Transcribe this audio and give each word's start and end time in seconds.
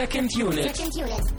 Second 0.00 0.34
Unit. 0.34 0.74
Second 0.74 0.96
Unit. 0.96 1.34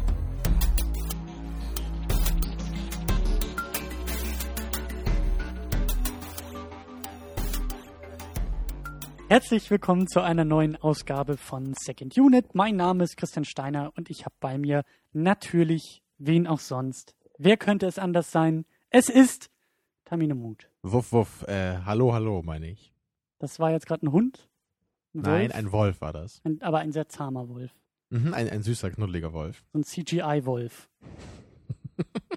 Herzlich 9.29 9.71
willkommen 9.71 10.07
zu 10.07 10.21
einer 10.21 10.45
neuen 10.45 10.75
Ausgabe 10.75 11.37
von 11.37 11.73
Second 11.73 12.15
Unit. 12.15 12.53
Mein 12.53 12.75
Name 12.75 13.03
ist 13.03 13.17
Christian 13.17 13.45
Steiner 13.45 13.93
und 13.97 14.11
ich 14.11 14.25
habe 14.25 14.35
bei 14.39 14.59
mir 14.59 14.83
natürlich 15.11 16.03
wen 16.19 16.45
auch 16.45 16.59
sonst. 16.59 17.15
Wer 17.39 17.57
könnte 17.57 17.87
es 17.87 17.97
anders 17.97 18.29
sein? 18.29 18.65
Es 18.91 19.09
ist 19.09 19.49
Tamino 20.05 20.35
Mut. 20.35 20.69
Wuff, 20.83 21.11
wuff, 21.11 21.47
äh, 21.47 21.77
hallo, 21.83 22.13
hallo, 22.13 22.43
meine 22.43 22.69
ich. 22.69 22.93
Das 23.39 23.59
war 23.59 23.71
jetzt 23.71 23.87
gerade 23.87 24.05
ein 24.05 24.11
Hund? 24.11 24.47
Ein 25.15 25.21
Nein, 25.21 25.51
ein 25.51 25.71
Wolf 25.71 25.99
war 25.99 26.13
das. 26.13 26.41
Ein, 26.43 26.61
aber 26.61 26.77
ein 26.77 26.91
sehr 26.91 27.09
zahmer 27.09 27.49
Wolf. 27.49 27.71
Mhm, 28.11 28.33
ein, 28.33 28.49
ein 28.49 28.61
süßer, 28.61 28.91
knuddeliger 28.91 29.33
Wolf. 29.33 29.63
So 29.73 29.79
ein 29.79 29.83
CGI-Wolf. 29.83 30.89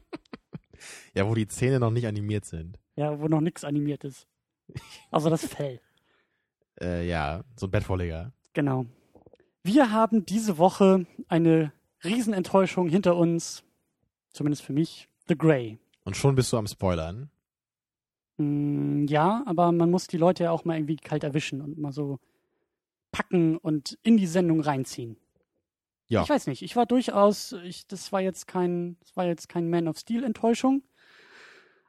Ja, 1.14 1.28
wo 1.28 1.34
die 1.34 1.46
Zähne 1.46 1.78
noch 1.78 1.92
nicht 1.92 2.06
animiert 2.06 2.44
sind. 2.44 2.78
Ja, 2.96 3.20
wo 3.20 3.28
noch 3.28 3.40
nichts 3.40 3.64
animiert 3.64 4.04
ist. 4.04 4.26
Also 5.10 5.30
das 5.30 5.46
Fell. 5.46 5.80
Äh, 6.80 7.06
ja, 7.06 7.44
so 7.54 7.68
ein 7.68 7.70
Bettvorleger. 7.70 8.32
Genau. 8.52 8.86
Wir 9.62 9.92
haben 9.92 10.26
diese 10.26 10.58
Woche 10.58 11.06
eine 11.28 11.72
Riesenenttäuschung 12.02 12.88
hinter 12.88 13.14
uns. 13.14 13.62
Zumindest 14.32 14.64
für 14.64 14.72
mich. 14.72 15.08
The 15.28 15.38
Grey. 15.38 15.78
Und 16.02 16.16
schon 16.16 16.34
bist 16.34 16.52
du 16.52 16.56
am 16.56 16.66
Spoilern. 16.66 17.30
Mm, 18.38 19.06
ja, 19.06 19.44
aber 19.46 19.70
man 19.70 19.88
muss 19.88 20.08
die 20.08 20.16
Leute 20.16 20.42
ja 20.42 20.50
auch 20.50 20.64
mal 20.64 20.76
irgendwie 20.76 20.96
kalt 20.96 21.22
erwischen 21.22 21.60
und 21.60 21.78
mal 21.78 21.92
so 21.92 22.18
packen 23.12 23.56
und 23.56 23.96
in 24.02 24.16
die 24.16 24.26
Sendung 24.26 24.60
reinziehen. 24.60 25.16
Ja. 26.14 26.22
Ich 26.22 26.30
weiß 26.30 26.46
nicht, 26.46 26.62
ich 26.62 26.76
war 26.76 26.86
durchaus, 26.86 27.52
ich, 27.64 27.86
das 27.86 28.12
war 28.12 28.20
jetzt 28.20 28.46
kein, 28.46 28.96
das 29.00 29.16
war 29.16 29.26
jetzt 29.26 29.48
kein 29.48 29.68
Man 29.68 29.88
of 29.88 29.98
Steel 29.98 30.22
Enttäuschung, 30.22 30.82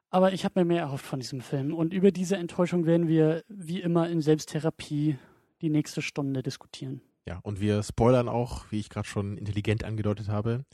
aber 0.09 0.33
ich 0.33 0.45
habe 0.45 0.59
mir 0.59 0.65
mehr 0.65 0.81
erhofft 0.81 1.05
von 1.05 1.19
diesem 1.19 1.41
Film 1.41 1.73
und 1.73 1.93
über 1.93 2.11
diese 2.11 2.35
Enttäuschung 2.37 2.85
werden 2.85 3.07
wir 3.07 3.43
wie 3.47 3.81
immer 3.81 4.09
in 4.09 4.21
Selbsttherapie 4.21 5.17
die 5.61 5.69
nächste 5.69 6.01
Stunde 6.01 6.41
diskutieren. 6.41 7.01
Ja, 7.27 7.39
und 7.43 7.59
wir 7.59 7.83
spoilern 7.83 8.27
auch, 8.27 8.65
wie 8.71 8.79
ich 8.79 8.89
gerade 8.89 9.07
schon 9.07 9.37
intelligent 9.37 9.83
angedeutet 9.83 10.27
habe. 10.27 10.65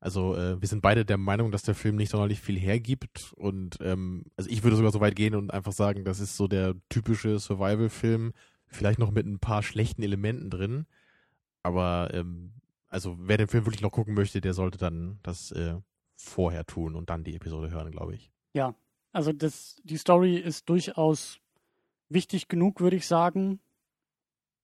Also 0.00 0.36
äh, 0.36 0.60
wir 0.60 0.68
sind 0.68 0.80
beide 0.80 1.04
der 1.04 1.18
Meinung, 1.18 1.50
dass 1.50 1.62
der 1.62 1.74
Film 1.74 1.96
nicht 1.96 2.10
sonderlich 2.10 2.40
viel 2.40 2.58
hergibt. 2.58 3.32
Und 3.36 3.78
ähm, 3.80 4.24
also 4.36 4.48
ich 4.48 4.62
würde 4.62 4.76
sogar 4.76 4.92
so 4.92 5.00
weit 5.00 5.16
gehen 5.16 5.34
und 5.34 5.52
einfach 5.52 5.72
sagen, 5.72 6.04
das 6.04 6.20
ist 6.20 6.36
so 6.36 6.46
der 6.46 6.74
typische 6.88 7.38
Survival-Film, 7.38 8.32
vielleicht 8.66 9.00
noch 9.00 9.10
mit 9.10 9.26
ein 9.26 9.40
paar 9.40 9.62
schlechten 9.62 10.02
Elementen 10.02 10.50
drin. 10.50 10.86
Aber 11.64 12.10
ähm, 12.12 12.52
also 12.88 13.16
wer 13.20 13.36
den 13.36 13.48
Film 13.48 13.66
wirklich 13.66 13.82
noch 13.82 13.92
gucken 13.92 14.14
möchte, 14.14 14.40
der 14.40 14.54
sollte 14.54 14.78
dann 14.78 15.18
das 15.22 15.52
äh, 15.52 15.76
vorher 16.16 16.64
tun 16.64 16.94
und 16.94 17.10
dann 17.10 17.24
die 17.24 17.34
Episode 17.34 17.70
hören, 17.70 17.90
glaube 17.90 18.14
ich. 18.14 18.30
Ja, 18.54 18.74
also 19.12 19.32
das, 19.32 19.76
die 19.84 19.96
Story 19.96 20.36
ist 20.36 20.68
durchaus 20.68 21.38
wichtig 22.08 22.48
genug, 22.48 22.80
würde 22.80 22.96
ich 22.96 23.06
sagen, 23.06 23.60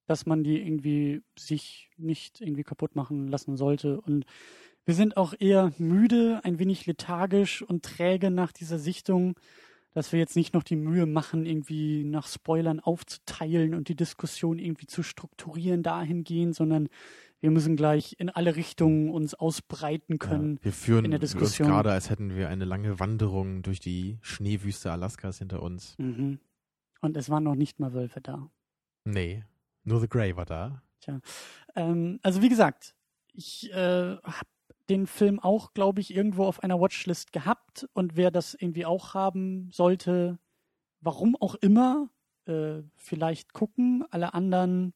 dass 0.06 0.26
man 0.26 0.44
die 0.44 0.60
irgendwie 0.60 1.22
sich 1.38 1.90
nicht 1.96 2.40
irgendwie 2.40 2.64
kaputt 2.64 2.96
machen 2.96 3.28
lassen 3.28 3.56
sollte. 3.56 4.00
Und 4.00 4.26
wir 4.84 4.94
sind 4.94 5.16
auch 5.16 5.34
eher 5.38 5.72
müde, 5.78 6.40
ein 6.44 6.58
wenig 6.58 6.86
lethargisch 6.86 7.62
und 7.62 7.84
träge 7.84 8.30
nach 8.30 8.52
dieser 8.52 8.78
Sichtung, 8.78 9.38
dass 9.92 10.12
wir 10.12 10.18
jetzt 10.18 10.36
nicht 10.36 10.52
noch 10.54 10.64
die 10.64 10.76
Mühe 10.76 11.06
machen, 11.06 11.46
irgendwie 11.46 12.04
nach 12.04 12.26
Spoilern 12.26 12.80
aufzuteilen 12.80 13.74
und 13.74 13.88
die 13.88 13.94
Diskussion 13.94 14.58
irgendwie 14.58 14.86
zu 14.86 15.02
strukturieren 15.02 15.82
dahingehend, 15.82 16.54
sondern 16.54 16.88
wir 17.44 17.50
müssen 17.50 17.76
gleich 17.76 18.16
in 18.18 18.30
alle 18.30 18.56
Richtungen 18.56 19.10
uns 19.10 19.34
ausbreiten 19.34 20.18
können. 20.18 20.56
Ja, 20.56 20.64
wir 20.64 20.72
führen 20.72 21.04
in 21.04 21.10
der 21.10 21.20
Diskussion. 21.20 21.68
gerade, 21.68 21.92
als 21.92 22.08
hätten 22.08 22.34
wir 22.34 22.48
eine 22.48 22.64
lange 22.64 22.98
Wanderung 23.00 23.60
durch 23.60 23.80
die 23.80 24.16
Schneewüste 24.22 24.90
Alaskas 24.90 25.40
hinter 25.40 25.62
uns. 25.62 25.94
Mhm. 25.98 26.40
Und 27.02 27.18
es 27.18 27.28
waren 27.28 27.44
noch 27.44 27.54
nicht 27.54 27.80
mal 27.80 27.92
Wölfe 27.92 28.22
da. 28.22 28.48
Nee, 29.04 29.44
nur 29.82 30.00
The 30.00 30.08
Grey 30.08 30.34
war 30.34 30.46
da. 30.46 30.82
Ähm, 31.74 32.18
also 32.22 32.40
wie 32.40 32.48
gesagt, 32.48 32.94
ich 33.34 33.70
äh, 33.74 34.16
habe 34.22 34.48
den 34.88 35.06
Film 35.06 35.38
auch, 35.38 35.74
glaube 35.74 36.00
ich, 36.00 36.16
irgendwo 36.16 36.46
auf 36.46 36.62
einer 36.62 36.80
Watchlist 36.80 37.30
gehabt 37.30 37.86
und 37.92 38.16
wer 38.16 38.30
das 38.30 38.54
irgendwie 38.54 38.86
auch 38.86 39.12
haben 39.12 39.68
sollte, 39.70 40.38
warum 41.02 41.36
auch 41.36 41.56
immer, 41.56 42.08
äh, 42.46 42.80
vielleicht 42.96 43.52
gucken. 43.52 44.02
Alle 44.10 44.32
anderen 44.32 44.94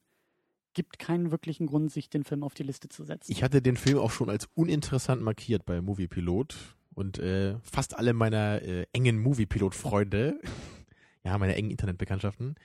gibt 0.73 0.99
keinen 0.99 1.31
wirklichen 1.31 1.67
Grund, 1.67 1.91
sich 1.91 2.09
den 2.09 2.23
Film 2.23 2.43
auf 2.43 2.53
die 2.53 2.63
Liste 2.63 2.89
zu 2.89 3.03
setzen. 3.03 3.31
Ich 3.31 3.43
hatte 3.43 3.61
den 3.61 3.77
Film 3.77 3.97
auch 3.99 4.11
schon 4.11 4.29
als 4.29 4.47
uninteressant 4.55 5.21
markiert 5.21 5.65
bei 5.65 5.81
Moviepilot 5.81 6.55
und 6.93 7.19
äh, 7.19 7.57
fast 7.63 7.97
alle 7.97 8.13
meiner 8.13 8.61
äh, 8.61 8.85
engen 8.93 9.19
Moviepilot-Freunde, 9.19 10.39
ja, 11.23 11.37
meine 11.37 11.55
engen 11.55 11.71
Internetbekanntschaften, 11.71 12.55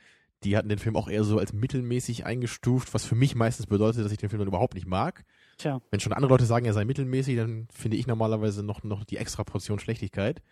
die 0.43 0.57
hatten 0.57 0.69
den 0.69 0.79
Film 0.79 0.97
auch 0.97 1.09
eher 1.09 1.25
so 1.25 1.39
als 1.39 1.53
mittelmäßig 1.53 2.27
eingestuft, 2.27 2.93
was 2.93 3.05
für 3.07 3.15
mich 3.15 3.35
meistens 3.35 3.67
bedeutet, 3.67 4.05
dass 4.05 4.13
ich 4.13 4.19
den 4.19 4.29
Film 4.29 4.41
dann 4.41 4.49
überhaupt 4.49 4.75
nicht 4.75 4.87
mag. 4.87 5.25
Tja, 5.57 5.81
Wenn 5.91 6.01
schon 6.01 6.13
andere 6.13 6.31
Leute 6.31 6.45
sagen, 6.45 6.67
er 6.67 6.75
sei 6.75 6.85
mittelmäßig, 6.85 7.37
dann 7.37 7.69
finde 7.73 7.97
ich 7.97 8.07
normalerweise 8.07 8.63
noch, 8.63 8.83
noch 8.83 9.05
die 9.05 9.17
extra 9.17 9.45
Portion 9.45 9.79
Schlechtigkeit. 9.79 10.43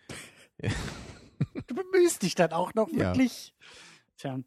du 1.67 1.75
bemühst 1.75 2.23
dich 2.23 2.35
dann 2.35 2.51
auch 2.51 2.73
noch 2.73 2.89
Ja. 2.89 2.97
wirklich. 2.97 3.53
Tja, 4.17 4.39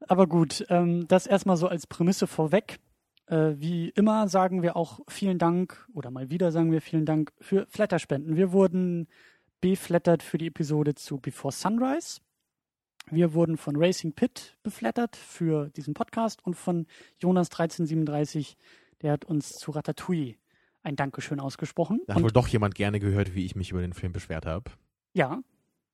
aber 0.00 0.26
gut, 0.26 0.64
ähm, 0.68 1.06
das 1.08 1.26
erstmal 1.26 1.56
so 1.56 1.68
als 1.68 1.86
Prämisse 1.86 2.26
vorweg. 2.26 2.78
Äh, 3.26 3.54
wie 3.56 3.88
immer 3.90 4.28
sagen 4.28 4.62
wir 4.62 4.76
auch 4.76 5.00
vielen 5.08 5.38
Dank 5.38 5.88
oder 5.92 6.10
mal 6.10 6.30
wieder 6.30 6.52
sagen 6.52 6.70
wir 6.70 6.80
vielen 6.80 7.06
Dank 7.06 7.32
für 7.40 7.66
Flatterspenden. 7.68 8.36
Wir 8.36 8.52
wurden 8.52 9.08
beflattert 9.60 10.22
für 10.22 10.38
die 10.38 10.46
Episode 10.46 10.94
zu 10.94 11.18
Before 11.18 11.52
Sunrise. 11.52 12.20
Wir 13.10 13.34
wurden 13.34 13.56
von 13.56 13.76
Racing 13.76 14.12
Pit 14.12 14.56
beflattert 14.62 15.16
für 15.16 15.70
diesen 15.70 15.94
Podcast 15.94 16.44
und 16.44 16.54
von 16.54 16.86
Jonas1337, 17.22 18.56
der 19.02 19.12
hat 19.12 19.24
uns 19.24 19.50
zu 19.50 19.70
Ratatouille 19.70 20.34
ein 20.82 20.96
Dankeschön 20.96 21.40
ausgesprochen. 21.40 22.00
Da 22.06 22.14
hat 22.14 22.18
Und 22.18 22.24
wohl 22.24 22.32
doch 22.32 22.48
jemand 22.48 22.74
gerne 22.74 23.00
gehört, 23.00 23.34
wie 23.34 23.44
ich 23.44 23.56
mich 23.56 23.70
über 23.72 23.80
den 23.80 23.92
Film 23.92 24.12
beschwert 24.12 24.46
habe. 24.46 24.70
ja. 25.14 25.40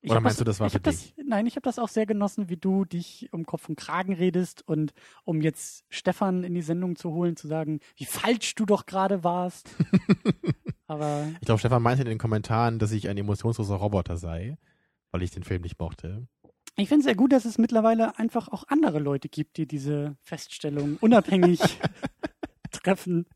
Ich 0.04 0.10
Oder 0.10 0.20
meinst 0.20 0.40
du, 0.40 0.44
das 0.44 0.58
war 0.58 0.66
ich 0.66 0.72
für 0.72 0.78
hab 0.78 0.82
das, 0.82 1.12
Nein, 1.24 1.46
ich 1.46 1.54
habe 1.54 1.62
das 1.62 1.78
auch 1.78 1.88
sehr 1.88 2.06
genossen, 2.06 2.48
wie 2.48 2.56
du 2.56 2.84
dich 2.84 3.28
um 3.32 3.46
Kopf 3.46 3.68
und 3.68 3.76
Kragen 3.76 4.12
redest 4.14 4.66
und 4.66 4.92
um 5.24 5.40
jetzt 5.40 5.84
Stefan 5.90 6.42
in 6.42 6.54
die 6.54 6.62
Sendung 6.62 6.96
zu 6.96 7.12
holen, 7.12 7.36
zu 7.36 7.46
sagen, 7.46 7.78
wie 7.94 8.04
falsch 8.04 8.56
du 8.56 8.66
doch 8.66 8.86
gerade 8.86 9.22
warst. 9.22 9.70
Aber 10.88 11.28
Ich 11.40 11.46
glaube, 11.46 11.60
Stefan 11.60 11.82
meinte 11.82 12.02
in 12.02 12.08
den 12.08 12.18
Kommentaren, 12.18 12.80
dass 12.80 12.90
ich 12.90 13.08
ein 13.08 13.16
emotionsloser 13.16 13.76
Roboter 13.76 14.16
sei, 14.16 14.58
weil 15.12 15.22
ich 15.22 15.30
den 15.30 15.44
Film 15.44 15.62
nicht 15.62 15.78
mochte. 15.78 16.26
ich 16.76 16.88
finde 16.88 17.02
es 17.02 17.04
sehr 17.04 17.14
gut, 17.14 17.32
dass 17.32 17.44
es 17.44 17.56
mittlerweile 17.56 18.18
einfach 18.18 18.48
auch 18.48 18.64
andere 18.66 18.98
Leute 18.98 19.28
gibt, 19.28 19.56
die 19.56 19.66
diese 19.66 20.16
Feststellung 20.20 20.96
unabhängig 21.00 21.60
treffen. 22.72 23.26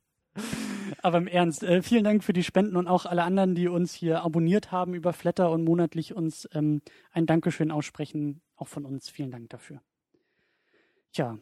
Aber 1.02 1.18
im 1.18 1.26
Ernst, 1.26 1.62
äh, 1.62 1.82
vielen 1.82 2.04
Dank 2.04 2.24
für 2.24 2.32
die 2.32 2.42
Spenden 2.42 2.76
und 2.76 2.88
auch 2.88 3.06
alle 3.06 3.22
anderen, 3.22 3.54
die 3.54 3.68
uns 3.68 3.94
hier 3.94 4.22
abonniert 4.22 4.72
haben 4.72 4.94
über 4.94 5.12
Flatter 5.12 5.50
und 5.50 5.64
monatlich 5.64 6.14
uns 6.14 6.48
ähm, 6.52 6.82
ein 7.12 7.26
Dankeschön 7.26 7.70
aussprechen. 7.70 8.40
Auch 8.56 8.68
von 8.68 8.84
uns 8.84 9.08
vielen 9.08 9.30
Dank 9.30 9.50
dafür. 9.50 9.80
Tja, 11.12 11.38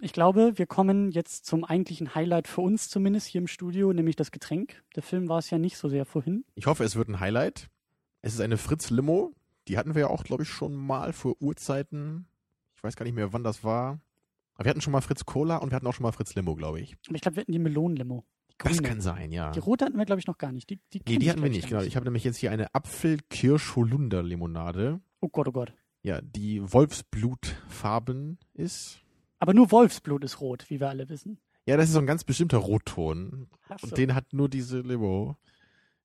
ich 0.00 0.12
glaube, 0.12 0.52
wir 0.56 0.66
kommen 0.66 1.10
jetzt 1.10 1.44
zum 1.44 1.64
eigentlichen 1.64 2.14
Highlight 2.14 2.48
für 2.48 2.62
uns 2.62 2.88
zumindest 2.88 3.26
hier 3.26 3.40
im 3.40 3.46
Studio, 3.46 3.92
nämlich 3.92 4.16
das 4.16 4.30
Getränk. 4.30 4.82
Der 4.96 5.02
Film 5.02 5.28
war 5.28 5.38
es 5.38 5.50
ja 5.50 5.58
nicht 5.58 5.76
so 5.76 5.88
sehr 5.88 6.06
vorhin. 6.06 6.44
Ich 6.54 6.66
hoffe, 6.66 6.84
es 6.84 6.96
wird 6.96 7.08
ein 7.08 7.20
Highlight. 7.20 7.68
Es 8.22 8.34
ist 8.34 8.40
eine 8.40 8.56
Fritz 8.56 8.90
Limo. 8.90 9.32
Die 9.68 9.76
hatten 9.76 9.94
wir 9.94 10.02
ja 10.02 10.06
auch, 10.08 10.24
glaube 10.24 10.44
ich, 10.44 10.48
schon 10.48 10.74
mal 10.74 11.12
vor 11.12 11.36
Urzeiten. 11.40 12.26
Ich 12.76 12.82
weiß 12.82 12.96
gar 12.96 13.04
nicht 13.04 13.14
mehr, 13.14 13.32
wann 13.32 13.44
das 13.44 13.62
war. 13.62 14.00
Aber 14.54 14.64
wir 14.64 14.70
hatten 14.70 14.80
schon 14.80 14.92
mal 14.92 15.00
Fritz 15.00 15.26
Cola 15.26 15.58
und 15.58 15.70
wir 15.70 15.76
hatten 15.76 15.86
auch 15.86 15.94
schon 15.94 16.02
mal 16.02 16.12
Fritz 16.12 16.34
Limo, 16.34 16.54
glaube 16.54 16.80
ich. 16.80 16.96
Aber 17.06 17.16
ich 17.16 17.22
glaube, 17.22 17.36
wir 17.36 17.40
hatten 17.42 17.52
die 17.52 17.58
Melonenlimo. 17.58 18.24
Die 18.62 18.68
Das 18.68 18.76
grüne. 18.76 18.88
kann 18.88 19.00
sein, 19.00 19.32
ja. 19.32 19.50
Die 19.52 19.58
rote 19.58 19.84
hatten 19.86 19.96
wir, 19.98 20.04
glaube 20.04 20.20
ich, 20.20 20.26
noch 20.26 20.38
gar 20.38 20.52
nicht. 20.52 20.68
Die, 20.70 20.78
die 20.92 21.00
Nee, 21.08 21.18
die 21.18 21.30
hatten 21.30 21.42
wir 21.42 21.50
nicht, 21.50 21.68
genau. 21.68 21.82
Ich 21.82 21.96
habe 21.96 22.04
nämlich 22.04 22.24
jetzt 22.24 22.36
hier 22.36 22.50
eine 22.50 22.74
Apfel-Kirsch-Holunder-Limonade. 22.74 25.00
Oh 25.20 25.28
Gott, 25.28 25.48
oh 25.48 25.52
Gott. 25.52 25.72
Ja, 26.02 26.20
die 26.22 26.60
Wolfsblutfarben 26.72 28.38
ist. 28.54 29.00
Aber 29.38 29.54
nur 29.54 29.70
Wolfsblut 29.70 30.24
ist 30.24 30.40
rot, 30.40 30.66
wie 30.68 30.80
wir 30.80 30.88
alle 30.88 31.08
wissen. 31.08 31.38
Ja, 31.66 31.76
das 31.76 31.86
ist 31.88 31.92
so 31.94 31.98
ein 32.00 32.06
ganz 32.06 32.24
bestimmter 32.24 32.58
Rotton. 32.58 33.48
So. 33.78 33.86
Und 33.88 33.98
den 33.98 34.14
hat 34.14 34.32
nur 34.32 34.48
diese 34.48 34.80
Limo. 34.80 35.36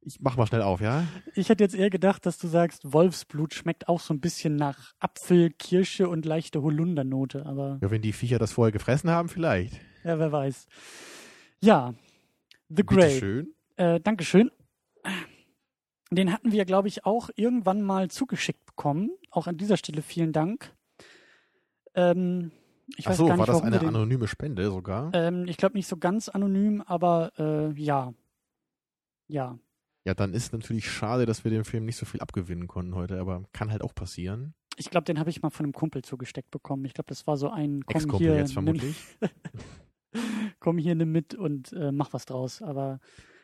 Ich 0.01 0.19
mach 0.21 0.37
mal 0.37 0.45
schnell 0.45 0.61
auf, 0.61 0.81
ja? 0.81 1.05
Ich 1.33 1.49
hätte 1.49 1.63
jetzt 1.63 1.73
eher 1.75 1.89
gedacht, 1.89 2.25
dass 2.27 2.37
du 2.37 2.47
sagst, 2.47 2.93
Wolfsblut 2.93 3.55
schmeckt 3.55 3.87
auch 3.87 3.99
so 3.99 4.13
ein 4.13 4.19
bisschen 4.19 4.55
nach 4.55 4.93
Apfel, 4.99 5.49
Kirsche 5.49 6.07
und 6.07 6.25
leichte 6.25 6.61
Holundernote, 6.61 7.43
aber 7.45 7.79
Ja, 7.81 7.89
wenn 7.89 8.03
die 8.03 8.13
Viecher 8.13 8.37
das 8.37 8.51
vorher 8.51 8.71
gefressen 8.71 9.09
haben, 9.09 9.29
vielleicht. 9.29 9.73
ja, 10.03 10.19
wer 10.19 10.31
weiß. 10.31 10.67
Ja, 11.61 11.95
The 12.69 12.83
Grey. 12.85 13.19
schön. 13.19 13.53
Äh, 13.77 13.99
Dankeschön. 13.99 14.51
Den 16.11 16.31
hatten 16.31 16.51
wir, 16.51 16.65
glaube 16.65 16.87
ich, 16.87 17.05
auch 17.05 17.29
irgendwann 17.35 17.81
mal 17.81 18.09
zugeschickt 18.09 18.65
bekommen. 18.65 19.11
Auch 19.31 19.47
an 19.47 19.57
dieser 19.57 19.77
Stelle 19.77 20.01
vielen 20.01 20.31
Dank. 20.33 20.73
Ähm, 21.95 22.51
Ich 22.97 23.07
Ach 23.07 23.13
so, 23.13 23.27
nicht, 23.27 23.37
war 23.37 23.45
das 23.47 23.61
eine 23.63 23.79
den, 23.79 23.89
anonyme 23.89 24.27
Spende 24.27 24.69
sogar? 24.69 25.11
ähm, 25.13 25.45
Ich 25.47 25.57
glaube 25.57 25.75
nicht 25.75 25.87
so 25.87 25.97
ganz 25.97 26.29
anonym, 26.29 26.81
aber 26.81 27.31
äh, 27.37 27.71
ja. 27.81 28.13
Ja. 29.27 29.57
Ja, 30.05 30.13
dann 30.13 30.33
ist 30.33 30.53
natürlich 30.53 30.89
schade, 30.89 31.25
dass 31.25 31.43
wir 31.43 31.51
dem 31.51 31.65
Film 31.65 31.85
nicht 31.85 31.97
so 31.97 32.05
viel 32.05 32.21
abgewinnen 32.21 32.67
konnten 32.67 32.93
heute, 32.93 33.19
aber 33.19 33.43
kann 33.53 33.71
halt 33.71 33.81
auch 33.81 33.95
passieren. 33.95 34.53
Ich 34.77 34.89
glaube, 34.91 35.05
den 35.05 35.17
habe 35.19 35.29
ich 35.31 35.41
mal 35.41 35.49
von 35.49 35.65
einem 35.65 35.73
Kumpel 35.73 36.03
zugesteckt 36.03 36.51
bekommen. 36.51 36.85
Ich 36.85 36.93
glaube, 36.93 37.07
das 37.07 37.25
war 37.25 37.37
so 37.37 37.49
ein 37.49 37.83
Ex-Kumpel 37.87 38.35
jetzt 38.35 38.53
vermutlich. 38.53 38.95
komm 40.59 40.77
hier, 40.77 40.95
nimm 40.95 41.11
mit 41.11 41.33
und 41.35 41.71
äh, 41.73 41.91
mach 41.91 42.13
was 42.13 42.25
draus. 42.25 42.61
Aber 42.61 42.99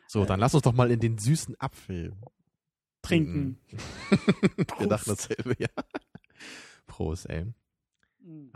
So, 0.08 0.26
dann 0.26 0.40
lass 0.40 0.54
uns 0.54 0.64
doch 0.64 0.74
mal 0.74 0.92
in 0.92 1.00
den 1.00 1.18
süßen 1.18 1.56
Apfel 1.60 2.14
trinken. 3.02 3.58
Wir 4.80 4.88
dachten 4.88 5.10
dasselbe, 5.10 5.56
ja. 5.58 5.68
Prost, 6.88 7.30
ey. 7.30 7.46
Mm. 8.20 8.50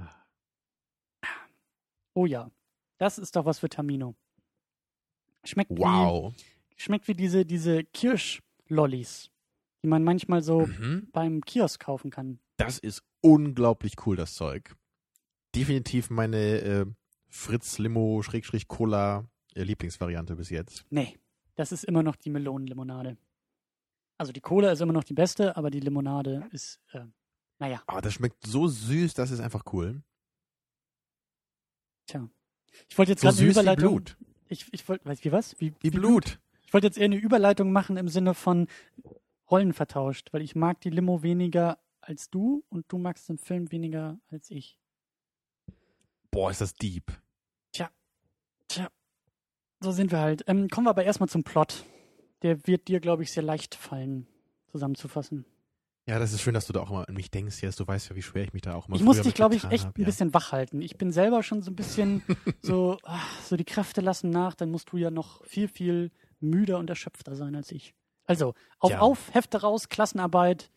Oh 2.14 2.26
ja, 2.26 2.50
das 2.98 3.18
ist 3.18 3.36
doch 3.36 3.46
was 3.46 3.60
für 3.60 3.70
Tamino. 3.70 4.16
Schmeckt 5.44 5.72
Wow. 5.72 6.34
wie, 6.34 6.44
schmeckt 6.82 7.08
wie 7.08 7.14
diese, 7.14 7.46
diese 7.46 7.84
Kirschlollis, 7.84 9.30
die 9.84 9.88
man 9.88 10.04
manchmal 10.04 10.42
so 10.42 10.66
Mhm. 10.66 11.10
beim 11.12 11.42
Kiosk 11.42 11.82
kaufen 11.82 12.10
kann. 12.12 12.40
Das 12.58 12.80
ist 12.80 13.04
unglaublich 13.22 13.94
cool, 14.06 14.16
das 14.16 14.34
Zeug. 14.36 14.76
Definitiv 15.56 16.10
meine 16.10 16.38
äh, 16.62 16.86
Fritz 17.36 17.78
Limo 17.80 18.22
Schrägstrich 18.24 18.68
Cola 18.68 19.28
äh, 19.56 19.64
Lieblingsvariante 19.64 20.36
bis 20.38 20.50
jetzt. 20.50 20.86
Nee, 20.90 21.20
das 21.56 21.72
ist 21.74 21.84
immer 21.84 22.02
noch 22.02 22.16
die 22.16 22.30
Melonenlimonade. 22.30 23.18
Also 24.18 24.32
die 24.32 24.40
Cola 24.40 24.72
ist 24.72 24.80
immer 24.82 24.94
noch 24.94 25.04
die 25.04 25.14
beste, 25.14 25.58
aber 25.58 25.70
die 25.70 25.82
Limonade 25.82 26.48
ist, 26.52 26.80
äh, 26.94 27.06
naja, 27.60 27.84
Aber 27.88 28.02
das 28.02 28.14
schmeckt 28.14 28.48
so 28.48 28.68
süß, 28.68 29.14
das 29.16 29.32
ist 29.32 29.42
einfach 29.42 29.64
cool. 29.74 30.02
tja. 32.08 32.30
Ich 32.90 32.98
wollte 32.98 33.12
jetzt 33.12 33.22
So 33.22 33.28
gerade 33.28 33.38
eine 33.40 33.48
süß 33.48 33.56
wie 33.56 33.60
Überleitung. 33.60 33.90
Blut. 33.90 34.18
Ich, 34.48 34.66
ich 34.72 34.88
wollte, 34.88 35.24
wie 35.24 35.32
was? 35.32 35.60
Wie, 35.60 35.74
Wie 35.82 35.90
Blut. 35.90 36.40
Ich 36.66 36.74
wollte 36.74 36.88
jetzt 36.88 36.98
eher 36.98 37.06
eine 37.06 37.18
Überleitung 37.18 37.72
machen 37.72 37.98
im 37.98 38.08
Sinne 38.08 38.34
von 38.34 38.68
Rollen 39.52 39.74
vertauscht, 39.74 40.32
weil 40.32 40.42
ich 40.42 40.56
mag 40.56 40.80
die 40.82 40.90
Limo 40.90 41.22
weniger 41.22 41.80
als 42.02 42.30
du 42.30 42.64
und 42.70 42.86
du 42.92 42.98
magst 42.98 43.28
den 43.30 43.38
Film 43.38 43.72
weniger 43.72 44.20
als 44.30 44.50
ich. 44.50 44.80
Boah, 46.32 46.50
ist 46.52 46.62
das 46.62 46.74
deep. 46.74 47.12
So 49.82 49.92
sind 49.92 50.12
wir 50.12 50.20
halt. 50.20 50.44
Ähm, 50.48 50.70
kommen 50.70 50.88
wir 50.88 50.92
aber 50.92 51.04
erstmal 51.04 51.30
zum 51.30 51.44
Plot. 51.44 51.86
Der 52.42 52.68
wird 52.68 52.88
dir, 52.88 53.00
glaube 53.00 53.24
ich, 53.24 53.32
sehr 53.32 53.44
leicht 53.44 53.76
fallen, 53.76 54.28
zusammenzufassen. 54.72 55.46
Ja, 56.08 56.20
das 56.20 56.34
ist 56.34 56.42
schön, 56.42 56.54
dass 56.54 56.68
du 56.68 56.74
da 56.74 56.82
auch 56.82 56.92
immer 56.92 57.10
an 57.10 57.16
mich 57.16 57.32
denkst, 57.32 57.62
Jess. 57.64 57.76
Du 57.76 57.88
weißt 57.88 58.10
ja, 58.10 58.16
wie 58.16 58.22
schwer 58.22 58.44
ich 58.44 58.54
mich 58.54 58.62
da 58.62 58.76
auch 58.76 58.88
immer 58.88 58.96
ich 58.96 59.02
muss 59.02 59.22
dich, 59.22 59.34
glaube 59.34 59.56
ich, 59.56 59.64
echt 59.66 59.86
hab, 59.86 59.98
ein 59.98 60.02
ja. 60.02 60.06
bisschen 60.06 60.34
wach 60.36 60.52
halten. 60.52 60.82
Ich 60.82 60.98
bin 60.98 61.12
selber 61.12 61.42
schon 61.42 61.64
so 61.64 61.72
ein 61.72 61.76
bisschen 61.76 62.22
so, 62.62 63.00
ach, 63.04 63.42
so 63.42 63.56
die 63.56 63.66
Kräfte 63.66 64.02
lassen 64.02 64.30
nach, 64.30 64.54
dann 64.54 64.70
musst 64.70 64.92
du 64.92 64.98
ja 64.98 65.10
noch 65.10 65.44
viel, 65.46 65.68
viel 65.68 66.12
müder 66.40 66.78
und 66.78 66.90
erschöpfter 66.90 67.36
sein 67.36 67.56
als 67.56 67.72
ich. 67.72 67.96
Also, 68.26 68.54
auf, 68.80 68.92
Ja. 68.92 69.00
auf, 69.00 69.34
Hefte 69.34 69.62
raus, 69.62 69.90
Klassenarbeit. 69.90 70.70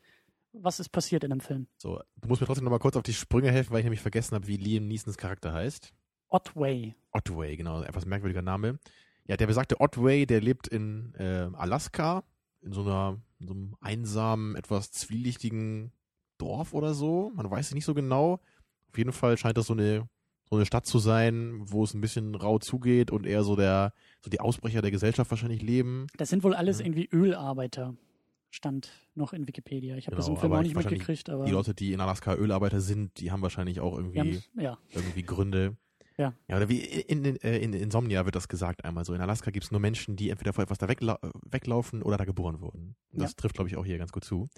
Was 0.53 0.81
ist 0.81 0.89
passiert 0.89 1.25
in 1.25 1.31
dem 1.31 1.41
Film? 1.41 1.67
So, 1.77 2.01
du 2.17 2.29
musst 2.29 2.41
mir 2.41 2.47
trotzdem 2.47 2.65
noch 2.65 2.71
mal 2.71 2.79
kurz 2.79 2.97
auf 2.97 3.03
die 3.03 3.13
Sprünge 3.13 3.53
helfen, 3.53 3.71
weil 3.73 3.81
ich 3.81 3.85
nämlich 3.85 4.01
vergessen 4.01 4.35
habe, 4.35 4.47
wie 4.47 4.57
Liam 4.57 4.89
Neesons 4.89 5.19
Charakter 5.19 5.53
heißt. 5.53 5.93
Otway. 6.29 6.95
Otway, 7.13 7.57
genau, 7.57 7.83
etwas 7.83 8.07
merkwürdiger 8.07 8.43
Name. 8.43 8.79
Ja, 9.27 9.37
der 9.37 9.47
besagte 9.47 9.81
Otway, 9.81 10.27
der 10.27 10.41
lebt 10.41 10.69
in 10.69 11.15
äh, 11.19 11.49
Alaska, 11.55 12.23
in 12.63 12.73
so 12.73 12.83
einer, 12.83 13.19
in 13.41 13.47
so 13.47 13.55
einem 13.55 13.77
einsamen, 13.81 14.57
etwas 14.57 14.91
zwielichtigen 14.93 15.93
Dorf 16.39 16.75
oder 16.75 16.95
so. 16.95 17.31
Man 17.35 17.51
weiß 17.51 17.69
es 17.69 17.75
nicht 17.75 17.85
so 17.85 17.95
genau. 17.95 18.41
Auf 18.91 18.97
jeden 18.99 19.13
Fall 19.13 19.37
scheint 19.37 19.59
das 19.59 19.67
so 19.67 19.75
eine, 19.75 20.09
so 20.49 20.57
eine 20.57 20.65
Stadt 20.67 20.87
zu 20.87 20.99
sein, 20.99 21.61
wo 21.65 21.85
es 21.85 21.93
ein 21.95 22.01
bisschen 22.01 22.35
rau 22.35 22.59
zugeht 22.59 23.11
und 23.11 23.27
eher 23.27 23.43
so 23.45 23.55
der, 23.57 23.93
so 24.21 24.31
die 24.31 24.41
Ausbrecher 24.41 24.81
der 24.83 24.91
Gesellschaft 24.91 25.31
wahrscheinlich 25.31 25.63
leben. 25.63 26.07
Das 26.17 26.31
sind 26.31 26.43
wohl 26.43 26.55
alles 26.55 26.79
Ja. 26.79 26.87
irgendwie 26.87 27.09
Ölarbeiter. 27.13 27.95
Stand 28.51 28.89
noch 29.15 29.35
in 29.35 29.47
Wikipedia. 29.47 29.97
Ich 29.97 30.07
habe 30.07 30.17
das 30.17 30.25
Genau, 30.25 30.37
im 30.37 30.41
Film 30.41 30.53
aber 30.53 30.61
auch 30.61 30.65
nicht 30.65 30.75
mitgekriegt, 30.75 31.29
aber 31.29 31.45
Die 31.45 31.51
Leute, 31.53 31.75
die 31.75 31.93
in 31.93 32.01
Alaska 32.01 32.35
Ölarbeiter 32.35 32.81
sind, 32.81 33.21
die 33.21 33.31
haben 33.31 33.43
wahrscheinlich 33.43 33.81
auch 33.81 33.95
irgendwie 33.95 34.21
haben's- 34.21 34.49
ja. 34.57 34.79
irgendwie 34.95 35.23
Gründe. 35.23 35.77
Ja. 36.19 36.35
Ja, 36.49 36.57
oder 36.57 36.69
wie 36.69 36.81
in, 36.81 37.25
in, 37.25 37.37
äh, 37.43 37.59
in 37.59 37.73
Insomnia 37.73 38.25
wird 38.25 38.35
das 38.35 38.49
gesagt 38.49 38.85
einmal 38.85 39.05
so. 39.05 39.15
In 39.15 39.21
Alaska 39.21 39.51
gibt 39.53 39.65
es 39.65 39.71
nur 39.71 39.81
Menschen, 39.81 40.17
die 40.17 40.31
entweder 40.31 40.53
vor 40.53 40.65
etwas 40.65 40.79
da 40.79 40.89
wegla 40.89 41.19
weglaufen 41.49 42.03
oder 42.03 42.17
da 42.17 42.25
geboren 42.25 42.61
wurden. 42.61 42.97
Und 43.13 43.23
das 43.23 43.31
Ja. 43.33 43.37
trifft, 43.37 43.55
glaube 43.55 43.71
ich, 43.71 43.77
auch 43.77 43.85
hier 43.85 43.99
ganz 43.99 44.11
gut 44.13 44.25
zu. 44.25 44.49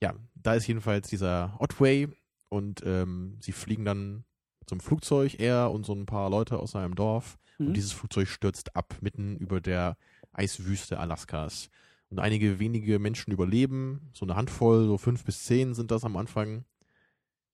Ja, 0.00 0.14
da 0.34 0.54
ist 0.54 0.66
jedenfalls 0.66 1.08
dieser 1.08 1.56
Otway 1.58 2.08
und 2.48 2.82
ähm, 2.84 3.36
sie 3.40 3.52
fliegen 3.52 3.84
dann 3.84 4.24
zum 4.66 4.78
Flugzeug, 4.80 5.40
er 5.40 5.72
und 5.72 5.84
so 5.84 5.92
ein 5.92 6.06
paar 6.06 6.30
Leute 6.30 6.58
aus 6.60 6.72
seinem 6.72 6.94
Dorf. 6.94 7.36
Mhm. 7.58 7.68
Und 7.68 7.74
dieses 7.74 7.92
Flugzeug 7.92 8.28
stürzt 8.28 8.76
ab, 8.76 8.96
mitten 9.00 9.36
über 9.36 9.60
der 9.60 9.96
Eiswüste 10.32 11.00
Alaskas. 11.00 11.68
Und 12.10 12.20
einige 12.20 12.58
wenige 12.58 12.98
Menschen 12.98 13.32
überleben, 13.32 14.10
so 14.12 14.24
eine 14.24 14.36
Handvoll, 14.36 14.86
so 14.86 14.98
fünf 14.98 15.24
bis 15.24 15.44
zehn 15.44 15.74
sind 15.74 15.90
das 15.90 16.04
am 16.04 16.16
Anfang. 16.16 16.64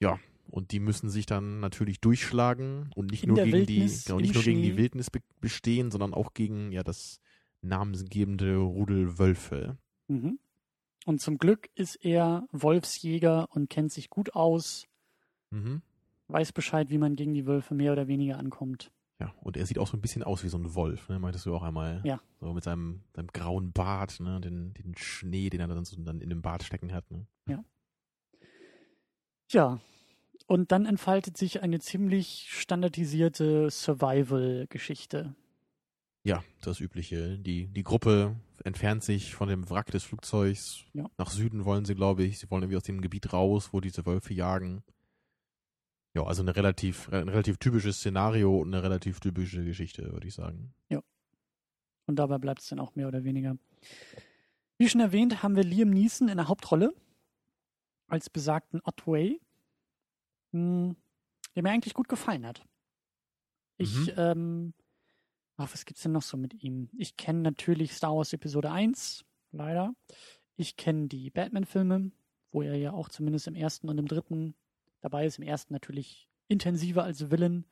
Ja, 0.00 0.18
und 0.50 0.72
die 0.72 0.80
müssen 0.80 1.08
sich 1.10 1.26
dann 1.26 1.60
natürlich 1.60 2.00
durchschlagen 2.00 2.90
und 2.94 3.10
nicht 3.10 3.24
In 3.24 3.28
nur 3.34 3.38
gegen 3.44 3.52
Wildnis, 3.52 4.04
die, 4.04 4.08
genau, 4.08 4.20
nicht 4.20 4.34
nur 4.34 4.42
gegen 4.42 4.62
die. 4.62 4.76
Wildnis 4.76 5.10
be 5.10 5.20
bestehen, 5.40 5.90
sondern 5.90 6.14
auch 6.14 6.34
gegen 6.34 6.72
ja 6.72 6.82
das 6.82 7.20
namensgebende 7.62 8.56
Rudel 8.56 9.18
Wölfe. 9.18 9.78
Mhm. 10.08 10.38
Und 11.06 11.20
zum 11.20 11.38
Glück 11.38 11.70
ist 11.74 11.96
er 11.96 12.46
Wolfsjäger 12.52 13.48
und 13.50 13.70
kennt 13.70 13.92
sich 13.92 14.10
gut 14.10 14.34
aus, 14.34 14.86
Mhm. 15.50 15.80
weiß 16.28 16.52
Bescheid, 16.52 16.90
wie 16.90 16.98
man 16.98 17.16
gegen 17.16 17.32
die 17.34 17.46
Wölfe 17.46 17.74
mehr 17.74 17.92
oder 17.92 18.06
weniger 18.08 18.38
ankommt. 18.38 18.90
Ja, 19.20 19.34
und 19.40 19.56
er 19.56 19.66
sieht 19.66 19.78
auch 19.78 19.88
so 19.88 19.96
ein 19.96 20.00
bisschen 20.00 20.22
aus 20.22 20.44
wie 20.44 20.48
so 20.48 20.58
ein 20.58 20.74
Wolf, 20.74 21.08
ne? 21.08 21.18
Meintest 21.18 21.46
du 21.46 21.54
auch 21.54 21.62
einmal. 21.62 22.02
Ja. 22.04 22.20
So 22.40 22.52
mit 22.52 22.62
seinem, 22.62 23.02
seinem 23.14 23.28
grauen 23.28 23.72
Bart, 23.72 24.20
ne? 24.20 24.40
Den, 24.40 24.74
den 24.74 24.94
Schnee, 24.96 25.50
den 25.50 25.60
er 25.60 25.66
dann 25.66 25.84
so 25.84 25.96
dann 26.00 26.20
in 26.20 26.28
dem 26.28 26.42
Bart 26.42 26.62
stecken 26.62 26.92
hat, 26.92 27.10
ne? 27.10 27.26
Tja, 29.48 29.80
und 30.48 30.72
dann 30.72 30.84
entfaltet 30.84 31.36
sich 31.36 31.62
eine 31.62 31.78
ziemlich 31.78 32.46
standardisierte 32.50 33.70
Survival-Geschichte. 33.70 35.36
Ja, 36.24 36.42
das 36.62 36.80
Übliche. 36.80 37.38
Die, 37.38 37.68
die 37.68 37.84
Gruppe 37.84 38.34
entfernt 38.64 39.04
sich 39.04 39.34
von 39.34 39.48
dem 39.48 39.70
Wrack 39.70 39.92
des 39.92 40.02
Flugzeugs. 40.02 40.84
Ja. 40.92 41.08
Nach 41.16 41.30
Süden 41.30 41.64
wollen 41.64 41.84
sie, 41.84 41.94
glaube 41.94 42.24
ich. 42.24 42.40
Sie 42.40 42.50
wollen 42.50 42.64
irgendwie 42.64 42.76
aus 42.76 42.82
dem 42.82 43.00
Gebiet 43.00 43.32
raus, 43.32 43.68
wo 43.72 43.80
diese 43.80 44.04
Wölfe 44.04 44.34
jagen. 44.34 44.82
Ja, 46.14 46.24
also 46.24 46.42
eine 46.42 46.56
relativ, 46.56 47.08
ein 47.10 47.28
relativ 47.28 47.58
typisches 47.58 47.98
Szenario 47.98 48.58
und 48.58 48.74
eine 48.74 48.82
relativ 48.82 49.20
typische 49.20 49.64
Geschichte, 49.64 50.12
würde 50.12 50.26
ich 50.26 50.34
sagen. 50.34 50.74
Und 52.08 52.16
dabei 52.16 52.38
bleibt 52.38 52.62
es 52.62 52.68
dann 52.68 52.80
auch 52.80 52.96
mehr 52.96 53.06
oder 53.06 53.22
weniger. 53.22 53.58
Wie 54.78 54.88
schon 54.88 55.02
erwähnt, 55.02 55.42
haben 55.42 55.56
wir 55.56 55.62
Liam 55.62 55.90
Neeson 55.90 56.28
in 56.28 56.38
der 56.38 56.48
Hauptrolle 56.48 56.94
als 58.08 58.30
besagten 58.30 58.80
Otway, 58.82 59.38
hm, 60.52 60.96
der 61.54 61.62
mir 61.62 61.70
eigentlich 61.70 61.94
gut 61.94 62.08
gefallen 62.08 62.46
hat. 62.46 62.64
Ich, 63.76 64.06
Mhm. 64.08 64.12
ähm, 64.16 64.74
ach, 65.56 65.72
was 65.72 65.84
gibt's 65.84 66.02
denn 66.02 66.12
noch 66.12 66.22
so 66.22 66.36
mit 66.36 66.62
ihm? 66.62 66.88
Ich 66.96 67.16
kenne 67.16 67.40
natürlich 67.40 67.92
Star 67.92 68.16
Wars 68.16 68.32
Episode 68.32 68.70
1, 68.70 69.24
leider. 69.52 69.94
Ich 70.56 70.76
kenne 70.76 71.06
die 71.08 71.30
Batman-Filme, 71.30 72.10
wo 72.50 72.62
er 72.62 72.74
ja 72.76 72.92
auch 72.92 73.08
zumindest 73.08 73.46
im 73.46 73.54
ersten 73.54 73.88
und 73.88 73.98
im 73.98 74.08
dritten 74.08 74.54
dabei 75.00 75.26
ist. 75.26 75.38
Im 75.38 75.44
ersten 75.44 75.72
natürlich 75.72 76.28
intensiver 76.48 77.04
als 77.04 77.30
Villain. 77.30 77.64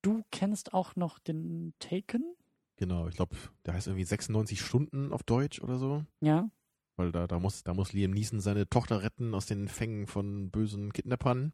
Du 0.00 0.22
kennst 0.30 0.72
auch 0.72 0.96
noch 0.96 1.18
den 1.18 1.74
Taken? 1.80 2.34
Genau, 2.76 3.08
ich 3.08 3.16
glaube, 3.16 3.36
der 3.66 3.74
heißt 3.74 3.88
irgendwie 3.88 4.04
96 4.04 4.60
Stunden 4.60 5.12
auf 5.12 5.24
Deutsch 5.24 5.60
oder 5.60 5.78
so. 5.78 6.04
Ja, 6.20 6.48
Weil 6.96 7.10
da, 7.12 7.26
da, 7.26 7.38
muss, 7.40 7.64
da 7.64 7.74
muss 7.74 7.92
Liam 7.92 8.12
Neeson 8.12 8.40
seine 8.40 8.68
Tochter 8.68 9.02
retten 9.02 9.34
aus 9.34 9.46
den 9.46 9.68
Fängen 9.68 10.06
von 10.06 10.50
bösen 10.50 10.92
Kidnappern. 10.92 11.52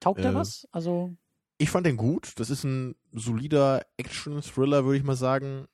Taugt 0.00 0.20
er 0.20 0.32
Äh, 0.32 0.34
was? 0.34 0.66
Also, 0.72 1.14
Ich 1.58 1.70
fand 1.70 1.86
den 1.86 1.96
gut. 1.96 2.32
Das 2.36 2.50
ist 2.50 2.64
ein 2.64 2.96
solider 3.12 3.84
Action-Thriller, 3.98 4.84
würde 4.84 4.96
ich 4.98 5.04
mal 5.04 5.16
sagen. 5.16 5.66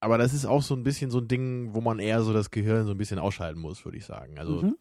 Aber 0.00 0.18
das 0.18 0.34
ist 0.34 0.44
auch 0.44 0.62
so 0.62 0.74
ein 0.74 0.82
bisschen 0.82 1.10
so 1.10 1.18
ein 1.18 1.28
Ding, 1.28 1.74
wo 1.74 1.80
man 1.80 1.98
eher 1.98 2.22
so 2.22 2.32
das 2.32 2.50
Gehirn 2.50 2.86
so 2.86 2.92
ein 2.92 2.98
bisschen 2.98 3.18
ausschalten 3.18 3.60
muss, 3.60 3.84
würde 3.84 3.96
ich 3.98 4.04
sagen. 4.04 4.38
Also, 4.38 4.62
mhm. 4.62 4.76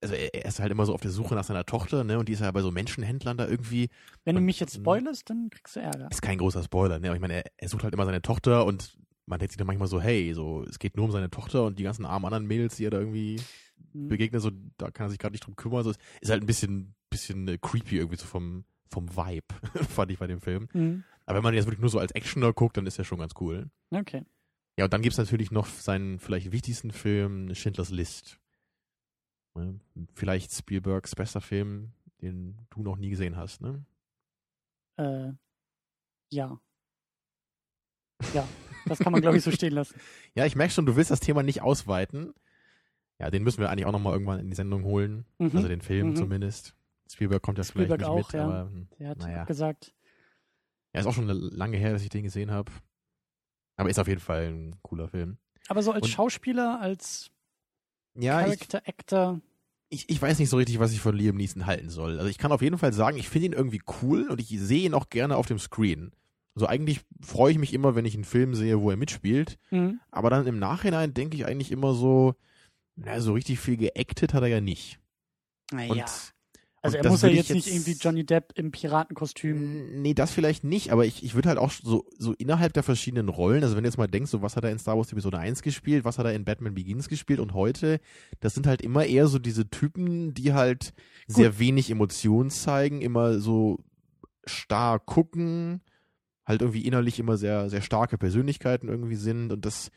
also 0.00 0.14
er, 0.14 0.44
ist 0.44 0.60
halt 0.60 0.70
immer 0.70 0.86
so 0.86 0.94
auf 0.94 1.00
der 1.00 1.10
Suche 1.10 1.34
nach 1.34 1.44
seiner 1.44 1.64
Tochter, 1.64 2.04
ne? 2.04 2.18
Und 2.18 2.28
die 2.28 2.32
ist 2.32 2.40
ja 2.40 2.50
bei 2.50 2.60
so 2.60 2.70
Menschenhändlern 2.70 3.36
da 3.36 3.48
irgendwie. 3.48 3.88
wenn 4.24 4.36
du 4.36 4.40
mich 4.40 4.60
jetzt 4.60 4.74
spoilerst, 4.76 5.28
dann 5.30 5.48
kriegst 5.50 5.76
du 5.76 5.80
Ärger. 5.80 6.08
Ist 6.10 6.22
kein 6.22 6.38
großer 6.38 6.62
Spoiler, 6.62 6.98
ne? 6.98 7.08
Aber 7.08 7.16
ich 7.16 7.20
meine, 7.20 7.34
er, 7.34 7.44
er 7.56 7.68
sucht 7.68 7.82
halt 7.84 7.94
immer 7.94 8.04
seine 8.04 8.22
Tochter 8.22 8.64
und 8.64 8.96
man 9.26 9.38
denkt 9.38 9.52
sich 9.52 9.58
dann 9.58 9.66
manchmal 9.66 9.88
so, 9.88 10.00
hey, 10.00 10.34
so, 10.34 10.64
es 10.68 10.78
geht 10.78 10.96
nur 10.96 11.04
um 11.06 11.12
seine 11.12 11.30
Tochter 11.30 11.64
und 11.64 11.78
die 11.78 11.84
ganzen 11.84 12.04
armen 12.04 12.26
anderen 12.26 12.46
Mädels, 12.46 12.76
die 12.76 12.84
er 12.84 12.90
da 12.90 12.98
irgendwie 12.98 13.40
Mhm. 13.92 14.08
begegnet, 14.08 14.42
so, 14.42 14.50
da 14.78 14.90
kann 14.90 15.06
er 15.06 15.10
sich 15.10 15.18
gerade 15.18 15.32
nicht 15.32 15.44
drum 15.44 15.56
kümmern. 15.56 15.84
So, 15.84 15.92
ist 16.20 16.30
halt 16.30 16.42
ein 16.42 16.46
bisschen, 16.46 16.94
bisschen 17.12 17.46
äh, 17.48 17.58
creepy 17.60 17.96
irgendwie 17.98 18.16
so 18.18 18.26
vom, 18.26 18.64
vom 18.88 19.08
Vibe, 19.16 19.46
fand 19.88 20.10
ich 20.10 20.18
bei 20.18 20.26
dem 20.26 20.40
Film. 20.40 20.68
Mhm. 20.72 21.04
Aber 21.24 21.36
wenn 21.36 21.44
man 21.44 21.54
jetzt 21.54 21.66
wirklich 21.66 21.80
nur 21.80 21.90
so 21.90 21.98
als 22.00 22.12
Actioner 22.14 22.52
guckt, 22.52 22.76
dann 22.76 22.86
ist 22.86 22.98
er 22.98 23.04
schon 23.04 23.18
ganz 23.20 23.32
cool. 23.40 23.70
Okay. 23.90 24.24
Ja, 24.76 24.84
und 24.86 24.92
dann 24.92 25.02
gibt's 25.02 25.18
natürlich 25.18 25.50
noch 25.50 25.66
seinen 25.66 26.18
vielleicht 26.18 26.50
wichtigsten 26.50 26.90
Film, 26.90 27.54
Schindlers 27.54 27.90
List. 27.90 28.38
Ne? 29.54 29.78
Vielleicht 30.14 30.52
Spielbergs 30.52 31.14
bester 31.14 31.40
Film, 31.40 31.92
den 32.22 32.58
du 32.70 32.82
noch 32.82 32.96
nie 32.96 33.10
gesehen 33.10 33.36
hast, 33.36 33.60
ne? 33.60 33.84
äh, 34.96 35.32
ja. 36.30 36.58
Ja, 38.34 38.48
das 38.86 38.98
kann 38.98 39.12
man, 39.12 39.20
glaube 39.20 39.36
ich, 39.36 39.42
so 39.44 39.50
stehen 39.50 39.72
lassen. 39.72 39.94
Ja, 40.34 40.46
ich 40.46 40.56
merke 40.56 40.72
schon, 40.72 40.86
du 40.86 40.96
willst 40.96 41.10
das 41.10 41.20
Thema 41.20 41.42
nicht 41.42 41.60
ausweiten. 41.60 42.32
Ja, 43.18 43.30
den 43.30 43.42
müssen 43.42 43.60
wir 43.60 43.68
eigentlich 43.70 43.84
auch 43.86 43.92
nochmal 43.92 44.14
irgendwann 44.14 44.40
in 44.40 44.48
die 44.48 44.54
Sendung 44.56 44.84
holen. 44.84 45.26
Mhm. 45.38 45.50
Also 45.54 45.68
den 45.68 45.82
Film 45.82 46.10
Mhm. 46.10 46.16
zumindest. 46.16 46.74
Spielberg 47.12 47.42
kommt 47.42 47.58
ja 47.58 47.64
Spielberg 47.64 48.00
vielleicht 48.00 48.10
auch, 48.10 48.16
nicht 48.16 48.32
mit, 48.32 48.34
ja. 48.34 48.44
aber 48.44 48.70
Der 48.98 49.08
hat 49.08 49.18
naja. 49.18 49.44
gesagt, 49.44 49.94
Ja, 50.94 51.00
ist 51.00 51.06
auch 51.06 51.14
schon 51.14 51.26
lange 51.28 51.76
her, 51.76 51.92
dass 51.92 52.02
ich 52.02 52.08
den 52.08 52.22
gesehen 52.24 52.50
habe. 52.50 52.70
Aber 53.76 53.88
ist 53.90 53.98
auf 53.98 54.08
jeden 54.08 54.20
Fall 54.20 54.46
ein 54.48 54.76
cooler 54.82 55.08
Film. 55.08 55.38
aber 55.68 55.82
so 55.82 55.92
als 55.92 56.02
Und- 56.04 56.08
Schauspieler, 56.10 56.80
als 56.80 57.30
Ja, 58.14 58.40
ich, 58.40 58.46
Character 58.68 58.82
Actor, 58.86 59.40
ich, 59.88 60.08
ich 60.10 60.20
weiß 60.20 60.38
nicht 60.38 60.48
so 60.50 60.56
richtig, 60.56 60.78
was 60.78 60.92
ich 60.92 61.00
von 61.00 61.14
Liam 61.16 61.36
Neeson 61.36 61.66
halten 61.66 61.88
soll. 61.90 62.18
Also 62.18 62.28
ich 62.28 62.38
kann 62.38 62.52
auf 62.52 62.62
jeden 62.62 62.78
Fall 62.78 62.92
sagen, 62.92 63.16
ich 63.18 63.28
finde 63.28 63.46
ihn 63.46 63.52
irgendwie 63.52 63.82
cool 64.02 64.28
und 64.30 64.40
ich 64.40 64.48
sehe 64.48 64.84
ihn 64.86 64.94
auch 64.94 65.08
gerne 65.10 65.36
auf 65.36 65.46
dem 65.46 65.58
Screen. 65.58 66.12
Also 66.54 66.66
eigentlich 66.66 67.00
freue 67.22 67.52
ich 67.52 67.58
mich 67.58 67.72
immer, 67.72 67.94
wenn 67.94 68.04
ich 68.04 68.14
einen 68.14 68.24
Film 68.24 68.54
sehe, 68.54 68.80
wo 68.80 68.90
er 68.90 68.96
mitspielt. 68.96 69.58
mhm. 69.70 70.00
Aber 70.10 70.28
dann 70.30 70.46
im 70.46 70.58
Nachhinein 70.58 71.14
denke 71.14 71.36
ich 71.36 71.46
eigentlich 71.46 71.72
immer 71.72 71.94
so, 71.94 72.34
na, 72.96 73.20
so 73.20 73.32
richtig 73.32 73.58
viel 73.60 73.76
geactet 73.78 74.34
hat 74.34 74.42
er 74.42 74.48
ja 74.48 74.60
nicht. 74.60 74.98
Und, 75.72 75.78
naja. 75.78 76.04
Also 76.84 76.98
und 76.98 77.04
er 77.04 77.10
muss 77.12 77.22
ja 77.22 77.28
will 77.28 77.38
ich 77.38 77.48
jetzt, 77.48 77.54
nicht 77.54 77.68
irgendwie 77.68 77.92
Johnny 77.92 78.26
Depp 78.26 78.52
im 78.56 78.72
Piratenkostüm. 78.72 80.02
Nee, 80.02 80.14
das 80.14 80.32
vielleicht 80.32 80.64
nicht, 80.64 80.90
aber 80.90 81.06
ich, 81.06 81.22
ich 81.22 81.36
würde 81.36 81.48
halt 81.48 81.58
auch 81.58 81.70
so, 81.70 82.04
so 82.18 82.32
innerhalb 82.32 82.72
der 82.72 82.82
verschiedenen 82.82 83.28
Rollen, 83.28 83.62
also 83.62 83.76
wenn 83.76 83.84
du 83.84 83.88
jetzt 83.88 83.98
mal 83.98 84.08
denkst, 84.08 84.32
so 84.32 84.42
was 84.42 84.56
hat 84.56 84.64
er 84.64 84.72
in 84.72 84.80
Star 84.80 84.96
Wars 84.96 85.12
Episode 85.12 85.38
1 85.38 85.62
gespielt, 85.62 86.04
was 86.04 86.18
hat 86.18 86.26
er 86.26 86.34
in 86.34 86.44
Batman 86.44 86.74
Begins 86.74 87.08
gespielt 87.08 87.38
und 87.38 87.54
heute, 87.54 88.00
das 88.40 88.54
sind 88.54 88.66
halt 88.66 88.82
immer 88.82 89.06
eher 89.06 89.28
so 89.28 89.38
diese 89.38 89.70
Typen, 89.70 90.34
die 90.34 90.54
halt 90.54 90.92
sehr 91.28 91.60
wenig 91.60 91.88
Emotionen 91.88 92.50
zeigen, 92.50 93.00
immer 93.00 93.38
so 93.38 93.78
starr 94.44 94.98
gucken, 94.98 95.82
halt 96.44 96.62
irgendwie 96.62 96.84
innerlich 96.84 97.20
immer 97.20 97.36
sehr, 97.36 97.70
sehr 97.70 97.82
starke 97.82 98.18
Persönlichkeiten 98.18 98.88
irgendwie 98.88 99.14
sind 99.14 99.52
und 99.52 99.64
das, 99.64 99.92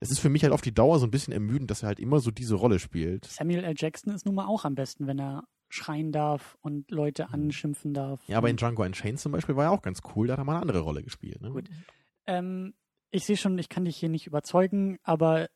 das 0.00 0.10
ist 0.10 0.18
für 0.18 0.30
mich 0.30 0.42
halt 0.42 0.52
auf 0.52 0.62
die 0.62 0.74
Dauer 0.74 0.98
so 0.98 1.06
ein 1.06 1.12
bisschen 1.12 1.32
ermüdend, 1.32 1.70
dass 1.70 1.84
er 1.84 1.86
halt 1.86 2.00
immer 2.00 2.18
so 2.18 2.32
diese 2.32 2.56
Rolle 2.56 2.80
spielt. 2.80 3.26
Samuel 3.26 3.62
L. 3.62 3.74
Jackson 3.76 4.12
ist 4.12 4.26
nun 4.26 4.34
mal 4.34 4.46
auch 4.46 4.64
am 4.64 4.74
besten, 4.74 5.06
wenn 5.06 5.20
er 5.20 5.44
schreien 5.74 6.12
darf 6.12 6.56
und 6.60 6.90
Leute 6.90 7.30
anschimpfen 7.30 7.94
darf. 7.94 8.20
Mhm. 8.26 8.32
Ja, 8.32 8.38
aber 8.38 8.50
in 8.50 8.56
Django 8.56 8.82
Unchained 8.82 9.18
zum 9.18 9.32
Beispiel 9.32 9.56
war 9.56 9.64
er 9.64 9.70
auch 9.72 9.82
ganz 9.82 10.00
cool, 10.14 10.26
da 10.26 10.34
hat 10.34 10.40
er 10.40 10.44
mal 10.44 10.52
eine 10.52 10.62
andere 10.62 10.80
Rolle 10.80 11.02
gespielt. 11.02 11.40
Ne? 11.40 11.50
Gut. 11.50 11.68
ähm, 12.26 12.74
ich 13.10 13.24
sehe 13.24 13.36
schon, 13.36 13.58
ich 13.58 13.68
kann 13.68 13.84
dich 13.84 13.96
hier 13.96 14.08
nicht 14.08 14.26
überzeugen, 14.26 14.98
aber 15.02 15.48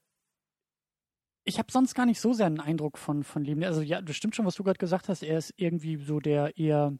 ich 1.45 1.59
habe 1.59 1.73
sonst 1.73 1.95
gar 1.95 2.07
nicht 2.07 2.21
so 2.21 2.33
sehr 2.33 2.47
einen 2.47 2.61
Eindruck 2.61 2.99
von, 2.99 3.25
von 3.25 3.43
Leben. 3.43 3.65
Also 3.65 3.81
ja, 3.81 4.03
das 4.03 4.17
stimmt 4.17 4.37
schon, 4.37 4.47
was 4.47 4.55
du 4.55 4.63
gerade 4.63 4.79
gesagt 4.79 5.09
hast. 5.09 5.23
Er 5.23 5.39
ist 5.39 5.55
irgendwie 5.57 5.97
so 5.97 6.21
der 6.21 6.59
eher 6.59 6.97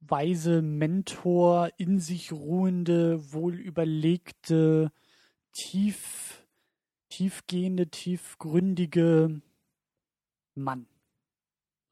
weise 0.00 0.62
Mentor, 0.62 1.70
in 1.76 1.98
sich 1.98 2.32
ruhende, 2.32 3.32
wohlüberlegte, 3.32 4.90
tief, 5.52 6.44
tiefgehende, 7.08 7.88
tiefgründige 7.88 9.42
Mann. 10.54 10.86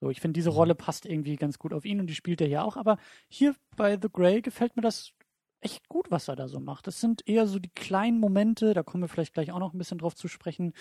So, 0.03 0.11
ich 0.11 0.21
finde, 0.21 0.35
diese 0.35 0.51
Mhm. 0.51 0.57
Rolle 0.57 0.75
passt 0.75 1.07
irgendwie 1.07 1.37
ganz 1.37 1.61
gut 1.61 1.73
auf 1.73 1.85
ihn 1.85 2.01
und 2.01 2.09
die 2.09 2.17
spielt 2.17 2.41
er 2.41 2.49
hier 2.49 2.65
auch. 2.65 2.77
Aber 2.77 2.99
hier 3.29 3.55
bei 3.77 3.97
The 4.03 4.09
Grey 4.13 4.43
gefällt 4.43 4.75
mir 4.75 4.83
das 4.83 5.13
echt 5.61 5.89
gut, 5.89 6.11
was 6.11 6.27
er 6.27 6.35
da 6.35 6.49
so 6.49 6.59
macht. 6.59 6.89
Das 6.89 7.01
sind 7.01 7.23
eher 7.29 7.47
so 7.47 7.61
die 7.61 7.71
kleinen 7.71 8.19
Momente, 8.19 8.75
da 8.75 8.83
kommen 8.83 9.05
wir 9.05 9.09
vielleicht 9.09 9.35
gleich 9.35 9.53
auch 9.53 9.61
noch 9.61 9.73
ein 9.75 9.79
bisschen 9.79 9.99
drauf 9.99 10.17
zu 10.17 10.27
sprechen, 10.27 10.73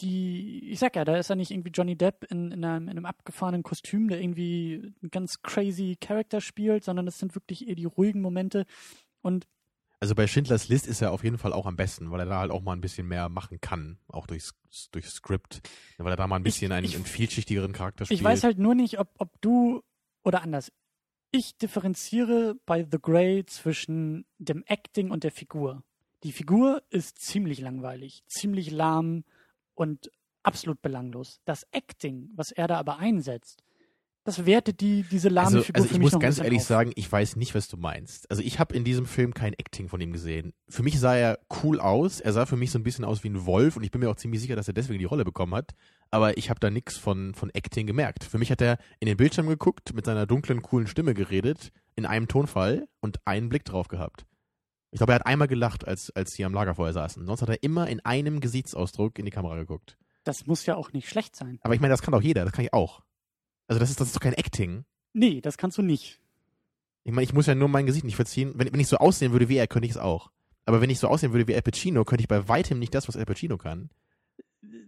die, 0.00 0.70
ich 0.70 0.80
sag 0.80 0.96
ja, 0.96 1.04
da 1.06 1.16
ist 1.16 1.30
er 1.30 1.36
nicht 1.36 1.50
irgendwie 1.50 1.70
Johnny 1.70 1.96
Depp 1.96 2.24
in, 2.30 2.52
in, 2.52 2.64
einem, 2.64 2.88
in 2.88 2.90
einem 2.90 3.06
abgefahrenen 3.06 3.62
Kostüm, 3.62 4.08
der 4.08 4.20
irgendwie 4.20 4.94
einen 5.02 5.10
ganz 5.10 5.42
crazy 5.42 5.96
Charakter 6.00 6.42
spielt, 6.42 6.84
sondern 6.84 7.08
es 7.08 7.18
sind 7.18 7.34
wirklich 7.34 7.68
eher 7.68 7.76
die 7.76 7.86
ruhigen 7.86 8.20
Momente. 8.20 8.66
Und 9.22 9.46
Also 10.02 10.16
bei 10.16 10.26
Schindlers 10.26 10.66
List 10.68 10.88
ist 10.88 11.00
er 11.00 11.12
auf 11.12 11.22
jeden 11.22 11.38
Fall 11.38 11.52
auch 11.52 11.64
am 11.64 11.76
besten, 11.76 12.10
weil 12.10 12.18
er 12.18 12.26
da 12.26 12.40
halt 12.40 12.50
auch 12.50 12.60
mal 12.60 12.72
ein 12.72 12.80
bisschen 12.80 13.06
mehr 13.06 13.28
machen 13.28 13.60
kann, 13.60 13.98
auch 14.08 14.26
durchs, 14.26 14.52
durch 14.90 15.06
Skript, 15.08 15.60
weil 15.96 16.12
er 16.12 16.16
da 16.16 16.26
mal 16.26 16.34
ein 16.36 16.42
Ich- 16.42 16.54
bisschen 16.54 16.72
einen, 16.72 16.84
ich- 16.84 16.96
einen 16.96 17.04
vielschichtigeren 17.04 17.72
Charakter 17.72 18.04
spielt. 18.04 18.18
ich 18.18 18.24
weiß 18.24 18.42
halt 18.42 18.58
nur 18.58 18.74
nicht, 18.74 18.98
ob, 18.98 19.10
ob 19.18 19.40
du 19.42 19.84
oder 20.24 20.42
anders. 20.42 20.72
Ich 21.30 21.56
differenziere 21.56 22.56
bei 22.66 22.82
The 22.90 22.98
Grey 23.00 23.46
zwischen 23.46 24.26
dem 24.38 24.64
Acting 24.66 25.12
und 25.12 25.22
der 25.22 25.30
Figur. 25.30 25.84
Die 26.24 26.32
Figur 26.32 26.82
ist 26.90 27.18
ziemlich 27.20 27.60
langweilig, 27.60 28.24
ziemlich 28.26 28.72
lahm 28.72 29.22
und 29.74 30.10
absolut 30.42 30.82
belanglos. 30.82 31.40
Das 31.44 31.64
Acting, 31.70 32.28
was 32.34 32.50
er 32.50 32.66
da 32.66 32.76
aber 32.78 32.98
einsetzt, 32.98 33.62
das 34.24 34.46
wertet 34.46 34.80
die, 34.80 35.02
diese 35.02 35.28
lahme 35.28 35.56
also, 35.56 35.62
Figur 35.62 35.76
also 35.76 35.88
für 35.88 35.94
ich 35.94 35.98
mich 35.98 36.04
muss 36.04 36.12
noch 36.12 36.20
ganz 36.20 36.38
ehrlich 36.38 36.60
auf. 36.60 36.66
sagen, 36.66 36.92
ich 36.94 37.10
weiß 37.10 37.36
nicht, 37.36 37.54
was 37.54 37.68
du 37.68 37.76
meinst. 37.76 38.30
Also 38.30 38.42
ich 38.42 38.60
habe 38.60 38.74
in 38.74 38.84
diesem 38.84 39.06
Film 39.06 39.34
kein 39.34 39.52
Acting 39.54 39.88
von 39.88 40.00
ihm 40.00 40.12
gesehen. 40.12 40.52
Für 40.68 40.84
mich 40.84 41.00
sah 41.00 41.16
er 41.16 41.40
cool 41.62 41.80
aus. 41.80 42.20
Er 42.20 42.32
sah 42.32 42.46
für 42.46 42.56
mich 42.56 42.70
so 42.70 42.78
ein 42.78 42.84
bisschen 42.84 43.04
aus 43.04 43.24
wie 43.24 43.30
ein 43.30 43.46
Wolf 43.46 43.76
und 43.76 43.82
ich 43.82 43.90
bin 43.90 44.00
mir 44.00 44.10
auch 44.10 44.16
ziemlich 44.16 44.40
sicher, 44.40 44.54
dass 44.54 44.68
er 44.68 44.74
deswegen 44.74 45.00
die 45.00 45.06
Rolle 45.06 45.24
bekommen 45.24 45.54
hat. 45.54 45.72
Aber 46.10 46.36
ich 46.38 46.50
habe 46.50 46.60
da 46.60 46.70
nichts 46.70 46.96
von, 46.96 47.34
von 47.34 47.50
Acting 47.50 47.86
gemerkt. 47.86 48.22
Für 48.22 48.38
mich 48.38 48.52
hat 48.52 48.60
er 48.60 48.78
in 49.00 49.06
den 49.06 49.16
Bildschirm 49.16 49.48
geguckt, 49.48 49.92
mit 49.92 50.04
seiner 50.04 50.26
dunklen, 50.26 50.62
coolen 50.62 50.86
Stimme 50.86 51.14
geredet, 51.14 51.72
in 51.96 52.06
einem 52.06 52.28
Tonfall 52.28 52.86
und 53.00 53.18
einen 53.26 53.48
Blick 53.48 53.64
drauf 53.64 53.88
gehabt. 53.88 54.24
Ich 54.92 54.98
glaube, 54.98 55.12
er 55.12 55.16
hat 55.16 55.26
einmal 55.26 55.48
gelacht, 55.48 55.88
als, 55.88 56.10
als 56.10 56.32
sie 56.32 56.44
am 56.44 56.52
Lagerfeuer 56.52 56.92
saßen. 56.92 57.26
Sonst 57.26 57.42
hat 57.42 57.48
er 57.48 57.62
immer 57.62 57.88
in 57.88 58.00
einem 58.04 58.40
Gesichtsausdruck 58.40 59.18
in 59.18 59.24
die 59.24 59.30
Kamera 59.30 59.56
geguckt. 59.56 59.96
Das 60.22 60.46
muss 60.46 60.66
ja 60.66 60.76
auch 60.76 60.92
nicht 60.92 61.08
schlecht 61.08 61.34
sein. 61.34 61.58
Aber 61.62 61.74
ich 61.74 61.80
meine, 61.80 61.92
das 61.92 62.02
kann 62.02 62.12
doch 62.12 62.22
jeder, 62.22 62.44
das 62.44 62.52
kann 62.52 62.64
ich 62.64 62.72
auch. 62.72 63.02
Also 63.68 63.80
das 63.80 63.90
ist, 63.90 64.00
das 64.00 64.08
ist 64.08 64.16
doch 64.16 64.20
kein 64.20 64.34
Acting. 64.34 64.84
Nee, 65.12 65.40
das 65.40 65.56
kannst 65.56 65.78
du 65.78 65.82
nicht. 65.82 66.20
Ich 67.04 67.12
meine, 67.12 67.24
ich 67.24 67.32
muss 67.32 67.46
ja 67.46 67.54
nur 67.54 67.68
mein 67.68 67.86
Gesicht 67.86 68.04
nicht 68.04 68.16
verziehen. 68.16 68.52
Wenn, 68.54 68.72
wenn 68.72 68.80
ich 68.80 68.88
so 68.88 68.96
aussehen 68.96 69.32
würde 69.32 69.48
wie 69.48 69.56
er, 69.56 69.66
könnte 69.66 69.86
ich 69.86 69.92
es 69.92 69.98
auch. 69.98 70.30
Aber 70.64 70.80
wenn 70.80 70.90
ich 70.90 71.00
so 71.00 71.08
aussehen 71.08 71.32
würde 71.32 71.48
wie 71.48 71.54
Al 71.54 71.62
Pacino, 71.62 72.04
könnte 72.04 72.22
ich 72.22 72.28
bei 72.28 72.48
weitem 72.48 72.78
nicht 72.78 72.94
das, 72.94 73.08
was 73.08 73.16
Al 73.16 73.24
Pacino 73.24 73.58
kann. 73.58 73.90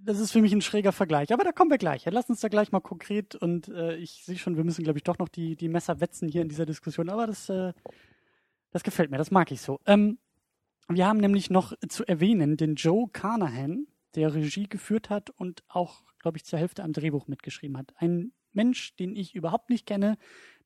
Das 0.04 0.20
ist 0.20 0.30
für 0.30 0.40
mich 0.40 0.52
ein 0.52 0.60
schräger 0.60 0.92
Vergleich. 0.92 1.32
Aber 1.32 1.44
da 1.44 1.52
kommen 1.52 1.70
wir 1.70 1.78
gleich. 1.78 2.04
Ja, 2.04 2.12
lass 2.12 2.30
uns 2.30 2.40
da 2.40 2.48
gleich 2.48 2.70
mal 2.70 2.80
konkret 2.80 3.34
und 3.34 3.68
äh, 3.68 3.96
ich 3.96 4.22
sehe 4.24 4.36
schon, 4.36 4.56
wir 4.56 4.64
müssen, 4.64 4.84
glaube 4.84 4.98
ich, 4.98 5.02
doch 5.02 5.18
noch 5.18 5.28
die, 5.28 5.56
die 5.56 5.68
Messer 5.68 6.00
wetzen 6.00 6.28
hier 6.28 6.42
in 6.42 6.48
dieser 6.48 6.66
Diskussion. 6.66 7.08
Aber 7.08 7.26
das, 7.26 7.48
äh, 7.48 7.72
das 8.70 8.84
gefällt 8.84 9.10
mir, 9.10 9.18
das 9.18 9.30
mag 9.30 9.50
ich 9.50 9.60
so. 9.60 9.80
Ähm, 9.86 10.18
wir 10.88 11.06
haben 11.06 11.18
nämlich 11.18 11.50
noch 11.50 11.72
zu 11.88 12.04
erwähnen 12.06 12.56
den 12.56 12.74
Joe 12.74 13.08
Carnahan, 13.12 13.86
der 14.14 14.34
Regie 14.34 14.68
geführt 14.68 15.10
hat 15.10 15.30
und 15.30 15.64
auch, 15.68 16.02
glaube 16.18 16.36
ich, 16.36 16.44
zur 16.44 16.58
Hälfte 16.58 16.84
am 16.84 16.92
Drehbuch 16.92 17.26
mitgeschrieben 17.26 17.76
hat. 17.76 17.94
Ein 17.96 18.32
Mensch, 18.54 18.94
den 18.96 19.16
ich 19.16 19.34
überhaupt 19.34 19.70
nicht 19.70 19.86
kenne, 19.86 20.16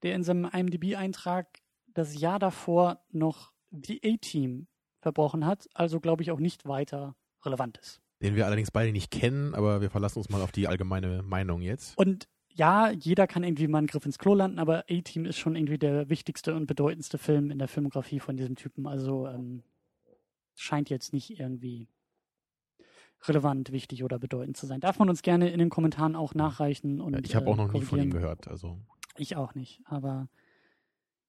der 0.02 0.14
in 0.14 0.22
seinem 0.22 0.44
IMDb-Eintrag 0.44 1.46
das 1.94 2.18
Jahr 2.18 2.38
davor 2.38 3.04
noch 3.10 3.52
The 3.70 4.00
A-Team 4.04 4.66
verbrochen 5.00 5.46
hat, 5.46 5.68
also 5.74 6.00
glaube 6.00 6.22
ich 6.22 6.30
auch 6.30 6.40
nicht 6.40 6.66
weiter 6.66 7.16
relevant 7.44 7.78
ist. 7.78 8.00
Den 8.20 8.34
wir 8.34 8.46
allerdings 8.46 8.70
beide 8.70 8.92
nicht 8.92 9.10
kennen, 9.10 9.54
aber 9.54 9.80
wir 9.80 9.90
verlassen 9.90 10.18
uns 10.18 10.28
mal 10.28 10.42
auf 10.42 10.52
die 10.52 10.66
allgemeine 10.66 11.22
Meinung 11.22 11.62
jetzt. 11.62 11.96
Und 11.96 12.28
ja, 12.48 12.90
jeder 12.90 13.28
kann 13.28 13.44
irgendwie 13.44 13.68
mal 13.68 13.78
einen 13.78 13.86
Griff 13.86 14.04
ins 14.04 14.18
Klo 14.18 14.34
landen, 14.34 14.58
aber 14.58 14.84
A-Team 14.90 15.24
ist 15.24 15.38
schon 15.38 15.54
irgendwie 15.54 15.78
der 15.78 16.08
wichtigste 16.08 16.54
und 16.54 16.66
bedeutendste 16.66 17.16
Film 17.16 17.52
in 17.52 17.58
der 17.58 17.68
Filmografie 17.68 18.18
von 18.18 18.36
diesem 18.36 18.56
Typen. 18.56 18.88
Also 18.88 19.28
ähm, 19.28 19.62
scheint 20.56 20.90
jetzt 20.90 21.12
nicht 21.12 21.38
irgendwie 21.38 21.88
relevant, 23.24 23.72
wichtig 23.72 24.04
oder 24.04 24.18
bedeutend 24.18 24.56
zu 24.56 24.66
sein. 24.66 24.80
Darf 24.80 24.98
man 24.98 25.08
uns 25.08 25.22
gerne 25.22 25.50
in 25.50 25.58
den 25.58 25.70
Kommentaren 25.70 26.14
auch 26.14 26.34
nachreichen. 26.34 27.00
Und, 27.00 27.26
ich 27.26 27.34
habe 27.34 27.46
auch 27.48 27.54
äh, 27.54 27.56
noch 27.56 27.72
nie 27.72 27.82
von 27.82 28.00
ihm 28.00 28.10
gehört. 28.10 28.48
Also 28.48 28.78
Ich 29.16 29.36
auch 29.36 29.54
nicht. 29.54 29.80
Aber 29.86 30.28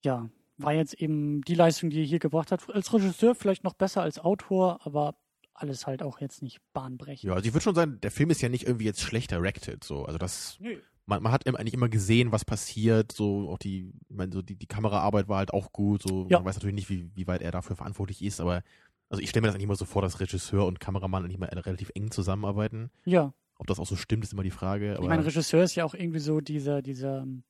ja, 0.03 0.29
war 0.57 0.73
jetzt 0.73 0.93
eben 0.93 1.41
die 1.41 1.55
Leistung, 1.55 1.89
die 1.89 1.99
er 2.01 2.05
hier 2.05 2.19
gebracht 2.19 2.51
hat. 2.51 2.69
Als 2.69 2.93
Regisseur 2.93 3.33
vielleicht 3.35 3.63
noch 3.63 3.73
besser 3.73 4.01
als 4.01 4.19
Autor, 4.19 4.85
aber 4.85 5.15
alles 5.53 5.87
halt 5.87 6.03
auch 6.03 6.21
jetzt 6.21 6.41
nicht 6.41 6.59
bahnbrechend. 6.73 7.23
ja, 7.29 7.33
also 7.33 7.45
ich 7.47 7.53
würde 7.53 7.63
schon 7.63 7.75
sagen, 7.75 7.99
der 8.01 8.11
Film 8.11 8.29
ist 8.29 8.41
ja 8.41 8.49
nicht 8.49 8.65
irgendwie 8.65 8.85
jetzt 8.85 9.01
schlecht 9.01 9.31
directed. 9.31 9.83
So, 9.83 10.05
also 10.05 10.17
das, 10.17 10.57
Nö. 10.59 10.77
man, 11.05 11.21
man 11.21 11.31
hat 11.33 11.45
eigentlich 11.47 11.73
immer 11.73 11.89
gesehen, 11.89 12.31
was 12.31 12.45
passiert. 12.45 13.11
So 13.11 13.49
auch 13.49 13.57
die, 13.57 13.91
ich 14.09 14.15
meine, 14.15 14.31
so 14.31 14.41
die, 14.41 14.55
die 14.55 14.67
Kameraarbeit 14.67 15.27
war 15.27 15.37
halt 15.39 15.53
auch 15.53 15.71
gut. 15.73 16.01
So, 16.03 16.27
Ja. 16.29 16.37
man 16.39 16.45
weiß 16.45 16.55
natürlich 16.57 16.75
nicht, 16.75 16.89
wie, 16.89 17.09
wie 17.15 17.27
weit 17.27 17.41
er 17.41 17.51
dafür 17.51 17.75
verantwortlich 17.75 18.21
ist, 18.23 18.39
aber 18.39 18.63
also 19.09 19.21
ich 19.21 19.29
stelle 19.29 19.41
mir 19.41 19.47
das 19.47 19.55
eigentlich 19.55 19.65
immer 19.65 19.75
so 19.75 19.85
vor, 19.85 20.01
dass 20.01 20.19
Regisseur 20.19 20.65
und 20.65 20.79
Kameramann 20.79 21.23
eigentlich 21.23 21.37
mal 21.39 21.47
relativ 21.49 21.91
eng 21.95 22.11
zusammenarbeiten. 22.11 22.91
Ja, 23.05 23.33
Ob 23.57 23.67
das 23.67 23.79
auch 23.79 23.85
so 23.87 23.95
stimmt, 23.95 24.23
ist 24.23 24.33
immer 24.33 24.43
die 24.43 24.51
Frage. 24.51 24.93
Aber 24.93 25.03
Ich 25.03 25.09
meine, 25.09 25.25
Regisseur 25.25 25.63
ist 25.63 25.75
ja 25.75 25.83
auch 25.85 25.93
irgendwie 25.93 26.19
so 26.19 26.39
dieser, 26.41 26.81
dieser 26.81 27.19
ähm, 27.23 27.43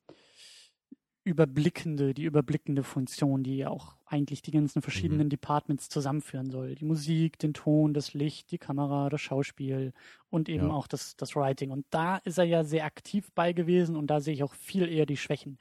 überblickende, 1.24 2.14
die 2.14 2.24
überblickende 2.24 2.84
Funktion, 2.84 3.44
die 3.44 3.58
ja 3.58 3.70
auch 3.70 3.96
eigentlich 4.06 4.42
die 4.42 4.52
ganzen 4.52 4.82
verschiedenen 4.82 5.28
Mhm. 5.28 5.32
Departments 5.32 5.90
zusammenführen 5.90 6.50
soll. 6.50 6.74
Die 6.76 6.86
Musik, 6.86 7.38
den 7.38 7.54
Ton, 7.54 7.94
das 7.94 8.14
Licht, 8.14 8.52
die 8.52 8.58
Kamera, 8.58 9.10
das 9.10 9.22
Schauspiel 9.22 9.94
und 10.30 10.50
eben 10.50 10.68
Ja. 10.68 10.74
auch 10.74 10.88
das, 10.88 11.16
das 11.18 11.36
Writing. 11.36 11.70
Und 11.72 11.86
da 11.92 12.18
ist 12.18 12.38
er 12.40 12.46
ja 12.46 12.64
sehr 12.64 12.86
aktiv 12.86 13.30
bei 13.36 13.54
gewesen 13.54 13.96
und 13.96 14.08
da 14.08 14.22
sehe 14.22 14.34
ich 14.34 14.44
auch 14.44 14.56
viel 14.56 14.88
eher 14.90 15.06
die 15.06 15.18
Schwächen. 15.18 15.60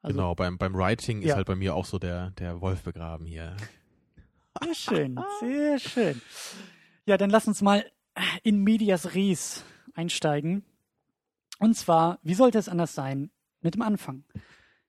Also, 0.00 0.16
genau, 0.16 0.34
beim, 0.34 0.56
beim 0.56 0.74
Writing 0.74 1.20
ist 1.20 1.28
Ja. 1.30 1.36
halt 1.36 1.46
bei 1.46 1.56
mir 1.56 1.74
auch 1.74 1.84
so 1.84 1.98
der, 1.98 2.30
der 2.32 2.62
Wolf 2.62 2.82
begraben 2.84 3.26
hier. 3.26 3.54
Sehr 4.62 4.74
schön, 4.74 5.20
sehr 5.40 5.78
schön. 5.78 6.20
Ja, 7.06 7.16
dann 7.16 7.30
lass 7.30 7.46
uns 7.46 7.62
mal 7.62 7.84
in 8.42 8.62
medias 8.62 9.14
res 9.14 9.64
einsteigen. 9.94 10.64
Und 11.58 11.76
zwar, 11.76 12.18
wie 12.22 12.34
sollte 12.34 12.58
es 12.58 12.68
anders 12.68 12.94
sein 12.94 13.30
mit 13.60 13.74
dem 13.74 13.82
Anfang? 13.82 14.24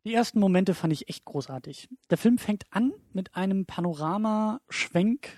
Die 0.03 0.13
ersten 0.13 0.39
Momente 0.39 0.73
fand 0.73 0.93
ich 0.93 1.09
echt 1.09 1.25
großartig. 1.25 1.89
Der 2.09 2.17
Film 2.17 2.37
fängt 2.37 2.65
an 2.71 2.91
mit 3.13 3.35
einem 3.35 3.65
Panoramaschwenk 3.65 5.29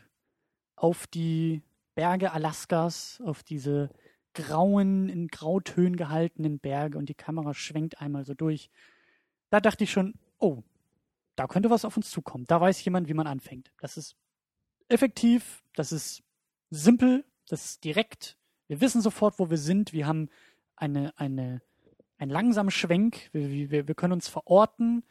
auf 0.76 1.06
die 1.08 1.62
Berge 1.96 2.32
Alaskas, 2.32 3.22
auf 3.26 3.44
diese 3.44 3.90
grauen, 4.34 5.10
in 5.10 5.28
Grautönen 5.28 5.98
gehaltenen 5.98 6.60
Berge 6.60 6.98
und 6.98 7.10
die 7.10 7.14
Kamera 7.14 7.54
schwenkt 7.54 8.00
einmal 8.00 8.26
so 8.26 8.34
durch. 8.34 8.70
Da 9.50 9.60
dachte 9.60 9.84
ich 9.84 9.92
schon, 9.92 10.16
oh, 10.40 10.64
da 11.36 11.48
könnte 11.48 11.70
was 11.70 11.86
auf 11.86 11.98
uns 11.98 12.10
zukommen. 12.10 12.46
Da 12.48 12.62
weiß 12.62 12.84
jemand, 12.86 13.08
wie 13.08 13.14
man 13.14 13.28
anfängt. 13.28 13.72
Das 13.80 13.98
ist 13.98 14.16
effektiv, 14.88 15.64
das 15.76 15.92
ist 15.92 16.24
simpel, 16.70 17.26
das 17.48 17.66
ist 17.66 17.84
direkt. 17.84 18.38
Wir 18.68 18.82
wissen 18.82 19.02
sofort, 19.02 19.40
wo 19.40 19.50
wir 19.50 19.58
sind. 19.58 19.94
Wir 19.94 20.08
haben 20.08 20.30
eine, 20.76 21.18
eine, 21.18 21.62
einen 22.18 22.32
langsamen 22.32 22.72
Schwenk. 22.72 23.30
Wir, 23.32 23.72
wir, 23.72 23.88
wir 23.88 23.96
können 23.96 24.14
uns 24.14 24.28
verorten 24.28 25.04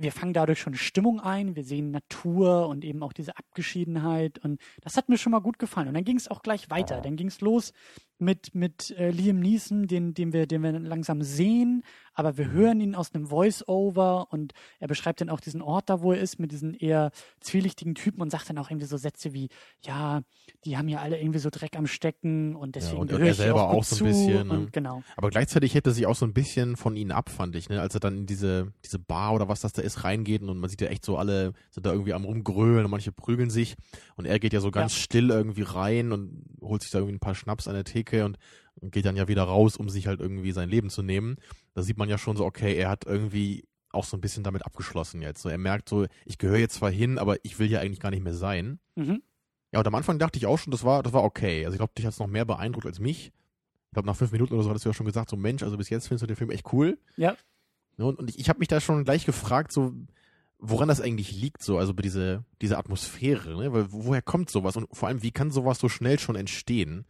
wir 0.00 0.12
fangen 0.12 0.32
dadurch 0.32 0.60
schon 0.60 0.74
Stimmung 0.74 1.20
ein, 1.20 1.56
wir 1.56 1.64
sehen 1.64 1.90
Natur 1.90 2.68
und 2.68 2.84
eben 2.84 3.02
auch 3.02 3.12
diese 3.12 3.36
Abgeschiedenheit 3.36 4.38
und 4.38 4.60
das 4.80 4.96
hat 4.96 5.08
mir 5.08 5.18
schon 5.18 5.32
mal 5.32 5.40
gut 5.40 5.58
gefallen. 5.58 5.88
Und 5.88 5.94
dann 5.94 6.04
ging 6.04 6.16
es 6.16 6.28
auch 6.28 6.42
gleich 6.42 6.70
weiter. 6.70 7.00
Dann 7.00 7.16
ging 7.16 7.28
es 7.28 7.40
los 7.40 7.72
mit, 8.20 8.54
mit 8.54 8.90
äh, 8.98 9.10
Liam 9.10 9.40
Neeson, 9.40 9.86
den, 9.86 10.14
den, 10.14 10.32
wir, 10.32 10.46
den 10.46 10.62
wir 10.62 10.72
langsam 10.78 11.22
sehen, 11.22 11.82
aber 12.12 12.36
wir 12.36 12.50
hören 12.50 12.80
ihn 12.80 12.94
aus 12.94 13.14
einem 13.14 13.26
Voice-Over 13.26 14.28
und 14.30 14.52
er 14.78 14.88
beschreibt 14.88 15.22
dann 15.22 15.30
auch 15.30 15.40
diesen 15.40 15.62
Ort 15.62 15.88
da, 15.88 16.02
wo 16.02 16.12
er 16.12 16.20
ist, 16.20 16.38
mit 16.38 16.52
diesen 16.52 16.74
eher 16.74 17.12
zwielichtigen 17.40 17.94
Typen 17.94 18.20
und 18.20 18.30
sagt 18.30 18.50
dann 18.50 18.58
auch 18.58 18.70
irgendwie 18.70 18.86
so 18.86 18.98
Sätze 18.98 19.32
wie, 19.32 19.48
ja, 19.82 20.20
die 20.64 20.76
haben 20.76 20.88
ja 20.88 20.98
alle 20.98 21.18
irgendwie 21.18 21.38
so 21.38 21.48
Dreck 21.50 21.76
am 21.76 21.86
Stecken 21.86 22.56
und 22.56 22.76
deswegen 22.76 23.08
ja, 23.08 23.16
und 23.16 23.22
er 23.22 23.34
selber 23.34 23.70
auch, 23.70 23.78
auch 23.78 23.84
so 23.84 24.04
ein 24.04 24.10
bisschen. 24.10 24.48
Ne? 24.48 24.68
genau. 24.70 25.02
Aber 25.16 25.30
gleichzeitig 25.30 25.74
hätte 25.74 25.92
sich 25.92 26.06
auch 26.06 26.16
so 26.16 26.26
ein 26.26 26.34
bisschen 26.34 26.76
von 26.76 26.96
ihnen 26.96 27.12
ab, 27.12 27.30
fand 27.30 27.56
ich, 27.56 27.70
ne? 27.70 27.80
als 27.80 27.94
er 27.94 28.00
dann 28.00 28.18
in 28.18 28.26
diese, 28.26 28.72
diese 28.84 28.98
Bar 28.98 29.32
oder 29.34 29.48
was 29.48 29.62
das 29.62 29.72
da 29.72 29.80
ist, 29.80 29.89
reingeht 30.04 30.42
und 30.42 30.58
man 30.58 30.70
sieht 30.70 30.80
ja 30.80 30.88
echt 30.88 31.04
so 31.04 31.16
alle 31.16 31.52
sind 31.70 31.86
da 31.86 31.92
irgendwie 31.92 32.14
am 32.14 32.24
rumgrölen 32.24 32.84
und 32.84 32.90
manche 32.90 33.12
prügeln 33.12 33.50
sich 33.50 33.76
und 34.16 34.24
er 34.24 34.38
geht 34.38 34.52
ja 34.52 34.60
so 34.60 34.70
ganz 34.70 34.94
ja. 34.94 35.02
still 35.02 35.30
irgendwie 35.30 35.62
rein 35.62 36.12
und 36.12 36.44
holt 36.60 36.82
sich 36.82 36.90
da 36.90 36.98
irgendwie 36.98 37.16
ein 37.16 37.20
paar 37.20 37.34
Schnaps 37.34 37.68
an 37.68 37.74
der 37.74 37.84
Theke 37.84 38.24
und 38.24 38.38
geht 38.82 39.04
dann 39.04 39.16
ja 39.16 39.28
wieder 39.28 39.42
raus, 39.42 39.76
um 39.76 39.88
sich 39.88 40.06
halt 40.06 40.20
irgendwie 40.20 40.52
sein 40.52 40.68
Leben 40.68 40.90
zu 40.90 41.02
nehmen. 41.02 41.36
Da 41.74 41.82
sieht 41.82 41.98
man 41.98 42.08
ja 42.08 42.18
schon 42.18 42.36
so, 42.36 42.44
okay, 42.44 42.74
er 42.74 42.88
hat 42.88 43.04
irgendwie 43.04 43.64
auch 43.92 44.04
so 44.04 44.16
ein 44.16 44.20
bisschen 44.20 44.44
damit 44.44 44.64
abgeschlossen 44.64 45.20
jetzt. 45.20 45.42
So, 45.42 45.48
er 45.48 45.58
merkt 45.58 45.88
so, 45.88 46.06
ich 46.24 46.38
gehöre 46.38 46.58
jetzt 46.58 46.76
zwar 46.76 46.90
hin, 46.90 47.18
aber 47.18 47.44
ich 47.44 47.58
will 47.58 47.70
ja 47.70 47.80
eigentlich 47.80 48.00
gar 48.00 48.10
nicht 48.10 48.22
mehr 48.22 48.34
sein. 48.34 48.78
Mhm. 48.94 49.22
Ja, 49.72 49.80
und 49.80 49.86
am 49.86 49.94
Anfang 49.94 50.18
dachte 50.18 50.38
ich 50.38 50.46
auch 50.46 50.58
schon, 50.58 50.70
das 50.70 50.84
war, 50.84 51.02
das 51.02 51.12
war 51.12 51.22
okay. 51.22 51.64
Also 51.64 51.74
ich 51.74 51.78
glaube, 51.78 51.92
dich 51.96 52.06
hat 52.06 52.12
es 52.12 52.18
noch 52.18 52.26
mehr 52.26 52.44
beeindruckt 52.44 52.86
als 52.86 52.98
mich. 52.98 53.26
Ich 53.26 53.92
glaube, 53.92 54.06
nach 54.06 54.16
fünf 54.16 54.32
Minuten 54.32 54.54
oder 54.54 54.62
so 54.62 54.70
hattest 54.70 54.84
du 54.84 54.90
ja 54.90 54.94
schon 54.94 55.06
gesagt, 55.06 55.30
so 55.30 55.36
Mensch, 55.36 55.62
also 55.62 55.76
bis 55.76 55.90
jetzt 55.90 56.08
findest 56.08 56.22
du 56.22 56.26
den 56.28 56.36
Film 56.36 56.50
echt 56.50 56.72
cool. 56.72 56.98
Ja. 57.16 57.36
Und, 58.02 58.18
und 58.18 58.30
ich, 58.30 58.38
ich 58.38 58.48
habe 58.48 58.58
mich 58.58 58.68
da 58.68 58.80
schon 58.80 59.04
gleich 59.04 59.26
gefragt, 59.26 59.72
so, 59.72 59.92
woran 60.58 60.88
das 60.88 61.00
eigentlich 61.00 61.32
liegt, 61.32 61.62
so, 61.62 61.78
also 61.78 61.94
bei 61.94 62.02
diese, 62.02 62.44
diese 62.60 62.78
Atmosphäre, 62.78 63.56
ne? 63.56 63.72
Weil 63.72 63.86
woher 63.90 64.22
kommt 64.22 64.50
sowas? 64.50 64.76
Und 64.76 64.88
vor 64.92 65.08
allem, 65.08 65.22
wie 65.22 65.30
kann 65.30 65.50
sowas 65.50 65.78
so 65.78 65.88
schnell 65.88 66.18
schon 66.18 66.36
entstehen? 66.36 67.06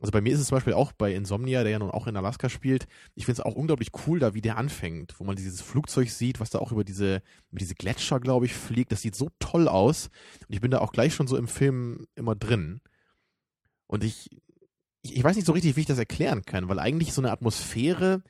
Also 0.00 0.12
bei 0.12 0.22
mir 0.22 0.32
ist 0.32 0.40
es 0.40 0.46
zum 0.46 0.56
Beispiel 0.56 0.72
auch 0.72 0.92
bei 0.92 1.14
Insomnia, 1.14 1.62
der 1.62 1.72
ja 1.72 1.78
nun 1.78 1.90
auch 1.90 2.06
in 2.06 2.16
Alaska 2.16 2.48
spielt. 2.48 2.86
Ich 3.14 3.26
finde 3.26 3.42
es 3.42 3.46
auch 3.46 3.54
unglaublich 3.54 3.90
cool, 4.06 4.18
da 4.18 4.32
wie 4.32 4.40
der 4.40 4.56
anfängt, 4.56 5.14
wo 5.18 5.24
man 5.24 5.36
dieses 5.36 5.60
Flugzeug 5.60 6.08
sieht, 6.08 6.40
was 6.40 6.48
da 6.48 6.58
auch 6.58 6.72
über 6.72 6.84
diese, 6.84 7.22
über 7.50 7.58
diese 7.58 7.74
Gletscher, 7.74 8.18
glaube 8.18 8.46
ich, 8.46 8.54
fliegt. 8.54 8.92
Das 8.92 9.02
sieht 9.02 9.14
so 9.14 9.28
toll 9.38 9.68
aus. 9.68 10.08
Und 10.48 10.54
ich 10.54 10.62
bin 10.62 10.70
da 10.70 10.78
auch 10.78 10.92
gleich 10.92 11.14
schon 11.14 11.26
so 11.26 11.36
im 11.36 11.48
Film 11.48 12.06
immer 12.14 12.34
drin. 12.34 12.80
Und 13.86 14.02
ich, 14.02 14.30
ich, 15.02 15.16
ich 15.16 15.24
weiß 15.24 15.36
nicht 15.36 15.46
so 15.46 15.52
richtig, 15.52 15.76
wie 15.76 15.80
ich 15.80 15.86
das 15.86 15.98
erklären 15.98 16.46
kann, 16.46 16.68
weil 16.68 16.78
eigentlich 16.78 17.12
so 17.12 17.20
eine 17.20 17.30
Atmosphäre, 17.30 18.22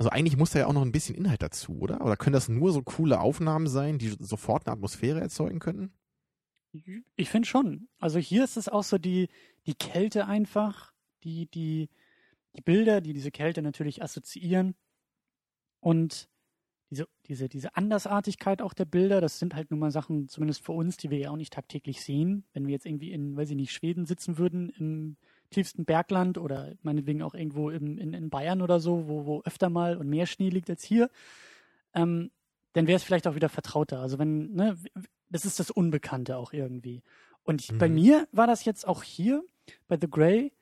also 0.00 0.08
eigentlich 0.08 0.38
muss 0.38 0.52
da 0.52 0.60
ja 0.60 0.66
auch 0.66 0.72
noch 0.72 0.80
ein 0.80 0.92
bisschen 0.92 1.14
Inhalt 1.14 1.42
dazu, 1.42 1.78
oder? 1.78 2.00
Oder 2.00 2.16
können 2.16 2.32
das 2.32 2.48
nur 2.48 2.72
so 2.72 2.80
coole 2.80 3.20
Aufnahmen 3.20 3.66
sein, 3.66 3.98
die 3.98 4.08
sofort 4.18 4.66
eine 4.66 4.72
Atmosphäre 4.72 5.20
erzeugen 5.20 5.58
könnten? 5.58 5.92
Ich 7.16 7.28
finde 7.28 7.46
schon. 7.46 7.86
Also 7.98 8.18
hier 8.18 8.42
ist 8.42 8.56
es 8.56 8.70
auch 8.70 8.82
so 8.82 8.96
die, 8.96 9.28
die 9.66 9.74
Kälte 9.74 10.26
einfach, 10.26 10.94
die, 11.22 11.50
die, 11.50 11.90
die 12.56 12.62
Bilder, 12.62 13.02
die 13.02 13.12
diese 13.12 13.30
Kälte 13.30 13.60
natürlich 13.60 14.02
assoziieren. 14.02 14.74
Und 15.80 16.30
diese, 16.88 17.06
diese, 17.26 17.50
diese 17.50 17.76
Andersartigkeit 17.76 18.62
auch 18.62 18.72
der 18.72 18.86
Bilder, 18.86 19.20
das 19.20 19.38
sind 19.38 19.54
halt 19.54 19.70
nun 19.70 19.80
mal 19.80 19.90
Sachen, 19.90 20.28
zumindest 20.28 20.64
für 20.64 20.72
uns, 20.72 20.96
die 20.96 21.10
wir 21.10 21.18
ja 21.18 21.30
auch 21.30 21.36
nicht 21.36 21.52
tagtäglich 21.52 22.00
sehen. 22.00 22.46
Wenn 22.54 22.66
wir 22.66 22.72
jetzt 22.72 22.86
irgendwie 22.86 23.12
in, 23.12 23.36
weiß 23.36 23.50
ich 23.50 23.56
nicht, 23.56 23.72
Schweden 23.72 24.06
sitzen 24.06 24.38
würden, 24.38 24.70
im 24.70 25.18
tiefsten 25.50 25.84
Bergland 25.84 26.38
oder 26.38 26.72
meinetwegen 26.82 27.22
auch 27.22 27.34
irgendwo 27.34 27.70
im, 27.70 27.98
in, 27.98 28.14
in 28.14 28.30
Bayern 28.30 28.62
oder 28.62 28.80
so, 28.80 29.08
wo, 29.08 29.26
wo 29.26 29.42
öfter 29.42 29.68
mal 29.68 29.96
und 29.96 30.08
mehr 30.08 30.26
Schnee 30.26 30.48
liegt 30.48 30.70
als 30.70 30.82
hier, 30.82 31.10
ähm, 31.94 32.30
dann 32.72 32.86
wäre 32.86 32.96
es 32.96 33.02
vielleicht 33.02 33.26
auch 33.26 33.34
wieder 33.34 33.48
vertrauter. 33.48 34.00
Also 34.00 34.18
wenn, 34.18 34.54
ne, 34.54 34.76
das 35.28 35.44
ist 35.44 35.58
das 35.58 35.70
Unbekannte 35.70 36.36
auch 36.36 36.52
irgendwie. 36.52 37.02
Und 37.42 37.60
ich, 37.62 37.72
mhm. 37.72 37.78
bei 37.78 37.88
mir 37.88 38.28
war 38.32 38.46
das 38.46 38.64
jetzt 38.64 38.86
auch 38.86 39.02
hier 39.02 39.42
bei 39.88 39.98
The 40.00 40.08
Grey, 40.08 40.52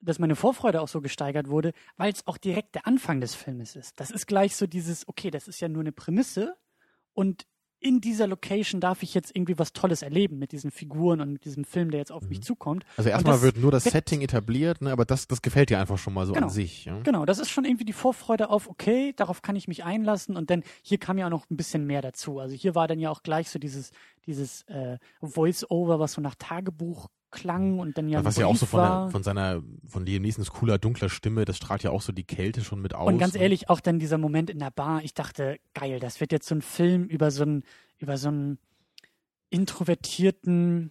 dass 0.00 0.18
meine 0.18 0.36
Vorfreude 0.36 0.80
auch 0.80 0.88
so 0.88 1.00
gesteigert 1.00 1.48
wurde, 1.48 1.72
weil 1.96 2.12
es 2.12 2.26
auch 2.26 2.38
direkt 2.38 2.76
der 2.76 2.86
Anfang 2.86 3.20
des 3.20 3.34
Filmes 3.34 3.74
ist. 3.74 3.98
Das 3.98 4.10
ist 4.10 4.26
gleich 4.26 4.54
so 4.54 4.66
dieses, 4.66 5.08
okay, 5.08 5.30
das 5.30 5.48
ist 5.48 5.60
ja 5.60 5.68
nur 5.68 5.80
eine 5.80 5.92
Prämisse 5.92 6.56
und 7.14 7.46
in 7.80 8.00
dieser 8.00 8.26
Location 8.26 8.80
darf 8.80 9.02
ich 9.02 9.14
jetzt 9.14 9.34
irgendwie 9.34 9.58
was 9.58 9.72
Tolles 9.72 10.02
erleben 10.02 10.38
mit 10.38 10.52
diesen 10.52 10.70
Figuren 10.70 11.20
und 11.20 11.32
mit 11.32 11.44
diesem 11.44 11.64
Film, 11.64 11.90
der 11.90 12.00
jetzt 12.00 12.12
auf 12.12 12.22
mhm. 12.22 12.30
mich 12.30 12.42
zukommt. 12.42 12.84
Also 12.96 13.10
erstmal 13.10 13.42
wird 13.42 13.56
nur 13.56 13.70
das 13.70 13.84
Setting 13.84 14.20
etabliert, 14.20 14.82
ne, 14.82 14.90
aber 14.90 15.04
das, 15.04 15.28
das 15.28 15.42
gefällt 15.42 15.70
dir 15.70 15.78
einfach 15.78 15.98
schon 15.98 16.14
mal 16.14 16.26
so 16.26 16.32
genau, 16.32 16.46
an 16.46 16.52
sich. 16.52 16.86
Ja? 16.86 16.98
Genau, 17.00 17.24
das 17.24 17.38
ist 17.38 17.50
schon 17.50 17.64
irgendwie 17.64 17.84
die 17.84 17.92
Vorfreude 17.92 18.50
auf, 18.50 18.68
okay, 18.68 19.12
darauf 19.16 19.42
kann 19.42 19.56
ich 19.56 19.68
mich 19.68 19.84
einlassen 19.84 20.36
und 20.36 20.50
dann 20.50 20.62
hier 20.82 20.98
kam 20.98 21.18
ja 21.18 21.26
auch 21.26 21.30
noch 21.30 21.48
ein 21.50 21.56
bisschen 21.56 21.86
mehr 21.86 22.02
dazu. 22.02 22.38
Also 22.38 22.54
hier 22.54 22.74
war 22.74 22.88
dann 22.88 22.98
ja 22.98 23.10
auch 23.10 23.22
gleich 23.22 23.50
so 23.50 23.58
dieses, 23.58 23.92
dieses 24.26 24.62
äh, 24.62 24.98
Voice-Over, 25.22 26.00
was 26.00 26.14
so 26.14 26.20
nach 26.20 26.34
Tagebuch 26.34 27.08
klang 27.30 27.78
und 27.78 27.98
dann 27.98 28.08
ja. 28.08 28.24
Was 28.24 28.36
ja 28.36 28.46
auch 28.46 28.56
so 28.56 28.66
von, 28.66 28.80
der, 28.80 29.08
von 29.10 29.22
seiner, 29.22 29.62
von 29.86 30.04
Liam 30.04 30.22
Neesons 30.22 30.50
cooler, 30.50 30.78
dunkler 30.78 31.08
Stimme, 31.08 31.44
das 31.44 31.56
strahlt 31.56 31.82
ja 31.82 31.90
auch 31.90 32.02
so 32.02 32.12
die 32.12 32.24
Kälte 32.24 32.62
schon 32.62 32.80
mit 32.80 32.94
aus. 32.94 33.08
Und 33.08 33.18
ganz 33.18 33.34
ehrlich, 33.34 33.68
auch 33.68 33.80
dann 33.80 33.98
dieser 33.98 34.18
Moment 34.18 34.50
in 34.50 34.58
der 34.58 34.70
Bar, 34.70 35.02
ich 35.04 35.14
dachte, 35.14 35.58
geil, 35.74 36.00
das 36.00 36.20
wird 36.20 36.32
jetzt 36.32 36.48
so 36.48 36.54
ein 36.54 36.62
Film 36.62 37.04
über 37.04 37.30
so 37.30 37.42
einen, 37.42 37.64
über 37.98 38.16
so 38.16 38.28
einen 38.28 38.58
introvertierten, 39.50 40.90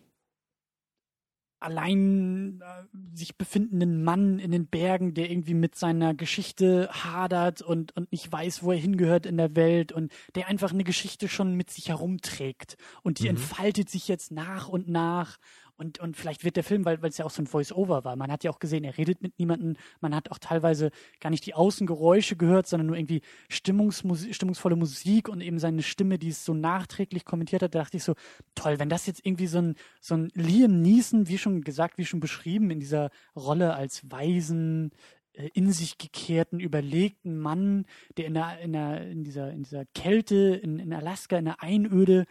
allein 1.60 2.62
äh, 2.62 3.16
sich 3.18 3.38
befindenden 3.38 4.04
Mann 4.04 4.40
in 4.40 4.52
den 4.52 4.68
Bergen, 4.68 5.14
der 5.14 5.30
irgendwie 5.30 5.54
mit 5.54 5.76
seiner 5.76 6.14
Geschichte 6.14 6.90
hadert 6.92 7.62
und, 7.62 7.96
und 7.96 8.12
nicht 8.12 8.32
weiß, 8.32 8.64
wo 8.64 8.72
er 8.72 8.78
hingehört 8.78 9.26
in 9.26 9.38
der 9.38 9.56
Welt 9.56 9.92
und 9.92 10.12
der 10.36 10.48
einfach 10.48 10.72
eine 10.72 10.84
Geschichte 10.84 11.28
schon 11.28 11.56
mit 11.56 11.72
sich 11.72 11.90
herumträgt. 11.90 12.78
Und 13.02 13.20
die 13.20 13.24
mhm. 13.24 13.32
entfaltet 13.32 13.90
sich 13.90 14.08
jetzt 14.08 14.32
nach 14.32 14.68
und 14.68 14.88
nach 14.88 15.38
und, 15.78 16.00
und 16.00 16.18
vielleicht 16.18 16.44
wird 16.44 16.56
der 16.56 16.64
Film, 16.64 16.86
weil 16.86 17.00
es 17.04 17.18
ja 17.18 17.26
auch 17.26 17.32
so 17.32 17.42
ein 17.42 17.48
Voice-Over 17.48 18.04
war, 18.04 18.16
man 18.16 18.32
hat 18.32 18.44
ja 18.44 18.52
auch 18.52 18.60
gesehen, 18.60 18.84
er 18.84 18.98
redet 18.98 19.22
mit 19.22 19.38
niemandem, 19.38 19.76
man 20.02 20.16
hat 20.16 20.32
auch 20.32 20.40
teilweise 20.40 20.92
gar 21.20 21.30
nicht 21.30 21.46
die 21.46 21.54
Außengeräusche 21.54 22.36
gehört, 22.36 22.68
sondern 22.68 22.88
nur 22.88 22.98
irgendwie 22.98 23.22
stimmungsvolle 23.50 24.76
Musik 24.76 25.30
und 25.30 25.42
eben 25.42 25.60
seine 25.60 25.84
Stimme, 25.84 26.18
die 26.18 26.30
es 26.30 26.44
so 26.44 26.54
nachträglich 26.54 27.26
kommentiert 27.26 27.62
hat, 27.62 27.76
da 27.76 27.80
dachte 27.80 27.98
ich 27.98 28.04
so, 28.04 28.16
toll, 28.56 28.80
wenn 28.80 28.90
das 28.90 29.06
jetzt 29.06 29.26
irgendwie 29.26 29.48
so 29.48 29.60
ein, 29.60 29.76
so 30.02 30.16
ein 30.16 30.32
Liam 30.34 30.82
Neeson, 30.82 31.28
wie 31.28 31.38
schon 31.38 31.62
gesagt, 31.62 31.98
wie 31.98 32.06
schon 32.06 32.20
beschrieben, 32.20 32.72
in 32.72 32.80
dieser 32.80 33.12
Rolle 33.36 33.76
als 33.76 34.10
Weisen, 34.12 34.92
äh, 35.34 35.50
in 35.54 35.72
sich 35.72 35.98
gekehrten, 35.98 36.60
überlegten 36.60 37.38
Mann, 37.38 37.86
der 38.18 38.26
in, 38.26 38.34
der, 38.34 38.60
in, 38.60 38.74
der, 38.74 39.08
in, 39.10 39.24
dieser, 39.24 39.52
in 39.52 39.64
dieser 39.64 39.86
Kälte, 39.94 40.36
in, 40.36 40.80
in 40.80 40.94
Alaska, 40.94 41.38
in 41.38 41.46
der 41.46 41.62
Einöde 41.62 42.26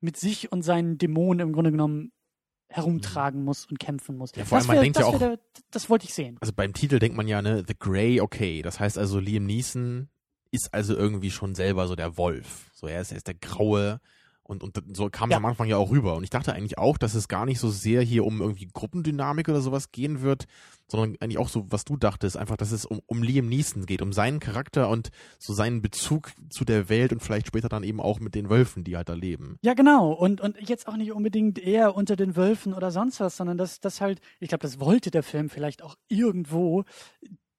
mit 0.00 0.16
sich 0.16 0.52
und 0.52 0.62
seinen 0.62 0.98
Dämonen 0.98 1.48
im 1.48 1.52
Grunde 1.52 1.70
genommen 1.70 2.12
herumtragen 2.68 3.44
muss 3.44 3.66
und 3.66 3.78
kämpfen 3.78 4.16
muss. 4.16 4.32
Ja, 4.34 4.44
vor 4.44 4.58
allem, 4.58 4.66
man 4.66 4.76
wär, 4.76 4.82
denkt 4.82 4.98
ja 4.98 5.06
auch, 5.06 5.18
der, 5.18 5.38
das 5.70 5.88
wollte 5.88 6.06
ich 6.06 6.14
sehen. 6.14 6.36
Also 6.40 6.52
beim 6.52 6.74
Titel 6.74 6.98
denkt 6.98 7.16
man 7.16 7.26
ja, 7.26 7.40
ne, 7.42 7.64
The 7.66 7.74
Grey, 7.78 8.20
okay. 8.20 8.62
Das 8.62 8.78
heißt 8.78 8.98
also, 8.98 9.18
Liam 9.18 9.46
Neeson 9.46 10.08
ist 10.50 10.72
also 10.72 10.94
irgendwie 10.94 11.30
schon 11.30 11.54
selber 11.54 11.86
so 11.88 11.96
der 11.96 12.16
Wolf. 12.16 12.70
So, 12.74 12.86
er 12.86 13.00
ist, 13.00 13.10
er 13.10 13.18
ist 13.18 13.26
der 13.26 13.34
Graue, 13.34 14.00
und, 14.48 14.62
und 14.62 14.96
so 14.96 15.10
kam 15.10 15.28
es 15.28 15.32
ja. 15.32 15.36
am 15.36 15.44
Anfang 15.44 15.68
ja 15.68 15.76
auch 15.76 15.90
rüber. 15.90 16.16
Und 16.16 16.24
ich 16.24 16.30
dachte 16.30 16.54
eigentlich 16.54 16.78
auch, 16.78 16.96
dass 16.96 17.14
es 17.14 17.28
gar 17.28 17.44
nicht 17.44 17.60
so 17.60 17.68
sehr 17.68 18.00
hier 18.00 18.24
um 18.24 18.40
irgendwie 18.40 18.66
Gruppendynamik 18.72 19.48
oder 19.50 19.60
sowas 19.60 19.92
gehen 19.92 20.22
wird, 20.22 20.46
sondern 20.90 21.16
eigentlich 21.20 21.36
auch 21.36 21.50
so, 21.50 21.66
was 21.68 21.84
du 21.84 21.98
dachtest, 21.98 22.38
einfach, 22.38 22.56
dass 22.56 22.72
es 22.72 22.86
um, 22.86 23.02
um 23.04 23.22
Liam 23.22 23.46
Neeson 23.46 23.84
geht, 23.84 24.00
um 24.00 24.14
seinen 24.14 24.40
Charakter 24.40 24.88
und 24.88 25.10
so 25.38 25.52
seinen 25.52 25.82
Bezug 25.82 26.32
zu 26.48 26.64
der 26.64 26.88
Welt 26.88 27.12
und 27.12 27.22
vielleicht 27.22 27.48
später 27.48 27.68
dann 27.68 27.82
eben 27.82 28.00
auch 28.00 28.20
mit 28.20 28.34
den 28.34 28.48
Wölfen, 28.48 28.84
die 28.84 28.96
halt 28.96 29.10
da 29.10 29.14
leben. 29.14 29.58
Ja, 29.60 29.74
genau. 29.74 30.12
Und, 30.12 30.40
und 30.40 30.56
jetzt 30.66 30.88
auch 30.88 30.96
nicht 30.96 31.12
unbedingt 31.12 31.58
eher 31.58 31.94
unter 31.94 32.16
den 32.16 32.34
Wölfen 32.34 32.72
oder 32.72 32.90
sonst 32.90 33.20
was, 33.20 33.36
sondern 33.36 33.58
dass 33.58 33.80
das 33.80 34.00
halt, 34.00 34.20
ich 34.40 34.48
glaube, 34.48 34.62
das 34.62 34.80
wollte 34.80 35.10
der 35.10 35.22
Film 35.22 35.50
vielleicht 35.50 35.82
auch 35.82 35.96
irgendwo 36.08 36.84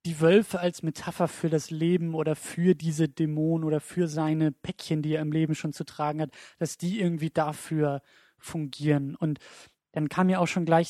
die 0.10 0.22
Wölfe 0.22 0.60
als 0.60 0.82
Metapher 0.82 1.28
für 1.28 1.50
das 1.50 1.69
Leben 1.69 2.15
oder 2.15 2.36
für 2.36 2.74
diese 2.74 3.08
Dämonen 3.08 3.63
oder 3.63 3.80
für 3.80 4.08
seine 4.08 4.52
Päckchen, 4.52 5.04
die 5.04 5.13
er 5.13 5.22
im 5.22 5.32
Leben 5.32 5.54
schon 5.54 5.72
zu 5.72 5.84
tragen 5.84 6.19
hat, 6.19 6.32
dass 6.58 6.78
die 6.80 7.00
irgendwie 7.00 7.30
dafür 7.30 8.02
fungieren. 8.39 9.15
Und 9.15 9.38
dann 9.91 10.10
kam 10.10 10.28
ja 10.30 10.39
auch 10.39 10.48
schon 10.48 10.65
gleich 10.65 10.89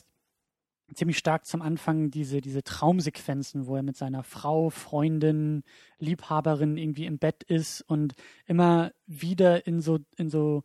ziemlich 0.94 1.18
stark 1.18 1.46
zum 1.46 1.62
Anfang 1.62 2.12
diese, 2.12 2.40
diese 2.40 2.64
Traumsequenzen, 2.64 3.68
wo 3.68 3.76
er 3.76 3.84
mit 3.84 3.98
seiner 3.98 4.24
Frau, 4.24 4.70
Freundin, 4.70 5.64
Liebhaberin 5.98 6.78
irgendwie 6.78 7.06
im 7.06 7.20
Bett 7.20 7.44
ist 7.44 7.82
und 7.82 8.14
immer 8.46 8.94
wieder 9.06 9.68
in 9.68 9.82
so, 9.82 10.00
in 10.16 10.30
so 10.30 10.64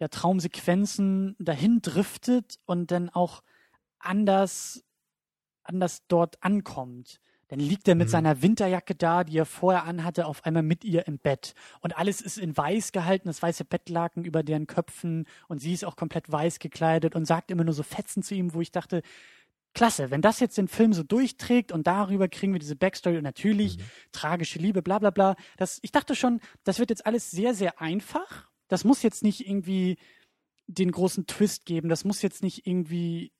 ja, 0.00 0.08
Traumsequenzen 0.08 1.36
dahin 1.38 1.80
driftet 1.80 2.58
und 2.66 2.90
dann 2.90 3.08
auch 3.08 3.44
anders, 4.00 4.82
anders 5.62 6.02
dort 6.08 6.42
ankommt. 6.42 7.20
Dann 7.48 7.60
liegt 7.60 7.88
er 7.88 7.94
mit 7.94 8.08
mhm. 8.08 8.12
seiner 8.12 8.42
Winterjacke 8.42 8.94
da, 8.94 9.24
die 9.24 9.38
er 9.38 9.46
vorher 9.46 9.84
anhatte, 9.84 10.26
auf 10.26 10.44
einmal 10.44 10.62
mit 10.62 10.84
ihr 10.84 11.06
im 11.06 11.18
Bett. 11.18 11.54
Und 11.80 11.96
alles 11.96 12.20
ist 12.20 12.38
in 12.38 12.56
weiß 12.56 12.92
gehalten, 12.92 13.28
das 13.28 13.42
weiße 13.42 13.64
Bettlaken 13.64 14.24
über 14.24 14.42
deren 14.42 14.66
Köpfen 14.66 15.26
und 15.48 15.60
sie 15.60 15.72
ist 15.72 15.84
auch 15.84 15.96
komplett 15.96 16.30
weiß 16.30 16.58
gekleidet 16.58 17.14
und 17.14 17.24
sagt 17.24 17.50
immer 17.50 17.64
nur 17.64 17.74
so 17.74 17.82
Fetzen 17.82 18.22
zu 18.22 18.34
ihm, 18.34 18.54
wo 18.54 18.60
ich 18.60 18.70
dachte, 18.70 19.02
klasse, 19.74 20.10
wenn 20.10 20.22
das 20.22 20.40
jetzt 20.40 20.58
den 20.58 20.68
Film 20.68 20.92
so 20.92 21.02
durchträgt 21.02 21.72
und 21.72 21.86
darüber 21.86 22.28
kriegen 22.28 22.52
wir 22.52 22.60
diese 22.60 22.76
Backstory 22.76 23.16
und 23.16 23.24
natürlich 23.24 23.78
mhm. 23.78 23.82
tragische 24.12 24.58
Liebe, 24.58 24.82
bla 24.82 24.98
bla 24.98 25.10
bla. 25.10 25.36
Das, 25.56 25.78
ich 25.82 25.92
dachte 25.92 26.14
schon, 26.14 26.40
das 26.64 26.78
wird 26.78 26.90
jetzt 26.90 27.06
alles 27.06 27.30
sehr, 27.30 27.54
sehr 27.54 27.80
einfach. 27.80 28.48
Das 28.68 28.84
muss 28.84 29.02
jetzt 29.02 29.22
nicht 29.22 29.46
irgendwie 29.46 29.96
den 30.66 30.90
großen 30.90 31.26
Twist 31.26 31.64
geben, 31.64 31.88
das 31.88 32.04
muss 32.04 32.20
jetzt 32.20 32.42
nicht 32.42 32.66
irgendwie 32.66 33.32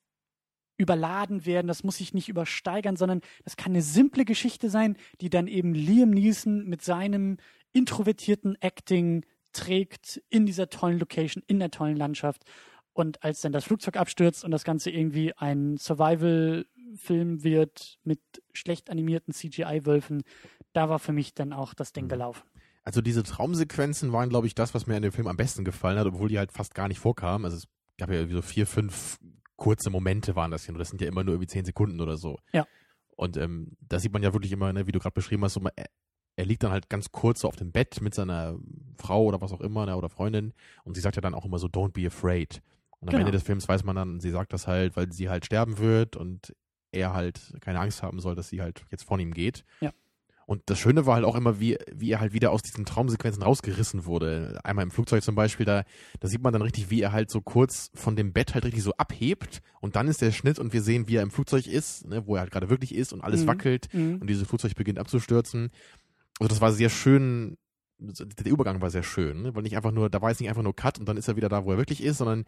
überladen 0.79 1.45
werden, 1.45 1.67
das 1.67 1.85
muss 1.85 1.99
sich 1.99 2.15
nicht 2.15 2.29
übersteigern, 2.29 2.97
sondern 2.97 3.21
das 3.45 3.57
kann 3.57 3.73
eine 3.73 3.83
simple 3.83 4.25
Geschichte 4.25 4.71
sein, 4.71 4.97
die 5.21 5.29
dann 5.29 5.49
eben 5.49 5.75
Liam 5.75 6.11
Neeson 6.11 6.65
mit 6.65 6.83
seinem 6.83 7.37
introvertierten 7.73 8.57
Acting 8.61 9.27
trägt 9.53 10.23
in 10.31 10.47
dieser 10.47 10.71
tollen 10.71 10.99
Location, 10.99 11.43
in 11.47 11.59
der 11.59 11.71
tollen 11.71 11.97
Landschaft. 11.97 12.45
Und 12.93 13.23
als 13.23 13.41
dann 13.41 13.53
das 13.53 13.65
Flugzeug 13.65 13.97
abstürzt 13.97 14.45
und 14.45 14.51
das 14.51 14.65
Ganze 14.65 14.91
irgendwie 14.91 15.33
ein 15.37 15.77
Survival-Film 15.77 17.45
wird 17.45 17.99
mit 18.05 18.21
schlecht 18.53 18.91
animierten 18.91 19.35
CGI-Wölfen, 19.35 20.23
da 20.73 20.89
war 20.89 20.99
für 20.99 21.13
mich 21.13 21.35
dann 21.35 21.53
auch 21.53 21.75
das 21.75 21.93
Ding 21.93 22.05
mhm. 22.05 22.09
gelaufen. 22.09 22.43
Also 22.85 23.01
diese 23.01 23.23
Traumsequenzen 23.23 24.13
waren, 24.13 24.31
glaube 24.31 24.47
ich, 24.47 24.55
das, 24.55 24.75
was 24.75 24.87
mir 24.87 24.97
an 24.97 25.03
dem 25.03 25.13
Film 25.13 25.27
am 25.27 25.37
besten 25.37 25.65
gefallen 25.65 25.99
hat, 25.99 26.07
obwohl 26.07 26.29
die 26.29 26.39
halt 26.39 26.53
fast 26.53 26.75
gar 26.75 26.89
nicht 26.89 26.99
vorkamen. 26.99 27.45
Also 27.45 27.59
es 27.59 27.65
gab 27.99 28.11
ja 28.11 28.27
so 28.27 28.43
vier, 28.43 28.67
fünf 28.67 29.19
kurze 29.59 29.91
Momente 29.91 30.35
waren 30.35 30.51
das 30.51 30.65
hier. 30.65 30.75
Das 30.75 30.89
sind 30.89 31.03
ja 31.03 31.09
immer 31.09 31.23
nur 31.23 31.35
irgendwie 31.35 31.49
zehn 31.49 31.67
Sekunden 31.67 32.01
oder 32.01 32.17
so. 32.17 32.39
Ja. 32.53 32.67
Und 33.17 33.37
ähm, 33.37 33.77
da 33.81 33.99
sieht 33.99 34.13
man 34.13 34.23
ja 34.23 34.33
wirklich 34.33 34.53
immer, 34.53 34.73
ne, 34.73 34.87
wie 34.87 34.93
du 34.93 35.01
gerade 35.01 35.13
beschrieben 35.13 35.45
hast, 35.45 35.55
so, 35.55 35.61
er, 35.77 35.87
er, 36.37 36.47
liegt 36.47 36.63
dann 36.63 36.71
halt 36.71 36.89
ganz 36.89 37.11
kurz 37.11 37.41
so 37.41 37.49
auf 37.49 37.57
dem 37.57 37.73
Bett 37.73 38.01
mit 38.01 38.15
seiner 38.15 38.57
Frau 38.97 39.25
oder 39.25 39.41
was 39.41 39.53
auch 39.53 39.61
immer, 39.61 39.85
ne, 39.85 39.97
oder 39.97 40.09
Freundin. 40.09 40.55
Und 40.85 40.95
sie 40.95 41.01
sagt 41.01 41.17
ja 41.17 41.21
dann 41.21 41.35
auch 41.35 41.45
immer 41.45 41.59
so, 41.59 41.67
don't 41.67 41.93
be 41.93 42.07
afraid. 42.07 42.63
Und 43.01 43.09
am 43.09 43.13
genau. 43.13 43.21
Ende 43.21 43.33
des 43.33 43.43
Films 43.43 43.69
weiß 43.69 43.85
man 43.85 43.97
dann, 43.97 44.21
sie 44.21 44.31
sagt 44.31 44.53
das 44.53 44.67
halt, 44.67 44.97
weil 44.97 45.13
sie 45.13 45.29
halt 45.29 45.45
sterben 45.45 45.79
wird 45.79 46.17
und 46.17 46.55
er 46.93 47.13
halt 47.13 47.55
keine 47.61 47.81
Angst 47.81 48.03
haben 48.03 48.21
soll, 48.21 48.35
dass 48.35 48.49
sie 48.49 48.63
halt 48.63 48.85
jetzt 48.91 49.05
von 49.05 49.21
ihm 49.21 49.35
geht. 49.35 49.65
Ja. 49.81 49.93
Und 50.49 50.63
das 50.65 50.79
Schöne 50.79 51.05
war 51.05 51.17
halt 51.17 51.27
auch 51.27 51.37
immer, 51.37 51.61
wie, 51.61 51.77
wie 51.93 52.11
er 52.11 52.21
halt 52.21 52.33
wieder 52.33 52.53
aus 52.53 52.63
diesen 52.63 52.87
Traumsequenzen 52.87 53.43
rausgerissen 53.43 54.07
wurde. 54.07 54.59
Einmal 54.65 54.85
im 54.85 54.91
Flugzeug 54.91 55.23
zum 55.23 55.35
Beispiel, 55.35 55.67
da, 55.67 55.85
da 56.21 56.29
sieht 56.29 56.43
man 56.43 56.55
dann 56.55 56.63
richtig, 56.63 56.89
wie 56.89 57.03
er 57.03 57.13
halt 57.13 57.31
so 57.31 57.43
kurz 57.43 57.91
von 57.93 58.17
dem 58.17 58.33
Bett 58.33 58.55
halt 58.55 58.65
richtig 58.65 58.83
so 58.83 58.95
abhebt 58.95 59.61
und 59.83 59.95
dann 59.95 60.09
ist 60.09 60.23
der 60.23 60.33
Schnitt 60.33 60.59
und 60.59 60.73
wir 60.73 60.81
sehen, 60.81 61.07
wie 61.07 61.17
er 61.17 61.23
im 61.23 61.31
Flugzeug 61.31 61.67
ist, 61.67 62.07
ne, 62.07 62.27
wo 62.27 62.35
er 62.35 62.41
halt 62.41 62.51
gerade 62.51 62.71
wirklich 62.71 62.95
ist 62.95 63.13
und 63.13 63.21
alles 63.21 63.43
mhm. 63.43 63.47
wackelt 63.49 63.93
mhm. 63.93 64.23
und 64.23 64.27
dieses 64.27 64.49
Flugzeug 64.49 64.75
beginnt 64.75 64.99
abzustürzen. 64.99 65.69
Also 66.41 66.49
das 66.49 66.63
war 66.63 66.73
sehr 66.73 66.89
schön, 66.89 67.59
der 67.99 68.51
Übergang 68.51 68.81
war 68.81 68.89
sehr 68.89 69.03
schön, 69.03 69.43
ne? 69.43 69.55
weil 69.55 69.65
nicht 69.65 69.77
einfach 69.77 69.93
nur, 69.93 70.09
da 70.09 70.23
war 70.23 70.31
jetzt 70.31 70.41
nicht 70.41 70.49
einfach 70.49 70.63
nur 70.63 70.75
Cut 70.75 70.99
und 70.99 71.07
dann 71.07 71.19
ist 71.19 71.29
er 71.29 71.37
wieder 71.37 71.51
da, 71.51 71.67
wo 71.67 71.73
er 71.73 71.79
wirklich 71.79 72.03
ist, 72.03 72.17
sondern 72.17 72.47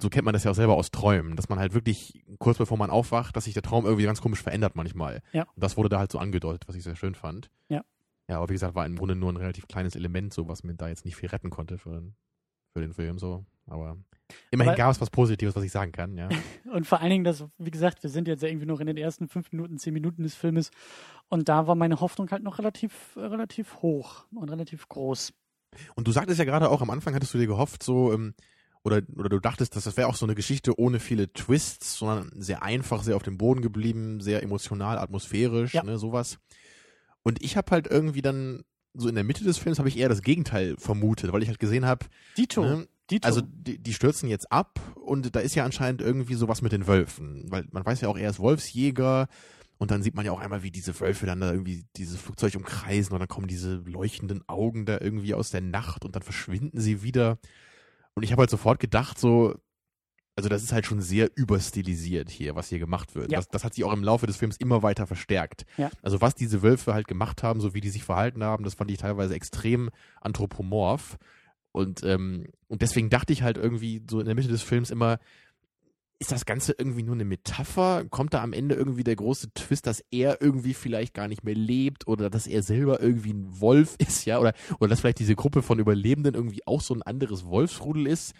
so 0.00 0.08
kennt 0.08 0.24
man 0.24 0.32
das 0.32 0.44
ja 0.44 0.50
auch 0.50 0.56
selber 0.56 0.76
aus 0.76 0.90
Träumen, 0.90 1.36
dass 1.36 1.48
man 1.48 1.58
halt 1.58 1.74
wirklich 1.74 2.24
kurz 2.38 2.58
bevor 2.58 2.78
man 2.78 2.90
aufwacht, 2.90 3.36
dass 3.36 3.44
sich 3.44 3.54
der 3.54 3.62
Traum 3.62 3.84
irgendwie 3.84 4.04
ganz 4.04 4.20
komisch 4.20 4.42
verändert 4.42 4.74
manchmal. 4.74 5.22
Ja. 5.32 5.42
Und 5.42 5.62
das 5.62 5.76
wurde 5.76 5.88
da 5.88 5.98
halt 5.98 6.10
so 6.10 6.18
angedeutet, 6.18 6.66
was 6.66 6.76
ich 6.76 6.82
sehr 6.82 6.96
schön 6.96 7.14
fand. 7.14 7.50
Ja. 7.68 7.84
Ja, 8.28 8.38
aber 8.38 8.48
wie 8.48 8.54
gesagt, 8.54 8.74
war 8.74 8.86
im 8.86 8.96
Grunde 8.96 9.14
nur 9.14 9.32
ein 9.32 9.36
relativ 9.36 9.66
kleines 9.68 9.94
Element, 9.94 10.32
so 10.32 10.48
was 10.48 10.62
mir 10.62 10.74
da 10.74 10.88
jetzt 10.88 11.04
nicht 11.04 11.16
viel 11.16 11.28
retten 11.28 11.50
konnte 11.50 11.76
für, 11.76 12.02
für 12.72 12.80
den 12.80 12.94
Film 12.94 13.18
so. 13.18 13.44
Aber 13.66 13.96
immerhin 14.50 14.74
gab 14.74 14.90
es 14.90 15.00
was 15.00 15.10
Positives, 15.10 15.54
was 15.54 15.64
ich 15.64 15.72
sagen 15.72 15.92
kann, 15.92 16.16
ja. 16.16 16.28
und 16.72 16.86
vor 16.86 17.00
allen 17.00 17.10
Dingen, 17.10 17.24
dass, 17.24 17.44
wie 17.58 17.70
gesagt, 17.70 18.02
wir 18.02 18.10
sind 18.10 18.28
jetzt 18.28 18.42
ja 18.42 18.48
irgendwie 18.48 18.66
noch 18.66 18.80
in 18.80 18.86
den 18.86 18.96
ersten 18.96 19.28
fünf 19.28 19.52
Minuten, 19.52 19.78
zehn 19.78 19.92
Minuten 19.92 20.22
des 20.22 20.34
Filmes 20.34 20.70
und 21.28 21.48
da 21.48 21.66
war 21.66 21.74
meine 21.74 22.00
Hoffnung 22.00 22.30
halt 22.30 22.42
noch 22.42 22.58
relativ, 22.58 23.16
relativ 23.16 23.76
hoch 23.82 24.24
und 24.34 24.48
relativ 24.50 24.88
groß. 24.88 25.32
Und 25.94 26.06
du 26.06 26.12
sagtest 26.12 26.38
ja 26.38 26.44
gerade 26.44 26.70
auch, 26.70 26.82
am 26.82 26.90
Anfang 26.90 27.14
hattest 27.14 27.34
du 27.34 27.38
dir 27.38 27.46
gehofft, 27.46 27.82
so, 27.82 28.12
ähm, 28.12 28.34
oder, 28.84 29.02
oder 29.16 29.28
du 29.28 29.38
dachtest, 29.38 29.76
dass 29.76 29.84
das 29.84 29.96
wäre 29.96 30.08
auch 30.08 30.16
so 30.16 30.26
eine 30.26 30.34
Geschichte 30.34 30.78
ohne 30.78 30.98
viele 30.98 31.32
Twists, 31.32 31.98
sondern 31.98 32.30
sehr 32.36 32.62
einfach, 32.62 33.02
sehr 33.02 33.16
auf 33.16 33.22
dem 33.22 33.38
Boden 33.38 33.62
geblieben, 33.62 34.20
sehr 34.20 34.42
emotional, 34.42 34.98
atmosphärisch, 34.98 35.74
ja. 35.74 35.84
ne, 35.84 35.98
sowas. 35.98 36.38
Und 37.22 37.42
ich 37.42 37.56
habe 37.56 37.70
halt 37.70 37.86
irgendwie 37.86 38.22
dann 38.22 38.64
so 38.94 39.08
in 39.08 39.14
der 39.14 39.24
Mitte 39.24 39.44
des 39.44 39.58
Films 39.58 39.78
habe 39.78 39.88
ich 39.88 39.96
eher 39.96 40.08
das 40.08 40.22
Gegenteil 40.22 40.76
vermutet, 40.78 41.32
weil 41.32 41.42
ich 41.42 41.48
halt 41.48 41.58
gesehen 41.60 41.86
habe, 41.86 42.06
Dito. 42.36 42.62
Ne, 42.62 42.88
Dito. 43.10 43.26
Also 43.26 43.40
die, 43.40 43.78
die 43.78 43.94
stürzen 43.94 44.28
jetzt 44.28 44.50
ab 44.50 44.80
und 44.96 45.34
da 45.34 45.40
ist 45.40 45.54
ja 45.54 45.64
anscheinend 45.64 46.00
irgendwie 46.00 46.34
sowas 46.34 46.62
mit 46.62 46.72
den 46.72 46.86
Wölfen, 46.86 47.44
weil 47.50 47.66
man 47.70 47.86
weiß 47.86 48.00
ja 48.00 48.08
auch, 48.08 48.18
er 48.18 48.30
ist 48.30 48.40
Wolfsjäger 48.40 49.28
und 49.78 49.90
dann 49.90 50.02
sieht 50.02 50.14
man 50.14 50.24
ja 50.24 50.32
auch 50.32 50.40
einmal, 50.40 50.62
wie 50.62 50.70
diese 50.70 50.98
Wölfe 51.00 51.26
dann 51.26 51.40
da 51.40 51.50
irgendwie 51.50 51.84
dieses 51.96 52.20
Flugzeug 52.20 52.54
umkreisen 52.56 53.12
und 53.12 53.20
dann 53.20 53.28
kommen 53.28 53.48
diese 53.48 53.76
leuchtenden 53.76 54.46
Augen 54.48 54.86
da 54.86 54.98
irgendwie 55.00 55.34
aus 55.34 55.50
der 55.50 55.60
Nacht 55.60 56.04
und 56.04 56.14
dann 56.16 56.22
verschwinden 56.22 56.80
sie 56.80 57.02
wieder. 57.02 57.38
Und 58.14 58.22
ich 58.22 58.32
habe 58.32 58.40
halt 58.40 58.50
sofort 58.50 58.78
gedacht, 58.78 59.18
so, 59.18 59.54
also 60.36 60.48
das 60.48 60.62
ist 60.62 60.72
halt 60.72 60.86
schon 60.86 61.00
sehr 61.00 61.30
überstilisiert 61.34 62.30
hier, 62.30 62.54
was 62.54 62.68
hier 62.68 62.78
gemacht 62.78 63.14
wird. 63.14 63.30
Ja. 63.30 63.38
Das, 63.38 63.48
das, 63.48 63.64
hat 63.64 63.74
sich 63.74 63.84
auch 63.84 63.92
im 63.92 64.02
Laufe 64.04 64.26
des 64.26 64.36
Films 64.36 64.56
immer 64.56 64.82
weiter 64.82 65.06
verstärkt. 65.06 65.66
Ja. 65.76 65.90
Also 66.02 66.20
was 66.20 66.34
diese 66.34 66.62
Wölfe 66.62 66.94
halt 66.94 67.06
gemacht 67.06 67.42
haben, 67.42 67.60
so 67.60 67.74
wie 67.74 67.80
die 67.80 67.90
sich 67.90 68.04
verhalten 68.04 68.42
haben, 68.42 68.64
das 68.64 68.74
fand 68.74 68.90
ich 68.90 68.98
teilweise 68.98 69.34
extrem 69.34 69.90
anthropomorph. 70.20 71.18
Und, 71.72 72.02
ähm, 72.02 72.48
und 72.68 72.82
deswegen 72.82 73.08
dachte 73.08 73.32
ich 73.32 73.42
halt 73.42 73.56
irgendwie 73.56 74.02
so 74.08 74.20
in 74.20 74.26
der 74.26 74.34
Mitte 74.34 74.48
des 74.48 74.62
Films 74.62 74.90
immer, 74.90 75.18
ist 76.22 76.32
das 76.32 76.46
Ganze 76.46 76.74
irgendwie 76.78 77.02
nur 77.02 77.16
eine 77.16 77.24
Metapher? 77.24 78.04
Kommt 78.08 78.32
da 78.32 78.42
am 78.42 78.52
Ende 78.52 78.76
irgendwie 78.76 79.02
der 79.02 79.16
große 79.16 79.52
Twist, 79.54 79.88
dass 79.88 80.04
er 80.12 80.40
irgendwie 80.40 80.72
vielleicht 80.72 81.14
gar 81.14 81.26
nicht 81.26 81.42
mehr 81.42 81.56
lebt 81.56 82.06
oder 82.06 82.30
dass 82.30 82.46
er 82.46 82.62
selber 82.62 83.00
irgendwie 83.00 83.32
ein 83.32 83.60
Wolf 83.60 83.96
ist, 83.98 84.24
ja? 84.24 84.38
Oder, 84.38 84.54
oder 84.78 84.88
dass 84.88 85.00
vielleicht 85.00 85.18
diese 85.18 85.34
Gruppe 85.34 85.62
von 85.62 85.80
Überlebenden 85.80 86.34
irgendwie 86.34 86.64
auch 86.64 86.80
so 86.80 86.94
ein 86.94 87.02
anderes 87.02 87.44
Wolfsrudel 87.44 88.06
ist? 88.06 88.34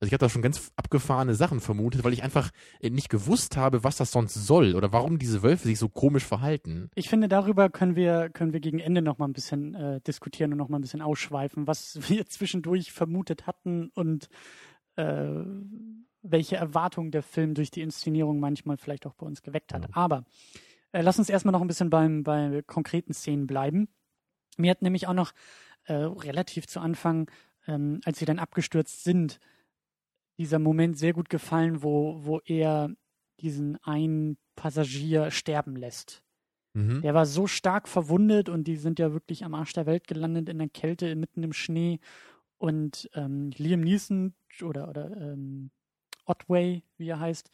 Also 0.00 0.08
ich 0.08 0.12
habe 0.12 0.20
da 0.24 0.28
schon 0.28 0.42
ganz 0.42 0.72
abgefahrene 0.76 1.34
Sachen 1.34 1.60
vermutet, 1.60 2.04
weil 2.04 2.12
ich 2.14 2.22
einfach 2.22 2.50
nicht 2.82 3.10
gewusst 3.10 3.56
habe, 3.56 3.84
was 3.84 3.96
das 3.96 4.12
sonst 4.12 4.34
soll 4.34 4.74
oder 4.74 4.92
warum 4.92 5.18
diese 5.18 5.42
Wölfe 5.42 5.68
sich 5.68 5.78
so 5.78 5.88
komisch 5.88 6.24
verhalten. 6.24 6.90
Ich 6.94 7.08
finde, 7.08 7.28
darüber 7.28 7.70
können 7.70 7.96
wir, 7.96 8.30
können 8.30 8.52
wir 8.52 8.60
gegen 8.60 8.78
Ende 8.78 9.00
noch 9.00 9.18
mal 9.18 9.26
ein 9.26 9.32
bisschen 9.32 9.74
äh, 9.74 10.00
diskutieren 10.02 10.52
und 10.52 10.58
noch 10.58 10.68
mal 10.68 10.78
ein 10.78 10.82
bisschen 10.82 11.02
ausschweifen, 11.02 11.66
was 11.66 11.98
wir 12.08 12.26
zwischendurch 12.26 12.92
vermutet 12.92 13.46
hatten 13.46 13.90
und 13.94 14.28
äh, 14.96 15.44
welche 16.30 16.56
Erwartungen 16.56 17.10
der 17.10 17.22
Film 17.22 17.54
durch 17.54 17.70
die 17.70 17.82
Inszenierung 17.82 18.40
manchmal 18.40 18.76
vielleicht 18.76 19.06
auch 19.06 19.14
bei 19.14 19.26
uns 19.26 19.42
geweckt 19.42 19.72
hat. 19.72 19.84
Ja. 19.84 19.88
Aber 19.92 20.24
äh, 20.92 21.02
lass 21.02 21.18
uns 21.18 21.28
erstmal 21.28 21.52
noch 21.52 21.60
ein 21.60 21.68
bisschen 21.68 21.90
beim, 21.90 22.22
bei 22.22 22.62
konkreten 22.66 23.12
Szenen 23.12 23.46
bleiben. 23.46 23.88
Mir 24.56 24.70
hat 24.70 24.82
nämlich 24.82 25.06
auch 25.06 25.14
noch 25.14 25.32
äh, 25.84 25.94
relativ 25.94 26.66
zu 26.66 26.80
Anfang, 26.80 27.30
ähm, 27.66 28.00
als 28.04 28.18
sie 28.18 28.24
dann 28.24 28.38
abgestürzt 28.38 29.04
sind, 29.04 29.38
dieser 30.38 30.58
Moment 30.58 30.98
sehr 30.98 31.12
gut 31.12 31.28
gefallen, 31.28 31.82
wo, 31.82 32.24
wo 32.24 32.40
er 32.44 32.90
diesen 33.40 33.76
einen 33.84 34.38
Passagier 34.54 35.30
sterben 35.30 35.76
lässt. 35.76 36.22
Mhm. 36.74 37.02
Der 37.02 37.14
war 37.14 37.26
so 37.26 37.46
stark 37.46 37.88
verwundet 37.88 38.48
und 38.48 38.64
die 38.64 38.76
sind 38.76 38.98
ja 38.98 39.12
wirklich 39.12 39.44
am 39.44 39.54
Arsch 39.54 39.72
der 39.72 39.86
Welt 39.86 40.06
gelandet 40.06 40.48
in 40.48 40.58
der 40.58 40.68
Kälte, 40.68 41.14
mitten 41.16 41.42
im 41.42 41.52
Schnee. 41.52 42.00
Und 42.58 43.10
ähm, 43.14 43.50
Liam 43.56 43.80
Neeson 43.80 44.34
oder, 44.62 44.88
oder 44.88 45.10
ähm, 45.16 45.70
Otway, 46.26 46.82
wie 46.98 47.08
er 47.08 47.20
heißt, 47.20 47.50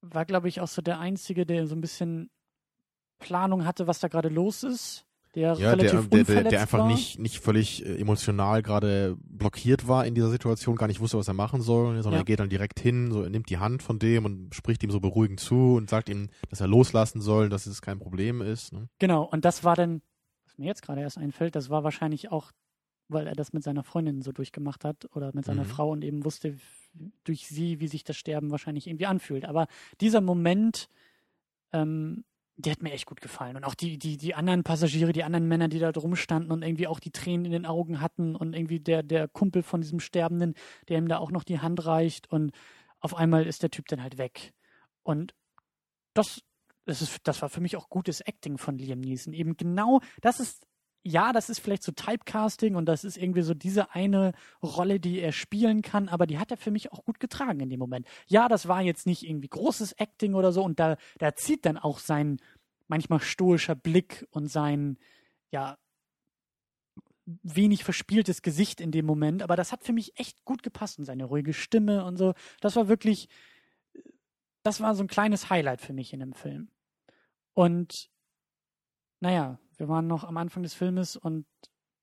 war, 0.00 0.24
glaube 0.24 0.48
ich, 0.48 0.60
auch 0.60 0.68
so 0.68 0.82
der 0.82 0.98
Einzige, 0.98 1.46
der 1.46 1.66
so 1.66 1.74
ein 1.74 1.80
bisschen 1.80 2.30
Planung 3.18 3.64
hatte, 3.64 3.86
was 3.86 4.00
da 4.00 4.08
gerade 4.08 4.28
los 4.28 4.62
ist. 4.62 5.06
Der 5.34 5.52
ja, 5.52 5.70
relativ 5.72 6.08
der, 6.08 6.24
der, 6.24 6.44
der, 6.44 6.60
einfach 6.62 6.78
war. 6.78 6.86
nicht, 6.86 7.18
nicht 7.18 7.40
völlig 7.40 7.84
äh, 7.84 7.96
emotional 7.96 8.62
gerade 8.62 9.18
blockiert 9.20 9.86
war 9.86 10.06
in 10.06 10.14
dieser 10.14 10.30
Situation, 10.30 10.76
gar 10.76 10.86
nicht 10.86 11.00
wusste, 11.00 11.18
was 11.18 11.28
er 11.28 11.34
machen 11.34 11.60
soll, 11.60 11.96
sondern 11.96 12.14
ja. 12.14 12.18
er 12.20 12.24
geht 12.24 12.40
dann 12.40 12.48
direkt 12.48 12.80
hin, 12.80 13.12
so 13.12 13.22
er 13.22 13.28
nimmt 13.28 13.50
die 13.50 13.58
Hand 13.58 13.82
von 13.82 13.98
dem 13.98 14.24
und 14.24 14.54
spricht 14.54 14.82
ihm 14.82 14.90
so 14.90 14.98
beruhigend 14.98 15.38
zu 15.38 15.74
und 15.74 15.90
sagt 15.90 16.08
ihm, 16.08 16.30
dass 16.48 16.62
er 16.62 16.68
loslassen 16.68 17.20
soll, 17.20 17.50
dass 17.50 17.66
es 17.66 17.82
kein 17.82 17.98
Problem 17.98 18.40
ist. 18.40 18.72
Ne? 18.72 18.88
Genau, 18.98 19.24
und 19.24 19.44
das 19.44 19.62
war 19.62 19.76
dann, 19.76 20.00
was 20.46 20.56
mir 20.56 20.68
jetzt 20.68 20.80
gerade 20.80 21.02
erst 21.02 21.18
einfällt, 21.18 21.54
das 21.54 21.68
war 21.68 21.84
wahrscheinlich 21.84 22.32
auch, 22.32 22.52
weil 23.08 23.26
er 23.26 23.34
das 23.34 23.52
mit 23.52 23.62
seiner 23.62 23.84
Freundin 23.84 24.22
so 24.22 24.32
durchgemacht 24.32 24.86
hat 24.86 25.06
oder 25.14 25.32
mit 25.34 25.44
seiner 25.44 25.64
mhm. 25.64 25.68
Frau 25.68 25.90
und 25.90 26.02
eben 26.02 26.24
wusste, 26.24 26.56
durch 27.24 27.46
sie, 27.46 27.80
wie 27.80 27.88
sich 27.88 28.04
das 28.04 28.16
Sterben 28.16 28.50
wahrscheinlich 28.50 28.86
irgendwie 28.86 29.06
anfühlt. 29.06 29.44
Aber 29.44 29.66
dieser 30.00 30.20
Moment, 30.20 30.88
ähm, 31.72 32.24
der 32.56 32.72
hat 32.72 32.82
mir 32.82 32.92
echt 32.92 33.06
gut 33.06 33.20
gefallen. 33.20 33.56
Und 33.56 33.64
auch 33.64 33.74
die, 33.74 33.98
die, 33.98 34.16
die 34.16 34.34
anderen 34.34 34.64
Passagiere, 34.64 35.12
die 35.12 35.24
anderen 35.24 35.46
Männer, 35.46 35.68
die 35.68 35.78
da 35.78 35.92
drum 35.92 36.16
standen 36.16 36.52
und 36.52 36.62
irgendwie 36.62 36.86
auch 36.86 37.00
die 37.00 37.10
Tränen 37.10 37.44
in 37.44 37.52
den 37.52 37.66
Augen 37.66 38.00
hatten 38.00 38.34
und 38.34 38.54
irgendwie 38.54 38.80
der, 38.80 39.02
der 39.02 39.28
Kumpel 39.28 39.62
von 39.62 39.82
diesem 39.82 40.00
Sterbenden, 40.00 40.54
der 40.88 40.98
ihm 40.98 41.08
da 41.08 41.18
auch 41.18 41.30
noch 41.30 41.44
die 41.44 41.60
Hand 41.60 41.84
reicht 41.84 42.30
und 42.30 42.52
auf 43.00 43.14
einmal 43.14 43.46
ist 43.46 43.62
der 43.62 43.70
Typ 43.70 43.86
dann 43.88 44.02
halt 44.02 44.16
weg. 44.16 44.54
Und 45.02 45.34
das, 46.14 46.42
das, 46.86 47.02
ist, 47.02 47.20
das 47.24 47.42
war 47.42 47.50
für 47.50 47.60
mich 47.60 47.76
auch 47.76 47.90
gutes 47.90 48.20
Acting 48.22 48.56
von 48.56 48.78
Liam 48.78 49.00
Neeson. 49.00 49.34
Eben 49.34 49.56
genau, 49.56 50.00
das 50.22 50.40
ist, 50.40 50.66
ja, 51.06 51.32
das 51.32 51.48
ist 51.48 51.60
vielleicht 51.60 51.84
so 51.84 51.92
Typecasting 51.92 52.74
und 52.74 52.86
das 52.86 53.04
ist 53.04 53.16
irgendwie 53.16 53.42
so 53.42 53.54
diese 53.54 53.94
eine 53.94 54.32
Rolle, 54.60 54.98
die 54.98 55.20
er 55.20 55.30
spielen 55.30 55.80
kann, 55.82 56.08
aber 56.08 56.26
die 56.26 56.38
hat 56.38 56.50
er 56.50 56.56
für 56.56 56.72
mich 56.72 56.92
auch 56.92 57.04
gut 57.04 57.20
getragen 57.20 57.60
in 57.60 57.70
dem 57.70 57.78
Moment. 57.78 58.08
Ja, 58.26 58.48
das 58.48 58.66
war 58.66 58.82
jetzt 58.82 59.06
nicht 59.06 59.22
irgendwie 59.22 59.48
großes 59.48 59.92
Acting 59.92 60.34
oder 60.34 60.50
so 60.50 60.64
und 60.64 60.80
da, 60.80 60.96
da 61.18 61.36
zieht 61.36 61.64
dann 61.64 61.78
auch 61.78 62.00
sein 62.00 62.38
manchmal 62.88 63.20
stoischer 63.20 63.76
Blick 63.76 64.26
und 64.30 64.48
sein, 64.48 64.98
ja, 65.52 65.78
wenig 67.24 67.84
verspieltes 67.84 68.42
Gesicht 68.42 68.80
in 68.80 68.90
dem 68.90 69.06
Moment, 69.06 69.42
aber 69.42 69.54
das 69.54 69.70
hat 69.70 69.84
für 69.84 69.92
mich 69.92 70.18
echt 70.18 70.44
gut 70.44 70.64
gepasst 70.64 70.98
und 70.98 71.04
seine 71.04 71.24
ruhige 71.24 71.52
Stimme 71.52 72.04
und 72.04 72.16
so. 72.16 72.34
Das 72.60 72.74
war 72.74 72.88
wirklich, 72.88 73.28
das 74.64 74.80
war 74.80 74.94
so 74.96 75.04
ein 75.04 75.08
kleines 75.08 75.50
Highlight 75.50 75.80
für 75.80 75.92
mich 75.92 76.12
in 76.12 76.20
dem 76.20 76.32
Film. 76.32 76.68
Und 77.54 78.10
naja, 79.20 79.58
wir 79.76 79.88
waren 79.88 80.06
noch 80.06 80.24
am 80.24 80.36
Anfang 80.36 80.62
des 80.62 80.74
Filmes 80.74 81.16
und 81.16 81.46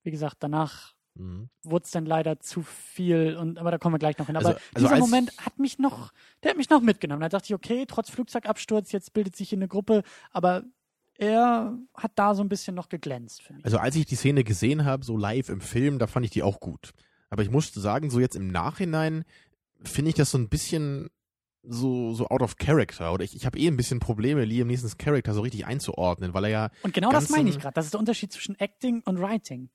wie 0.03 0.12
gesagt, 0.12 0.38
danach 0.39 0.93
mhm. 1.15 1.49
wurde 1.63 1.86
es 1.86 1.91
dann 1.91 2.05
leider 2.05 2.39
zu 2.39 2.62
viel 2.62 3.38
und 3.38 3.57
aber 3.57 3.71
da 3.71 3.77
kommen 3.77 3.95
wir 3.95 3.99
gleich 3.99 4.17
noch 4.17 4.27
hin. 4.27 4.36
Aber 4.36 4.49
also, 4.49 4.59
also 4.73 4.88
dieser 4.88 4.99
Moment 4.99 5.38
hat 5.38 5.59
mich 5.59 5.79
noch, 5.79 6.12
der 6.43 6.51
hat 6.51 6.57
mich 6.57 6.69
noch 6.69 6.81
mitgenommen. 6.81 7.21
Da 7.21 7.29
dachte 7.29 7.45
ich, 7.45 7.53
okay, 7.53 7.86
trotz 7.88 8.09
Flugzeugabsturz, 8.09 8.91
jetzt 8.91 9.13
bildet 9.13 9.36
sich 9.36 9.49
hier 9.49 9.57
eine 9.57 9.67
Gruppe, 9.67 10.03
aber 10.31 10.63
er 11.17 11.77
hat 11.95 12.12
da 12.15 12.36
so 12.36 12.43
ein 12.43 12.49
bisschen 12.49 12.75
noch 12.75 12.89
geglänzt 12.89 13.43
für 13.43 13.53
mich. 13.53 13.65
Also 13.65 13.77
als 13.77 13.95
ich 13.95 14.05
die 14.05 14.15
Szene 14.15 14.43
gesehen 14.43 14.86
habe, 14.86 15.05
so 15.05 15.15
live 15.15 15.49
im 15.49 15.62
Film, 15.62 15.99
da 15.99 16.07
fand 16.07 16.25
ich 16.25 16.31
die 16.31 16.43
auch 16.43 16.59
gut. 16.59 16.91
Aber 17.29 17.43
ich 17.43 17.49
musste 17.49 17.79
sagen, 17.79 18.09
so 18.09 18.19
jetzt 18.19 18.36
im 18.36 18.47
Nachhinein 18.47 19.23
finde 19.83 20.09
ich 20.09 20.15
das 20.15 20.31
so 20.31 20.38
ein 20.38 20.49
bisschen 20.49 21.09
so, 21.63 22.13
so 22.13 22.28
out 22.28 22.41
of 22.41 22.58
character. 22.58 23.13
Oder 23.13 23.23
ich, 23.23 23.36
ich 23.36 23.45
habe 23.45 23.58
eh 23.58 23.67
ein 23.67 23.78
bisschen 23.78 23.99
Probleme, 23.99 24.45
Liam 24.45 24.67
Neesons 24.67 24.97
Charakter 24.97 25.34
so 25.34 25.41
richtig 25.41 25.65
einzuordnen, 25.65 26.34
weil 26.34 26.45
er 26.45 26.49
ja. 26.49 26.69
Und 26.84 26.93
genau 26.93 27.12
das 27.12 27.30
meine 27.30 27.49
ich 27.49 27.60
gerade. 27.60 27.73
Das 27.73 27.86
ist 27.86 27.93
der 27.93 27.99
Unterschied 27.99 28.32
zwischen 28.32 28.60
Acting 28.60 29.02
und 29.06 29.19
Writing. 29.21 29.69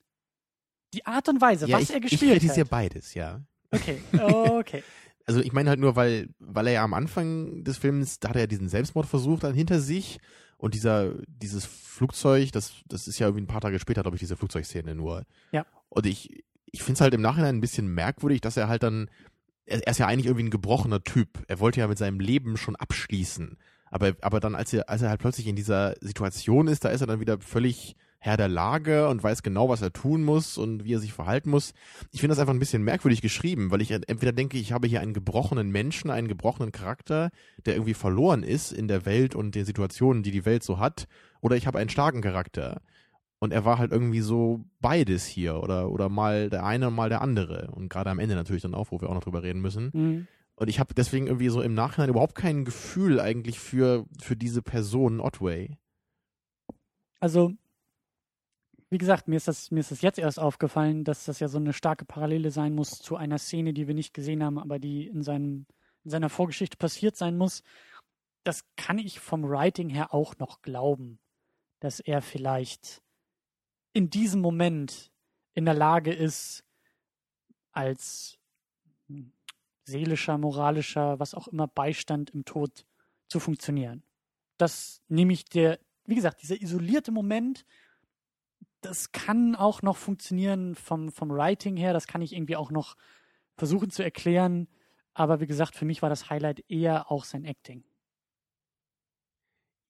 Die 0.95 1.05
Art 1.05 1.29
und 1.29 1.41
Weise, 1.41 1.67
ja, 1.67 1.77
was 1.77 1.85
ich, 1.85 1.95
er 1.95 2.01
gespielt 2.01 2.31
hat. 2.31 2.37
Ich 2.37 2.43
kritisiere 2.43 2.67
beides, 2.67 3.15
ja. 3.15 3.43
Okay, 3.71 4.01
okay. 4.19 4.83
also 5.27 5.41
ich 5.41 5.53
meine 5.53 5.69
halt 5.69 5.81
nur, 5.81 5.97
weil, 5.97 6.31
weil 6.39 6.67
er 6.69 6.73
ja 6.75 6.85
am 6.85 6.95
Anfang 6.95 7.65
des 7.65 7.77
Films, 7.77 8.21
da 8.21 8.31
hat 8.31 8.37
er 8.37 8.43
ja 8.43 8.47
diesen 8.47 8.69
Selbstmordversuch 8.69 9.41
dann 9.41 9.55
hinter 9.55 9.81
sich 9.81 10.19
und 10.57 10.75
dieser, 10.75 11.13
dieses 11.27 11.67
Flugzeug, 11.67 12.53
das, 12.53 12.73
das 12.87 13.07
ist 13.07 13.19
ja 13.19 13.27
irgendwie 13.27 13.45
ein 13.45 13.49
paar 13.49 13.61
Tage 13.61 13.79
später, 13.79 14.03
glaube 14.03 14.17
ich, 14.17 14.21
diese 14.21 14.37
Flugzeugszene 14.37 14.95
nur. 14.95 15.25
Ja. 15.53 15.67
Und 15.91 16.07
ich, 16.07 16.45
ich 16.73 16.83
finde 16.83 16.95
es 16.95 17.01
halt 17.01 17.15
im 17.15 17.21
Nachhinein 17.21 17.57
ein 17.57 17.61
bisschen 17.61 17.89
merkwürdig, 17.89 18.41
dass 18.41 18.57
er 18.57 18.69
halt 18.69 18.83
dann, 18.83 19.11
er, 19.69 19.87
er 19.87 19.91
ist 19.91 19.99
ja 19.99 20.07
eigentlich 20.07 20.27
irgendwie 20.27 20.47
ein 20.47 20.51
gebrochener 20.51 21.03
Typ. 21.03 21.45
Er 21.49 21.61
wollte 21.61 21.81
ja 21.81 21.87
mit 21.87 21.99
seinem 21.99 22.21
Leben 22.21 22.57
schon 22.57 22.77
abschließen. 22.77 23.57
Aber, 23.91 24.13
aber 24.21 24.41
dann, 24.41 24.55
als 24.55 24.73
er, 24.73 24.89
als 24.89 25.03
er 25.03 25.11
halt 25.11 25.21
plötzlich 25.21 25.47
in 25.47 25.57
dieser 25.57 25.95
Situation 26.01 26.69
ist, 26.69 26.85
da 26.85 26.91
ist 26.91 27.01
er 27.01 27.07
dann 27.07 27.21
wieder 27.21 27.41
völlig 27.41 27.97
Herr 28.21 28.37
der 28.37 28.49
Lage 28.49 29.09
und 29.09 29.23
weiß 29.23 29.45
genau, 29.45 29.69
was 29.69 29.81
er 29.81 29.93
tun 29.93 30.25
muss 30.25 30.59
und 30.59 30.85
wie 30.85 30.95
er 30.95 30.99
sich 30.99 31.13
verhalten 31.13 31.51
muss. 31.51 31.73
Ich 32.11 32.21
finde 32.21 32.33
das 32.33 32.41
einfach 32.41 32.53
ein 32.53 32.59
bisschen 32.59 32.83
merkwürdig 32.83 33.23
geschrieben, 33.23 33.71
weil 33.71 33.81
ich 33.81 33.93
entweder 33.93 34.33
denke, 34.33 34.59
ich 34.59 34.73
habe 34.73 34.89
hier 34.89 35.01
einen 35.01 35.15
gebrochenen 35.15 35.71
Menschen, 35.71 36.11
einen 36.11 36.27
gebrochenen 36.27 36.73
Charakter, 36.73 37.31
der 37.65 37.75
irgendwie 37.75 37.95
verloren 37.95 38.43
ist 38.43 38.73
in 38.73 38.89
der 38.89 39.07
Welt 39.07 39.37
und 39.37 39.55
den 39.55 39.65
Situationen, 39.65 40.25
die 40.25 40.33
die 40.33 40.45
Welt 40.45 40.65
so 40.65 40.81
hat, 40.81 41.07
oder 41.41 41.55
ich 41.55 41.69
habe 41.69 41.79
einen 41.79 41.91
starken 41.91 42.21
Charakter. 42.21 42.81
Und 43.41 43.53
er 43.53 43.65
war 43.65 43.79
halt 43.79 43.93
irgendwie 43.93 44.21
so 44.21 44.65
beides 44.81 45.25
hier 45.25 45.63
oder, 45.63 45.91
oder 45.91 46.09
mal 46.09 46.51
der 46.51 46.65
eine, 46.65 46.91
mal 46.91 47.09
der 47.09 47.21
andere. 47.23 47.71
Und 47.71 47.89
gerade 47.89 48.11
am 48.11 48.19
Ende 48.19 48.35
natürlich 48.35 48.63
dann 48.63 48.75
auch, 48.75 48.91
wo 48.91 49.01
wir 49.01 49.09
auch 49.09 49.15
noch 49.15 49.23
drüber 49.23 49.43
reden 49.43 49.61
müssen. 49.61 49.91
Mhm. 49.93 50.27
Und 50.57 50.69
ich 50.69 50.81
habe 50.81 50.93
deswegen 50.93 51.29
irgendwie 51.29 51.49
so 51.51 51.63
im 51.63 51.75
Nachhinein 51.75 52.11
überhaupt 52.11 52.35
kein 52.35 52.65
Gefühl 52.65 53.21
eigentlich 53.21 53.61
für, 53.61 54.07
für 54.21 54.35
diese 54.35 54.61
Person 54.61 55.21
Otway. 55.21 55.79
Also 57.21 57.53
wie 58.91 58.99
gesagt, 58.99 59.29
mir 59.29 59.37
ist, 59.37 59.49
das, 59.49 59.71
mir 59.71 59.81
ist 59.81 59.91
das 59.91 60.01
jetzt 60.01 60.19
erst 60.19 60.39
aufgefallen, 60.39 61.05
dass 61.05 61.27
das 61.27 61.41
ja 61.41 61.49
so 61.49 61.59
eine 61.59 61.73
starke 61.73 62.05
Parallele 62.05 62.51
sein 62.51 62.75
muss 62.75 62.91
zu 62.91 63.17
einer 63.17 63.39
Szene, 63.39 63.75
die 63.75 63.87
wir 63.87 63.95
nicht 63.95 64.15
gesehen 64.15 64.43
haben, 64.43 64.59
aber 64.59 64.79
die 64.79 65.07
in, 65.07 65.23
seinem, 65.23 65.67
in 66.05 66.11
seiner 66.11 66.31
Vorgeschichte 66.31 66.77
passiert 66.79 67.15
sein 67.17 67.37
muss. 67.37 67.63
Das 68.45 68.65
kann 68.77 68.99
ich 68.99 69.21
vom 69.21 69.45
Writing 69.49 69.91
her 69.91 70.15
auch 70.15 70.39
noch 70.39 70.63
glauben, 70.63 71.19
dass 71.81 72.01
er 72.01 72.23
vielleicht 72.23 73.03
in 73.99 74.11
diesem 74.11 74.41
Moment 74.41 75.11
in 75.55 75.65
der 75.65 75.75
Lage 75.75 76.13
ist, 76.13 76.63
als 77.73 78.39
seelischer, 79.83 80.39
moralischer, 80.39 81.19
was 81.19 81.35
auch 81.35 81.49
immer 81.49 81.67
Beistand 81.67 82.31
im 82.31 82.45
Tod 82.45 82.87
zu 83.27 83.41
funktionieren. 83.41 84.05
Das 84.57 85.03
nehme 85.09 85.33
ich 85.33 85.47
der, 85.47 85.81
wie 86.05 86.15
gesagt, 86.15 86.43
dieser 86.43 86.63
isolierte 86.63 87.11
Moment, 87.11 87.67
das 88.83 89.11
kann 89.11 89.57
auch 89.57 89.83
noch 89.83 89.97
funktionieren 89.97 90.77
vom, 90.77 91.11
vom 91.11 91.31
Writing 91.31 91.77
her. 91.77 91.93
Das 91.93 92.07
kann 92.07 92.23
ich 92.23 92.35
irgendwie 92.35 92.55
auch 92.55 92.71
noch 92.71 92.95
versuchen 93.57 93.91
zu 93.91 94.05
erklären. 94.05 94.69
Aber 95.13 95.41
wie 95.41 95.49
gesagt, 95.49 95.75
für 95.75 95.87
mich 95.87 96.03
war 96.03 96.09
das 96.09 96.31
Highlight 96.31 96.65
eher 96.69 97.11
auch 97.11 97.25
sein 97.25 97.45
Acting. 97.45 97.83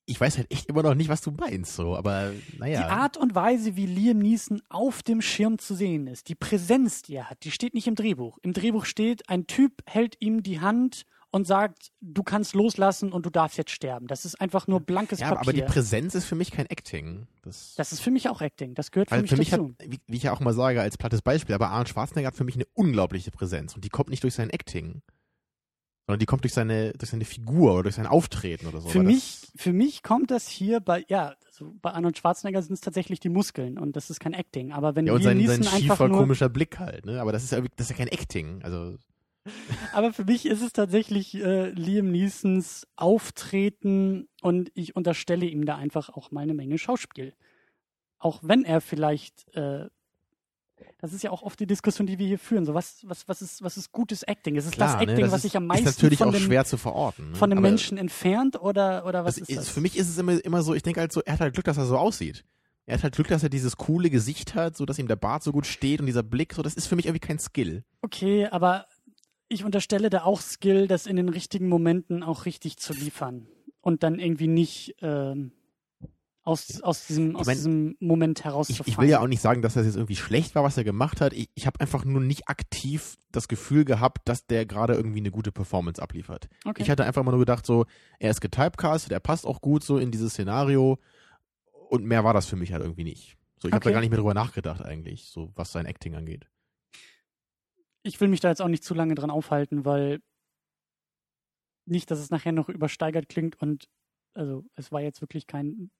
Ich 0.08 0.20
weiß 0.20 0.38
halt 0.38 0.50
echt 0.50 0.66
immer 0.66 0.82
noch 0.82 0.94
nicht, 0.94 1.08
was 1.08 1.20
du 1.20 1.30
meinst, 1.30 1.76
so, 1.76 1.94
aber 1.94 2.32
naja. 2.58 2.82
Die 2.82 2.90
Art 2.90 3.16
und 3.16 3.34
Weise, 3.34 3.76
wie 3.76 3.86
Liam 3.86 4.18
Neeson 4.18 4.62
auf 4.68 5.02
dem 5.02 5.20
Schirm 5.20 5.58
zu 5.58 5.74
sehen 5.74 6.06
ist, 6.06 6.28
die 6.28 6.34
Präsenz, 6.34 7.02
die 7.02 7.16
er 7.16 7.28
hat, 7.28 7.44
die 7.44 7.50
steht 7.50 7.74
nicht 7.74 7.86
im 7.86 7.94
Drehbuch. 7.94 8.38
Im 8.42 8.54
Drehbuch 8.54 8.86
steht, 8.86 9.28
ein 9.28 9.46
Typ 9.46 9.82
hält 9.86 10.16
ihm 10.20 10.42
die 10.42 10.60
Hand 10.60 11.04
und 11.30 11.46
sagt, 11.46 11.92
du 12.00 12.22
kannst 12.22 12.54
loslassen 12.54 13.12
und 13.12 13.26
du 13.26 13.30
darfst 13.30 13.58
jetzt 13.58 13.70
sterben. 13.70 14.06
Das 14.06 14.24
ist 14.24 14.40
einfach 14.40 14.66
nur 14.66 14.80
blankes 14.80 15.20
ja, 15.20 15.28
Papier. 15.28 15.40
Aber 15.40 15.52
die 15.52 15.62
Präsenz 15.62 16.14
ist 16.14 16.24
für 16.24 16.34
mich 16.34 16.50
kein 16.50 16.66
Acting. 16.66 17.26
Das, 17.42 17.74
das 17.76 17.92
ist 17.92 18.00
für 18.00 18.10
mich 18.10 18.28
auch 18.28 18.40
Acting. 18.40 18.74
Das 18.74 18.90
gehört 18.90 19.10
für 19.10 19.20
mich, 19.20 19.30
für 19.30 19.36
mich 19.36 19.50
dazu. 19.50 19.74
Hat, 19.78 19.90
wie, 19.90 20.00
wie, 20.06 20.16
ich 20.16 20.22
ja 20.22 20.32
auch 20.32 20.40
mal 20.40 20.54
sage, 20.54 20.80
als 20.80 20.96
plattes 20.96 21.22
Beispiel, 21.22 21.54
aber 21.54 21.68
Arnold 21.68 21.90
Schwarzenegger 21.90 22.28
hat 22.28 22.36
für 22.36 22.44
mich 22.44 22.54
eine 22.54 22.66
unglaubliche 22.74 23.30
Präsenz 23.30 23.74
und 23.74 23.84
die 23.84 23.90
kommt 23.90 24.08
nicht 24.08 24.22
durch 24.22 24.34
sein 24.34 24.50
Acting. 24.50 25.02
Sondern 26.08 26.20
die 26.20 26.26
kommt 26.26 26.42
durch 26.42 26.54
seine, 26.54 26.94
durch 26.94 27.10
seine 27.10 27.26
Figur 27.26 27.74
oder 27.74 27.82
durch 27.82 27.96
sein 27.96 28.06
Auftreten 28.06 28.66
oder 28.66 28.80
so. 28.80 28.88
Für 28.88 29.02
mich, 29.02 29.42
für 29.54 29.74
mich 29.74 30.02
kommt 30.02 30.30
das 30.30 30.48
hier 30.48 30.80
bei, 30.80 31.04
ja, 31.08 31.34
also 31.44 31.74
bei 31.82 31.90
Arnold 31.90 32.16
Schwarzenegger 32.16 32.62
sind 32.62 32.72
es 32.72 32.80
tatsächlich 32.80 33.20
die 33.20 33.28
Muskeln 33.28 33.78
und 33.78 33.94
das 33.94 34.08
ist 34.08 34.18
kein 34.18 34.32
Acting. 34.32 34.72
Aber 34.72 34.96
wenn 34.96 35.06
ja, 35.06 35.12
und 35.12 35.22
sein, 35.22 35.46
sein 35.46 35.64
schiefer, 35.64 36.08
komischer 36.08 36.48
Blick 36.48 36.78
halt, 36.78 37.04
ne? 37.04 37.20
Aber 37.20 37.30
das 37.30 37.44
ist 37.44 37.52
ja, 37.52 37.60
das 37.76 37.90
ist 37.90 37.90
ja 37.90 37.96
kein 37.96 38.08
Acting. 38.08 38.62
Also. 38.62 38.96
Aber 39.92 40.14
für 40.14 40.24
mich 40.24 40.46
ist 40.46 40.62
es 40.62 40.72
tatsächlich 40.72 41.34
äh, 41.34 41.72
Liam 41.72 42.10
Neesons 42.10 42.86
Auftreten 42.96 44.28
und 44.40 44.70
ich 44.72 44.96
unterstelle 44.96 45.44
ihm 45.44 45.66
da 45.66 45.76
einfach 45.76 46.08
auch 46.08 46.30
mal 46.30 46.40
eine 46.40 46.54
Menge 46.54 46.78
Schauspiel. 46.78 47.34
Auch 48.18 48.40
wenn 48.42 48.64
er 48.64 48.80
vielleicht, 48.80 49.54
äh, 49.54 49.90
das 51.00 51.12
ist 51.12 51.22
ja 51.22 51.30
auch 51.30 51.42
oft 51.42 51.58
die 51.60 51.66
Diskussion, 51.66 52.06
die 52.06 52.18
wir 52.18 52.26
hier 52.26 52.38
führen. 52.38 52.64
So 52.64 52.74
was, 52.74 52.98
was, 53.04 53.28
was 53.28 53.42
ist, 53.42 53.62
was 53.62 53.76
ist 53.76 53.92
gutes 53.92 54.22
Acting? 54.22 54.56
Ist 54.56 54.66
es 54.66 54.72
Klar, 54.72 54.88
das 54.88 54.96
ne, 54.96 55.02
Acting, 55.02 55.16
ne, 55.16 55.22
das 55.22 55.32
was 55.32 55.42
sich 55.42 55.56
am 55.56 55.66
meisten 55.66 55.88
ist 55.88 55.96
natürlich 55.96 56.18
von 56.18 56.28
auch 56.28 56.32
dem, 56.32 56.42
schwer 56.42 56.64
zu 56.64 56.76
verorten, 56.76 57.30
ne? 57.30 57.36
von 57.36 57.50
dem 57.50 57.60
Menschen 57.60 57.98
entfernt 57.98 58.60
oder 58.60 59.06
oder 59.06 59.24
was 59.24 59.38
ist, 59.38 59.48
ist 59.48 59.58
das? 59.58 59.68
Für 59.68 59.80
mich 59.80 59.96
ist 59.96 60.08
es 60.08 60.18
immer, 60.18 60.44
immer 60.44 60.62
so. 60.62 60.74
Ich 60.74 60.82
denke 60.82 61.00
halt 61.00 61.12
so, 61.12 61.22
er 61.22 61.34
hat 61.34 61.40
halt 61.40 61.54
Glück, 61.54 61.66
dass 61.66 61.76
er 61.76 61.86
so 61.86 61.96
aussieht. 61.96 62.44
Er 62.86 62.94
hat 62.94 63.02
halt 63.02 63.14
Glück, 63.14 63.28
dass 63.28 63.42
er 63.42 63.50
dieses 63.50 63.76
coole 63.76 64.08
Gesicht 64.08 64.54
hat, 64.54 64.76
so 64.76 64.86
dass 64.86 64.98
ihm 64.98 65.08
der 65.08 65.16
Bart 65.16 65.42
so 65.42 65.52
gut 65.52 65.66
steht 65.66 66.00
und 66.00 66.06
dieser 66.06 66.22
Blick, 66.22 66.54
so 66.54 66.62
das 66.62 66.74
ist 66.74 66.86
für 66.86 66.96
mich 66.96 67.06
irgendwie 67.06 67.26
kein 67.26 67.38
Skill. 67.38 67.84
Okay, 68.00 68.46
aber 68.46 68.86
ich 69.48 69.64
unterstelle 69.64 70.10
da 70.10 70.24
auch 70.24 70.40
Skill, 70.40 70.88
das 70.88 71.06
in 71.06 71.16
den 71.16 71.28
richtigen 71.28 71.68
Momenten 71.68 72.22
auch 72.22 72.46
richtig 72.46 72.78
zu 72.78 72.92
liefern 72.92 73.46
und 73.80 74.02
dann 74.02 74.18
irgendwie 74.18 74.48
nicht 74.48 74.96
ähm, 75.00 75.52
aus, 76.48 76.80
aus, 76.82 77.06
diesem, 77.06 77.36
aus 77.36 77.46
mein, 77.46 77.56
diesem 77.56 77.96
Moment 78.00 78.44
herauszufallen. 78.44 78.86
Ich, 78.86 78.94
ich, 78.94 78.98
will 78.98 79.08
ja 79.08 79.20
auch 79.20 79.26
nicht 79.26 79.40
sagen, 79.40 79.62
dass 79.62 79.74
das 79.74 79.86
jetzt 79.86 79.96
irgendwie 79.96 80.16
schlecht 80.16 80.54
war, 80.54 80.64
was 80.64 80.76
er 80.76 80.84
gemacht 80.84 81.20
hat. 81.20 81.32
Ich, 81.32 81.50
ich 81.54 81.66
habe 81.66 81.80
einfach 81.80 82.04
nur 82.04 82.20
nicht 82.20 82.48
aktiv 82.48 83.16
das 83.30 83.48
Gefühl 83.48 83.84
gehabt, 83.84 84.28
dass 84.28 84.46
der 84.46 84.66
gerade 84.66 84.94
irgendwie 84.94 85.20
eine 85.20 85.30
gute 85.30 85.52
Performance 85.52 86.02
abliefert. 86.02 86.48
Okay. 86.64 86.82
Ich 86.82 86.90
hatte 86.90 87.04
einfach 87.04 87.22
mal 87.22 87.30
nur 87.30 87.40
gedacht, 87.40 87.66
so, 87.66 87.86
er 88.18 88.30
ist 88.30 88.40
getypecastet, 88.40 89.12
er 89.12 89.20
passt 89.20 89.46
auch 89.46 89.60
gut 89.60 89.84
so 89.84 89.98
in 89.98 90.10
dieses 90.10 90.32
Szenario 90.32 90.98
und 91.90 92.04
mehr 92.04 92.24
war 92.24 92.34
das 92.34 92.46
für 92.46 92.56
mich 92.56 92.72
halt 92.72 92.82
irgendwie 92.82 93.04
nicht. 93.04 93.36
So, 93.58 93.68
ich 93.68 93.74
okay. 93.74 93.74
habe 93.74 93.84
da 93.84 93.90
gar 93.92 94.00
nicht 94.00 94.10
mehr 94.10 94.18
drüber 94.18 94.34
nachgedacht 94.34 94.82
eigentlich, 94.82 95.26
so 95.26 95.52
was 95.54 95.72
sein 95.72 95.86
Acting 95.86 96.14
angeht 96.14 96.48
ich 98.08 98.20
will 98.20 98.28
mich 98.28 98.40
da 98.40 98.48
jetzt 98.48 98.62
auch 98.62 98.68
nicht 98.68 98.84
zu 98.84 98.94
lange 98.94 99.14
dran 99.14 99.30
aufhalten, 99.30 99.84
weil 99.84 100.20
nicht, 101.84 102.10
dass 102.10 102.18
es 102.18 102.30
nachher 102.30 102.52
noch 102.52 102.68
übersteigert 102.68 103.28
klingt 103.28 103.60
und 103.60 103.88
also 104.34 104.64
es 104.74 104.92
war 104.92 105.00
jetzt 105.00 105.20
wirklich 105.20 105.46
kein 105.46 105.90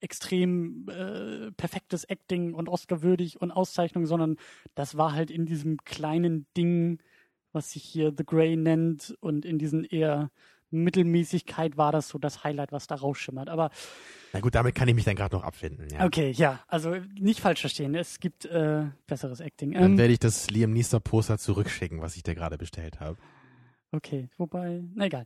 extrem 0.00 0.88
äh, 0.88 1.50
perfektes 1.52 2.04
Acting 2.04 2.54
und 2.54 2.68
Oscar-würdig 2.68 3.40
und 3.40 3.50
Auszeichnung, 3.50 4.06
sondern 4.06 4.36
das 4.74 4.96
war 4.96 5.12
halt 5.12 5.30
in 5.30 5.46
diesem 5.46 5.78
kleinen 5.84 6.46
Ding, 6.56 6.98
was 7.52 7.72
sich 7.72 7.82
hier 7.82 8.12
The 8.16 8.24
Grey 8.24 8.56
nennt 8.56 9.16
und 9.20 9.44
in 9.44 9.58
diesen 9.58 9.84
eher 9.84 10.30
Mittelmäßigkeit 10.70 11.76
war 11.76 11.92
das 11.92 12.08
so 12.08 12.18
das 12.18 12.44
Highlight, 12.44 12.72
was 12.72 12.86
da 12.86 12.96
rausschimmert. 12.96 13.48
Aber 13.48 13.70
na 14.32 14.40
gut, 14.40 14.54
damit 14.54 14.74
kann 14.74 14.88
ich 14.88 14.94
mich 14.94 15.04
dann 15.04 15.16
gerade 15.16 15.36
noch 15.36 15.44
abfinden. 15.44 15.86
Ja. 15.90 16.04
Okay, 16.04 16.32
ja, 16.32 16.60
also 16.66 16.96
nicht 17.18 17.40
falsch 17.40 17.60
verstehen. 17.60 17.94
Es 17.94 18.18
gibt 18.18 18.44
äh, 18.44 18.86
besseres 19.06 19.40
Acting. 19.40 19.72
Dann 19.72 19.92
ähm, 19.92 19.98
werde 19.98 20.12
ich 20.12 20.18
das 20.18 20.50
Liam 20.50 20.72
Neeson 20.72 21.00
Poster 21.00 21.38
zurückschicken, 21.38 22.00
was 22.00 22.16
ich 22.16 22.24
dir 22.24 22.34
gerade 22.34 22.58
bestellt 22.58 23.00
habe. 23.00 23.16
Okay, 23.92 24.28
wobei, 24.36 24.82
na 24.94 25.06
egal. 25.06 25.24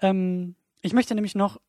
Ähm, 0.00 0.56
ich 0.80 0.94
möchte 0.94 1.14
nämlich 1.14 1.34
noch 1.34 1.60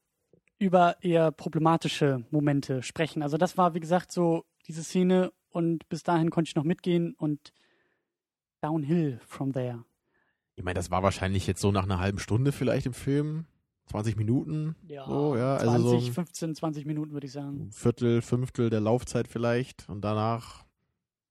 über 0.59 0.97
eher 1.01 1.31
problematische 1.31 2.25
Momente 2.31 2.83
sprechen. 2.83 3.21
Also 3.21 3.37
das 3.37 3.57
war, 3.57 3.73
wie 3.73 3.79
gesagt, 3.79 4.11
so 4.11 4.45
diese 4.67 4.83
Szene 4.83 5.31
und 5.49 5.87
bis 5.89 6.03
dahin 6.03 6.29
konnte 6.29 6.49
ich 6.49 6.55
noch 6.55 6.63
mitgehen 6.63 7.13
und 7.17 7.53
downhill 8.61 9.19
from 9.25 9.53
there. 9.53 9.83
Ich 10.55 10.63
meine, 10.63 10.75
das 10.75 10.89
war 10.89 11.03
wahrscheinlich 11.03 11.45
jetzt 11.45 11.61
so 11.61 11.71
nach 11.71 11.83
einer 11.83 11.99
halben 11.99 12.19
Stunde 12.19 12.51
vielleicht 12.51 12.85
im 12.87 12.93
Film. 12.93 13.45
20 13.87 14.17
Minuten. 14.17 14.75
Ja, 14.87 15.05
so, 15.07 15.37
ja 15.37 15.57
20, 15.59 15.73
also 15.73 15.99
so 15.99 16.11
15, 16.11 16.55
20 16.55 16.85
Minuten 16.85 17.13
würde 17.13 17.25
ich 17.25 17.31
sagen. 17.31 17.71
Viertel, 17.71 18.21
Fünftel 18.21 18.69
der 18.69 18.81
Laufzeit 18.81 19.27
vielleicht. 19.27 19.87
Und 19.87 20.01
danach, 20.01 20.65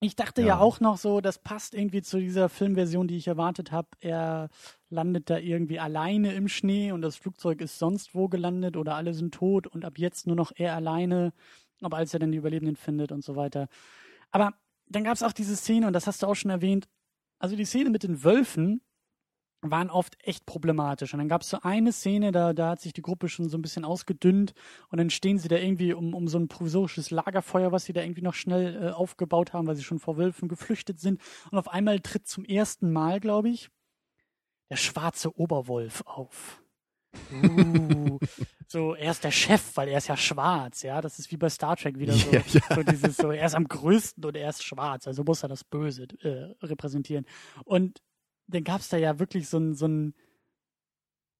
Ich 0.01 0.15
dachte 0.15 0.43
ja. 0.43 0.49
Ja. 0.49 0.59
auch 0.59 0.81
noch 0.81 0.99
so, 0.99 1.21
das 1.21 1.39
passt 1.39 1.75
irgendwie 1.75 2.03
zu 2.03 2.19
dieser 2.19 2.49
Filmversion, 2.49 3.09
die 3.09 3.17
ich 3.17 3.29
erwartet 3.29 3.73
habe. 3.73 3.89
Er 4.01 4.51
landet 4.91 5.31
da 5.31 5.39
irgendwie 5.39 5.81
alleine 5.81 6.35
im 6.35 6.49
Schnee 6.49 6.93
und 6.93 7.01
das 7.01 7.17
Flugzeug 7.17 7.61
ist 7.63 7.79
sonst 7.79 8.15
wo 8.15 8.29
gelandet 8.29 8.77
oder 8.77 8.95
alle 8.95 9.15
sind 9.15 9.35
tot 9.35 9.67
und 9.67 9.85
ab 9.85 9.99
jetzt 9.99 10.27
nur 10.27 10.37
noch 10.37 10.53
er 10.55 10.75
alleine, 10.75 11.33
aber 11.81 11.97
als 11.97 12.13
er 12.13 12.21
dann 12.21 12.31
die 12.31 12.39
Überlebenden 12.39 12.77
findet 12.77 13.11
und 13.11 13.25
so 13.25 13.37
weiter. 13.37 13.69
Aber 14.31 14.53
dann 14.87 15.05
gab 15.05 15.15
es 15.15 15.23
auch 15.23 15.33
diese 15.33 15.57
Szene, 15.57 15.87
und 15.87 15.95
das 15.95 16.07
hast 16.07 16.23
du 16.23 16.27
auch 16.27 16.35
schon 16.35 16.51
erwähnt, 16.51 16.89
also 17.39 17.57
die 17.57 17.65
Szene 17.65 17.91
mit 17.91 18.03
den 18.03 18.23
Wölfen 18.23 18.83
waren 19.63 19.91
oft 19.91 20.17
echt 20.23 20.47
problematisch. 20.47 21.13
Und 21.13 21.19
dann 21.19 21.29
gab 21.29 21.43
es 21.43 21.51
so 21.51 21.59
eine 21.63 21.93
Szene, 21.93 22.33
da, 22.33 22.53
da 22.53 22.71
hat 22.71 22.81
sich 22.81 22.93
die 22.93 23.03
Gruppe 23.03 23.29
schon 23.29 23.49
so 23.49 23.59
ein 23.59 23.63
bisschen 23.63 23.85
ausgedünnt 23.85 24.53
und 24.91 24.99
dann 24.99 25.11
stehen 25.11 25.39
sie 25.39 25.49
da 25.49 25.57
irgendwie 25.57 25.93
um, 25.93 26.15
um 26.15 26.29
so 26.29 26.39
ein 26.39 26.49
provisorisches 26.49 27.11
Lagerfeuer, 27.11 27.73
was 27.73 27.85
sie 27.85 27.93
da 27.93 28.03
irgendwie 28.03 28.23
noch 28.23 28.35
schnell 28.35 28.83
äh, 28.83 28.91
aufgebaut 28.91 29.53
haben, 29.53 29.67
weil 29.67 29.77
sie 29.77 29.85
schon 29.85 29.99
vor 29.99 30.17
Wölfen 30.17 30.49
geflüchtet 30.49 31.01
sind. 31.01 31.21
Und 31.51 31.59
auf 31.59 31.69
einmal 31.69 32.01
tritt 32.01 32.29
zum 32.29 32.45
ersten 32.45 32.93
Mal, 32.93 33.21
glaube 33.21 33.49
ich, 33.49 33.71
der 34.71 34.77
schwarze 34.77 35.37
Oberwolf 35.39 36.03
auf. 36.07 36.61
Uh, 37.33 38.19
so, 38.69 38.95
er 38.95 39.11
ist 39.11 39.25
der 39.25 39.31
Chef, 39.31 39.77
weil 39.77 39.89
er 39.89 39.99
ist 39.99 40.09
ja 40.09 40.17
schwarz, 40.17 40.83
ja. 40.83 41.01
Das 41.01 41.19
ist 41.19 41.31
wie 41.31 41.37
bei 41.37 41.49
Star 41.49 41.77
Trek 41.77 41.99
wieder 41.99 42.13
so. 42.13 42.31
Ja, 42.31 42.43
ja. 42.47 42.75
so 42.75 42.83
dieses 42.83 43.17
so, 43.17 43.31
er 43.31 43.47
ist 43.47 43.55
am 43.55 43.67
größten 43.67 44.25
und 44.25 44.37
er 44.37 44.51
ist 44.51 44.63
schwarz, 44.63 45.07
also 45.07 45.25
muss 45.25 45.43
er 45.43 45.49
das 45.49 45.65
Böse 45.65 46.07
äh, 46.21 46.55
repräsentieren. 46.65 47.27
Und 47.65 48.03
dann 48.49 48.65
gab 48.65 48.81
es 48.81 48.89
da 48.89 48.97
ja 48.97 49.19
wirklich 49.19 49.49
so 49.49 49.59
ein, 49.59 49.75
so 49.75 49.87
ein, 49.87 50.15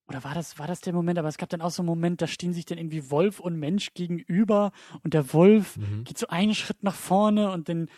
oder 0.09 0.23
war 0.23 0.35
das, 0.35 0.59
war 0.59 0.67
das 0.67 0.81
der 0.81 0.93
Moment? 0.93 1.19
Aber 1.19 1.29
es 1.29 1.39
gab 1.39 1.49
dann 1.49 1.61
auch 1.61 1.71
so 1.71 1.83
einen 1.83 1.89
Moment, 1.89 2.23
da 2.23 2.27
stehen 2.27 2.53
sich 2.53 2.65
dann 2.65 2.79
irgendwie 2.79 3.11
Wolf 3.11 3.41
und 3.41 3.57
Mensch 3.57 3.93
gegenüber 3.95 4.73
und 5.03 5.15
der 5.15 5.33
Wolf 5.33 5.77
Mhm. 5.77 6.05
geht 6.05 6.19
so 6.19 6.29
einen 6.29 6.55
Schritt 6.55 6.83
nach 6.83 6.95
vorne 6.95 7.51
und 7.51 7.69
dann 7.69 7.89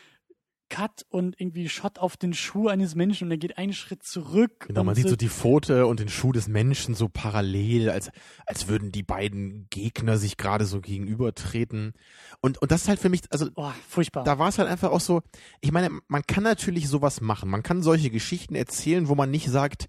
Cut 0.69 1.07
und 1.09 1.41
irgendwie 1.41 1.69
Shot 1.69 1.99
auf 1.99 2.17
den 2.17 2.35
Schuh 2.35 2.69
eines 2.69 2.95
Menschen 2.95 3.25
und 3.25 3.31
er 3.31 3.39
geht 3.39 3.59
einen 3.59 3.73
Schritt 3.73 4.03
zurück. 4.03 4.67
genau, 4.69 4.85
man 4.85 4.95
sieht 4.95 5.09
so 5.09 5.17
die 5.17 5.29
Pfote 5.29 5.87
und 5.87 6.01
den 6.01 6.09
Schuh 6.09 6.33
des 6.33 6.49
Menschen 6.49 6.95
so 6.95 7.09
parallel, 7.09 7.91
als, 7.91 8.11
als 8.47 8.69
würden 8.69 8.93
die 8.93 9.03
beiden 9.03 9.67
Gegner 9.71 10.19
sich 10.19 10.37
gerade 10.37 10.65
so 10.67 10.81
gegenübertreten. 10.81 11.95
Und, 12.41 12.61
und 12.61 12.71
das 12.71 12.83
ist 12.83 12.89
halt 12.89 13.01
für 13.01 13.09
mich, 13.09 13.23
also 13.31 13.49
Oh, 13.55 13.71
furchtbar. 13.89 14.25
da 14.25 14.39
war 14.39 14.49
es 14.49 14.59
halt 14.59 14.69
einfach 14.69 14.91
auch 14.91 15.01
so, 15.01 15.23
ich 15.61 15.73
meine, 15.73 15.91
man 16.09 16.23
kann 16.27 16.45
natürlich 16.45 16.89
sowas 16.89 17.21
machen. 17.21 17.51
Man 17.51 17.63
kann 17.63 17.83
solche 17.83 18.11
Geschichten 18.11 18.55
erzählen, 18.55 19.09
wo 19.09 19.15
man 19.15 19.31
nicht 19.31 19.49
sagt, 19.49 19.89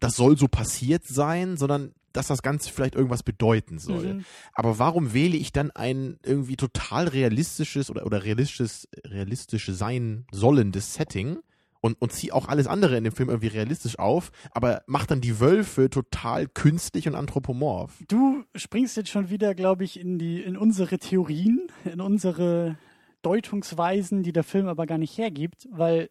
das 0.00 0.14
soll 0.16 0.38
so 0.38 0.48
passiert 0.48 1.04
sein, 1.06 1.56
sondern 1.56 1.92
dass 2.12 2.26
das 2.28 2.42
Ganze 2.42 2.72
vielleicht 2.72 2.94
irgendwas 2.94 3.22
bedeuten 3.22 3.78
soll. 3.78 4.14
Mhm. 4.14 4.24
Aber 4.52 4.78
warum 4.78 5.12
wähle 5.12 5.36
ich 5.36 5.52
dann 5.52 5.70
ein 5.70 6.18
irgendwie 6.24 6.56
total 6.56 7.08
realistisches 7.08 7.90
oder, 7.90 8.06
oder 8.06 8.24
realistisches, 8.24 8.88
realistisch 9.04 9.66
sein 9.66 10.26
sollendes 10.30 10.94
Setting 10.94 11.38
und, 11.80 12.00
und 12.00 12.12
ziehe 12.12 12.34
auch 12.34 12.48
alles 12.48 12.66
andere 12.66 12.96
in 12.96 13.04
dem 13.04 13.12
Film 13.12 13.28
irgendwie 13.28 13.48
realistisch 13.48 13.98
auf, 13.98 14.30
aber 14.50 14.82
mach 14.86 15.06
dann 15.06 15.20
die 15.20 15.40
Wölfe 15.40 15.90
total 15.90 16.48
künstlich 16.48 17.06
und 17.06 17.14
anthropomorph. 17.14 18.02
Du 18.08 18.44
springst 18.54 18.96
jetzt 18.96 19.10
schon 19.10 19.30
wieder, 19.30 19.54
glaube 19.54 19.84
ich, 19.84 19.98
in 19.98 20.18
die, 20.18 20.42
in 20.42 20.56
unsere 20.56 20.98
Theorien, 20.98 21.68
in 21.84 22.00
unsere 22.00 22.78
Deutungsweisen, 23.22 24.22
die 24.22 24.32
der 24.32 24.44
Film 24.44 24.66
aber 24.68 24.86
gar 24.86 24.98
nicht 24.98 25.18
hergibt, 25.18 25.68
weil 25.70 26.10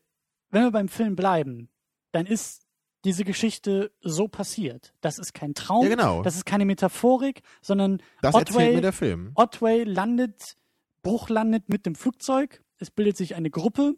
wenn 0.49 0.63
wir 0.63 0.71
beim 0.71 0.87
Film 0.87 1.15
bleiben, 1.15 1.69
dann 2.11 2.25
ist 2.25 2.66
diese 3.05 3.23
Geschichte 3.23 3.91
so 4.01 4.27
passiert. 4.27 4.93
Das 5.01 5.19
ist 5.19 5.33
kein 5.33 5.53
Traum, 5.53 5.83
Ja, 5.83 5.89
genau. 5.89 6.23
das 6.23 6.35
ist 6.35 6.45
keine 6.45 6.65
Metaphorik, 6.65 7.41
sondern 7.61 8.01
Das 8.21 8.33
erzählt 8.35 8.49
Otway, 8.57 8.75
mir 8.75 8.81
der 8.81 8.93
Film. 8.93 9.31
Otway 9.35 9.83
landet, 9.83 10.57
Bruch 11.03 11.29
landet 11.29 11.69
mit 11.69 11.85
dem 11.85 11.95
Flugzeug, 11.95 12.63
es 12.79 12.91
bildet 12.91 13.17
sich 13.17 13.35
eine 13.35 13.49
Gruppe, 13.49 13.95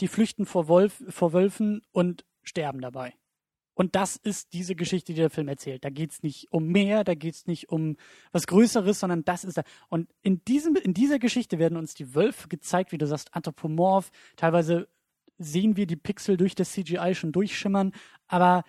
die 0.00 0.08
flüchten 0.08 0.46
vor, 0.46 0.68
Wolf, 0.68 1.02
vor 1.08 1.32
Wölfen 1.32 1.82
und 1.92 2.24
sterben 2.42 2.80
dabei. 2.80 3.14
Und 3.74 3.94
das 3.94 4.16
ist 4.16 4.54
diese 4.54 4.74
Geschichte, 4.74 5.12
die 5.12 5.20
der 5.20 5.28
Film 5.28 5.48
erzählt. 5.48 5.84
Da 5.84 5.90
geht's 5.90 6.22
nicht 6.22 6.50
um 6.50 6.66
mehr, 6.68 7.04
da 7.04 7.14
geht's 7.14 7.46
nicht 7.46 7.68
um 7.68 7.96
was 8.32 8.46
Größeres, 8.46 9.00
sondern 9.00 9.22
das 9.24 9.44
ist 9.44 9.58
da. 9.58 9.62
Und 9.90 10.08
in, 10.22 10.42
diesem, 10.46 10.76
in 10.76 10.94
dieser 10.94 11.18
Geschichte 11.18 11.58
werden 11.58 11.76
uns 11.76 11.92
die 11.92 12.14
Wölfe 12.14 12.48
gezeigt, 12.48 12.92
wie 12.92 12.98
du 12.98 13.06
sagst, 13.06 13.34
anthropomorph. 13.34 14.10
Teilweise 14.36 14.88
sehen 15.38 15.76
wir 15.76 15.86
die 15.86 15.96
Pixel 15.96 16.36
durch 16.36 16.54
das 16.54 16.72
CGI 16.72 17.14
schon 17.14 17.32
durchschimmern. 17.32 17.92
Aber 18.26 18.64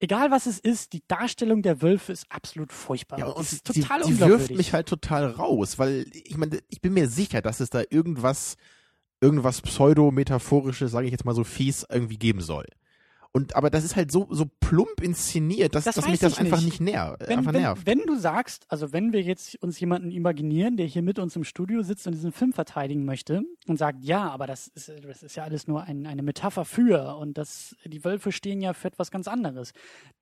egal 0.00 0.30
was 0.30 0.46
es 0.46 0.58
ist, 0.58 0.92
die 0.92 1.02
Darstellung 1.08 1.62
der 1.62 1.82
Wölfe 1.82 2.12
ist 2.12 2.26
absolut 2.30 2.72
furchtbar. 2.72 3.18
Ja, 3.18 3.26
Das 3.26 3.36
und 3.36 3.52
ist 3.52 3.68
die, 3.74 3.80
total 3.80 4.02
die 4.02 4.12
unglaubwürdig. 4.12 4.48
wirft 4.48 4.58
mich 4.58 4.72
halt 4.72 4.88
total 4.88 5.26
raus, 5.30 5.78
weil 5.78 6.06
ich 6.12 6.36
meine, 6.36 6.60
ich 6.68 6.80
bin 6.80 6.94
mir 6.94 7.08
sicher, 7.08 7.42
dass 7.42 7.60
es 7.60 7.70
da 7.70 7.82
irgendwas, 7.90 8.56
irgendwas 9.20 9.62
pseudo-metaphorisches, 9.62 10.90
sage 10.92 11.06
ich 11.06 11.12
jetzt 11.12 11.24
mal 11.24 11.34
so 11.34 11.44
fies, 11.44 11.84
irgendwie 11.90 12.18
geben 12.18 12.40
soll. 12.40 12.66
Und 13.36 13.54
aber 13.54 13.68
das 13.68 13.84
ist 13.84 13.96
halt 13.96 14.10
so 14.10 14.26
so 14.30 14.46
plump 14.60 15.02
inszeniert, 15.02 15.74
dass, 15.74 15.84
Das 15.84 15.96
dass 15.96 16.08
mich 16.08 16.20
das 16.20 16.38
einfach 16.38 16.62
nicht. 16.62 16.80
nicht, 16.80 16.92
ner 16.94 17.16
wenn, 17.20 17.38
einfach 17.40 17.52
wenn, 17.52 17.60
nervt. 17.60 17.86
wenn 17.86 17.98
du 18.06 18.16
sagst, 18.18 18.64
also 18.68 18.94
wenn 18.94 19.12
wir 19.12 19.20
jetzt 19.20 19.62
uns 19.62 19.78
jemanden 19.78 20.10
imaginieren, 20.10 20.78
der 20.78 20.86
hier 20.86 21.02
mit 21.02 21.18
uns 21.18 21.36
im 21.36 21.44
Studio 21.44 21.82
sitzt 21.82 22.06
und 22.06 22.14
diesen 22.14 22.32
Film 22.32 22.54
verteidigen 22.54 23.04
möchte 23.04 23.42
und 23.66 23.76
sagt, 23.78 24.02
ja, 24.02 24.30
aber 24.30 24.46
das 24.46 24.68
ist, 24.68 24.90
das 25.06 25.22
ist 25.22 25.36
ja 25.36 25.44
alles 25.44 25.68
nur 25.68 25.82
ein, 25.82 26.06
eine 26.06 26.22
Metapher 26.22 26.64
für 26.64 27.16
und 27.18 27.36
das, 27.36 27.76
die 27.84 28.02
Wölfe 28.04 28.32
stehen 28.32 28.62
ja 28.62 28.72
für 28.72 28.88
etwas 28.88 29.10
ganz 29.10 29.28
anderes, 29.28 29.72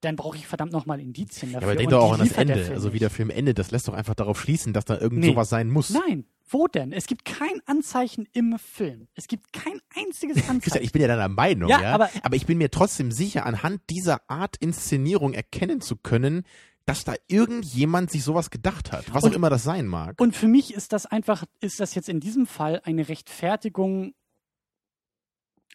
dann 0.01 0.17
brauche 0.17 0.37
ich 0.37 0.49
verdammt 0.49 0.73
nochmal 0.73 0.99
Indizien 0.99 1.53
ja, 1.53 1.61
dafür. 1.61 1.71
aber 1.73 1.79
denk 1.79 1.91
doch 1.91 2.03
auch 2.03 2.13
an 2.15 2.19
das 2.19 2.33
Ende, 2.33 2.69
also 2.73 2.93
wie 2.93 2.99
der 2.99 3.11
Film 3.11 3.31
endet, 3.31 3.61
das 3.61 3.71
lässt 3.71 3.87
doch 3.87 3.95
einfach 3.95 4.15
darauf 4.17 4.41
schließen, 4.41 4.73
dass 4.73 4.85
da 4.87 4.99
irgend 4.99 5.21
Nee. 5.21 5.29
sowas 5.29 5.49
sein 5.49 5.71
muss. 5.71 5.91
Nein, 5.91 6.25
wo 6.49 6.67
denn? 6.67 6.93
Es 6.93 7.07
gibt 7.07 7.25
kein 7.25 7.61
Anzeichen 7.67 8.29
im 8.33 8.59
Film. 8.59 9.09
Es 9.15 9.27
gibt 9.29 9.53
kein 9.53 9.81
einziges 9.97 10.37
Christian, 10.45 10.57
Anzeichen. 10.57 10.85
ich 10.85 10.93
bin 10.93 11.03
ja 11.03 11.09
deiner 11.09 11.29
Meinung, 11.29 11.69
Ja, 11.71 11.81
ja, 11.83 11.95
aber- 11.95 12.11
aber 12.23 12.37
ich 12.37 12.47
bin 12.47 12.59
mir 12.59 12.71
trotzdem 12.71 13.11
sicher, 13.13 13.47
anhand 13.47 13.81
dieser 13.91 14.29
Art 14.31 14.57
Inszenierung 14.59 15.33
erkennen 15.33 15.81
zu 15.81 15.97
können, 15.97 16.45
dass 16.87 17.05
da 17.05 17.15
irgendjemand 17.29 18.11
sich 18.11 18.23
sowas 18.25 18.51
gedacht 18.51 18.93
hat, 18.93 19.13
was 19.15 19.25
Und- 19.25 19.31
auch 19.31 19.37
immer 19.37 19.49
das 19.51 19.63
sein 19.63 19.87
mag. 19.87 20.21
Und 20.21 20.37
für 20.37 20.49
mich 20.49 20.75
ist 20.75 20.93
das 20.93 21.07
einfach, 21.07 21.45
ist 21.61 21.81
das 21.81 21.95
jetzt 21.95 22.09
in 22.11 22.21
diesem 22.21 22.47
Fall 22.47 22.81
eine 22.85 23.09
Rechtfertigung 23.09 24.13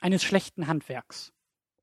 eines 0.02 0.24
schlechten 0.24 0.68
Handwerks. 0.68 1.34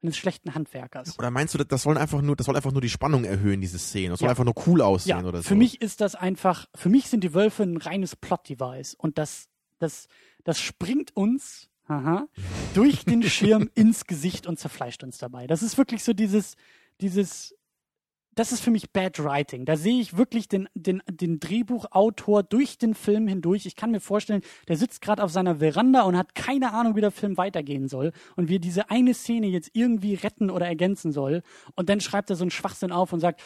Eines 0.07 0.17
schlechten 0.17 0.55
Handwerkers. 0.55 1.19
Oder 1.19 1.31
meinst 1.33 1.55
du, 1.55 1.59
das 1.59 1.83
soll 1.83 1.99
einfach 1.99 2.23
nur, 2.23 2.37
das 2.37 2.47
soll 2.47 2.55
einfach 2.57 2.71
nur 2.73 2.81
die 2.81 2.89
Spannung 2.89 3.25
erhöhen, 3.25 3.61
diese 3.61 3.79
Szene? 3.79 4.11
Das 4.11 4.21
soll 4.21 4.27
Ja. 4.27 4.31
einfach 4.31 4.45
nur 4.45 4.55
cool 4.67 4.81
aussehen 4.81 5.19
Ja, 5.21 5.25
oder 5.25 5.39
so? 5.39 5.49
für 5.49 5.55
mich 5.57 5.81
ist 5.83 6.01
das 6.01 6.15
einfach, 6.15 6.67
für 6.75 6.89
mich 6.89 7.09
sind 7.09 7.25
die 7.25 7.35
Wölfe 7.35 7.65
ein 7.65 7.77
reines 7.77 8.15
Plot-Device 8.15 8.95
und 8.95 9.19
das, 9.19 9.49
das, 9.81 10.07
das 10.45 10.61
springt 10.61 11.17
uns 11.17 11.69
aha, 11.89 12.29
durch 12.75 13.05
den 13.05 13.23
Schirm 13.25 13.69
ins 13.75 14.07
Gesicht 14.07 14.47
und 14.47 14.59
zerfleischt 14.59 15.03
uns 15.03 15.19
dabei. 15.19 15.47
Das 15.49 15.63
ist 15.63 15.77
wirklich 15.79 16.05
so 16.05 16.13
dieses, 16.13 16.55
dieses, 17.01 17.55
das 18.37 18.53
ist 18.53 18.61
für 18.61 18.71
mich 18.71 18.91
Bad 18.93 19.23
Writing. 19.25 19.65
Da 19.65 19.77
sehe 19.77 19.99
ich 19.99 20.17
wirklich 20.17 20.47
den, 20.47 20.69
den, 20.75 21.03
den 21.11 21.41
Drehbuchautor 21.41 22.43
durch 22.43 22.77
den 22.77 22.95
Film 22.95 23.27
hindurch. 23.27 23.65
Ich 23.65 23.77
kann 23.77 23.91
mir 23.91 24.01
vorstellen, 24.01 24.43
der 24.69 24.77
sitzt 24.77 25.01
gerade 25.01 25.25
auf 25.25 25.33
seiner 25.33 25.57
Veranda 25.57 26.03
und 26.03 26.19
hat 26.19 26.35
keine 26.35 26.75
Ahnung, 26.75 26.97
wie 26.97 27.01
der 27.01 27.11
Film 27.11 27.39
weitergehen 27.39 27.89
soll 27.89 28.13
und 28.37 28.51
wie 28.51 28.57
er 28.57 28.61
diese 28.61 28.91
eine 28.91 29.15
Szene 29.15 29.47
jetzt 29.47 29.71
irgendwie 29.73 30.15
retten 30.15 30.51
oder 30.51 30.67
ergänzen 30.67 31.13
soll. 31.13 31.43
Und 31.77 31.89
dann 31.89 32.01
schreibt 32.01 32.29
er 32.29 32.37
so 32.37 32.45
einen 32.45 32.51
Schwachsinn 32.51 32.93
auf 32.93 33.15
und 33.15 33.21
sagt, 33.21 33.41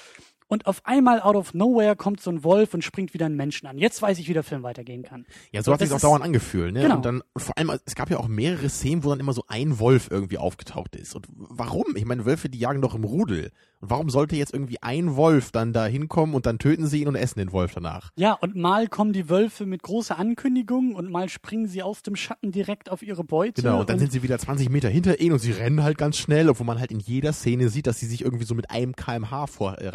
und 0.50 0.66
auf 0.66 0.84
einmal 0.84 1.20
out 1.20 1.36
of 1.36 1.54
nowhere 1.54 1.94
kommt 1.94 2.20
so 2.20 2.28
ein 2.28 2.42
Wolf 2.42 2.74
und 2.74 2.82
springt 2.82 3.14
wieder 3.14 3.26
einen 3.26 3.36
Menschen 3.36 3.68
an. 3.68 3.78
Jetzt 3.78 4.02
weiß 4.02 4.18
ich, 4.18 4.28
wie 4.28 4.32
der 4.32 4.42
Film 4.42 4.64
weitergehen 4.64 5.04
kann. 5.04 5.24
Ja, 5.52 5.62
so 5.62 5.72
hat 5.72 5.80
das 5.80 5.88
sich 5.88 5.96
auch 5.96 6.00
dauernd 6.00 6.24
angefühlt, 6.24 6.74
ne? 6.74 6.82
Genau. 6.82 6.96
Und 6.96 7.04
dann 7.04 7.22
vor 7.36 7.56
allem, 7.56 7.70
es 7.84 7.94
gab 7.94 8.10
ja 8.10 8.18
auch 8.18 8.26
mehrere 8.26 8.68
Szenen, 8.68 9.04
wo 9.04 9.10
dann 9.10 9.20
immer 9.20 9.32
so 9.32 9.44
ein 9.46 9.78
Wolf 9.78 10.08
irgendwie 10.10 10.38
aufgetaucht 10.38 10.96
ist. 10.96 11.14
Und 11.14 11.28
warum? 11.30 11.94
Ich 11.94 12.04
meine, 12.04 12.26
Wölfe, 12.26 12.48
die 12.48 12.58
jagen 12.58 12.82
doch 12.82 12.96
im 12.96 13.04
Rudel. 13.04 13.52
Und 13.80 13.90
warum 13.90 14.10
sollte 14.10 14.36
jetzt 14.36 14.52
irgendwie 14.52 14.82
ein 14.82 15.16
Wolf 15.16 15.52
dann 15.52 15.72
da 15.72 15.86
hinkommen 15.86 16.34
und 16.34 16.46
dann 16.46 16.58
töten 16.58 16.86
sie 16.86 17.00
ihn 17.00 17.08
und 17.08 17.14
essen 17.14 17.38
den 17.38 17.52
Wolf 17.52 17.72
danach? 17.74 18.10
Ja, 18.16 18.34
und 18.34 18.56
mal 18.56 18.88
kommen 18.88 19.12
die 19.12 19.30
Wölfe 19.30 19.64
mit 19.66 19.82
großer 19.82 20.18
Ankündigung 20.18 20.94
und 20.94 21.10
mal 21.10 21.28
springen 21.28 21.66
sie 21.66 21.82
aus 21.82 22.02
dem 22.02 22.16
Schatten 22.16 22.50
direkt 22.50 22.90
auf 22.90 23.02
ihre 23.02 23.24
Beute. 23.24 23.62
Genau, 23.62 23.80
und 23.80 23.88
dann 23.88 23.98
sind 23.98 24.12
sie 24.12 24.22
wieder 24.22 24.38
20 24.38 24.68
Meter 24.68 24.88
hinter 24.88 25.20
ihnen 25.20 25.32
und 25.32 25.38
sie 25.38 25.52
rennen 25.52 25.82
halt 25.82 25.96
ganz 25.96 26.18
schnell, 26.18 26.50
obwohl 26.50 26.66
man 26.66 26.78
halt 26.78 26.90
in 26.90 26.98
jeder 26.98 27.32
Szene 27.32 27.68
sieht, 27.68 27.86
dass 27.86 28.00
sie 28.00 28.06
sich 28.06 28.22
irgendwie 28.22 28.44
so 28.44 28.54
mit 28.54 28.70
einem 28.70 28.96
kmh 28.96 29.46
vor, 29.46 29.78
äh, 29.78 29.86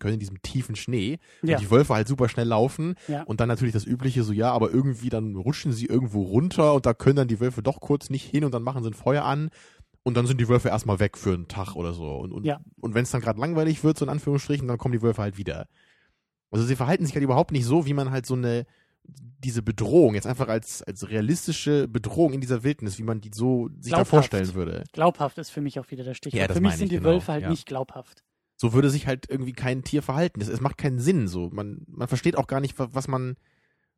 können, 0.00 0.14
in 0.14 0.20
diesem 0.20 0.42
tiefen 0.42 0.74
Schnee. 0.74 1.18
Ja. 1.42 1.56
Und 1.56 1.62
die 1.62 1.70
Wölfe 1.70 1.94
halt 1.94 2.08
super 2.08 2.28
schnell 2.28 2.48
laufen. 2.48 2.96
Ja. 3.06 3.22
Und 3.22 3.38
dann 3.40 3.48
natürlich 3.48 3.72
das 3.72 3.86
übliche 3.86 4.24
so, 4.24 4.32
ja, 4.32 4.50
aber 4.50 4.72
irgendwie 4.72 5.08
dann 5.10 5.36
rutschen 5.36 5.72
sie 5.72 5.86
irgendwo 5.86 6.22
runter 6.22 6.74
und 6.74 6.86
da 6.86 6.92
können 6.94 7.14
dann 7.16 7.28
die 7.28 7.38
Wölfe 7.38 7.62
doch 7.62 7.78
kurz 7.80 8.10
nicht 8.10 8.24
hin 8.28 8.42
und 8.44 8.52
dann 8.52 8.64
machen 8.64 8.82
sie 8.82 8.90
ein 8.90 8.94
Feuer 8.94 9.24
an. 9.24 9.50
und 10.02 10.16
dann 10.16 10.26
sind 10.26 10.40
die 10.40 10.48
Wölfe 10.48 10.70
erstmal 10.70 10.98
weg 10.98 11.18
für 11.18 11.34
einen 11.34 11.46
Tag 11.46 11.76
oder 11.76 11.92
so. 11.92 12.16
Und, 12.16 12.32
und, 12.32 12.44
Ja. 12.46 12.58
und 12.80 12.94
wenn 12.94 13.02
es 13.02 13.10
dann 13.10 13.20
gerade 13.20 13.38
langweilig 13.38 13.84
wird, 13.84 13.98
so 13.98 14.06
in 14.06 14.10
Anführungsstrichen, 14.10 14.66
dann 14.66 14.78
kommen 14.78 14.92
die 14.92 15.02
Wölfe 15.02 15.20
halt 15.20 15.36
wieder. 15.36 15.68
Also 16.50 16.64
sie 16.64 16.74
verhalten 16.74 17.04
sich 17.04 17.14
halt 17.14 17.22
überhaupt 17.22 17.52
nicht 17.52 17.66
so, 17.66 17.84
wie 17.84 17.92
man 17.92 18.10
halt 18.10 18.24
so 18.24 18.34
eine, 18.34 18.64
diese 19.04 19.62
Bedrohung, 19.62 20.14
jetzt 20.14 20.26
einfach 20.26 20.48
als, 20.48 20.82
als 20.82 21.08
realistische 21.10 21.86
Bedrohung 21.86 22.32
in 22.32 22.40
dieser 22.40 22.62
Wildnis, 22.64 22.98
wie 22.98 23.02
man 23.02 23.20
die 23.20 23.30
so 23.32 23.68
sich 23.78 23.90
da 23.92 23.98
Glaubhaft. 23.98 24.08
vorstellen 24.08 24.54
würde. 24.54 24.84
Glaubhaft 24.92 25.36
ist 25.38 25.50
für 25.50 25.60
mich 25.60 25.78
auch 25.78 25.90
wieder 25.90 26.02
der 26.04 26.14
Stichwort. 26.14 26.48
Ja, 26.48 26.54
für 26.54 26.60
mich 26.62 26.74
sind 26.76 26.90
die 26.90 26.96
genau, 26.96 27.10
Wölfe 27.10 27.32
halt 27.32 27.42
ja. 27.42 27.50
nicht 27.50 27.66
glaubhaft. 27.66 28.24
So 28.60 28.74
würde 28.74 28.90
sich 28.90 29.06
halt 29.06 29.24
irgendwie 29.30 29.54
kein 29.54 29.84
Tier 29.84 30.02
verhalten. 30.02 30.38
Es, 30.42 30.48
es 30.48 30.60
macht 30.60 30.76
keinen 30.76 30.98
Sinn. 30.98 31.28
So, 31.28 31.48
man, 31.50 31.78
man 31.86 32.08
versteht 32.08 32.36
auch 32.36 32.46
gar 32.46 32.60
nicht, 32.60 32.78
wa- 32.78 32.90
was 32.92 33.08
man, 33.08 33.36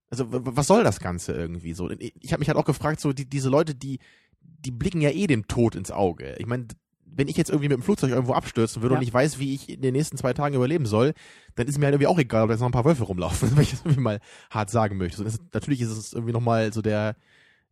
also 0.08 0.26
was 0.30 0.68
soll 0.68 0.84
das 0.84 1.00
Ganze 1.00 1.32
irgendwie 1.32 1.72
so? 1.72 1.90
Ich 1.90 2.32
habe 2.32 2.38
mich 2.38 2.48
halt 2.48 2.56
auch 2.58 2.64
gefragt, 2.64 3.00
so 3.00 3.12
die, 3.12 3.28
diese 3.28 3.48
Leute, 3.48 3.74
die, 3.74 3.98
die 4.40 4.70
blicken 4.70 5.00
ja 5.00 5.10
eh 5.10 5.26
dem 5.26 5.48
Tod 5.48 5.74
ins 5.74 5.90
Auge. 5.90 6.36
Ich 6.38 6.46
meine, 6.46 6.68
wenn 7.04 7.26
ich 7.26 7.36
jetzt 7.36 7.50
irgendwie 7.50 7.70
mit 7.70 7.78
dem 7.78 7.82
Flugzeug 7.82 8.10
irgendwo 8.10 8.34
abstürzen 8.34 8.82
würde 8.82 8.94
Ja. 8.94 9.00
und 9.00 9.04
ich 9.04 9.12
weiß, 9.12 9.40
wie 9.40 9.52
ich 9.52 9.68
in 9.68 9.82
den 9.82 9.94
nächsten 9.94 10.16
zwei 10.16 10.32
Tagen 10.32 10.54
überleben 10.54 10.86
soll, 10.86 11.12
dann 11.56 11.66
ist 11.66 11.78
mir 11.78 11.86
halt 11.86 11.94
irgendwie 11.94 12.06
auch 12.06 12.18
egal, 12.20 12.44
ob 12.44 12.48
da 12.48 12.54
jetzt 12.54 12.60
noch 12.60 12.68
ein 12.68 12.72
paar 12.72 12.84
Wölfe 12.84 13.02
rumlaufen, 13.02 13.50
wenn 13.56 13.62
ich 13.64 13.72
das 13.72 13.80
irgendwie 13.80 14.00
mal 14.00 14.20
hart 14.48 14.70
sagen 14.70 14.96
möchte. 14.96 15.24
Ist, 15.24 15.42
natürlich 15.52 15.80
ist 15.80 15.90
es 15.90 16.12
irgendwie 16.12 16.32
nochmal 16.32 16.72
so 16.72 16.82
der, 16.82 17.16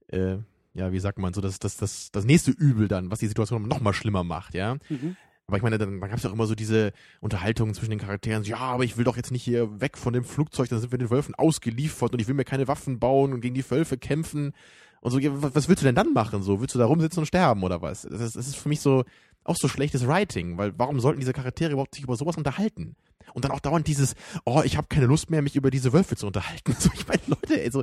äh, 0.09 0.38
ja, 0.74 0.91
wie 0.91 0.99
sagt 1.01 1.18
man, 1.20 1.34
so 1.34 1.41
das, 1.41 1.61
das, 1.61 1.76
das, 1.76 2.11
das 2.11 2.24
nächste 2.24 2.51
Übel 2.51 2.88
dann, 2.88 3.12
was 3.12 3.20
die 3.20 3.28
Situation 3.28 3.62
noch 3.68 3.80
mal 3.80 3.93
schlimmer 3.93 4.24
macht, 4.24 4.55
ja. 4.55 4.74
Mhm. 4.88 5.16
Aber 5.51 5.57
ich 5.57 5.63
meine, 5.63 5.79
dann, 5.79 6.01
dann 6.01 6.09
gab 6.09 6.19
es 6.19 6.25
auch 6.25 6.33
immer 6.33 6.47
so 6.47 6.55
diese 6.55 6.93
Unterhaltungen 7.21 7.75
zwischen 7.75 7.91
den 7.91 7.99
Charakteren. 7.99 8.45
Ja, 8.45 8.59
aber 8.59 8.85
ich 8.85 8.97
will 8.97 9.05
doch 9.05 9.17
jetzt 9.17 9.33
nicht 9.33 9.43
hier 9.43 9.81
weg 9.81 9.99
von 9.99 10.13
dem 10.13 10.25
Flugzeug, 10.25 10.69
dann 10.69 10.79
sind 10.79 10.93
wir 10.93 10.99
den 10.99 11.11
Wölfen 11.11 11.35
ausgeliefert 11.35 12.13
und 12.13 12.21
ich 12.21 12.29
will 12.29 12.35
mir 12.35 12.45
keine 12.45 12.69
Waffen 12.69 13.01
bauen 13.01 13.33
und 13.33 13.41
gegen 13.41 13.55
die 13.55 13.69
Wölfe 13.69 13.99
kämpfen. 13.99 14.53
Und 15.01 15.11
so, 15.11 15.19
ja, 15.19 15.31
was, 15.43 15.55
was 15.55 15.69
willst 15.69 15.83
du 15.83 15.87
denn 15.87 15.95
dann 15.95 16.13
machen? 16.13 16.43
So, 16.43 16.61
willst 16.61 16.75
du 16.75 16.79
da 16.79 16.87
rumsitzen 16.87 17.21
und 17.21 17.27
sterben 17.27 17.63
oder 17.65 17.83
was? 17.83 18.03
Das 18.03 18.21
ist, 18.21 18.37
das 18.37 18.47
ist 18.47 18.57
für 18.57 18.69
mich 18.69 18.81
so 18.81 19.05
auch 19.45 19.57
so 19.57 19.69
schlechtes 19.69 20.07
Writing, 20.07 20.59
weil 20.59 20.73
warum 20.79 21.01
sollten 21.01 21.21
diese 21.21 21.33
Charaktere 21.33 21.73
überhaupt 21.73 21.95
sich 21.95 22.05
über 22.05 22.17
sowas 22.17 22.37
unterhalten? 22.37 22.95
Und 23.33 23.45
dann 23.45 23.53
auch 23.53 23.61
dauernd 23.61 23.87
dieses, 23.87 24.15
oh, 24.45 24.63
ich 24.65 24.77
habe 24.77 24.89
keine 24.89 25.07
Lust 25.07 25.31
mehr, 25.31 25.43
mich 25.43 25.57
über 25.57 25.71
diese 25.71 25.93
Wölfe 25.93 26.17
zu 26.17 26.27
unterhalten. 26.27 26.77
So, 26.81 26.91
ich 26.95 27.07
meine, 27.07 27.23
Leute, 27.27 27.63
also 27.63 27.83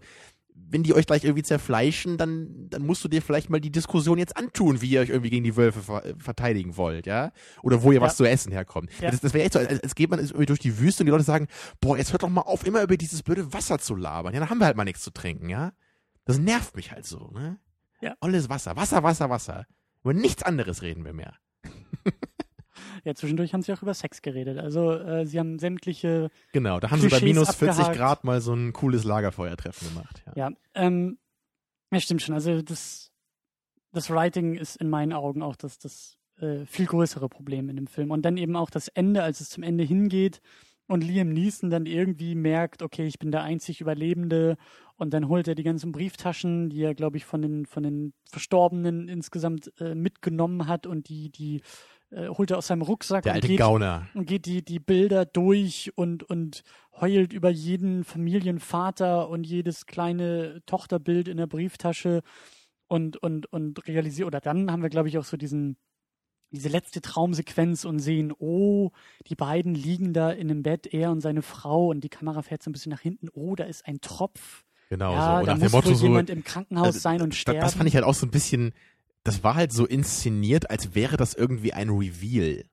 wenn 0.70 0.84
die 0.84 0.94
euch 0.94 1.06
gleich 1.06 1.24
irgendwie 1.24 1.44
zerfleischen, 1.44 2.18
dann, 2.18 2.70
dann 2.70 2.86
musst 2.86 3.04
du 3.04 3.08
dir 3.08 3.22
vielleicht 3.22 3.50
mal 3.50 3.62
die 3.62 3.72
Diskussion 3.72 4.18
jetzt 4.18 4.36
antun, 4.36 4.82
wie 4.82 4.90
ihr 4.90 5.00
euch 5.02 5.10
irgendwie 5.10 5.30
gegen 5.30 5.44
die 5.44 5.56
Wölfe 5.56 5.82
ver 5.82 6.06
äh, 6.06 6.14
verteidigen 6.18 6.76
wollt, 6.76 7.06
ja? 7.06 7.32
Oder 7.64 7.84
wo 7.84 7.92
ihr 7.92 8.00
Ja. 8.00 8.02
was 8.02 8.18
zu 8.18 8.26
essen 8.26 8.52
herkommt. 8.52 8.90
Ja. 9.00 9.12
Das, 9.12 9.22
das 9.22 9.34
wäre 9.34 9.44
echt 9.46 9.54
so, 9.54 9.60
als, 9.60 9.82
als 9.82 9.96
geht 9.96 10.10
man 10.10 10.20
irgendwie 10.20 10.46
durch 10.46 10.60
die 10.60 10.78
Wüste 10.80 11.04
und 11.04 11.06
die 11.06 11.12
Leute 11.12 11.24
sagen, 11.24 11.48
boah, 11.80 11.98
jetzt 11.98 12.12
hört 12.12 12.24
doch 12.24 12.30
mal 12.30 12.42
auf, 12.42 12.66
immer 12.66 12.82
über 12.84 12.98
dieses 12.98 13.24
blöde 13.24 13.54
Wasser 13.54 13.80
zu 13.80 13.96
labern. 13.96 14.34
Ja, 14.34 14.40
dann 14.42 14.50
haben 14.50 14.58
wir 14.60 14.66
halt 14.66 14.76
mal 14.78 14.84
nichts 14.84 15.02
zu 15.04 15.12
trinken, 15.12 15.48
ja? 15.50 15.72
Das 16.26 16.38
nervt 16.40 16.76
mich 16.76 16.92
halt 16.92 17.06
so, 17.06 17.30
ne? 17.34 17.60
Ja. 18.02 18.16
Alles 18.20 18.50
Wasser, 18.50 18.76
Wasser, 18.76 19.02
Wasser, 19.04 19.30
Wasser. 19.30 19.66
Über 20.04 20.14
nichts 20.14 20.44
anderes 20.44 20.82
reden 20.82 21.06
wir 21.06 21.14
mehr. 21.14 21.36
Ja, 23.08 23.16
zwischendurch 23.16 23.54
haben 23.54 23.62
sie 23.62 23.72
auch 23.72 23.82
über 23.82 23.94
Sex 23.94 24.22
geredet. 24.22 24.58
Also 24.58 24.92
äh, 24.92 25.26
sie 25.26 25.40
haben 25.40 25.60
sämtliche, 25.60 26.30
Genau, 26.52 26.82
da 26.82 26.92
haben 26.92 27.00
sie 27.00 27.08
bei 27.08 27.20
Klischees 27.20 27.36
minus 27.36 27.56
40 27.56 27.70
abgehakt. 27.70 27.98
Grad 27.98 28.24
mal 28.26 28.42
so 28.42 28.54
ein 28.54 28.74
cooles 28.74 29.06
Lagerfeuertreffen 29.06 29.88
gemacht. 29.88 30.24
Ja. 30.26 30.50
ja, 30.50 30.56
ähm, 30.76 31.18
ja, 31.90 32.02
stimmt 32.02 32.22
schon. 32.22 32.36
Also 32.36 32.62
das, 32.62 33.14
das 33.94 34.10
Writing 34.10 34.56
ist 34.56 34.76
in 34.76 34.90
meinen 34.90 35.14
Augen 35.14 35.42
auch 35.42 35.56
das, 35.56 35.80
das 35.80 36.18
äh, 36.42 36.66
viel 36.66 36.86
größere 36.86 37.30
Problem 37.30 37.70
in 37.70 37.78
dem 37.78 37.88
Film. 37.88 38.12
Und 38.12 38.24
dann 38.24 38.36
eben 38.36 38.58
auch 38.58 38.70
das 38.70 38.90
Ende, 38.90 39.24
als 39.24 39.40
es 39.40 39.50
zum 39.52 39.64
Ende 39.64 39.86
hingeht 39.86 40.42
und 40.88 41.02
Liam 41.02 41.30
Neeson 41.30 41.70
dann 41.70 41.86
irgendwie 41.86 42.36
merkt, 42.36 42.82
okay, 42.82 43.08
ich 43.08 43.20
bin 43.20 43.32
der 43.32 43.44
einzig 43.44 43.80
Überlebende 43.80 44.58
und 44.98 45.14
dann 45.14 45.30
holt 45.30 45.48
er 45.48 45.56
die 45.56 45.64
ganzen 45.64 45.94
Brieftaschen, 45.94 46.70
die 46.70 46.82
er, 46.82 46.94
glaube 46.94 47.16
ich, 47.16 47.24
von 47.24 47.42
den, 47.42 47.66
von 47.66 47.84
den 47.84 48.14
Verstorbenen 48.30 49.08
insgesamt 49.08 49.72
äh, 49.80 49.96
mitgenommen 49.96 50.68
hat 50.68 50.88
und 50.88 51.08
die, 51.08 51.30
die 51.30 51.62
äh, 52.12 52.30
holt 52.30 52.52
er 52.52 52.58
aus 52.58 52.68
seinem 52.68 52.82
Rucksack 52.82 53.24
Der 53.24 53.34
und 53.34 53.36
alte 53.36 53.48
geht, 53.48 53.60
Gauner. 53.60 54.08
und 54.14 54.26
geht 54.26 54.46
die, 54.46 54.64
die 54.64 54.80
Bilder 54.80 55.26
durch 55.26 55.92
und, 55.96 56.24
und 56.24 56.64
heult 57.00 57.34
über 57.34 57.50
jeden 57.50 58.04
Familienvater 58.04 59.30
und 59.30 59.46
jedes 59.46 59.86
kleine 59.86 60.62
Tochterbild 60.66 61.28
in 61.28 61.38
der 61.38 61.48
Brieftasche 61.48 62.22
und, 62.88 63.18
und, 63.18 63.52
und 63.52 63.88
realisiert, 63.88 64.28
oder 64.28 64.40
dann 64.40 64.72
haben 64.72 64.82
wir, 64.82 64.90
glaube 64.90 65.10
ich, 65.10 65.18
auch 65.18 65.26
so 65.26 65.36
diesen, 65.38 65.78
diese 66.52 66.70
letzte 66.70 67.02
Traumsequenz 67.02 67.84
und 67.84 68.00
sehen, 68.00 68.34
oh, 68.38 68.92
die 69.28 69.36
beiden 69.36 69.76
liegen 69.76 70.14
da 70.14 70.32
in 70.32 70.50
einem 70.50 70.64
Bett, 70.64 70.88
er 70.88 71.12
und 71.12 71.20
seine 71.20 71.42
Frau 71.42 71.88
und 71.90 72.02
die 72.04 72.10
Kamera 72.10 72.42
fährt 72.42 72.64
so 72.64 72.70
ein 72.70 72.74
bisschen 72.74 72.92
nach 72.92 73.02
hinten, 73.02 73.28
oh, 73.34 73.56
da 73.56 73.66
ist 73.66 73.86
ein 73.86 74.00
Tropf. 74.00 74.64
Genau 74.90 75.12
ja, 75.12 75.34
so. 75.34 75.40
Und 75.40 75.48
da 75.48 75.54
nach 75.54 75.60
muss 75.60 75.70
dem 75.70 75.72
Motto 75.72 75.90
wohl 75.90 75.96
so, 75.96 76.06
jemand 76.06 76.30
im 76.30 76.44
Krankenhaus 76.46 76.86
Also, 76.88 77.00
sein 77.00 77.22
und 77.22 77.36
sterben. 77.36 77.60
Das 77.60 77.76
fand 77.76 77.90
ich 77.90 77.96
halt 77.96 78.06
auch 78.06 78.14
so 78.14 78.26
ein 78.26 78.32
bisschen, 78.32 78.72
das 79.28 79.44
war 79.44 79.56
halt 79.56 79.74
so 79.74 79.86
inszeniert, 79.86 80.70
als 80.70 80.96
wäre 80.96 81.18
das 81.18 81.34
irgendwie 81.34 81.74
ein 81.74 81.90
Reveal. 81.90 82.64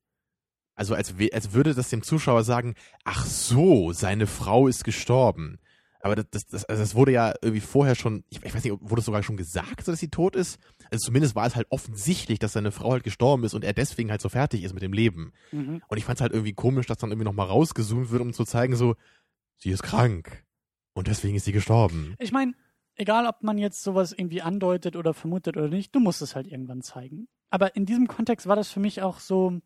Also 0.76 0.94
als, 0.94 1.12
als 1.32 1.52
würde 1.52 1.74
das 1.74 1.90
dem 1.90 2.02
Zuschauer 2.02 2.44
sagen, 2.44 2.74
ach 3.02 3.26
so, 3.26 3.92
seine 3.92 4.28
Frau 4.28 4.68
ist 4.68 4.84
gestorben. 4.84 5.58
Aber 6.00 6.14
das, 6.14 6.26
das, 6.30 6.46
das, 6.46 6.64
also 6.66 6.82
das 6.82 6.94
wurde 6.94 7.10
ja 7.10 7.34
irgendwie 7.42 7.60
vorher 7.60 7.96
schon, 7.96 8.22
ich, 8.28 8.44
ich 8.44 8.54
weiß 8.54 8.62
nicht, 8.62 8.76
wurde 8.80 9.00
es 9.00 9.06
sogar 9.06 9.24
schon 9.24 9.36
gesagt, 9.36 9.84
so 9.84 9.90
dass 9.90 9.98
sie 9.98 10.10
tot 10.10 10.36
ist? 10.36 10.60
Also 10.92 11.06
zumindest 11.06 11.34
war 11.34 11.46
es 11.46 11.56
halt 11.56 11.66
offensichtlich, 11.70 12.38
dass 12.38 12.52
seine 12.52 12.70
Frau 12.70 12.92
halt 12.92 13.02
gestorben 13.02 13.42
ist 13.42 13.54
und 13.54 13.64
er 13.64 13.72
deswegen 13.72 14.10
halt 14.10 14.20
so 14.20 14.28
fertig 14.28 14.62
ist 14.62 14.74
mit 14.74 14.82
dem 14.82 14.92
Leben. 14.92 15.32
mhm. 15.50 15.82
Und 15.88 15.98
ich 15.98 16.04
fand 16.04 16.18
es 16.18 16.22
halt 16.22 16.32
irgendwie 16.32 16.52
komisch, 16.52 16.86
dass 16.86 16.98
dann 16.98 17.10
irgendwie 17.10 17.24
nochmal 17.24 17.48
rausgezoomt 17.48 18.10
wird, 18.10 18.22
um 18.22 18.32
zu 18.32 18.44
zeigen, 18.44 18.76
so, 18.76 18.94
sie 19.56 19.70
ist 19.70 19.82
krank. 19.82 20.44
Und 20.92 21.08
deswegen 21.08 21.34
ist 21.34 21.46
sie 21.46 21.52
gestorben. 21.52 22.14
Ich 22.20 22.30
meine, 22.30 22.52
egal 22.96 23.26
ob 23.26 23.42
man 23.42 23.58
jetzt 23.58 23.82
sowas 23.82 24.12
irgendwie 24.12 24.42
andeutet 24.42 24.96
oder 24.96 25.14
vermutet 25.14 25.56
oder 25.56 25.68
nicht, 25.68 25.94
du 25.94 26.00
musst 26.00 26.22
es 26.22 26.34
halt 26.34 26.46
irgendwann 26.46 26.82
zeigen. 26.82 27.28
Aber 27.50 27.76
in 27.76 27.86
diesem 27.86 28.08
Kontext 28.08 28.46
war 28.46 28.56
das 28.56 28.70
für 28.70 28.80
mich 28.80 29.02
auch 29.02 29.20
so, 29.20 29.60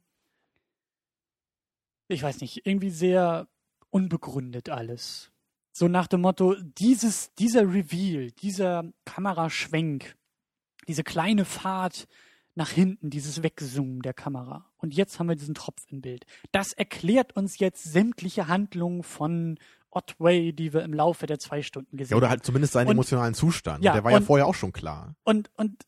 ich 2.08 2.22
weiß 2.22 2.40
nicht, 2.40 2.66
irgendwie 2.66 2.90
sehr 2.90 3.48
unbegründet 3.90 4.68
alles. 4.68 5.30
So 5.72 5.88
nach 5.88 6.06
dem 6.06 6.22
Motto, 6.22 6.56
dieses, 6.60 7.32
dieser 7.34 7.62
Reveal, 7.62 8.30
dieser 8.32 8.92
Kameraschwenk, 9.04 10.16
diese 10.88 11.04
kleine 11.04 11.44
Fahrt 11.44 12.08
nach 12.54 12.70
hinten, 12.70 13.10
dieses 13.10 13.42
Wegzoomen 13.42 14.02
der 14.02 14.14
Kamera. 14.14 14.66
Und 14.78 14.92
jetzt 14.92 15.18
haben 15.18 15.28
wir 15.28 15.36
diesen 15.36 15.54
Tropf 15.54 15.84
im 15.88 16.00
Bild. 16.00 16.26
Das 16.50 16.72
erklärt 16.72 17.36
uns 17.36 17.60
jetzt 17.60 17.84
sämtliche 17.84 18.48
Handlungen 18.48 19.04
von 19.04 19.58
Otway, 19.90 20.52
die 20.52 20.72
wir 20.72 20.82
im 20.82 20.92
Laufe 20.94 21.26
der 21.26 21.38
zwei 21.38 21.62
Stunden 21.62 21.96
gesehen 21.96 22.12
Ja, 22.12 22.16
oder 22.18 22.28
halt 22.30 22.44
zumindest 22.44 22.72
seinen 22.74 22.88
Und- 22.88 22.92
emotionalen 22.94 23.34
Zustand. 23.34 23.82
Ja, 23.84 23.92
Der 23.94 24.04
war 24.04 24.10
ja 24.10 24.18
und- 24.18 24.24
vorher 24.24 24.46
auch 24.46 24.54
schon 24.54 24.72
klar. 24.72 25.14
Und, 25.24 25.50
und 25.56 25.82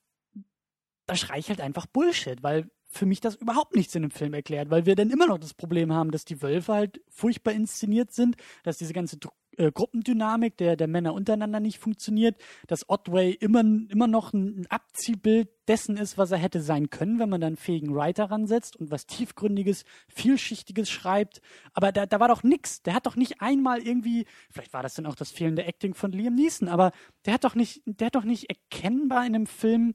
da 1.06 1.16
schrei 1.16 1.38
ich 1.38 1.48
halt 1.48 1.60
einfach 1.60 1.86
Bullshit, 1.86 2.42
weil 2.42 2.70
für 2.92 3.06
mich 3.06 3.20
das 3.20 3.36
überhaupt 3.36 3.76
nichts 3.76 3.94
in 3.94 4.02
dem 4.02 4.10
Film 4.10 4.34
erklärt, 4.34 4.70
weil 4.70 4.84
wir 4.86 4.96
dann 4.96 5.10
immer 5.10 5.26
noch 5.26 5.38
das 5.38 5.54
Problem 5.54 5.92
haben, 5.92 6.10
dass 6.10 6.24
die 6.24 6.42
Wölfe 6.42 6.72
halt 6.72 7.00
furchtbar 7.08 7.52
inszeniert 7.52 8.12
sind, 8.12 8.36
dass 8.64 8.78
diese 8.78 8.92
ganze 8.92 9.18
äh, 9.60 9.70
Gruppendynamik 9.72 10.56
der, 10.56 10.76
der 10.76 10.88
Männer 10.88 11.12
untereinander 11.12 11.60
nicht 11.60 11.78
funktioniert, 11.78 12.40
dass 12.66 12.88
Otway 12.88 13.32
immer, 13.32 13.60
immer 13.60 14.06
noch 14.06 14.32
ein, 14.32 14.66
Abziehbild 14.70 15.48
dessen 15.68 15.96
ist, 15.96 16.16
was 16.16 16.30
er 16.30 16.38
hätte 16.38 16.62
sein 16.62 16.90
können, 16.90 17.18
wenn 17.18 17.28
man 17.28 17.40
dann 17.40 17.48
einen 17.48 17.56
fähigen 17.56 17.94
Writer 17.94 18.30
ransetzt 18.30 18.76
und 18.76 18.90
was 18.90 19.06
tiefgründiges, 19.06 19.84
vielschichtiges 20.08 20.88
schreibt. 20.88 21.40
Aber 21.74 21.92
da, 21.92 22.06
da 22.06 22.20
war 22.20 22.28
doch 22.28 22.42
nix. 22.42 22.82
Der 22.82 22.94
hat 22.94 23.06
doch 23.06 23.16
nicht 23.16 23.40
einmal 23.40 23.80
irgendwie, 23.80 24.26
vielleicht 24.50 24.72
war 24.72 24.82
das 24.82 24.94
dann 24.94 25.06
auch 25.06 25.14
das 25.14 25.30
fehlende 25.30 25.64
Acting 25.64 25.94
von 25.94 26.12
Liam 26.12 26.34
Neeson, 26.34 26.68
aber 26.68 26.92
der 27.26 27.34
hat 27.34 27.44
doch 27.44 27.54
nicht, 27.54 27.82
der 27.84 28.06
hat 28.06 28.14
doch 28.14 28.24
nicht 28.24 28.48
erkennbar 28.48 29.26
in 29.26 29.34
einem 29.34 29.46
Film 29.46 29.94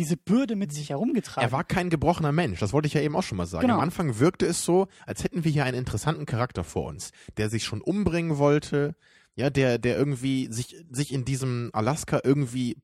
diese 0.00 0.16
Bürde 0.16 0.56
mit 0.56 0.72
sich 0.72 0.88
herumgetragen. 0.88 1.46
Er 1.46 1.52
war 1.52 1.62
kein 1.62 1.90
gebrochener 1.90 2.32
Mensch, 2.32 2.58
das 2.58 2.72
wollte 2.72 2.86
ich 2.86 2.94
ja 2.94 3.02
eben 3.02 3.14
auch 3.14 3.22
schon 3.22 3.36
mal 3.36 3.44
sagen. 3.44 3.66
Genau. 3.66 3.74
Am 3.74 3.80
Anfang 3.80 4.18
wirkte 4.18 4.46
es 4.46 4.64
so, 4.64 4.88
als 5.04 5.22
hätten 5.22 5.44
wir 5.44 5.52
hier 5.52 5.64
einen 5.64 5.76
interessanten 5.76 6.24
Charakter 6.24 6.64
vor 6.64 6.86
uns, 6.88 7.10
der 7.36 7.50
sich 7.50 7.64
schon 7.64 7.82
umbringen 7.82 8.38
wollte, 8.38 8.96
ja, 9.34 9.50
der, 9.50 9.78
der 9.78 9.98
irgendwie 9.98 10.48
sich, 10.50 10.74
sich 10.90 11.12
in 11.12 11.26
diesem 11.26 11.68
Alaska 11.74 12.20
irgendwie 12.24 12.78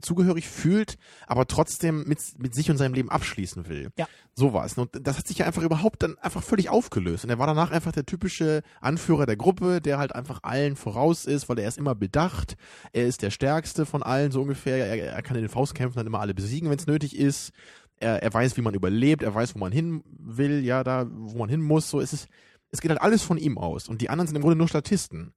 zugehörig 0.00 0.48
fühlt, 0.48 0.96
aber 1.26 1.46
trotzdem 1.46 2.04
mit, 2.06 2.18
mit 2.38 2.54
sich 2.54 2.70
und 2.70 2.76
seinem 2.76 2.94
Leben 2.94 3.10
abschließen 3.10 3.68
will. 3.68 3.90
Ja. 3.96 4.06
So 4.34 4.52
war 4.52 4.66
es. 4.66 4.76
Und 4.76 4.90
das 4.92 5.16
hat 5.16 5.26
sich 5.26 5.38
ja 5.38 5.46
einfach 5.46 5.62
überhaupt 5.62 6.02
dann 6.02 6.18
einfach 6.18 6.42
völlig 6.42 6.68
aufgelöst. 6.68 7.24
Und 7.24 7.30
er 7.30 7.38
war 7.38 7.46
danach 7.46 7.70
einfach 7.70 7.92
der 7.92 8.04
typische 8.04 8.62
Anführer 8.80 9.24
der 9.24 9.36
Gruppe, 9.36 9.80
der 9.80 9.98
halt 9.98 10.14
einfach 10.14 10.40
allen 10.42 10.76
voraus 10.76 11.24
ist, 11.24 11.48
weil 11.48 11.58
er 11.58 11.68
ist 11.68 11.78
immer 11.78 11.94
bedacht. 11.94 12.56
Er 12.92 13.06
ist 13.06 13.22
der 13.22 13.30
Stärkste 13.30 13.86
von 13.86 14.02
allen, 14.02 14.32
so 14.32 14.42
ungefähr. 14.42 14.76
Er, 14.76 15.12
er 15.14 15.22
kann 15.22 15.36
in 15.36 15.42
den 15.42 15.50
Faustkämpfen 15.50 15.98
dann 15.98 16.06
immer 16.06 16.20
alle 16.20 16.34
besiegen, 16.34 16.68
wenn 16.68 16.78
es 16.78 16.86
nötig 16.86 17.16
ist. 17.16 17.52
Er, 17.98 18.22
er 18.22 18.32
weiß, 18.32 18.56
wie 18.56 18.62
man 18.62 18.74
überlebt. 18.74 19.22
Er 19.22 19.34
weiß, 19.34 19.54
wo 19.54 19.58
man 19.58 19.72
hin 19.72 20.02
will, 20.06 20.64
ja, 20.64 20.84
da, 20.84 21.06
wo 21.10 21.38
man 21.38 21.48
hin 21.48 21.62
muss. 21.62 21.88
So 21.88 22.00
ist 22.00 22.12
es. 22.12 22.28
Es 22.70 22.80
geht 22.80 22.90
halt 22.90 23.00
alles 23.00 23.22
von 23.22 23.38
ihm 23.38 23.56
aus. 23.56 23.88
Und 23.88 24.02
die 24.02 24.10
anderen 24.10 24.26
sind 24.26 24.36
im 24.36 24.42
Grunde 24.42 24.56
nur 24.58 24.68
Statisten. 24.68 25.32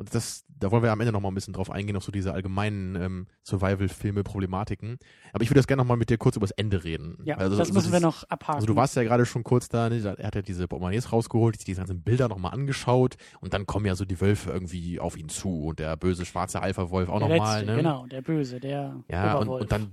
Und 0.00 0.14
das, 0.14 0.46
da 0.48 0.70
wollen 0.70 0.82
wir 0.82 0.92
am 0.92 1.00
Ende 1.00 1.12
nochmal 1.12 1.30
ein 1.30 1.34
bisschen 1.34 1.52
drauf 1.52 1.70
eingehen, 1.70 1.94
auf 1.94 2.04
so 2.04 2.10
diese 2.10 2.32
allgemeinen 2.32 2.96
ähm, 2.96 3.26
Survival-Filme-Problematiken. 3.44 4.98
Aber 5.34 5.42
ich 5.42 5.50
würde 5.50 5.60
jetzt 5.60 5.66
gerne 5.66 5.82
nochmal 5.82 5.98
mit 5.98 6.08
dir 6.08 6.16
kurz 6.16 6.36
übers 6.36 6.52
Ende 6.52 6.84
reden. 6.84 7.18
ja, 7.24 7.36
also, 7.36 7.58
das 7.58 7.68
so 7.68 7.74
müssen 7.74 7.92
wir 7.92 7.98
dieses- 7.98 8.02
noch 8.22 8.24
abhaken. 8.30 8.54
Also 8.54 8.66
du 8.66 8.76
warst 8.76 8.96
ja 8.96 9.02
gerade 9.02 9.26
schon 9.26 9.44
kurz 9.44 9.68
da, 9.68 9.90
ne? 9.90 9.98
er 10.18 10.26
hat 10.26 10.34
ja 10.34 10.40
diese 10.40 10.66
Portemonnaies 10.68 11.12
rausgeholt, 11.12 11.66
diese 11.66 11.80
ganzen 11.80 12.02
Bilder 12.02 12.28
nochmal 12.28 12.54
angeschaut 12.54 13.16
und 13.42 13.52
dann 13.52 13.66
kommen 13.66 13.84
ja 13.84 13.94
so 13.94 14.06
die 14.06 14.18
Wölfe 14.22 14.50
irgendwie 14.50 14.98
auf 15.00 15.18
ihn 15.18 15.28
zu 15.28 15.66
und 15.66 15.78
der 15.78 15.98
böse 15.98 16.24
schwarze 16.24 16.62
Alpha-Wolf 16.62 17.10
auch 17.10 17.20
nochmal, 17.20 17.66
ne? 17.66 17.76
Genau, 17.76 18.06
der 18.06 18.22
Böse, 18.22 18.58
der 18.58 19.04
Ja, 19.10 19.36
und, 19.36 19.48
und 19.48 19.70
dann 19.70 19.92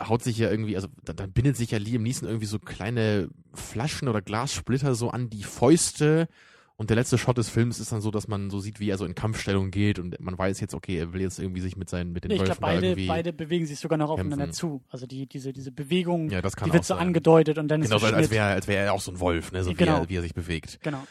haut 0.00 0.22
sich 0.22 0.38
ja 0.38 0.50
irgendwie, 0.50 0.76
also 0.76 0.86
dann, 1.02 1.16
dann 1.16 1.32
bindet 1.32 1.56
sich 1.56 1.72
ja 1.72 1.78
Liam 1.78 2.04
Neeson 2.04 2.28
irgendwie 2.28 2.46
so 2.46 2.60
kleine 2.60 3.28
Flaschen 3.54 4.06
oder 4.06 4.22
Glassplitter 4.22 4.94
so 4.94 5.10
an 5.10 5.30
die 5.30 5.42
Fäuste. 5.42 6.28
Und 6.76 6.90
der 6.90 6.96
letzte 6.96 7.18
Shot 7.18 7.38
des 7.38 7.48
Films 7.48 7.78
ist 7.80 7.92
dann 7.92 8.00
so, 8.00 8.10
dass 8.10 8.28
man 8.28 8.50
so 8.50 8.58
sieht, 8.58 8.80
wie 8.80 8.88
er 8.90 8.98
so 8.98 9.04
in 9.04 9.14
Kampfstellung 9.14 9.70
geht 9.70 9.98
und 9.98 10.18
man 10.20 10.36
weiß 10.36 10.58
jetzt, 10.60 10.74
okay, 10.74 10.96
er 10.98 11.12
will 11.12 11.20
jetzt 11.20 11.38
irgendwie 11.38 11.60
sich 11.60 11.76
mit 11.76 11.88
seinen, 11.90 12.12
mit 12.12 12.24
den 12.24 12.28
Nee, 12.30 12.34
ich 12.36 12.40
Wölfen 12.40 12.56
glaube, 12.58 12.74
beide, 12.74 12.86
irgendwie. 12.88 13.06
beide 13.06 13.32
bewegen 13.32 13.66
sich 13.66 13.78
sogar 13.78 13.98
noch 13.98 14.10
aufeinander 14.10 14.46
kämpfen. 14.46 14.52
zu. 14.58 14.82
Also 14.88 15.06
die, 15.06 15.26
diese, 15.26 15.52
diese 15.52 15.70
Bewegung, 15.70 16.30
ja, 16.30 16.40
die 16.40 16.72
wird 16.72 16.84
so 16.84 16.94
sein. 16.94 17.06
angedeutet 17.06 17.58
und 17.58 17.68
dann 17.68 17.82
Genau, 17.82 17.96
ist 17.96 18.02
so, 18.02 18.08
der 18.08 18.16
als 18.16 18.30
wäre 18.30 18.46
als 18.46 18.66
wäre 18.68 18.84
er 18.86 18.92
auch 18.94 19.00
so 19.00 19.12
ein 19.12 19.20
Wolf, 19.20 19.52
ne, 19.52 19.62
so 19.62 19.70
wie, 19.70 19.74
Genau. 19.74 20.00
er, 20.00 20.08
wie 20.08 20.16
er 20.16 20.22
sich 20.22 20.34
bewegt. 20.34 20.80
Genau. 20.82 21.02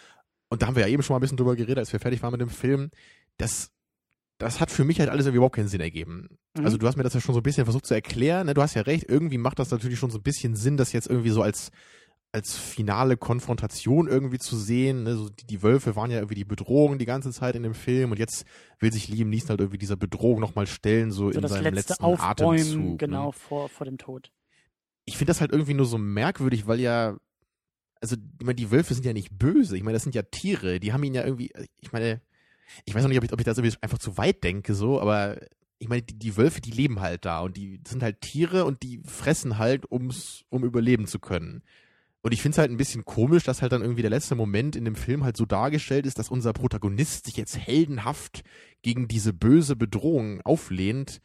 Und 0.50 0.62
da 0.62 0.68
haben 0.68 0.76
wir 0.76 0.82
ja 0.82 0.90
eben 0.90 1.04
schon 1.04 1.14
mal 1.14 1.20
ein 1.20 1.22
bisschen 1.22 1.38
drüber 1.38 1.56
geredet, 1.56 1.78
als 1.78 1.94
wir 1.94 2.00
fertig 2.00 2.22
waren 2.24 2.32
mit 2.32 2.42
dem 2.42 2.50
Film. 2.50 2.90
Das, 3.38 3.70
das 4.40 4.60
hat 4.60 4.72
für 4.72 4.84
mich 4.84 5.00
halt 5.00 5.10
alles 5.10 5.26
irgendwie 5.26 5.38
überhaupt 5.38 5.56
keinen 5.56 5.70
Sinn 5.70 5.80
ergeben. 5.80 6.38
Mhm. 6.58 6.66
Also 6.66 6.78
du 6.78 6.88
hast 6.88 6.98
mir 6.98 7.04
das 7.04 7.14
ja 7.14 7.22
schon 7.22 7.34
so 7.34 7.40
ein 7.40 7.44
bisschen 7.44 7.64
versucht 7.66 7.86
zu 7.86 7.94
erklären. 7.94 8.48
Ne? 8.48 8.54
Du 8.56 8.62
hast 8.62 8.74
ja 8.74 8.82
recht, 8.82 9.06
irgendwie 9.08 9.38
macht 9.38 9.60
das 9.60 9.72
natürlich 9.72 10.00
schon 10.00 10.10
so 10.12 10.18
ein 10.18 10.24
bisschen 10.24 10.56
Sinn, 10.56 10.76
das 10.76 10.92
jetzt 10.92 11.08
irgendwie 11.08 11.30
so 11.30 11.42
als 11.44 11.72
als 12.34 12.58
finale 12.58 13.18
Konfrontation 13.18 14.08
irgendwie 14.08 14.40
zu 14.40 14.56
sehen. 14.56 15.04
Ne? 15.04 15.16
So 15.16 15.30
die, 15.30 15.46
die 15.46 15.64
Wölfe 15.64 15.96
waren 15.96 16.12
ja 16.12 16.18
irgendwie 16.18 16.36
die 16.36 16.46
Bedrohung 16.46 16.98
die 16.98 17.06
ganze 17.06 17.32
Zeit 17.32 17.56
in 17.56 17.64
dem 17.64 17.74
Film 17.74 18.12
und 18.12 18.20
jetzt 18.20 18.46
will 18.80 18.92
sich 18.94 19.08
Liam 19.10 19.30
Neeson 19.30 19.50
halt 19.50 19.60
irgendwie 19.60 19.78
dieser 19.78 19.98
Bedrohung 19.98 20.40
nochmal 20.40 20.66
stellen, 20.68 21.12
so, 21.12 21.32
so 21.32 21.40
in 21.40 21.48
seinem 21.48 21.74
letzte 21.74 21.94
letzten 21.94 22.04
Aufbäumen, 22.04 22.62
Atemzug. 22.62 23.00
genau, 23.00 23.28
Ne? 23.28 23.34
vor, 23.34 23.70
vor 23.70 23.86
dem 23.86 23.98
Tod. 23.98 24.32
Ich 25.06 25.18
finde 25.18 25.32
das 25.32 25.42
halt 25.42 25.52
irgendwie 25.52 25.74
nur 25.74 25.86
so 25.86 25.98
merkwürdig, 25.98 26.68
weil 26.68 26.80
ja, 26.80 27.18
also 28.00 28.16
ich 28.16 28.46
meine, 28.46 28.56
die 28.56 28.72
Wölfe 28.72 28.94
sind 28.94 29.06
ja 29.06 29.14
nicht 29.14 29.38
böse. 29.38 29.76
Ich 29.76 29.84
meine, 29.84 29.94
das 29.94 30.04
sind 30.04 30.16
ja 30.16 30.22
Tiere. 30.22 30.80
Die 30.80 30.94
haben 30.94 31.04
ihn 31.04 31.14
ja 31.14 31.24
irgendwie, 31.26 31.52
ich 31.82 31.92
meine, 31.92 32.22
ich 32.86 32.96
weiß 32.96 33.02
noch 33.04 33.10
nicht, 33.10 33.18
ob 33.18 33.26
ich, 33.26 33.34
ob 33.34 33.40
ich 33.40 33.46
das 33.46 33.58
irgendwie 33.58 33.78
einfach 33.82 34.00
zu 34.00 34.18
weit 34.18 34.44
denke, 34.44 34.74
so, 34.74 35.02
aber 35.02 35.38
ich 35.80 35.90
meine, 35.90 36.04
die, 36.04 36.18
die 36.18 36.38
Wölfe, 36.38 36.62
die 36.62 36.72
leben 36.72 37.02
halt 37.02 37.26
da 37.26 37.42
und 37.42 37.58
die 37.58 37.82
sind 37.86 38.04
halt 38.04 38.22
Tiere 38.22 38.66
und 38.66 38.84
die 38.84 39.02
fressen 39.04 39.58
halt, 39.58 39.92
ums, 39.92 40.46
um 40.50 40.64
überleben 40.64 41.08
zu 41.08 41.20
können. 41.20 41.64
Und 42.24 42.34
ich 42.34 42.42
finde 42.42 42.56
es 42.56 42.60
halt 42.60 42.72
ein 42.72 42.78
bisschen 42.78 43.04
komisch, 43.04 43.44
dass 43.44 43.62
halt 43.62 43.72
dann 43.72 43.82
irgendwie 43.82 44.04
der 44.04 44.12
letzte 44.12 44.36
Moment 44.36 44.76
in 44.76 44.86
dem 44.86 44.96
Film 44.96 45.24
halt 45.24 45.38
so 45.38 45.46
dargestellt 45.46 46.06
ist, 46.06 46.20
dass 46.20 46.30
unser 46.30 46.54
Protagonist 46.54 47.26
sich 47.26 47.36
jetzt 47.36 47.58
heldenhaft 47.58 48.44
gegen 48.84 49.08
diese 49.08 49.34
böse 49.34 49.76
Bedrohung 49.76 50.42
auflehnt. 50.42 51.20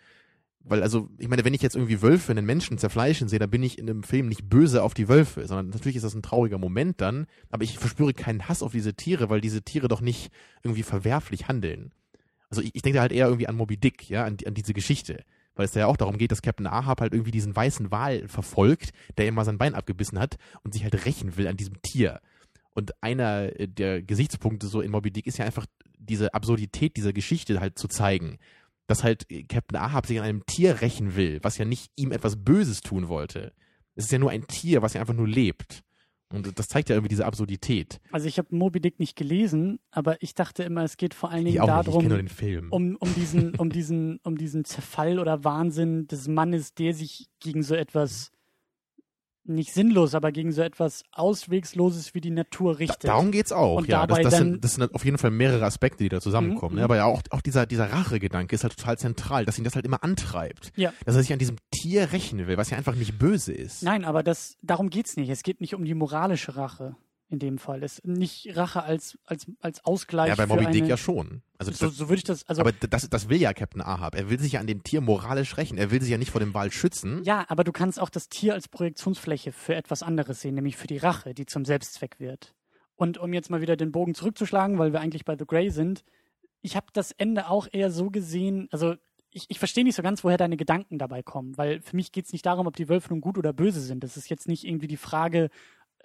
Weil, 0.60 0.82
also, 0.82 1.10
ich 1.18 1.28
meine, 1.28 1.44
wenn 1.44 1.54
ich 1.54 1.62
jetzt 1.62 1.76
irgendwie 1.76 2.02
Wölfe 2.02 2.32
einen 2.32 2.46
Menschen 2.46 2.78
zerfleischen 2.78 3.28
sehe, 3.28 3.38
dann 3.38 3.50
bin 3.50 3.62
ich 3.62 3.78
in 3.78 3.88
einem 3.88 4.02
Film 4.02 4.28
nicht 4.28 4.48
böse 4.48 4.82
auf 4.82 4.94
die 4.94 5.08
Wölfe, 5.08 5.46
sondern 5.46 5.68
natürlich 5.68 5.96
ist 5.96 6.02
das 6.02 6.14
ein 6.14 6.22
trauriger 6.22 6.58
Moment 6.58 7.00
dann, 7.00 7.26
aber 7.50 7.62
ich 7.62 7.78
verspüre 7.78 8.14
keinen 8.14 8.48
Hass 8.48 8.62
auf 8.62 8.72
diese 8.72 8.94
Tiere, 8.94 9.28
weil 9.28 9.40
diese 9.40 9.62
Tiere 9.62 9.88
doch 9.88 10.00
nicht 10.00 10.32
irgendwie 10.64 10.82
verwerflich 10.82 11.46
handeln. 11.46 11.92
Also 12.48 12.62
ich, 12.62 12.74
ich 12.74 12.82
denke 12.82 13.00
halt 13.00 13.12
eher 13.12 13.26
irgendwie 13.26 13.46
an 13.46 13.56
Moby 13.56 13.76
Dick, 13.76 14.08
ja, 14.08 14.24
an, 14.24 14.38
an 14.44 14.54
diese 14.54 14.72
Geschichte. 14.72 15.24
Weil 15.56 15.64
es 15.64 15.72
da 15.72 15.80
ja 15.80 15.86
auch 15.86 15.96
darum 15.96 16.18
geht, 16.18 16.30
dass 16.30 16.42
Captain 16.42 16.66
Ahab 16.66 17.00
halt 17.00 17.12
irgendwie 17.12 17.30
diesen 17.32 17.56
weißen 17.56 17.90
Wal 17.90 18.28
verfolgt, 18.28 18.92
der 19.16 19.26
ihm 19.26 19.34
mal 19.34 19.44
sein 19.44 19.58
Bein 19.58 19.74
abgebissen 19.74 20.18
hat 20.18 20.36
und 20.62 20.74
sich 20.74 20.84
halt 20.84 21.06
rächen 21.06 21.36
will 21.36 21.48
an 21.48 21.56
diesem 21.56 21.80
Tier. 21.82 22.20
Und 22.74 22.92
einer 23.02 23.58
äh, 23.58 23.66
der 23.66 24.02
Gesichtspunkte 24.02 24.66
so 24.66 24.82
in 24.82 24.90
Moby 24.90 25.10
Dick 25.10 25.26
ist 25.26 25.38
ja 25.38 25.46
einfach 25.46 25.66
diese 25.98 26.34
Absurdität 26.34 26.96
dieser 26.96 27.14
Geschichte 27.14 27.58
halt 27.58 27.78
zu 27.78 27.88
zeigen. 27.88 28.38
Dass 28.86 29.02
halt 29.02 29.28
äh, 29.30 29.44
Captain 29.44 29.80
Ahab 29.80 30.06
sich 30.06 30.18
an 30.18 30.24
einem 30.24 30.46
Tier 30.46 30.82
rächen 30.82 31.16
will, 31.16 31.38
was 31.42 31.56
ja 31.56 31.64
nicht 31.64 31.90
ihm 31.96 32.12
etwas 32.12 32.36
Böses 32.36 32.82
tun 32.82 33.08
wollte. 33.08 33.52
Es 33.94 34.04
ist 34.04 34.12
ja 34.12 34.18
nur 34.18 34.30
ein 34.30 34.46
Tier, 34.46 34.82
was 34.82 34.92
ja 34.92 35.00
einfach 35.00 35.14
nur 35.14 35.26
lebt. 35.26 35.82
Und 36.32 36.58
das 36.58 36.68
zeigt 36.68 36.88
ja 36.88 36.96
irgendwie 36.96 37.08
diese 37.08 37.24
Absurdität. 37.24 38.00
Also 38.10 38.26
ich 38.26 38.38
habe 38.38 38.54
Moby 38.54 38.80
Dick 38.80 38.98
nicht 38.98 39.16
gelesen, 39.16 39.78
aber 39.92 40.20
ich 40.22 40.34
dachte 40.34 40.64
immer, 40.64 40.82
es 40.82 40.96
geht 40.96 41.14
vor 41.14 41.30
allen 41.30 41.44
Dingen 41.44 41.64
darum, 41.64 42.00
kenne 42.00 42.08
nur 42.08 42.18
den 42.18 42.28
Film. 42.28 42.68
um, 42.70 42.96
um 42.96 43.14
diesen, 43.14 43.54
um 43.54 43.70
diesen, 43.70 44.18
um 44.24 44.36
diesen 44.36 44.64
Zerfall 44.64 45.18
oder 45.18 45.44
Wahnsinn 45.44 46.08
des 46.08 46.26
Mannes, 46.26 46.74
der 46.74 46.94
sich 46.94 47.28
gegen 47.38 47.62
so 47.62 47.74
etwas 47.74 48.32
nicht 49.48 49.72
sinnlos, 49.72 50.14
aber 50.14 50.32
gegen 50.32 50.52
so 50.52 50.62
etwas 50.62 51.04
Auswegsloses 51.12 52.14
wie 52.14 52.20
die 52.20 52.30
Natur 52.30 52.72
Da, 52.72 52.78
richtet. 52.78 53.04
darum 53.04 53.30
geht's 53.30 53.52
auch, 53.52 53.76
Und 53.76 53.88
ja. 53.88 54.06
Das, 54.06 54.20
das, 54.20 54.36
sind, 54.36 54.64
das 54.64 54.74
sind 54.74 54.94
auf 54.94 55.04
jeden 55.04 55.18
Fall 55.18 55.30
mehrere 55.30 55.64
Aspekte, 55.64 56.02
die 56.02 56.08
da 56.08 56.20
zusammenkommen. 56.20 56.74
Mhm, 56.74 56.78
ne? 56.80 56.84
Aber 56.84 56.96
ja, 56.96 57.04
auch, 57.04 57.22
auch 57.30 57.40
dieser, 57.40 57.66
dieser 57.66 57.92
Rachegedanke 57.92 58.54
ist 58.54 58.62
halt 58.64 58.76
total 58.76 58.98
zentral, 58.98 59.44
dass 59.44 59.58
ihn 59.58 59.64
das 59.64 59.74
halt 59.74 59.84
immer 59.86 60.02
antreibt. 60.02 60.72
Ja. 60.76 60.92
Dass 61.04 61.16
er 61.16 61.22
sich 61.22 61.32
an 61.32 61.38
diesem 61.38 61.56
Tier 61.70 62.12
rächen 62.12 62.46
will, 62.46 62.56
was 62.56 62.70
ja 62.70 62.76
einfach 62.76 62.94
nicht 62.94 63.18
böse 63.18 63.52
ist. 63.52 63.82
Nein, 63.82 64.04
aber 64.04 64.22
das, 64.22 64.56
darum 64.62 64.90
geht's 64.90 65.16
nicht. 65.16 65.28
Es 65.30 65.42
geht 65.42 65.60
nicht 65.60 65.74
um 65.74 65.84
die 65.84 65.94
moralische 65.94 66.56
Rache 66.56 66.96
in 67.28 67.38
dem 67.38 67.58
Fall. 67.58 67.82
Es 67.82 68.02
nicht 68.04 68.56
Rache 68.56 68.82
als, 68.82 69.18
als, 69.24 69.46
als 69.60 69.84
Ausgleich 69.84 70.28
ja, 70.28 70.34
bei 70.36 70.46
Moby 70.46 70.66
Dick 70.66 70.86
ja 70.86 70.96
schon. 70.96 71.42
Also 71.58 71.72
so, 71.72 71.88
so 71.88 72.08
würde 72.08 72.18
ich 72.18 72.24
das, 72.24 72.46
also 72.46 72.60
aber 72.60 72.72
das, 72.72 73.08
das 73.08 73.28
will 73.28 73.40
ja 73.40 73.52
Captain 73.52 73.82
Ahab. 73.82 74.14
Er 74.14 74.30
will 74.30 74.38
sich 74.38 74.52
ja 74.52 74.60
an 74.60 74.66
dem 74.66 74.84
Tier 74.84 75.00
moralisch 75.00 75.56
rächen. 75.56 75.78
Er 75.78 75.90
will 75.90 76.00
sich 76.00 76.10
ja 76.10 76.18
nicht 76.18 76.30
vor 76.30 76.40
dem 76.40 76.54
Wal 76.54 76.70
schützen. 76.70 77.22
Ja, 77.24 77.44
aber 77.48 77.64
du 77.64 77.72
kannst 77.72 78.00
auch 78.00 78.10
das 78.10 78.28
Tier 78.28 78.54
als 78.54 78.68
Projektionsfläche 78.68 79.52
für 79.52 79.74
etwas 79.74 80.02
anderes 80.02 80.40
sehen, 80.40 80.54
nämlich 80.54 80.76
für 80.76 80.86
die 80.86 80.98
Rache, 80.98 81.34
die 81.34 81.46
zum 81.46 81.64
Selbstzweck 81.64 82.20
wird. 82.20 82.54
Und 82.94 83.18
um 83.18 83.32
jetzt 83.32 83.50
mal 83.50 83.60
wieder 83.60 83.76
den 83.76 83.92
Bogen 83.92 84.14
zurückzuschlagen, 84.14 84.78
weil 84.78 84.92
wir 84.92 85.00
eigentlich 85.00 85.24
bei 85.24 85.36
The 85.36 85.46
Grey 85.46 85.70
sind, 85.70 86.04
ich 86.62 86.76
habe 86.76 86.86
das 86.92 87.12
Ende 87.12 87.48
auch 87.48 87.68
eher 87.70 87.90
so 87.90 88.10
gesehen, 88.10 88.68
also 88.70 88.94
ich, 89.30 89.46
ich 89.48 89.58
verstehe 89.58 89.84
nicht 89.84 89.96
so 89.96 90.02
ganz, 90.02 90.24
woher 90.24 90.38
deine 90.38 90.56
Gedanken 90.56 90.98
dabei 90.98 91.22
kommen, 91.22 91.58
weil 91.58 91.82
für 91.82 91.94
mich 91.94 92.10
geht 92.10 92.24
es 92.24 92.32
nicht 92.32 92.46
darum, 92.46 92.66
ob 92.66 92.76
die 92.76 92.88
Wölfe 92.88 93.10
nun 93.10 93.20
gut 93.20 93.36
oder 93.36 93.52
böse 93.52 93.80
sind. 93.80 94.02
Das 94.02 94.16
ist 94.16 94.30
jetzt 94.30 94.48
nicht 94.48 94.64
irgendwie 94.64 94.86
die 94.86 94.96
Frage, 94.96 95.50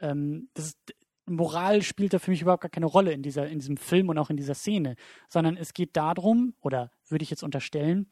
ähm, 0.01 0.49
das 0.53 0.65
ist, 0.65 0.77
Moral 1.35 1.81
spielt 1.81 2.13
da 2.13 2.19
für 2.19 2.31
mich 2.31 2.41
überhaupt 2.41 2.61
gar 2.61 2.69
keine 2.69 2.85
Rolle 2.85 3.11
in, 3.13 3.23
dieser, 3.23 3.47
in 3.47 3.59
diesem 3.59 3.77
Film 3.77 4.09
und 4.09 4.17
auch 4.17 4.29
in 4.29 4.37
dieser 4.37 4.55
Szene, 4.55 4.95
sondern 5.29 5.57
es 5.57 5.73
geht 5.73 5.95
darum, 5.95 6.53
oder 6.61 6.91
würde 7.07 7.23
ich 7.23 7.29
jetzt 7.29 7.43
unterstellen, 7.43 8.11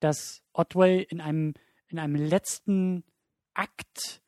dass 0.00 0.42
Otway 0.52 1.02
in 1.02 1.20
einem, 1.20 1.54
in 1.88 1.98
einem 1.98 2.16
letzten 2.16 3.04
Akt 3.54 4.22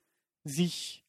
sich, 0.44 1.04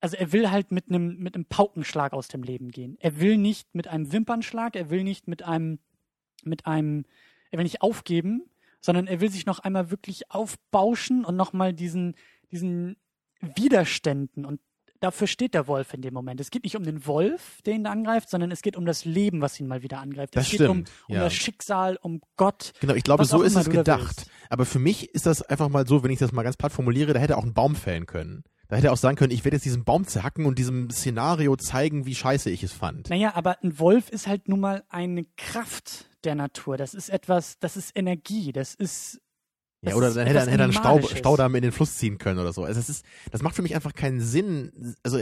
also 0.00 0.16
er 0.16 0.32
will 0.32 0.50
halt 0.50 0.70
mit 0.70 0.88
einem, 0.88 1.18
mit 1.18 1.34
einem 1.34 1.46
Paukenschlag 1.46 2.12
aus 2.12 2.28
dem 2.28 2.42
Leben 2.42 2.70
gehen. 2.70 2.96
Er 3.00 3.20
will 3.20 3.38
nicht 3.38 3.74
mit 3.74 3.88
einem 3.88 4.12
Wimpernschlag, 4.12 4.76
er 4.76 4.90
will 4.90 5.04
nicht 5.04 5.28
mit 5.28 5.42
einem, 5.42 5.78
mit 6.44 6.66
einem, 6.66 7.04
er 7.50 7.58
will 7.58 7.64
nicht 7.64 7.82
aufgeben, 7.82 8.48
sondern 8.80 9.06
er 9.06 9.20
will 9.20 9.30
sich 9.30 9.46
noch 9.46 9.58
einmal 9.58 9.90
wirklich 9.90 10.30
aufbauschen 10.30 11.24
und 11.24 11.36
nochmal 11.36 11.72
diesen, 11.72 12.14
diesen 12.52 12.96
Widerständen 13.40 14.44
und 14.44 14.60
dafür 15.00 15.26
steht 15.26 15.54
der 15.54 15.66
Wolf 15.66 15.94
in 15.94 16.02
dem 16.02 16.14
Moment. 16.14 16.40
Es 16.40 16.50
geht 16.50 16.64
nicht 16.64 16.76
um 16.76 16.84
den 16.84 17.06
Wolf, 17.06 17.60
der 17.64 17.74
ihn 17.74 17.86
angreift, 17.86 18.30
sondern 18.30 18.50
es 18.50 18.62
geht 18.62 18.76
um 18.76 18.86
das 18.86 19.04
Leben, 19.04 19.40
was 19.40 19.58
ihn 19.60 19.66
mal 19.66 19.82
wieder 19.82 19.98
angreift. 19.98 20.36
Das 20.36 20.44
es 20.44 20.50
geht 20.52 20.60
um, 20.62 20.84
stimmt, 20.84 20.90
um 21.08 21.14
ja. 21.16 21.24
das 21.24 21.34
Schicksal, 21.34 21.98
um 22.00 22.20
Gott. 22.36 22.72
Genau, 22.80 22.94
ich 22.94 23.04
glaube, 23.04 23.24
so 23.24 23.42
ist 23.42 23.56
es 23.56 23.68
gedacht. 23.70 24.26
Aber 24.50 24.64
für 24.64 24.78
mich 24.78 25.14
ist 25.14 25.26
das 25.26 25.42
einfach 25.42 25.68
mal 25.68 25.86
so, 25.86 26.02
wenn 26.02 26.10
ich 26.10 26.18
das 26.18 26.32
mal 26.32 26.42
ganz 26.42 26.56
platt 26.56 26.72
formuliere, 26.72 27.12
da 27.12 27.20
hätte 27.20 27.34
er 27.34 27.38
auch 27.38 27.44
einen 27.44 27.54
Baum 27.54 27.74
fällen 27.74 28.06
können. 28.06 28.44
Da 28.68 28.76
hätte 28.76 28.88
er 28.88 28.92
auch 28.92 28.98
sagen 28.98 29.16
können, 29.16 29.32
ich 29.32 29.44
werde 29.44 29.56
jetzt 29.56 29.64
diesen 29.64 29.84
Baum 29.84 30.06
zerhacken 30.06 30.44
und 30.44 30.58
diesem 30.58 30.90
Szenario 30.90 31.56
zeigen, 31.56 32.04
wie 32.04 32.14
scheiße 32.14 32.50
ich 32.50 32.62
es 32.62 32.72
fand. 32.72 33.10
Naja, 33.10 33.34
aber 33.34 33.62
ein 33.62 33.78
Wolf 33.78 34.10
ist 34.10 34.26
halt 34.26 34.48
nun 34.48 34.60
mal 34.60 34.82
eine 34.88 35.24
Kraft 35.36 36.06
der 36.24 36.34
Natur. 36.34 36.76
Das 36.76 36.92
ist 36.92 37.08
etwas, 37.08 37.58
das 37.60 37.76
ist 37.76 37.96
Energie, 37.96 38.52
das 38.52 38.74
ist. 38.74 39.20
Ja, 39.82 39.94
oder 39.94 40.12
dann 40.12 40.26
hätte 40.26 40.38
er, 40.40 40.46
hätte 40.46 40.58
er 40.58 40.64
einen 40.64 40.72
Stau, 40.72 40.88
Animalisches. 40.94 41.18
Staudamm 41.18 41.54
in 41.54 41.62
den 41.62 41.72
Fluss 41.72 41.96
ziehen 41.96 42.18
können 42.18 42.38
oder 42.40 42.52
so. 42.52 42.64
Also 42.64 42.78
das 42.80 42.88
ist, 42.88 43.04
das 43.30 43.42
macht 43.42 43.54
für 43.54 43.62
mich 43.62 43.74
einfach 43.74 43.92
keinen 43.94 44.20
Sinn. 44.20 44.94
Also 45.02 45.20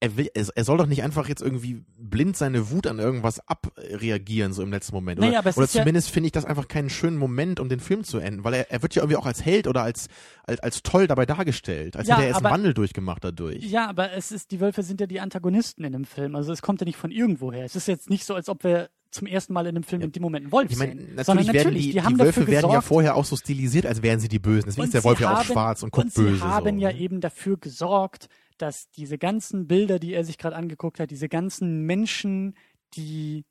er 0.00 0.16
will, 0.16 0.28
er 0.34 0.64
soll 0.64 0.78
doch 0.78 0.86
nicht 0.86 1.04
einfach 1.04 1.28
jetzt 1.28 1.42
irgendwie 1.42 1.84
blind 1.96 2.36
seine 2.36 2.70
Wut 2.72 2.88
an 2.88 2.98
irgendwas 2.98 3.38
abreagieren, 3.46 4.52
so 4.52 4.62
im 4.62 4.72
letzten 4.72 4.94
Moment. 4.96 5.18
Oder, 5.20 5.28
Naja, 5.28 5.38
aber 5.38 5.50
es 5.50 5.56
oder 5.56 5.64
ist 5.64 5.74
ja- 5.74 5.82
zumindest 5.82 6.10
finde 6.10 6.26
ich 6.26 6.32
das 6.32 6.44
einfach 6.44 6.66
keinen 6.66 6.90
schönen 6.90 7.16
Moment, 7.16 7.60
um 7.60 7.68
den 7.68 7.78
Film 7.78 8.02
zu 8.02 8.18
enden, 8.18 8.42
weil 8.42 8.54
er, 8.54 8.70
er 8.72 8.82
wird 8.82 8.96
ja 8.96 9.02
irgendwie 9.02 9.16
auch 9.16 9.26
als 9.26 9.44
Held 9.44 9.68
oder 9.68 9.82
als, 9.82 10.08
als, 10.42 10.58
als 10.60 10.82
toll 10.82 11.06
dabei 11.06 11.24
dargestellt, 11.24 11.96
als 11.96 12.08
Ja, 12.08 12.16
hätte 12.16 12.24
er 12.24 12.28
erst 12.30 12.44
einen 12.44 12.52
Wandel 12.52 12.74
durchgemacht 12.74 13.22
dadurch. 13.22 13.62
Ja, 13.62 13.88
aber 13.88 14.12
es 14.12 14.32
ist, 14.32 14.50
die 14.50 14.58
Wölfe 14.60 14.82
sind 14.82 15.00
ja 15.00 15.06
die 15.06 15.20
Antagonisten 15.20 15.84
in 15.84 15.92
dem 15.92 16.04
Film. 16.04 16.34
Also 16.34 16.52
es 16.52 16.62
kommt 16.62 16.80
ja 16.80 16.84
nicht 16.84 16.96
von 16.96 17.12
irgendwoher. 17.12 17.64
Es 17.64 17.76
ist 17.76 17.86
jetzt 17.86 18.10
nicht 18.10 18.24
so, 18.24 18.34
als 18.34 18.48
ob 18.48 18.64
wir 18.64 18.90
zum 19.12 19.26
ersten 19.26 19.52
Mal 19.52 19.66
in 19.66 19.76
einem 19.76 19.84
Film 19.84 20.02
in 20.02 20.10
dem 20.10 20.22
Moment 20.22 20.44
einen 20.46 20.52
Wolf 20.52 20.70
Ich 20.70 20.78
meine, 20.78 20.92
sehen. 20.92 21.00
natürlich, 21.14 21.26
sondern 21.26 21.46
natürlich, 21.46 21.82
die, 21.86 21.92
die, 21.92 22.02
haben 22.02 22.14
die 22.14 22.20
Wölfe 22.24 22.40
werden 22.40 22.52
ja 22.54 22.60
gesorgt, 22.62 22.84
vorher 22.86 23.14
auch 23.16 23.24
so 23.24 23.36
stilisiert, 23.36 23.86
als 23.86 24.02
wären 24.02 24.18
sie 24.20 24.28
die 24.28 24.38
Bösen. 24.38 24.64
Deswegen 24.66 24.86
ist 24.86 24.94
der 24.94 25.04
Wolf 25.04 25.18
sie 25.18 25.24
ja 25.24 25.32
auch 25.34 25.38
haben- 25.38 25.44
schwarz 25.52 25.82
und 25.82 25.92
guckt 25.92 26.06
und 26.06 26.12
sie 26.14 26.22
böse. 26.22 26.42
haben 26.44 26.76
so. 26.78 26.82
ja 26.82 26.90
eben 26.90 27.20
dafür 27.20 27.56
gesorgt, 27.58 28.28
dass 28.58 28.90
diese 28.90 29.18
ganzen 29.18 29.66
Bilder, 29.68 29.98
die 29.98 30.14
er 30.14 30.24
sich 30.24 30.38
gerade 30.38 30.56
angeguckt 30.56 30.98
hat, 30.98 31.10
diese 31.10 31.28
ganzen 31.28 31.82
Menschen, 31.84 32.54
die 32.94 33.44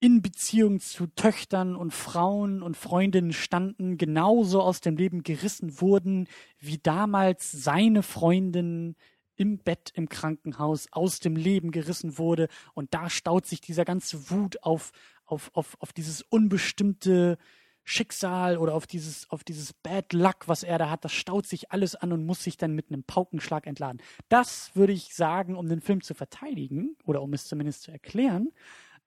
in 0.00 0.22
Beziehung 0.22 0.78
zu 0.80 1.08
Töchtern 1.08 1.74
und 1.74 1.92
Frauen 1.92 2.62
und 2.62 2.76
Freundinnen 2.76 3.32
standen, 3.32 3.98
genauso 3.98 4.62
aus 4.62 4.80
dem 4.80 4.96
Leben 4.96 5.24
gerissen 5.24 5.80
wurden, 5.80 6.28
wie 6.60 6.78
damals 6.78 7.50
seine 7.50 8.02
Freundin 8.04 8.94
im 9.38 9.58
Bett 9.58 9.92
im 9.94 10.10
Krankenhaus 10.10 10.88
aus 10.90 11.20
dem 11.20 11.36
Leben 11.36 11.70
gerissen 11.70 12.18
wurde. 12.18 12.48
Und 12.74 12.92
da 12.92 13.08
staut 13.08 13.46
sich 13.46 13.62
dieser 13.62 13.86
ganze 13.86 14.30
Wut 14.30 14.62
auf, 14.62 14.92
auf, 15.24 15.50
auf, 15.54 15.76
auf 15.80 15.94
dieses 15.94 16.20
unbestimmte 16.22 17.38
Schicksal 17.84 18.58
oder 18.58 18.74
auf 18.74 18.86
dieses, 18.86 19.30
auf 19.30 19.44
dieses 19.44 19.72
Bad 19.72 20.12
Luck, 20.12 20.46
was 20.46 20.62
er 20.62 20.76
da 20.76 20.90
hat, 20.90 21.06
das 21.06 21.12
staut 21.12 21.46
sich 21.46 21.72
alles 21.72 21.94
an 21.94 22.12
und 22.12 22.26
muss 22.26 22.44
sich 22.44 22.58
dann 22.58 22.74
mit 22.74 22.90
einem 22.90 23.02
Paukenschlag 23.02 23.66
entladen. 23.66 24.02
Das 24.28 24.76
würde 24.76 24.92
ich 24.92 25.14
sagen, 25.14 25.56
um 25.56 25.68
den 25.70 25.80
Film 25.80 26.02
zu 26.02 26.12
verteidigen 26.12 26.96
oder 27.04 27.22
um 27.22 27.32
es 27.32 27.46
zumindest 27.46 27.84
zu 27.84 27.90
erklären. 27.90 28.50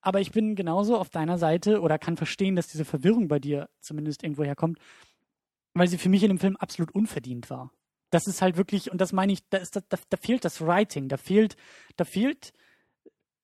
Aber 0.01 0.19
ich 0.19 0.31
bin 0.31 0.55
genauso 0.55 0.97
auf 0.97 1.09
deiner 1.11 1.37
Seite 1.37 1.79
oder 1.81 1.99
kann 1.99 2.17
verstehen, 2.17 2.55
dass 2.55 2.69
diese 2.69 2.85
Verwirrung 2.85 3.27
bei 3.27 3.37
dir 3.37 3.69
zumindest 3.81 4.23
irgendwo 4.23 4.43
herkommt. 4.43 4.79
weil 5.73 5.87
sie 5.87 5.97
für 5.97 6.09
mich 6.09 6.23
in 6.23 6.29
dem 6.29 6.39
Film 6.39 6.57
absolut 6.57 6.91
unverdient 6.91 7.49
war. 7.49 7.71
Das 8.11 8.27
ist 8.27 8.41
halt 8.41 8.57
wirklich, 8.57 8.91
und 8.91 9.01
das 9.01 9.13
meine 9.13 9.33
ich, 9.33 9.47
da, 9.49 9.57
ist, 9.57 9.75
da, 9.75 9.81
da 9.89 10.17
fehlt 10.17 10.45
das 10.45 10.61
Writing, 10.61 11.07
da 11.07 11.17
fehlt, 11.17 11.55
da 11.95 12.05
fehlt, 12.05 12.53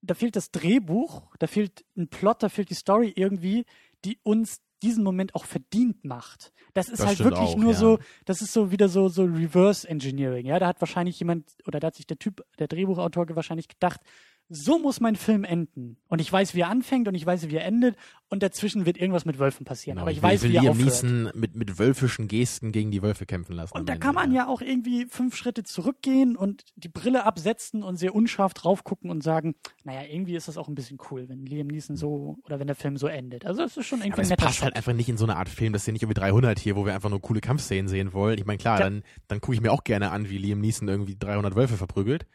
da 0.02 0.14
fehlt 0.14 0.36
das 0.36 0.52
Drehbuch, 0.52 1.36
da 1.40 1.48
fehlt 1.48 1.84
ein 1.98 2.10
Plot, 2.10 2.44
da 2.44 2.50
fehlt 2.50 2.70
die 2.70 2.76
Story 2.76 3.12
irgendwie, 3.16 3.66
die 4.06 4.20
uns 4.24 4.62
diesen 4.84 5.04
Moment 5.04 5.34
auch 5.36 5.46
verdient 5.46 6.06
macht. 6.06 6.54
Das 6.74 6.90
ist 6.90 7.00
Das 7.00 7.08
halt 7.08 7.20
wirklich 7.24 7.50
auch, 7.50 7.58
nur 7.58 7.72
ja. 7.72 7.78
so, 7.78 8.00
das 8.26 8.42
ist 8.42 8.54
so 8.54 8.72
wieder 8.72 8.90
so, 8.90 9.10
so 9.10 9.24
Reverse 9.24 9.88
Engineering. 9.88 10.46
Ja, 10.46 10.60
da 10.60 10.68
hat 10.68 10.80
wahrscheinlich 10.80 11.18
jemand, 11.20 11.50
oder 11.66 11.80
da 11.80 11.88
hat 11.88 11.96
sich 11.96 12.06
der 12.06 12.20
Typ, 12.20 12.46
der 12.60 12.68
Drehbuchautor 12.68 13.26
wahrscheinlich 13.36 13.68
gedacht, 13.68 14.02
so 14.50 14.80
muss 14.80 15.00
mein 15.02 15.16
Film 15.16 15.44
enden. 15.44 15.98
Und 16.08 16.20
ich 16.22 16.32
weiß, 16.32 16.56
wie 16.56 16.62
er 16.62 16.70
anfängt 16.70 17.08
und 17.08 17.16
ich 17.16 17.26
weiß, 17.26 17.50
wie 17.50 17.56
er 17.56 17.66
endet. 17.66 17.96
Und 18.30 18.44
dazwischen 18.44 18.86
wird 18.86 18.98
irgendwas 18.98 19.24
mit 19.26 19.40
Wölfen 19.40 19.66
passieren. 19.66 19.98
Aber 20.00 20.12
ich, 20.12 20.18
will, 20.18 20.24
weiß, 20.30 20.44
will 20.44 20.52
wie 20.52 20.56
er 20.58 20.62
Liam 20.64 20.72
aufhört. 20.72 21.04
Neeson 21.04 21.32
mit, 21.34 21.56
mit 21.56 21.80
wölfischen 21.80 22.28
Gesten 22.28 22.72
gegen 22.72 22.92
die 22.92 23.02
Wölfe 23.02 23.26
kämpfen 23.26 23.54
lassen. 23.54 23.78
Und 23.78 23.88
da 23.90 23.94
Ende, 23.94 24.06
kann 24.06 24.16
man 24.16 24.32
ja 24.34 24.48
auch 24.48 24.62
irgendwie 24.62 25.06
fünf 25.06 25.36
Schritte 25.36 25.64
zurückgehen 25.64 26.36
und 26.36 26.64
die 26.76 26.90
Brille 26.90 27.26
absetzen 27.26 27.84
und 27.84 27.98
sehr 27.98 28.14
unscharf 28.16 28.54
drauf 28.54 28.84
gucken 28.84 29.10
und 29.10 29.22
sagen, 29.24 29.56
naja, 29.84 30.02
irgendwie 30.10 30.36
ist 30.36 30.48
das 30.48 30.58
auch 30.58 30.68
ein 30.68 30.76
bisschen 30.76 30.98
cool, 31.12 31.28
wenn 31.30 31.46
Liam 31.46 31.68
Neeson 31.68 31.96
so 31.96 32.38
oder 32.44 32.60
wenn 32.60 32.68
der 32.68 32.76
Film 32.76 32.98
so 32.98 33.08
endet. 33.08 33.46
Also 33.46 33.64
es 33.64 33.76
ist 33.78 33.86
schon 33.86 34.00
irgendwie 34.00 34.14
Aber 34.14 34.22
ein 34.22 34.24
es 34.24 34.30
netter 34.30 34.46
passt 34.46 34.58
Shot. 34.58 34.66
halt 34.66 34.76
einfach 34.76 34.94
nicht 34.94 35.10
in 35.10 35.18
so 35.18 35.26
eine 35.26 35.36
Art 35.38 35.50
Film. 35.50 35.74
Das 35.74 35.86
ja 35.86 35.94
nicht 35.94 36.04
irgendwie 36.04 36.20
300 36.20 36.58
hier, 36.60 36.76
wo 36.76 36.86
wir 36.86 36.94
einfach 36.96 37.10
nur 37.10 37.22
coole 37.22 37.42
Kampfszenen 37.42 37.88
sehen 37.88 38.12
wollen. 38.14 38.38
Ich 38.38 38.46
meine, 38.46 38.58
klar, 38.58 38.80
Ja. 38.80 38.86
dann, 38.86 39.04
dann 39.28 39.40
gucke 39.42 39.56
ich 39.56 39.62
mir 39.62 39.72
auch 39.72 39.84
gerne 39.84 40.12
an, 40.12 40.30
wie 40.30 40.38
Liam 40.38 40.60
Neeson 40.60 40.88
irgendwie 40.88 41.16
300 41.18 41.56
Wölfe 41.56 41.76
verprügelt. 41.78 42.26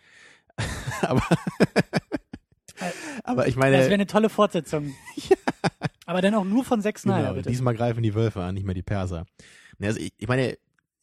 aber, 1.02 1.22
aber 3.24 3.48
ich 3.48 3.56
meine, 3.56 3.76
Das 3.76 3.86
wäre 3.86 3.94
eine 3.94 4.06
tolle 4.06 4.28
Fortsetzung. 4.28 4.94
Aber 6.04 6.20
dann 6.20 6.34
auch 6.34 6.44
nur 6.44 6.64
von 6.64 6.82
Zack 6.82 6.98
Snyder, 6.98 7.20
genau, 7.22 7.34
bitte. 7.34 7.48
diesmal 7.48 7.74
greifen 7.74 8.02
die 8.02 8.14
Wölfe 8.14 8.42
an, 8.42 8.54
nicht 8.54 8.66
mehr 8.66 8.74
die 8.74 8.82
Perser. 8.82 9.24
Also 9.80 10.00
ich, 10.00 10.12
ich 10.18 10.28
meine, 10.28 10.58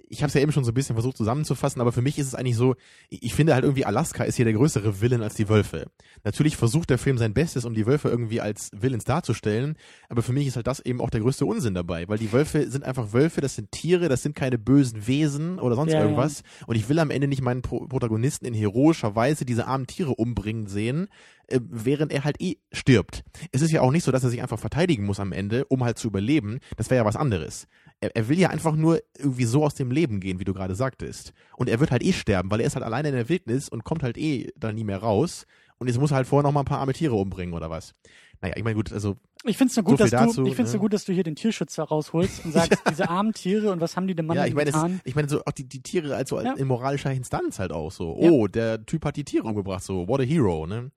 ich 0.10 0.22
habe 0.22 0.28
es 0.28 0.34
ja 0.34 0.41
eben 0.41 0.51
schon 0.51 0.64
so 0.64 0.72
ein 0.72 0.74
bisschen 0.74 0.95
versucht 0.95 1.18
zusammenzufassen, 1.18 1.82
aber 1.82 1.91
für 1.91 2.01
mich 2.01 2.18
ist 2.18 2.28
es 2.28 2.36
eigentlich 2.36 2.55
so, 2.55 2.76
ich 3.10 3.34
finde 3.34 3.53
halt 3.53 3.64
irgendwie 3.64 3.86
Alaska 3.86 4.24
ist 4.24 4.36
hier 4.36 4.45
der 4.45 4.55
größere 4.55 5.01
Villain 5.01 5.22
als 5.22 5.36
die 5.36 5.49
Wölfe. 5.49 5.88
Natürlich 6.24 6.57
versucht 6.57 6.89
der 6.89 6.97
Film 6.97 7.18
sein 7.18 7.34
Bestes, 7.34 7.64
um 7.64 7.74
die 7.74 7.86
Wölfe 7.86 8.10
irgendwie 8.10 8.41
als 8.41 8.72
Villains 8.74 9.03
darzustellen, 9.05 9.78
aber 10.10 10.24
für 10.24 10.34
mich 10.34 10.47
ist 10.47 10.55
halt 10.55 10.68
das 10.68 10.80
eben 10.80 10.99
auch 10.99 11.10
der 11.10 11.22
größte 11.22 11.45
Unsinn 11.45 11.76
dabei, 11.76 12.07
weil 12.10 12.18
die 12.18 12.32
Wölfe 12.34 12.70
sind 12.70 12.84
einfach 12.84 13.14
Wölfe, 13.14 13.41
das 13.41 13.55
sind 13.55 13.72
Tiere, 13.72 14.10
das 14.10 14.24
sind 14.24 14.36
keine 14.36 14.57
bösen 14.57 15.07
Wesen 15.07 15.60
oder 15.60 15.76
sonst 15.76 15.91
Ja, 15.93 15.99
ja. 15.99 16.03
irgendwas 16.05 16.43
und 16.68 16.76
ich 16.76 16.89
will 16.89 16.99
am 16.99 17.12
Ende 17.12 17.28
nicht 17.28 17.41
meinen 17.41 17.62
Pro 17.62 17.86
Protagonisten 17.88 18.45
in 18.45 18.53
heroischer 18.53 19.16
Weise 19.16 19.45
diese 19.45 19.68
armen 19.68 19.88
Tiere 19.88 20.16
umbringen 20.16 20.68
sehen, 20.68 21.07
äh, 21.47 21.60
während 21.64 22.12
er 22.12 22.24
halt 22.24 22.41
eh 22.41 22.57
stirbt. 22.72 23.24
Es 23.51 23.62
ist 23.62 23.72
ja 23.72 23.82
auch 23.82 23.91
nicht 23.91 24.03
so, 24.03 24.12
dass 24.12 24.24
er 24.24 24.30
sich 24.30 24.41
einfach 24.41 24.60
verteidigen 24.60 25.05
muss 25.05 25.20
am 25.20 25.32
Ende, 25.32 25.66
um 25.66 25.84
halt 25.84 25.97
zu 25.97 26.07
überleben. 26.07 26.60
Das 26.78 26.89
wäre 26.89 27.01
ja 27.01 27.05
was 27.05 27.16
anderes. 27.16 27.68
Er, 28.01 28.15
er 28.15 28.29
will 28.29 28.39
ja 28.39 28.49
einfach 28.49 28.75
nur 28.75 29.01
irgendwie 29.17 29.43
so 29.45 29.63
aus 29.65 29.75
dem 29.75 29.91
Leben 29.91 30.19
gehen, 30.19 30.39
wie 30.39 30.45
du 30.45 30.53
gerade 30.53 30.75
sagtest. 30.75 31.33
Und 31.57 31.69
er 31.69 31.79
wird 31.79 31.91
halt 31.91 32.03
eh 32.03 32.13
sterben, 32.13 32.49
weil 32.49 32.61
er 32.61 32.67
ist 32.67 32.75
halt 32.75 32.85
alleine 32.85 33.09
in 33.09 33.15
der 33.15 33.27
Wildnis 33.29 33.67
und 33.69 33.83
kommt 33.83 34.03
halt 34.03 34.17
eh 34.17 34.49
da 34.55 34.71
nie 34.71 34.83
mehr 34.85 34.99
raus. 34.99 35.45
Und 35.79 35.87
jetzt 35.87 35.99
muss 35.99 36.11
er 36.11 36.17
halt 36.17 36.27
vorher 36.27 36.43
noch 36.43 36.51
mal 36.53 36.61
ein 36.61 36.65
paar 36.65 36.79
arme 36.79 36.93
Tiere 36.93 37.15
umbringen 37.15 37.53
oder 37.53 37.69
was. 37.69 37.93
Naja, 38.41 38.53
ich 38.57 38.63
meine, 38.63 38.75
gut, 38.75 38.93
also 38.93 39.17
Ich 39.45 39.57
finde 39.57 39.71
es 39.71 39.75
nur, 39.77 39.83
gut, 39.83 39.97
So 39.97 40.03
dass 40.05 40.11
du, 40.11 40.17
dazu, 40.17 40.45
ich 40.45 40.55
find's 40.55 40.71
ne? 40.71 40.77
nur 40.77 40.81
gut, 40.83 40.93
dass 40.93 41.03
du 41.03 41.11
hier 41.13 41.23
den 41.23 41.35
Tierschützer 41.35 41.83
rausholst 41.83 42.45
und 42.45 42.53
sagst, 42.53 42.81
diese 42.89 43.09
armen 43.09 43.33
Tiere 43.33 43.71
und 43.71 43.81
was 43.81 43.97
haben 43.97 44.07
die 44.07 44.15
dem 44.15 44.27
Mann 44.27 44.37
ja, 44.37 44.45
ich 44.45 44.53
meine, 44.53 44.71
getan? 44.71 45.01
ich 45.03 45.15
meine 45.15 45.27
so 45.27 45.41
auch 45.45 45.51
die, 45.51 45.67
die 45.67 45.81
Tiere 45.81 46.15
als 46.15 46.29
so 46.29 46.39
Ja. 46.39 46.53
in 46.53 46.67
moralischer 46.67 47.11
Instanz 47.11 47.59
halt 47.59 47.71
auch 47.73 47.91
so. 47.91 48.17
Ja. 48.21 48.29
Oh, 48.31 48.47
der 48.47 48.85
Typ 48.85 49.03
hat 49.03 49.17
die 49.17 49.25
Tiere 49.25 49.45
umgebracht, 49.45 49.83
so 49.83 50.07
what 50.07 50.21
a 50.21 50.23
hero, 50.23 50.65
ne? 50.67 50.91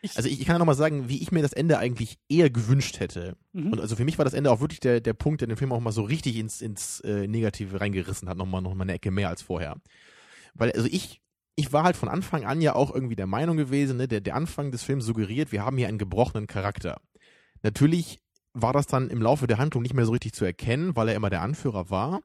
Ich- 0.00 0.16
also 0.16 0.28
ich, 0.28 0.40
ich 0.40 0.46
kann 0.46 0.54
ja 0.54 0.58
noch 0.58 0.66
mal 0.66 0.74
sagen, 0.74 1.08
wie 1.08 1.20
ich 1.20 1.32
mir 1.32 1.42
das 1.42 1.52
Ende 1.52 1.78
eigentlich 1.78 2.18
eher 2.28 2.50
gewünscht 2.50 3.00
hätte. 3.00 3.36
Mhm. 3.52 3.72
Und 3.72 3.80
also 3.80 3.96
für 3.96 4.04
mich 4.04 4.18
war 4.18 4.24
das 4.24 4.34
Ende 4.34 4.50
auch 4.50 4.60
wirklich 4.60 4.80
der, 4.80 5.00
der 5.00 5.12
Punkt, 5.14 5.40
der 5.40 5.48
den 5.48 5.56
Film 5.56 5.72
auch 5.72 5.80
mal 5.80 5.92
so 5.92 6.02
richtig 6.02 6.36
ins, 6.36 6.62
ins 6.62 7.00
äh, 7.00 7.26
Negative 7.26 7.80
reingerissen 7.80 8.28
hat, 8.28 8.36
nochmal 8.36 8.62
noch 8.62 8.74
mal 8.74 8.84
eine 8.84 8.94
Ecke 8.94 9.10
mehr 9.10 9.28
als 9.28 9.42
vorher. 9.42 9.76
Weil, 10.54 10.72
also 10.72 10.86
ich, 10.90 11.20
ich 11.56 11.72
war 11.72 11.82
halt 11.82 11.96
von 11.96 12.08
Anfang 12.08 12.44
an 12.44 12.60
ja 12.60 12.74
auch 12.74 12.94
irgendwie 12.94 13.16
der 13.16 13.26
Meinung 13.26 13.56
gewesen, 13.56 13.96
ne, 13.96 14.06
der, 14.08 14.20
der 14.20 14.36
Anfang 14.36 14.70
des 14.70 14.82
Films 14.84 15.04
suggeriert, 15.04 15.50
wir 15.52 15.64
haben 15.64 15.76
hier 15.76 15.88
einen 15.88 15.98
gebrochenen 15.98 16.46
Charakter. 16.46 17.00
Natürlich 17.62 18.20
war 18.54 18.72
das 18.72 18.86
dann 18.86 19.10
im 19.10 19.20
Laufe 19.22 19.46
der 19.46 19.58
Handlung 19.58 19.82
nicht 19.82 19.94
mehr 19.94 20.06
so 20.06 20.12
richtig 20.12 20.32
zu 20.32 20.44
erkennen, 20.44 20.94
weil 20.96 21.08
er 21.08 21.14
immer 21.16 21.30
der 21.30 21.42
Anführer 21.42 21.90
war. 21.90 22.20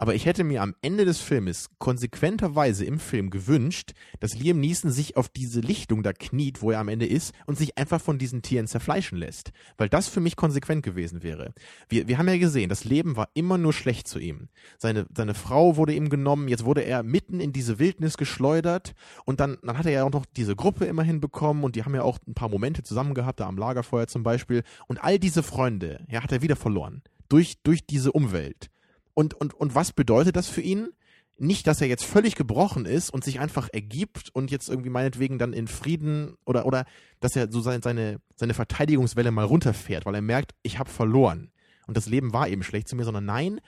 Aber 0.00 0.14
ich 0.14 0.24
hätte 0.24 0.44
mir 0.44 0.62
am 0.62 0.74
Ende 0.80 1.04
des 1.04 1.20
Filmes 1.20 1.68
konsequenterweise 1.78 2.86
im 2.86 2.98
Film 2.98 3.28
gewünscht, 3.28 3.92
dass 4.18 4.34
Liam 4.34 4.58
Neeson 4.58 4.90
sich 4.90 5.18
auf 5.18 5.28
diese 5.28 5.60
Lichtung 5.60 6.02
da 6.02 6.14
kniet, 6.14 6.62
wo 6.62 6.70
er 6.70 6.78
am 6.78 6.88
Ende 6.88 7.04
ist, 7.04 7.34
und 7.44 7.58
sich 7.58 7.76
einfach 7.76 8.00
von 8.00 8.16
diesen 8.16 8.40
Tieren 8.40 8.66
zerfleischen 8.66 9.18
lässt. 9.18 9.52
Weil 9.76 9.90
das 9.90 10.08
für 10.08 10.20
mich 10.20 10.36
konsequent 10.36 10.82
gewesen 10.82 11.22
wäre. 11.22 11.52
Wir, 11.90 12.08
wir 12.08 12.16
haben 12.16 12.28
ja 12.28 12.38
gesehen, 12.38 12.70
das 12.70 12.84
Leben 12.84 13.14
war 13.16 13.28
immer 13.34 13.58
nur 13.58 13.74
schlecht 13.74 14.08
zu 14.08 14.18
ihm. 14.18 14.48
Seine, 14.78 15.04
seine 15.14 15.34
Frau 15.34 15.76
wurde 15.76 15.92
ihm 15.92 16.08
genommen, 16.08 16.48
jetzt 16.48 16.64
wurde 16.64 16.80
er 16.80 17.02
mitten 17.02 17.38
in 17.38 17.52
diese 17.52 17.78
Wildnis 17.78 18.16
geschleudert 18.16 18.94
und 19.26 19.38
dann, 19.38 19.58
dann 19.62 19.76
hat 19.76 19.84
er 19.84 19.92
ja 19.92 20.04
auch 20.04 20.12
noch 20.12 20.24
diese 20.24 20.56
Gruppe 20.56 20.86
immerhin 20.86 21.20
bekommen 21.20 21.62
und 21.62 21.76
die 21.76 21.84
haben 21.84 21.94
ja 21.94 22.04
auch 22.04 22.18
ein 22.26 22.32
paar 22.32 22.48
Momente 22.48 22.82
zusammen 22.82 23.12
gehabt, 23.12 23.40
da 23.40 23.46
am 23.46 23.58
Lagerfeuer 23.58 24.06
zum 24.06 24.22
Beispiel. 24.22 24.62
Und 24.88 24.96
all 25.04 25.18
diese 25.18 25.42
Freunde, 25.42 26.06
ja, 26.08 26.22
hat 26.22 26.32
er 26.32 26.40
wieder 26.40 26.56
verloren. 26.56 27.02
Durch, 27.28 27.58
durch 27.62 27.86
diese 27.86 28.12
Umwelt. 28.12 28.70
Und, 29.14 29.34
und, 29.34 29.54
und 29.54 29.74
was 29.74 29.92
bedeutet 29.92 30.36
das 30.36 30.48
für 30.48 30.60
ihn? 30.60 30.88
Nicht, 31.36 31.66
dass 31.66 31.80
er 31.80 31.88
jetzt 31.88 32.04
völlig 32.04 32.34
gebrochen 32.34 32.84
ist 32.84 33.10
und 33.10 33.24
sich 33.24 33.40
einfach 33.40 33.68
ergibt 33.72 34.28
und 34.34 34.50
jetzt 34.50 34.68
irgendwie 34.68 34.90
meinetwegen 34.90 35.38
dann 35.38 35.54
in 35.54 35.68
Frieden 35.68 36.36
oder, 36.44 36.66
oder 36.66 36.84
dass 37.20 37.34
er 37.34 37.50
so 37.50 37.60
seine, 37.60 37.82
seine, 37.82 38.20
seine 38.36 38.54
Verteidigungswelle 38.54 39.30
mal 39.30 39.46
runterfährt, 39.46 40.04
weil 40.04 40.14
er 40.14 40.22
merkt, 40.22 40.54
ich 40.62 40.78
habe 40.78 40.90
verloren. 40.90 41.50
Und 41.86 41.96
das 41.96 42.06
Leben 42.06 42.32
war 42.32 42.48
eben 42.48 42.62
schlecht 42.62 42.88
zu 42.88 42.96
mir, 42.96 43.04
sondern 43.04 43.24
nein, 43.24 43.60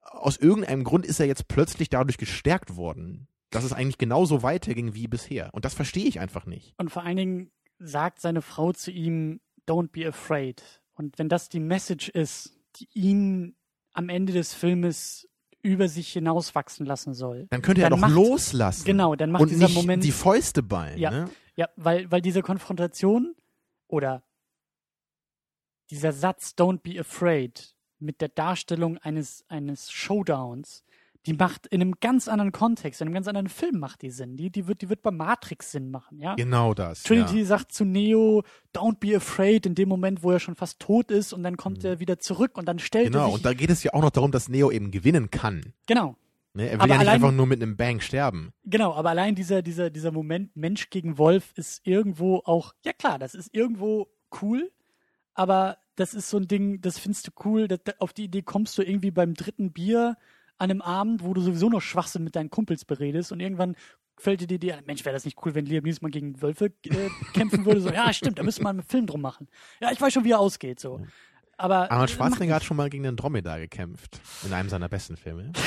aus 0.00 0.36
irgendeinem 0.36 0.84
Grund 0.84 1.04
ist 1.06 1.20
er 1.20 1.26
jetzt 1.26 1.48
plötzlich 1.48 1.88
dadurch 1.88 2.18
gestärkt 2.18 2.76
worden, 2.76 3.26
dass 3.50 3.64
es 3.64 3.72
eigentlich 3.72 3.98
genauso 3.98 4.42
weiterging 4.42 4.94
wie 4.94 5.08
bisher. 5.08 5.50
Und 5.52 5.64
das 5.64 5.74
verstehe 5.74 6.06
ich 6.06 6.20
einfach 6.20 6.46
nicht. 6.46 6.74
Und 6.78 6.90
vor 6.90 7.02
allen 7.02 7.16
Dingen 7.16 7.50
sagt 7.78 8.20
seine 8.20 8.42
Frau 8.42 8.72
zu 8.72 8.90
ihm, 8.90 9.40
don't 9.66 9.90
be 9.90 10.06
afraid. 10.06 10.82
Und 10.94 11.18
wenn 11.18 11.28
das 11.28 11.48
die 11.48 11.60
Message 11.60 12.08
ist, 12.08 12.58
die 12.76 12.88
ihn 12.92 13.54
am 13.98 14.08
Ende 14.08 14.32
des 14.32 14.54
Filmes 14.54 15.28
über 15.60 15.88
sich 15.88 16.12
hinauswachsen 16.12 16.86
lassen 16.86 17.14
soll. 17.14 17.48
Dann 17.50 17.62
könnte 17.62 17.82
er 17.82 17.90
Dann 17.90 17.98
doch 18.00 18.06
macht- 18.08 18.14
loslassen. 18.14 18.84
Genau, 18.84 19.16
dann 19.16 19.32
macht 19.32 19.42
und 19.42 19.48
dieser 19.50 19.66
nicht 19.66 19.74
Moment. 19.74 20.04
die 20.04 20.12
Fäuste 20.12 20.62
ballen. 20.62 20.96
Ja. 20.98 21.10
Ne? 21.10 21.30
Ja, 21.56 21.68
weil, 21.74 22.08
weil 22.10 22.20
diese 22.22 22.42
Konfrontation 22.42 23.34
oder 23.88 24.22
dieser 25.90 26.12
Satz 26.12 26.54
Don't 26.56 26.78
be 26.80 27.00
afraid 27.00 27.74
mit 27.98 28.20
der 28.20 28.28
Darstellung 28.28 28.98
eines, 28.98 29.44
eines 29.48 29.90
Showdowns, 29.90 30.84
die 31.26 31.34
macht 31.34 31.66
in 31.66 31.82
einem 31.82 31.94
ganz 32.00 32.28
anderen 32.28 32.52
Kontext, 32.52 33.00
in 33.00 33.08
einem 33.08 33.14
ganz 33.14 33.28
anderen 33.28 33.48
Film 33.48 33.78
macht 33.80 34.02
die 34.02 34.10
Sinn. 34.10 34.36
Die, 34.36 34.50
die, 34.50 34.66
wird, 34.66 34.80
die 34.82 34.88
wird 34.88 35.02
bei 35.02 35.10
Matrix 35.10 35.72
Sinn 35.72 35.90
machen, 35.90 36.18
ja? 36.20 36.34
Genau 36.36 36.74
das. 36.74 37.02
Trinity 37.02 37.40
ja. 37.40 37.44
sagt 37.44 37.72
zu 37.72 37.84
Neo, 37.84 38.44
don't 38.74 38.98
be 38.98 39.14
afraid, 39.16 39.66
in 39.66 39.74
dem 39.74 39.88
Moment, 39.88 40.22
wo 40.22 40.30
er 40.30 40.40
schon 40.40 40.54
fast 40.54 40.78
tot 40.80 41.10
ist 41.10 41.32
und 41.32 41.42
dann 41.42 41.56
kommt 41.56 41.84
er 41.84 42.00
wieder 42.00 42.18
zurück 42.18 42.56
und 42.56 42.66
dann 42.66 42.78
stellt 42.78 43.08
Mhm. 43.08 43.12
Genau, 43.12 43.24
er 43.24 43.26
sich. 43.26 43.34
und 43.34 43.44
da 43.44 43.52
geht 43.52 43.68
es 43.70 43.82
ja 43.82 43.92
auch 43.94 44.00
noch 44.02 44.10
darum, 44.10 44.30
dass 44.30 44.48
Neo 44.48 44.70
eben 44.70 44.90
gewinnen 44.90 45.30
kann. 45.30 45.74
genau, 45.86 46.16
Ne? 46.54 46.64
Er 46.70 46.72
will 46.72 46.80
Aber 46.80 46.88
ja 46.88 46.94
nicht 46.94 47.00
allein- 47.08 47.14
einfach 47.16 47.32
nur 47.32 47.46
mit 47.46 47.62
einem 47.62 47.76
Bang 47.76 48.00
sterben. 48.00 48.52
genau, 48.64 48.94
aber 48.94 49.10
allein 49.10 49.34
dieser, 49.34 49.60
dieser, 49.60 49.90
dieser 49.90 50.10
Moment 50.12 50.56
Mensch 50.56 50.88
gegen 50.88 51.18
Wolf 51.18 51.52
ist 51.56 51.86
irgendwo 51.86 52.38
auch, 52.46 52.72
ja 52.86 52.92
klar, 52.94 53.18
das 53.18 53.34
ist 53.34 53.54
irgendwo 53.54 54.08
cool, 54.40 54.72
aber 55.34 55.76
das 55.94 56.14
ist 56.14 56.30
so 56.30 56.38
ein 56.38 56.48
Ding, 56.48 56.80
das 56.80 56.98
findest 56.98 57.26
du 57.28 57.30
cool, 57.44 57.68
das, 57.68 57.80
auf 57.98 58.12
die 58.14 58.24
Idee 58.24 58.42
kommst 58.42 58.78
du 58.78 58.82
irgendwie 58.82 59.10
beim 59.10 59.34
dritten 59.34 59.72
Bier 59.72 60.16
an 60.58 60.70
einem 60.70 60.82
Abend, 60.82 61.24
wo 61.24 61.34
du 61.34 61.40
sowieso 61.40 61.70
noch 61.70 61.80
Schwachsinn 61.80 62.24
mit 62.24 62.36
deinen 62.36 62.50
Kumpels 62.50 62.84
beredest 62.84 63.32
und 63.32 63.40
irgendwann 63.40 63.76
fällt 64.18 64.40
dir 64.40 64.46
die 64.48 64.56
Idee, 64.56 64.76
Mensch, 64.86 65.04
wäre 65.04 65.14
das 65.14 65.24
nicht 65.24 65.38
cool, 65.44 65.54
wenn 65.54 65.64
Liam 65.66 65.84
Neeson 65.84 66.00
mal 66.02 66.10
gegen 66.10 66.42
Wölfe 66.42 66.66
äh, 66.84 67.08
kämpfen 67.32 67.64
würde? 67.64 67.80
So, 67.80 67.90
ja, 67.90 68.12
stimmt, 68.12 68.38
da 68.38 68.42
müssen 68.42 68.64
wir 68.64 68.70
einen 68.70 68.82
Film 68.82 69.06
drum 69.06 69.20
machen. 69.20 69.48
Ja, 69.80 69.92
ich 69.92 70.00
weiß 70.00 70.12
schon, 70.12 70.24
wie 70.24 70.32
er 70.32 70.40
ausgeht, 70.40 70.80
so. 70.80 71.00
Aber 71.56 71.90
Arnold 71.90 72.10
äh, 72.10 72.14
Schwarzenegger 72.14 72.56
hat 72.56 72.64
schon 72.64 72.76
mal 72.76 72.90
gegen 72.90 73.04
den 73.04 73.16
Dromedar 73.16 73.58
gekämpft. 73.58 74.20
In 74.44 74.52
einem 74.52 74.68
seiner 74.68 74.88
besten 74.88 75.16
Filme. 75.16 75.52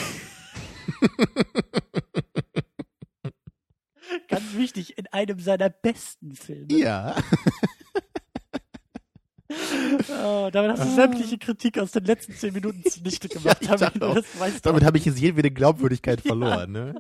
ganz 4.28 4.56
wichtig, 4.56 4.98
in 4.98 5.08
einem 5.08 5.40
seiner 5.40 5.70
besten 5.70 6.36
Filme. 6.36 6.74
Ja. 6.74 7.16
Oh, 10.24 10.50
damit 10.52 10.72
hast 10.72 10.84
du 10.86 10.96
sämtliche 10.96 11.38
Kritik 11.38 11.78
aus 11.80 11.92
den 11.92 12.06
letzten 12.06 12.34
zehn 12.34 12.54
Minuten 12.54 12.84
zunichte 12.90 13.28
gemacht. 13.30 13.58
ich 13.62 13.68
Damit, 13.68 14.02
auch. 14.04 14.18
Damit 14.64 14.84
habe 14.84 14.98
ich 14.98 15.06
jetzt 15.06 15.20
jedwede 15.20 15.52
Glaubwürdigkeit 15.52 16.22
verloren. 16.22 16.72
Ne? 16.72 16.96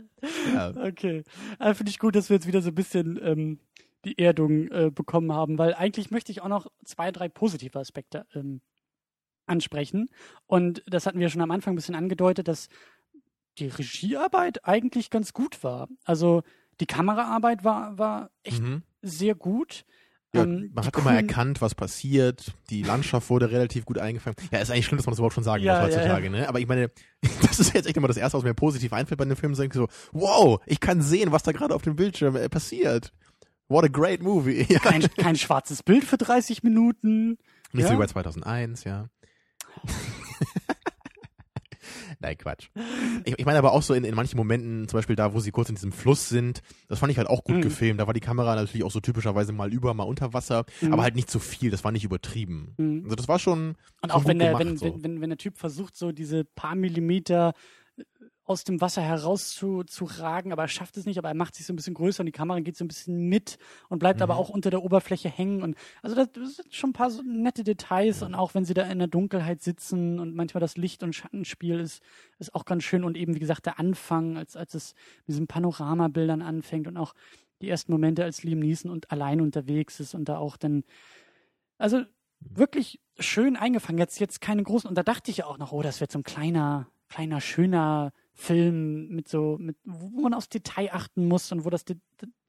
Ja. 0.53 0.69
Okay. 0.75 1.23
Also 1.59 1.75
finde 1.77 1.89
ich 1.91 1.99
gut, 1.99 2.15
dass 2.15 2.29
wir 2.29 2.35
jetzt 2.35 2.47
wieder 2.47 2.61
so 2.61 2.69
ein 2.69 2.75
bisschen 2.75 3.19
ähm, 3.23 3.59
die 4.05 4.17
Erdung 4.17 4.67
äh, 4.71 4.91
bekommen 4.93 5.31
haben, 5.31 5.57
weil 5.57 5.73
eigentlich 5.73 6.11
möchte 6.11 6.31
ich 6.31 6.41
auch 6.41 6.47
noch 6.47 6.67
zwei, 6.85 7.11
drei 7.11 7.29
positive 7.29 7.79
Aspekte 7.79 8.25
ähm, 8.33 8.61
ansprechen. 9.45 10.09
Und 10.47 10.83
das 10.87 11.05
hatten 11.05 11.19
wir 11.19 11.29
schon 11.29 11.41
am 11.41 11.51
Anfang 11.51 11.73
ein 11.73 11.75
bisschen 11.75 11.95
angedeutet, 11.95 12.47
dass 12.47 12.67
die 13.57 13.67
Regiearbeit 13.67 14.65
eigentlich 14.65 15.09
ganz 15.09 15.33
gut 15.33 15.63
war. 15.63 15.87
Also 16.05 16.41
die 16.79 16.85
Kameraarbeit 16.85 17.63
war, 17.63 17.97
war 17.97 18.31
echt 18.43 18.61
Mhm. 18.61 18.83
sehr 19.01 19.35
gut. 19.35 19.85
Ja, 20.33 20.43
Ähm, 20.43 20.71
man 20.73 20.85
hat 20.85 20.97
immer 20.97 21.13
erkannt, 21.13 21.59
was 21.61 21.75
passiert. 21.75 22.53
Die 22.69 22.83
Landschaft 22.83 23.29
wurde 23.29 23.51
relativ 23.51 23.83
gut 23.85 23.97
eingefangen. 23.97 24.37
Ja, 24.51 24.59
ist 24.59 24.71
eigentlich 24.71 24.85
schlimm, 24.85 24.97
dass 24.97 25.05
man 25.05 25.11
das 25.11 25.19
überhaupt 25.19 25.33
schon 25.35 25.43
sagen 25.43 25.63
Ja, 25.63 25.81
muss 25.81 25.89
ja, 25.93 25.97
heutzutage, 25.99 26.29
ne? 26.29 26.47
Aber 26.47 26.59
ich 26.59 26.67
meine, 26.67 26.89
das 27.41 27.59
ist 27.59 27.73
jetzt 27.73 27.85
echt 27.85 27.97
immer 27.97 28.07
das 28.07 28.17
Erste, 28.17 28.37
was 28.37 28.43
mir 28.45 28.53
positiv 28.53 28.93
einfällt 28.93 29.17
bei 29.17 29.25
dem 29.25 29.35
Film. 29.35 29.55
So, 29.55 29.63
so, 29.71 29.87
wow, 30.13 30.61
ich 30.65 30.79
kann 30.79 31.01
sehen, 31.01 31.31
was 31.33 31.43
da 31.43 31.51
gerade 31.51 31.75
auf 31.75 31.81
dem 31.81 31.95
Bildschirm 31.97 32.35
äh, 32.37 32.47
passiert. 32.47 33.11
What 33.67 33.83
a 33.85 33.87
great 33.87 34.21
movie. 34.21 34.65
Ja. 34.69 34.79
Kein, 34.79 35.01
kein 35.17 35.35
schwarzes 35.35 35.83
Bild 35.83 36.03
für 36.05 36.17
30 36.17 36.63
Minuten. 36.63 37.37
Nicht 37.73 37.87
so 37.87 37.91
Ja. 37.93 37.93
wie 37.93 37.99
bei 37.99 38.07
2001, 38.07 38.83
ja. 38.85 39.09
Nein, 42.21 42.37
Quatsch. 42.37 42.69
Ich, 43.25 43.37
ich 43.39 43.45
meine 43.45 43.57
aber 43.57 43.71
auch 43.71 43.81
so 43.81 43.93
in, 43.95 44.03
in 44.03 44.13
manchen 44.13 44.37
Momenten, 44.37 44.87
zum 44.87 44.97
Beispiel 44.99 45.15
da, 45.15 45.33
wo 45.33 45.39
sie 45.39 45.49
kurz 45.51 45.69
in 45.69 45.75
diesem 45.75 45.91
Fluss 45.91 46.29
sind, 46.29 46.61
das 46.87 46.99
fand 46.99 47.11
ich 47.11 47.17
halt 47.17 47.27
auch 47.27 47.43
gut 47.43 47.55
Mhm. 47.57 47.61
gefilmt. 47.61 47.99
Da 47.99 48.05
war 48.05 48.13
die 48.13 48.19
Kamera 48.19 48.55
natürlich 48.55 48.83
auch 48.83 48.91
so 48.91 48.99
typischerweise 48.99 49.53
mal 49.53 49.73
über, 49.73 49.93
mal 49.95 50.03
unter 50.03 50.31
Wasser, 50.33 50.65
Mhm. 50.81 50.93
aber 50.93 51.01
halt 51.03 51.15
nicht 51.15 51.31
zu 51.31 51.39
viel, 51.39 51.71
das 51.71 51.83
war 51.83 51.91
nicht 51.91 52.03
übertrieben. 52.03 52.75
Mhm. 52.77 53.01
Also 53.05 53.15
das 53.15 53.27
war 53.27 53.39
schon, 53.39 53.69
Und 53.69 53.75
schon 54.03 54.11
auch 54.11 54.17
gut 54.19 54.27
wenn 54.27 54.39
der, 54.39 54.49
gemacht, 54.49 54.65
wenn, 54.65 54.77
so. 54.77 54.85
wenn, 54.85 55.03
wenn, 55.03 55.21
wenn 55.21 55.29
der 55.31 55.37
Typ 55.39 55.57
versucht, 55.57 55.95
so 55.95 56.11
diese 56.11 56.45
paar 56.45 56.75
Millimeter 56.75 57.53
aus 58.43 58.63
dem 58.63 58.81
Wasser 58.81 59.01
heraus 59.01 59.49
zu, 59.51 59.83
zu 59.83 60.05
ragen, 60.05 60.51
aber 60.51 60.63
er 60.63 60.67
schafft 60.67 60.97
es 60.97 61.05
nicht, 61.05 61.17
aber 61.17 61.29
er 61.29 61.35
macht 61.35 61.55
sich 61.55 61.65
so 61.65 61.73
ein 61.73 61.75
bisschen 61.75 61.93
größer 61.93 62.21
und 62.21 62.25
die 62.25 62.31
Kamera 62.31 62.59
geht 62.59 62.75
so 62.75 62.83
ein 62.83 62.87
bisschen 62.87 63.29
mit 63.29 63.57
und 63.87 63.99
bleibt 63.99 64.21
aber 64.21 64.33
Mhm. 64.33 64.39
auch 64.39 64.49
unter 64.49 64.69
der 64.71 64.83
Oberfläche 64.83 65.29
hängen. 65.29 65.61
Und 65.61 65.77
also 66.01 66.15
das, 66.15 66.31
das 66.31 66.55
sind 66.55 66.73
schon 66.73 66.89
ein 66.89 66.93
paar 66.93 67.11
so 67.11 67.21
nette 67.21 67.63
Details 67.63 68.23
und 68.23 68.33
auch 68.35 68.53
wenn 68.53 68.65
sie 68.65 68.73
da 68.73 68.83
in 68.83 68.99
der 68.99 69.07
Dunkelheit 69.07 69.61
sitzen 69.61 70.19
und 70.19 70.35
manchmal 70.35 70.59
das 70.59 70.75
Licht- 70.75 71.03
und 71.03 71.13
Schattenspiel 71.13 71.79
ist, 71.79 72.01
ist 72.39 72.53
auch 72.55 72.65
ganz 72.65 72.83
schön. 72.83 73.03
Und 73.03 73.15
eben, 73.15 73.35
wie 73.35 73.39
gesagt, 73.39 73.65
der 73.67 73.79
Anfang, 73.79 74.37
als, 74.37 74.55
als 74.55 74.73
es 74.73 74.95
mit 75.19 75.29
diesen 75.29 75.47
Panoramabildern 75.47 76.41
anfängt 76.41 76.87
und 76.87 76.97
auch 76.97 77.13
die 77.61 77.69
ersten 77.69 77.91
Momente, 77.91 78.23
als 78.23 78.43
Liam 78.43 78.59
Neeson 78.59 78.89
und 78.91 79.11
allein 79.11 79.39
unterwegs 79.39 79.99
ist 79.99 80.15
und 80.15 80.27
da 80.27 80.39
auch 80.39 80.57
dann, 80.57 80.83
also 81.77 82.01
wirklich 82.39 82.99
schön 83.19 83.55
eingefangen. 83.55 83.99
Jetzt, 83.99 84.19
jetzt 84.19 84.41
keine 84.41 84.63
großen. 84.63 84.89
Und 84.89 84.95
da 84.97 85.03
dachte 85.03 85.29
ich 85.29 85.37
ja 85.37 85.45
auch 85.45 85.59
noch, 85.59 85.71
oh, 85.71 85.83
das 85.83 86.01
wird 86.01 86.11
so 86.11 86.17
ein 86.19 86.23
kleiner, 86.23 86.87
kleiner, 87.07 87.39
schöner 87.39 88.13
Film 88.33 89.09
mit 89.09 89.27
so, 89.27 89.57
mit, 89.59 89.77
wo 89.83 90.21
man 90.21 90.33
aufs 90.33 90.49
Detail 90.49 90.93
achten 90.93 91.27
muss 91.27 91.51
und 91.51 91.65
wo 91.65 91.69
das, 91.69 91.85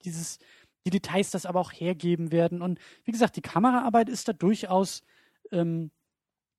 dieses, 0.04 0.38
die 0.86 0.90
Details 0.90 1.30
das 1.30 1.46
aber 1.46 1.60
auch 1.60 1.72
hergeben 1.72 2.32
werden. 2.32 2.62
Und 2.62 2.78
wie 3.04 3.12
gesagt, 3.12 3.36
die 3.36 3.42
Kameraarbeit 3.42 4.08
ist 4.08 4.28
da 4.28 4.32
durchaus 4.32 5.02
ähm, 5.50 5.90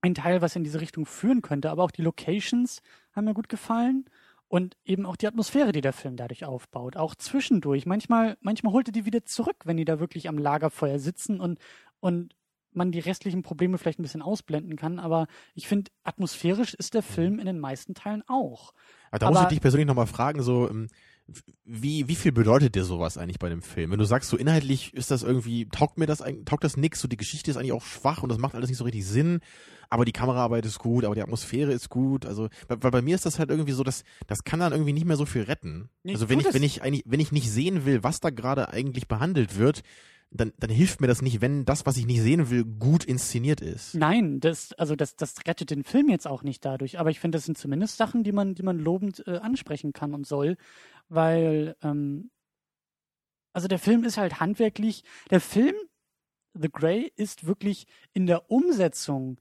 ein 0.02 0.16
Teil, 0.16 0.42
was 0.42 0.56
in 0.56 0.64
diese 0.64 0.82
Richtung 0.82 1.06
führen 1.06 1.42
könnte. 1.42 1.72
Aber 1.72 1.84
auch 1.84 1.92
die 1.92 2.02
Locations 2.02 2.82
haben 3.14 3.26
mir 3.26 3.34
gut 3.34 3.50
gefallen. 3.50 4.06
Und 4.50 4.78
eben 4.86 5.08
auch 5.08 5.16
die 5.16 5.26
Atmosphäre, 5.26 5.72
die 5.72 5.82
der 5.82 5.94
Film 5.94 6.16
dadurch 6.16 6.46
aufbaut. 6.46 6.96
Auch 6.96 7.16
zwischendurch. 7.16 7.88
Manchmal, 7.88 8.38
manchmal 8.40 8.72
holt 8.72 8.88
er 8.88 8.92
die 8.92 9.06
wieder 9.06 9.26
zurück, 9.26 9.56
wenn 9.66 9.78
die 9.78 9.86
da 9.86 10.00
wirklich 10.00 10.30
am 10.30 10.38
Lagerfeuer 10.38 11.00
sitzen 11.00 11.40
und, 11.40 11.58
und 12.00 12.36
man 12.76 12.92
die 12.92 13.00
restlichen 13.00 13.42
Probleme 13.44 13.78
vielleicht 13.78 14.00
ein 14.00 14.04
bisschen 14.04 14.22
ausblenden 14.22 14.76
kann. 14.76 15.00
Aber 15.00 15.28
ich 15.56 15.68
finde, 15.68 15.92
atmosphärisch 16.04 16.74
ist 16.74 16.94
der 16.94 17.04
Film 17.04 17.40
in 17.40 17.46
den 17.46 17.60
meisten 17.60 17.94
Teilen 17.94 18.24
auch. 18.28 18.74
aber 19.12 19.20
da 19.20 19.28
muss 19.30 19.36
ich 19.38 19.42
Aber- 19.42 19.50
dich 19.50 19.62
persönlich 19.62 19.88
nochmal 19.88 20.08
fragen, 20.08 20.42
so, 20.42 20.70
ähm, 20.70 20.88
wie, 21.64 22.08
wie 22.10 22.16
viel 22.16 22.32
bedeutet 22.34 22.76
dir 22.76 22.84
sowas 22.84 23.18
eigentlich 23.18 23.40
bei 23.40 23.48
dem 23.48 23.62
Film? 23.62 23.92
Wenn 23.92 24.00
du 24.00 24.06
sagst, 24.06 24.30
so 24.30 24.36
inhaltlich 24.38 24.94
ist 24.94 25.10
das 25.10 25.24
irgendwie, 25.24 25.70
taugt 25.70 25.98
mir 25.98 26.06
das 26.06 26.22
eigentlich, 26.22 26.46
taugt 26.46 26.64
das 26.66 26.76
nix, 26.76 27.00
so 27.00 27.08
die 27.08 27.16
Geschichte 27.16 27.50
ist 27.50 27.56
eigentlich 27.58 27.72
auch 27.72 27.84
schwach 27.84 28.24
und 28.24 28.30
das 28.30 28.38
macht 28.40 28.56
alles 28.56 28.70
nicht 28.70 28.78
so 28.78 28.84
richtig 28.84 29.06
Sinn, 29.06 29.40
aber 29.90 30.04
die 30.04 30.12
Kameraarbeit 30.12 30.66
ist 30.66 30.80
gut, 30.80 31.06
aber 31.06 31.16
die 31.16 31.22
Atmosphäre 31.22 31.72
ist 31.72 31.90
gut, 31.90 32.26
also, 32.26 32.50
weil, 32.68 32.78
bei 32.78 33.02
mir 33.02 33.16
ist 33.16 33.26
das 33.26 33.40
halt 33.40 33.52
irgendwie 33.52 33.72
so, 33.72 33.84
dass, 33.84 34.04
das 34.28 34.44
kann 34.44 34.60
dann 34.60 34.74
irgendwie 34.74 34.92
nicht 34.94 35.06
mehr 35.06 35.16
so 35.16 35.26
viel 35.26 35.44
retten. 35.44 35.90
Nee, 36.04 36.14
also 36.14 36.28
wenn 36.28 36.40
ich, 36.42 36.54
wenn 36.54 36.64
ich 36.64 36.82
eigentlich, 36.82 37.04
wenn 37.06 37.20
ich 37.22 37.32
nicht 37.32 37.50
sehen 37.50 37.86
will, 37.86 38.04
was 38.04 38.20
da 38.20 38.30
gerade 38.32 38.70
eigentlich 38.74 39.08
behandelt 39.08 39.58
wird, 39.58 39.84
dann, 40.32 40.54
dann 40.58 40.70
hilft 40.70 41.02
mir 41.02 41.08
das 41.08 41.22
nicht, 41.22 41.42
wenn 41.42 41.66
das, 41.66 41.86
was 41.86 41.98
ich 41.98 42.06
nicht 42.06 42.22
sehen 42.22 42.50
will, 42.50 42.66
gut 42.66 43.04
inszeniert 43.04 43.62
ist. 43.62 43.96
Nein, 43.96 44.40
das, 44.40 44.74
also 44.74 44.96
das, 44.96 45.16
das 45.16 45.36
rettet 45.48 45.70
den 45.70 45.84
Film 45.84 46.10
jetzt 46.10 46.28
auch 46.28 46.44
nicht 46.44 46.66
dadurch. 46.66 47.00
Aber 47.00 47.10
ich 47.10 47.20
finde, 47.20 47.38
das 47.38 47.46
sind 47.46 47.58
zumindest 47.58 47.98
Sachen, 47.98 48.24
die 48.24 48.32
man, 48.32 48.56
die 48.56 48.64
man 48.64 48.80
lobend 48.80 49.26
äh, 49.28 49.38
ansprechen 49.38 49.94
kann 49.94 50.14
und 50.14 50.26
soll, 50.26 50.58
weil, 51.10 51.76
ähm, 51.84 52.32
also 53.54 53.68
der 53.68 53.80
Film 53.80 54.04
ist 54.04 54.18
halt 54.18 54.40
handwerklich, 54.40 55.04
der 55.30 55.40
Film, 55.40 55.76
The 56.54 56.70
Grey, 56.72 57.12
ist 57.16 57.46
wirklich 57.46 57.86
in 58.14 58.26
der 58.26 58.50
Umsetzung 58.50 59.40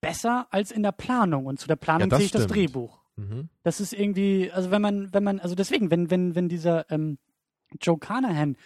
besser 0.00 0.48
als 0.50 0.72
in 0.72 0.82
der 0.82 0.92
Planung. 0.92 1.46
Und 1.46 1.60
zu 1.60 1.68
der 1.68 1.76
Planung 1.76 2.10
Ja, 2.10 2.16
zähle 2.16 2.24
ich 2.26 2.32
das. 2.32 2.46
Drehbuch. 2.46 3.00
Mhm. 3.16 3.48
Das 3.62 3.80
ist 3.80 3.92
irgendwie, 3.92 4.50
also 4.50 4.70
wenn 4.70 4.82
man, 4.82 5.12
wenn 5.12 5.22
man, 5.22 5.40
also 5.40 5.54
deswegen, 5.54 5.90
wenn, 5.90 6.10
wenn, 6.10 6.34
wenn 6.34 6.48
dieser 6.48 6.90
ähm, 6.90 7.18
Joe 7.80 7.98
Carnahan, 7.98 8.56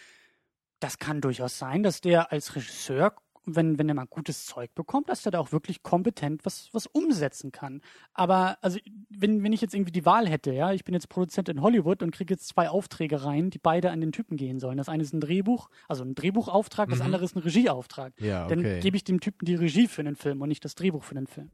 das 0.85 0.99
kann 0.99 1.21
durchaus 1.23 1.59
sein, 1.59 1.83
dass 1.83 2.01
der 2.03 2.31
als 2.31 2.55
Regisseur, 2.55 3.15
wenn, 3.47 3.79
wenn 3.79 3.89
er 3.89 3.95
mal 3.95 4.07
gutes 4.07 4.47
Zeug 4.47 4.75
bekommt, 4.75 5.09
dass 5.09 5.25
er 5.27 5.33
da 5.33 5.39
auch 5.39 5.51
wirklich 5.53 5.83
kompetent 5.83 6.45
was, 6.45 6.69
was 6.73 6.87
umsetzen 6.87 7.53
kann. 7.53 7.81
Aber 8.13 8.59
also 8.63 8.79
wenn, 9.11 9.43
wenn 9.43 9.53
ich 9.53 9.61
jetzt 9.61 9.75
irgendwie 9.75 9.93
die 9.93 10.05
Wahl 10.07 10.29
hätte, 10.29 10.53
ja, 10.53 10.73
ich 10.73 10.85
bin 10.85 10.95
jetzt 10.95 11.09
Produzent 11.09 11.49
in 11.49 11.61
Hollywood 11.63 12.03
und 12.03 12.11
kriege 12.11 12.35
jetzt 12.35 12.49
zwei 12.49 12.69
Aufträge 12.69 13.25
rein, 13.25 13.51
die 13.51 13.59
beide 13.59 13.91
an 13.91 14.01
den 14.01 14.13
Typen 14.13 14.37
gehen 14.37 14.61
sollen. 14.61 14.77
Das 14.79 14.89
eine 14.89 15.03
ist 15.03 15.13
ein 15.15 15.21
Drehbuch, 15.21 15.69
also 15.89 16.05
ein 16.05 16.15
Drehbuchauftrag, 16.15 16.89
das 16.91 16.99
Mhm. 17.01 17.07
andere 17.07 17.25
ist 17.25 17.37
ein 17.37 17.41
Regieauftrag. 17.41 18.13
Ja, 18.21 18.47
Dann 18.49 18.61
okay. 18.61 18.81
gebe 18.81 18.97
ich 18.97 19.05
dem 19.05 19.21
Typen 19.21 19.45
die 19.47 19.55
Regie 19.55 19.89
für 19.89 20.05
den 20.05 20.17
Film 20.17 20.41
und 20.43 20.49
nicht 20.49 20.65
das 20.65 20.75
Drehbuch 20.75 21.05
für 21.05 21.15
den 21.15 21.27
Film. 21.27 21.51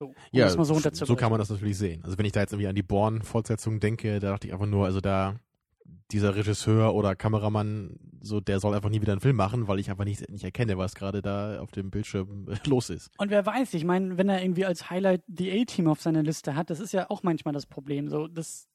So, 0.00 0.14
Ja, 0.30 0.44
das 0.44 0.54
so 0.54 1.04
so, 1.04 1.16
kann 1.16 1.30
man 1.30 1.38
das 1.40 1.50
natürlich 1.50 1.76
sehen. 1.76 2.02
Also 2.04 2.18
wenn 2.18 2.24
ich 2.26 2.32
da 2.32 2.40
jetzt 2.40 2.52
irgendwie 2.52 2.68
an 2.68 2.74
die 2.74 2.82
Born-Fortsetzung 2.84 3.80
denke, 3.80 4.20
da 4.20 4.30
dachte 4.30 4.46
ich 4.46 4.52
einfach 4.52 4.66
nur, 4.66 4.84
also 4.86 5.00
da 5.00 5.40
dieser 6.10 6.34
Regisseur 6.34 6.94
oder 6.94 7.14
Kameramann, 7.14 7.98
so 8.20 8.40
der 8.40 8.60
soll 8.60 8.74
einfach 8.74 8.88
nie 8.88 9.00
wieder 9.00 9.12
einen 9.12 9.20
Film 9.20 9.36
machen, 9.36 9.68
weil 9.68 9.78
ich 9.78 9.90
einfach 9.90 10.04
nicht, 10.04 10.28
nicht 10.30 10.44
erkenne, 10.44 10.78
was 10.78 10.94
gerade 10.94 11.20
da 11.20 11.60
auf 11.60 11.70
dem 11.70 11.90
Bildschirm 11.90 12.46
los 12.66 12.90
ist. 12.90 13.10
Und 13.18 13.30
wer 13.30 13.44
weiß, 13.44 13.74
ich 13.74 13.84
meine, 13.84 14.16
wenn 14.16 14.28
er 14.28 14.42
irgendwie 14.42 14.64
als 14.64 14.90
Highlight 14.90 15.22
die 15.26 15.52
A-Team 15.52 15.88
auf 15.88 16.00
seiner 16.00 16.22
Liste 16.22 16.54
hat, 16.54 16.70
das 16.70 16.80
ist 16.80 16.92
ja 16.92 17.10
auch 17.10 17.22
manchmal 17.22 17.52
das 17.52 17.66
Problem. 17.66 18.08
So, 18.08 18.26
das, 18.26 18.68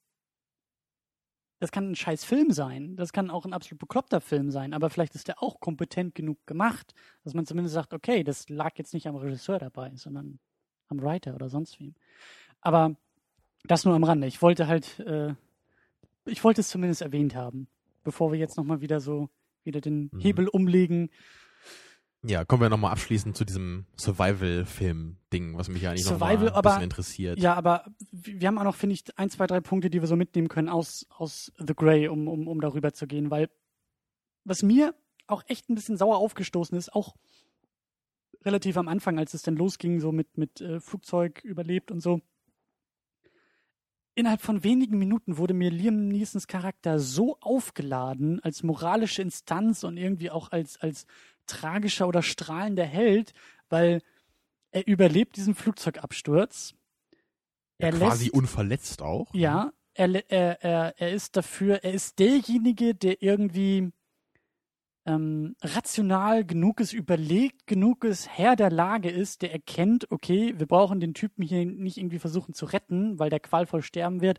das 1.58 1.72
kann 1.72 1.90
ein 1.90 1.96
scheiß 1.96 2.24
Film 2.24 2.52
sein. 2.52 2.94
Das 2.96 3.12
kann 3.12 3.30
auch 3.30 3.44
ein 3.44 3.52
absolut 3.52 3.80
bekloppter 3.80 4.20
Film 4.20 4.50
sein. 4.50 4.72
Aber 4.72 4.88
vielleicht 4.88 5.14
ist 5.16 5.26
der 5.26 5.42
auch 5.42 5.58
kompetent 5.58 6.14
genug 6.14 6.38
gemacht, 6.46 6.94
dass 7.24 7.34
man 7.34 7.46
zumindest 7.46 7.74
sagt, 7.74 7.94
okay, 7.94 8.22
das 8.22 8.48
lag 8.48 8.72
jetzt 8.76 8.94
nicht 8.94 9.08
am 9.08 9.16
Regisseur 9.16 9.58
dabei, 9.58 9.92
sondern 9.96 10.38
am 10.88 11.02
Writer 11.02 11.34
oder 11.34 11.48
sonst 11.48 11.80
wem. 11.80 11.94
Aber 12.60 12.94
das 13.64 13.84
nur 13.84 13.94
am 13.94 14.04
Rande. 14.04 14.26
Ich 14.26 14.42
wollte 14.42 14.66
halt, 14.68 15.00
äh, 15.00 15.34
ich 16.26 16.42
wollte 16.44 16.60
es 16.60 16.68
zumindest 16.68 17.02
erwähnt 17.02 17.34
haben, 17.34 17.68
bevor 18.02 18.32
wir 18.32 18.38
jetzt 18.38 18.56
nochmal 18.56 18.80
wieder 18.80 19.00
so, 19.00 19.28
wieder 19.64 19.80
den 19.80 20.10
Mhm. 20.12 20.20
Hebel 20.20 20.48
umlegen. 20.48 21.10
Ja, 22.26 22.44
kommen 22.46 22.62
wir 22.62 22.70
nochmal 22.70 22.92
abschließend 22.92 23.36
zu 23.36 23.44
diesem 23.44 23.84
Survival-Film-Ding, 23.98 25.56
was 25.58 25.68
mich 25.68 25.82
ja 25.82 25.90
eigentlich 25.90 26.04
Survival, 26.04 26.30
noch 26.36 26.40
mal 26.40 26.46
ein 26.48 26.54
aber- 26.54 26.70
bisschen 26.70 26.82
interessiert. 26.84 27.38
Ja, 27.38 27.54
aber 27.54 27.84
wir 28.12 28.46
haben 28.48 28.58
auch 28.58 28.64
noch, 28.64 28.76
finde 28.76 28.94
ich, 28.94 29.04
ein, 29.18 29.28
zwei, 29.30 29.46
drei 29.46 29.60
Punkte, 29.60 29.90
die 29.90 30.00
wir 30.00 30.08
so 30.08 30.16
mitnehmen 30.16 30.48
können 30.48 30.68
aus, 30.68 31.06
aus 31.10 31.52
The 31.58 31.74
Grey, 31.74 32.08
um, 32.08 32.28
um, 32.28 32.48
um 32.48 32.60
darüber 32.60 32.92
zu 32.94 33.06
gehen, 33.06 33.30
weil 33.30 33.50
was 34.44 34.62
mir 34.62 34.94
auch 35.26 35.42
echt 35.48 35.68
ein 35.68 35.74
bisschen 35.74 35.96
sauer 35.96 36.16
aufgestoßen 36.18 36.76
ist, 36.76 36.92
auch 36.94 37.14
relativ 38.44 38.76
am 38.76 38.88
Anfang, 38.88 39.18
als 39.18 39.32
es 39.34 39.42
dann 39.42 39.56
losging, 39.56 40.00
so 40.00 40.12
mit, 40.12 40.36
mit 40.36 40.60
äh, 40.60 40.80
Flugzeug 40.80 41.42
überlebt 41.44 41.90
und 41.90 42.00
so. 42.00 42.20
Innerhalb 44.16 44.40
von 44.42 44.62
wenigen 44.62 44.98
Minuten 44.98 45.38
wurde 45.38 45.54
mir 45.54 45.70
Liam 45.70 46.08
Neesons 46.08 46.46
Charakter 46.46 47.00
so 47.00 47.36
aufgeladen 47.40 48.40
als 48.44 48.62
moralische 48.62 49.22
Instanz 49.22 49.82
und 49.82 49.96
irgendwie 49.96 50.30
auch 50.30 50.52
als, 50.52 50.76
als 50.80 51.06
tragischer 51.46 52.06
oder 52.06 52.22
strahlender 52.22 52.84
Held, 52.84 53.32
weil 53.68 54.00
er 54.70 54.86
überlebt 54.86 55.36
diesen 55.36 55.54
Flugzeugabsturz. 55.54 56.74
ja, 57.80 57.88
Er 57.88 57.92
quasi 57.92 58.24
lässt, 58.26 58.34
unverletzt 58.34 59.02
auch. 59.02 59.32
ne? 59.34 59.40
ja, 59.40 59.72
er, 59.94 60.08
lä- 60.08 60.24
er, 60.28 60.62
er, 60.62 60.94
er 60.96 61.12
ist 61.12 61.36
dafür, 61.36 61.82
er 61.82 61.92
ist 61.92 62.18
derjenige, 62.18 62.94
der 62.94 63.20
irgendwie 63.22 63.90
ähm, 65.06 65.54
rational 65.62 66.44
genug 66.44 66.80
ist, 66.80 66.92
überlegt 66.92 67.66
genug 67.66 68.04
ist, 68.04 68.28
Herr 68.28 68.56
der 68.56 68.70
Lage 68.70 69.10
ist, 69.10 69.42
der 69.42 69.52
erkennt, 69.52 70.10
okay, 70.10 70.54
wir 70.56 70.66
brauchen 70.66 71.00
den 71.00 71.14
Typen 71.14 71.42
hier 71.42 71.64
nicht 71.66 71.98
irgendwie 71.98 72.18
versuchen 72.18 72.54
zu 72.54 72.66
retten, 72.66 73.18
weil 73.18 73.30
der 73.30 73.40
qualvoll 73.40 73.82
sterben 73.82 74.20
wird. 74.20 74.38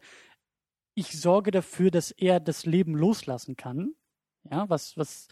Ich 0.95 1.19
sorge 1.19 1.51
dafür, 1.51 1.91
dass 1.91 2.11
er 2.11 2.39
das 2.39 2.65
Leben 2.65 2.95
loslassen 2.95 3.55
kann. 3.55 3.93
Ja, 4.49 4.69
was, 4.69 4.97
was 4.97 5.27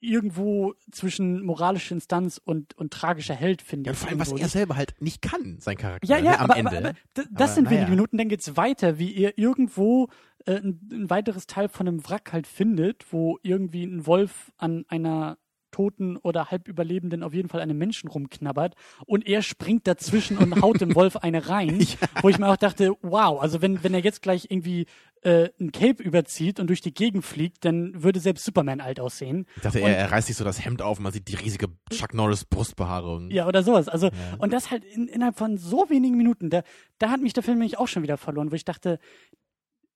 irgendwo 0.00 0.74
zwischen 0.90 1.42
moralischer 1.44 1.94
Instanz 1.94 2.40
und, 2.42 2.74
und 2.76 2.92
tragischer 2.92 3.34
Held 3.34 3.60
finde 3.62 3.88
Ja, 3.88 3.92
ich. 3.92 3.98
vor 3.98 4.08
allem, 4.08 4.18
was 4.18 4.32
er 4.32 4.48
selber 4.48 4.76
halt 4.76 4.94
nicht 5.00 5.20
kann, 5.20 5.58
sein 5.60 5.76
Charakter. 5.76 6.08
Ja, 6.08 6.16
ja, 6.16 6.32
ne, 6.32 6.38
am 6.40 6.50
aber, 6.50 6.56
Ende. 6.56 6.70
aber, 6.78 6.88
aber 6.88 6.94
das 7.14 7.26
Aber 7.34 7.48
sind 7.48 7.64
wenige 7.66 7.82
naja. 7.82 7.90
Minuten, 7.90 8.16
dann 8.18 8.28
geht's 8.28 8.56
weiter, 8.56 8.98
wie 8.98 9.10
ihr 9.12 9.36
irgendwo 9.36 10.08
äh, 10.46 10.54
ein, 10.54 10.80
ein 10.90 11.10
weiteres 11.10 11.46
Teil 11.46 11.68
von 11.68 11.86
einem 11.86 12.08
Wrack 12.08 12.32
halt 12.32 12.46
findet, 12.46 13.12
wo 13.12 13.38
irgendwie 13.42 13.84
ein 13.84 14.06
Wolf 14.06 14.52
an 14.56 14.84
einer 14.88 15.36
halbtoten 15.80 16.16
oder 16.18 16.50
halbüberlebenden 16.50 17.22
auf 17.22 17.32
jeden 17.32 17.48
Fall 17.48 17.60
einem 17.60 17.78
Menschen 17.78 18.08
rumknabbert 18.08 18.74
und 19.06 19.26
er 19.26 19.42
springt 19.42 19.86
dazwischen 19.86 20.36
und 20.38 20.60
haut 20.62 20.80
dem 20.80 20.94
Wolf 20.94 21.16
eine 21.16 21.48
rein, 21.48 21.80
ja. 21.80 22.08
wo 22.22 22.28
ich 22.28 22.38
mir 22.38 22.48
auch 22.48 22.56
dachte, 22.56 22.92
wow, 23.02 23.40
also 23.40 23.62
wenn, 23.62 23.82
wenn 23.82 23.94
er 23.94 24.00
jetzt 24.00 24.22
gleich 24.22 24.46
irgendwie 24.50 24.86
äh, 25.22 25.48
ein 25.60 25.72
Cape 25.72 26.02
überzieht 26.02 26.60
und 26.60 26.68
durch 26.68 26.80
die 26.80 26.94
Gegend 26.94 27.24
fliegt, 27.24 27.64
dann 27.64 28.02
würde 28.02 28.20
selbst 28.20 28.44
Superman 28.44 28.80
alt 28.80 29.00
aussehen. 29.00 29.46
Ich 29.56 29.62
dachte, 29.62 29.80
er, 29.80 29.96
er 29.96 30.12
reißt 30.12 30.28
sich 30.28 30.36
so 30.36 30.44
das 30.44 30.64
Hemd 30.64 30.82
auf 30.82 30.98
und 30.98 31.04
man 31.04 31.12
sieht 31.12 31.28
die 31.28 31.36
riesige 31.36 31.68
Chuck 31.90 32.14
Norris 32.14 32.44
Brustbehaarung. 32.44 33.30
Ja, 33.30 33.46
oder 33.46 33.62
sowas. 33.62 33.88
Also, 33.88 34.06
ja. 34.06 34.12
und 34.38 34.52
das 34.52 34.70
halt 34.70 34.84
in, 34.84 35.08
innerhalb 35.08 35.36
von 35.36 35.58
so 35.58 35.90
wenigen 35.90 36.16
Minuten, 36.16 36.48
da, 36.48 36.62
da 36.98 37.10
hat 37.10 37.20
mich 37.20 37.32
der 37.32 37.42
Film 37.42 37.58
nämlich 37.58 37.78
auch 37.78 37.88
schon 37.88 38.02
wieder 38.02 38.16
verloren, 38.16 38.50
wo 38.50 38.54
ich 38.54 38.64
dachte, 38.64 38.98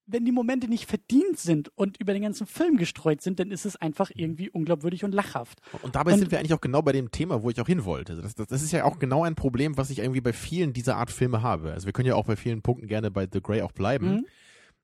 wenn 0.06 0.24
die 0.24 0.32
Momente 0.32 0.68
nicht 0.68 0.88
verdient 0.88 1.38
sind 1.38 1.70
und 1.76 1.98
über 1.98 2.12
den 2.12 2.22
ganzen 2.22 2.46
Film 2.46 2.76
gestreut 2.76 3.22
sind, 3.22 3.40
dann 3.40 3.50
ist 3.50 3.64
es 3.64 3.76
einfach 3.76 4.10
irgendwie 4.14 4.50
unglaubwürdig 4.50 5.04
und 5.04 5.12
lachhaft. 5.12 5.60
Und 5.82 5.94
dabei 5.94 6.12
und, 6.12 6.18
sind 6.18 6.30
wir 6.30 6.38
eigentlich 6.38 6.52
auch 6.52 6.60
genau 6.60 6.82
bei 6.82 6.92
dem 6.92 7.10
Thema, 7.10 7.42
wo 7.42 7.50
ich 7.50 7.60
auch 7.60 7.66
hin 7.66 7.84
wollte. 7.84 8.16
Das, 8.16 8.34
das, 8.34 8.46
das, 8.48 8.62
ist 8.62 8.72
ja 8.72 8.84
auch 8.84 8.98
genau 8.98 9.24
ein 9.24 9.34
Problem, 9.34 9.76
was 9.76 9.90
ich 9.90 10.00
irgendwie 10.00 10.20
bei 10.20 10.32
vielen 10.32 10.72
dieser 10.72 10.96
Art 10.96 11.10
Filme 11.10 11.42
habe. 11.42 11.72
Also 11.72 11.86
wir 11.86 11.92
können 11.92 12.08
ja 12.08 12.16
auch 12.16 12.26
bei 12.26 12.36
vielen 12.36 12.60
Punkten 12.62 12.86
gerne 12.86 13.10
bei 13.10 13.26
The 13.30 13.40
Grey 13.40 13.62
auch 13.62 13.72
bleiben. 13.72 14.16
Mhm. 14.16 14.26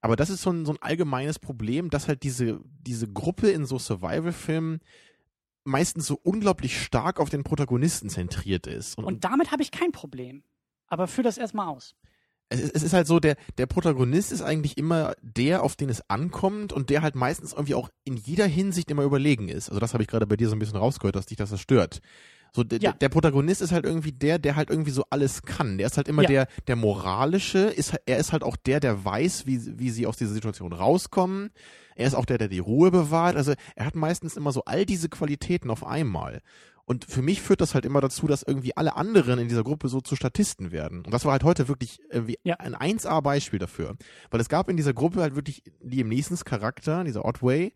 Aber 0.00 0.16
das 0.16 0.30
ist 0.30 0.42
so 0.42 0.50
ein, 0.50 0.64
so 0.64 0.72
ein 0.72 0.78
allgemeines 0.80 1.38
Problem, 1.38 1.90
dass 1.90 2.08
halt 2.08 2.22
diese, 2.22 2.60
diese 2.80 3.06
Gruppe 3.06 3.50
in 3.50 3.66
so 3.66 3.78
Survival-Filmen 3.78 4.80
meistens 5.64 6.06
so 6.06 6.18
unglaublich 6.22 6.82
stark 6.82 7.20
auf 7.20 7.28
den 7.28 7.44
Protagonisten 7.44 8.08
zentriert 8.08 8.66
ist. 8.66 8.96
Und, 8.96 9.04
und 9.04 9.24
damit 9.24 9.52
habe 9.52 9.62
ich 9.62 9.70
kein 9.70 9.92
Problem. 9.92 10.42
Aber 10.86 11.06
führ 11.06 11.22
das 11.22 11.36
erstmal 11.36 11.68
aus. 11.68 11.94
Es 12.50 12.60
ist, 12.60 12.74
es 12.74 12.82
ist 12.82 12.92
halt 12.92 13.06
so, 13.06 13.20
der, 13.20 13.36
der 13.58 13.66
Protagonist 13.66 14.32
ist 14.32 14.42
eigentlich 14.42 14.76
immer 14.76 15.14
der, 15.22 15.62
auf 15.62 15.76
den 15.76 15.88
es 15.88 16.02
ankommt 16.10 16.72
und 16.72 16.90
der 16.90 17.00
halt 17.00 17.14
meistens 17.14 17.52
irgendwie 17.52 17.74
auch 17.74 17.88
in 18.04 18.16
jeder 18.16 18.46
Hinsicht 18.46 18.90
immer 18.90 19.04
überlegen 19.04 19.48
ist. 19.48 19.68
Also 19.68 19.80
das 19.80 19.94
habe 19.94 20.02
ich 20.02 20.08
gerade 20.08 20.26
bei 20.26 20.36
dir 20.36 20.48
so 20.48 20.56
ein 20.56 20.58
bisschen 20.58 20.76
rausgehört, 20.76 21.16
dass 21.16 21.26
dich 21.26 21.38
das 21.38 21.58
stört. 21.60 22.00
So, 22.52 22.64
ja. 22.64 22.92
der 22.92 23.08
Protagonist 23.08 23.62
ist 23.62 23.72
halt 23.72 23.84
irgendwie 23.84 24.12
der, 24.12 24.38
der 24.38 24.56
halt 24.56 24.70
irgendwie 24.70 24.90
so 24.90 25.04
alles 25.10 25.42
kann. 25.42 25.78
Der 25.78 25.86
ist 25.86 25.96
halt 25.96 26.08
immer 26.08 26.22
ja. 26.22 26.28
der, 26.28 26.48
der 26.66 26.76
moralische, 26.76 27.58
ist, 27.58 27.94
er 28.06 28.18
ist 28.18 28.32
halt 28.32 28.42
auch 28.42 28.56
der, 28.56 28.80
der 28.80 29.04
weiß, 29.04 29.46
wie, 29.46 29.78
wie 29.78 29.90
sie 29.90 30.06
aus 30.06 30.16
dieser 30.16 30.32
Situation 30.32 30.72
rauskommen. 30.72 31.50
Er 31.94 32.06
ist 32.06 32.14
auch 32.14 32.24
der, 32.24 32.38
der 32.38 32.48
die 32.48 32.58
Ruhe 32.58 32.90
bewahrt. 32.90 33.36
Also 33.36 33.52
er 33.76 33.86
hat 33.86 33.94
meistens 33.94 34.36
immer 34.36 34.52
so 34.52 34.64
all 34.64 34.84
diese 34.84 35.08
Qualitäten 35.08 35.70
auf 35.70 35.86
einmal. 35.86 36.40
Und 36.90 37.04
für 37.04 37.22
mich 37.22 37.40
führt 37.40 37.60
das 37.60 37.76
halt 37.76 37.84
immer 37.84 38.00
dazu, 38.00 38.26
dass 38.26 38.42
irgendwie 38.42 38.76
alle 38.76 38.96
anderen 38.96 39.38
in 39.38 39.46
dieser 39.46 39.62
Gruppe 39.62 39.88
so 39.88 40.00
zu 40.00 40.16
Statisten 40.16 40.72
werden. 40.72 41.04
Und 41.04 41.14
das 41.14 41.24
war 41.24 41.30
halt 41.30 41.44
heute 41.44 41.68
wirklich 41.68 42.00
irgendwie 42.10 42.36
ja. 42.42 42.56
ein 42.56 42.74
1A-Beispiel 42.74 43.60
dafür. 43.60 43.94
Weil 44.32 44.40
es 44.40 44.48
gab 44.48 44.68
in 44.68 44.76
dieser 44.76 44.92
Gruppe 44.92 45.20
halt 45.20 45.36
wirklich 45.36 45.62
Liam 45.80 46.08
Neesons 46.08 46.44
Charakter, 46.44 47.04
dieser 47.04 47.24
Otway, 47.24 47.72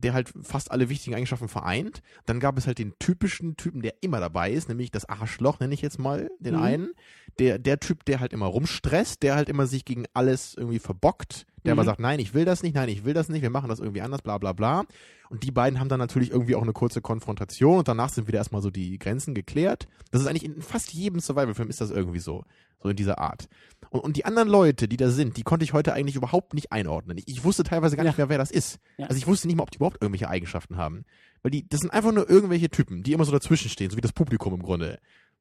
der 0.00 0.14
halt 0.14 0.32
fast 0.42 0.70
alle 0.70 0.88
wichtigen 0.88 1.14
Eigenschaften 1.14 1.48
vereint. 1.48 2.02
Dann 2.26 2.40
gab 2.40 2.58
es 2.58 2.66
halt 2.66 2.78
den 2.78 2.94
typischen 2.98 3.56
Typen, 3.56 3.82
der 3.82 3.94
immer 4.02 4.20
dabei 4.20 4.52
ist, 4.52 4.68
nämlich 4.68 4.90
das 4.90 5.08
Arschloch, 5.08 5.60
nenne 5.60 5.74
ich 5.74 5.82
jetzt 5.82 5.98
mal 5.98 6.30
den 6.38 6.56
mhm. 6.56 6.62
einen. 6.62 6.92
Der, 7.38 7.58
der 7.58 7.78
Typ, 7.80 8.04
der 8.04 8.20
halt 8.20 8.32
immer 8.32 8.46
rumstresst, 8.46 9.22
der 9.22 9.36
halt 9.36 9.48
immer 9.48 9.66
sich 9.66 9.84
gegen 9.84 10.06
alles 10.14 10.54
irgendwie 10.54 10.78
verbockt, 10.78 11.46
der 11.64 11.74
mhm. 11.74 11.78
immer 11.80 11.84
sagt, 11.84 12.00
nein, 12.00 12.18
ich 12.18 12.34
will 12.34 12.44
das 12.44 12.62
nicht, 12.62 12.74
nein, 12.74 12.88
ich 12.88 13.04
will 13.04 13.14
das 13.14 13.28
nicht, 13.28 13.42
wir 13.42 13.50
machen 13.50 13.68
das 13.68 13.80
irgendwie 13.80 14.02
anders, 14.02 14.22
bla 14.22 14.38
bla 14.38 14.52
bla. 14.52 14.84
Und 15.30 15.42
die 15.42 15.50
beiden 15.50 15.78
haben 15.78 15.88
dann 15.88 16.00
natürlich 16.00 16.30
irgendwie 16.30 16.54
auch 16.54 16.62
eine 16.62 16.72
kurze 16.72 17.00
Konfrontation 17.00 17.78
und 17.78 17.88
danach 17.88 18.08
sind 18.08 18.28
wieder 18.28 18.38
erstmal 18.38 18.62
so 18.62 18.70
die 18.70 18.98
Grenzen 18.98 19.34
geklärt. 19.34 19.86
Das 20.10 20.22
ist 20.22 20.26
eigentlich 20.26 20.44
in 20.44 20.62
fast 20.62 20.92
jedem 20.92 21.20
Survival-Film 21.20 21.68
ist 21.68 21.80
das 21.80 21.90
irgendwie 21.90 22.20
so. 22.20 22.44
So 22.80 22.88
in 22.88 22.96
dieser 22.96 23.18
Art. 23.18 23.48
Und, 23.90 24.00
und 24.00 24.16
die 24.16 24.24
anderen 24.24 24.48
Leute, 24.48 24.88
die 24.88 24.96
da 24.96 25.10
sind, 25.10 25.36
die 25.36 25.42
konnte 25.42 25.64
ich 25.64 25.72
heute 25.72 25.92
eigentlich 25.92 26.16
überhaupt 26.16 26.54
nicht 26.54 26.70
einordnen. 26.72 27.18
Ich, 27.18 27.28
ich 27.28 27.44
wusste 27.44 27.64
teilweise 27.64 27.96
gar 27.96 28.04
ja. 28.04 28.10
nicht 28.10 28.18
mehr, 28.18 28.28
wer 28.28 28.38
das 28.38 28.50
ist. 28.50 28.78
Ja. 28.98 29.06
Also 29.06 29.18
ich 29.18 29.26
wusste 29.26 29.48
nicht 29.48 29.56
mal, 29.56 29.64
ob 29.64 29.70
die 29.70 29.76
überhaupt 29.76 30.00
irgendwelche 30.00 30.28
Eigenschaften 30.28 30.76
haben. 30.76 31.04
Weil 31.42 31.50
die, 31.50 31.68
das 31.68 31.80
sind 31.80 31.90
einfach 31.90 32.12
nur 32.12 32.28
irgendwelche 32.28 32.70
Typen, 32.70 33.02
die 33.02 33.12
immer 33.12 33.24
so 33.24 33.32
dazwischen 33.32 33.68
stehen, 33.68 33.90
so 33.90 33.96
wie 33.96 34.02
das 34.02 34.12
Publikum 34.12 34.54
im 34.54 34.62
Grunde. 34.62 34.98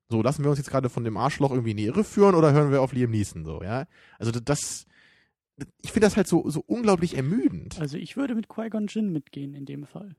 So, 0.10 0.22
lassen 0.22 0.44
wir 0.44 0.50
uns 0.50 0.60
jetzt 0.60 0.70
gerade 0.70 0.90
von 0.90 1.04
dem 1.04 1.18
Arschloch 1.18 1.52
irgendwie 1.52 1.72
in 1.72 1.78
die 1.78 1.86
Irre 1.86 2.04
führen 2.04 2.36
oder 2.36 2.54
hören 2.54 2.72
wir 2.72 2.82
auf 2.82 2.94
Liam 2.94 3.12
Neeson 3.12 3.44
so, 3.44 3.62
ja? 3.62 3.86
Also 4.20 4.32
das, 4.32 4.86
ich 5.82 5.92
finde 5.92 6.08
das 6.08 6.16
halt 6.16 6.28
so, 6.28 6.50
so 6.50 6.64
unglaublich 6.66 7.16
ermüdend. 7.16 7.80
Also 7.80 7.98
ich 7.98 8.16
würde 8.16 8.34
mit 8.34 8.48
Qui-Gon 8.48 8.88
Jinn 8.88 9.12
mitgehen 9.12 9.54
in 9.54 9.66
dem 9.66 9.86
Fall. 9.86 10.16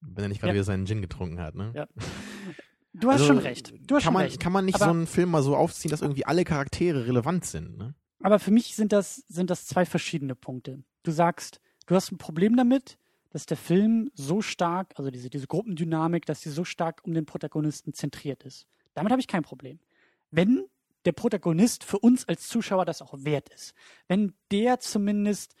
Wenn 0.00 0.24
er 0.24 0.28
nicht 0.28 0.40
gerade 0.40 0.50
ja. 0.50 0.54
wieder 0.54 0.64
seinen 0.64 0.86
Gin 0.86 1.02
getrunken 1.02 1.40
hat, 1.40 1.54
ne? 1.54 1.72
Ja. 1.74 1.86
Du 2.92 3.08
hast 3.08 3.20
also, 3.20 3.34
schon 3.34 3.38
recht. 3.38 3.72
Du 3.86 3.96
hast 3.96 4.04
kann, 4.04 4.12
man, 4.12 4.22
recht. 4.22 4.40
kann 4.40 4.52
man 4.52 4.64
nicht 4.64 4.74
aber, 4.76 4.86
so 4.86 4.90
einen 4.90 5.06
Film 5.06 5.30
mal 5.30 5.42
so 5.42 5.56
aufziehen, 5.56 5.90
dass 5.90 6.02
irgendwie 6.02 6.26
alle 6.26 6.44
Charaktere 6.44 7.06
relevant 7.06 7.44
sind, 7.44 7.78
ne? 7.78 7.94
Aber 8.22 8.38
für 8.38 8.50
mich 8.50 8.74
sind 8.74 8.92
das, 8.92 9.24
sind 9.28 9.48
das 9.48 9.66
zwei 9.66 9.86
verschiedene 9.86 10.34
Punkte. 10.34 10.82
Du 11.02 11.10
sagst, 11.10 11.60
du 11.86 11.94
hast 11.94 12.12
ein 12.12 12.18
Problem 12.18 12.56
damit, 12.56 12.98
dass 13.30 13.46
der 13.46 13.56
Film 13.56 14.10
so 14.14 14.42
stark, 14.42 14.92
also 14.96 15.10
diese, 15.10 15.30
diese 15.30 15.46
Gruppendynamik, 15.46 16.26
dass 16.26 16.42
sie 16.42 16.50
so 16.50 16.64
stark 16.64 17.00
um 17.04 17.14
den 17.14 17.24
Protagonisten 17.24 17.94
zentriert 17.94 18.42
ist. 18.42 18.66
Damit 18.94 19.12
habe 19.12 19.20
ich 19.20 19.28
kein 19.28 19.42
Problem. 19.42 19.78
Wenn 20.30 20.64
der 21.06 21.12
Protagonist 21.12 21.84
für 21.84 21.98
uns 21.98 22.28
als 22.28 22.48
Zuschauer 22.48 22.84
das 22.84 23.00
auch 23.00 23.14
wert 23.16 23.48
ist, 23.48 23.72
wenn 24.08 24.34
der 24.50 24.80
zumindest 24.80 25.54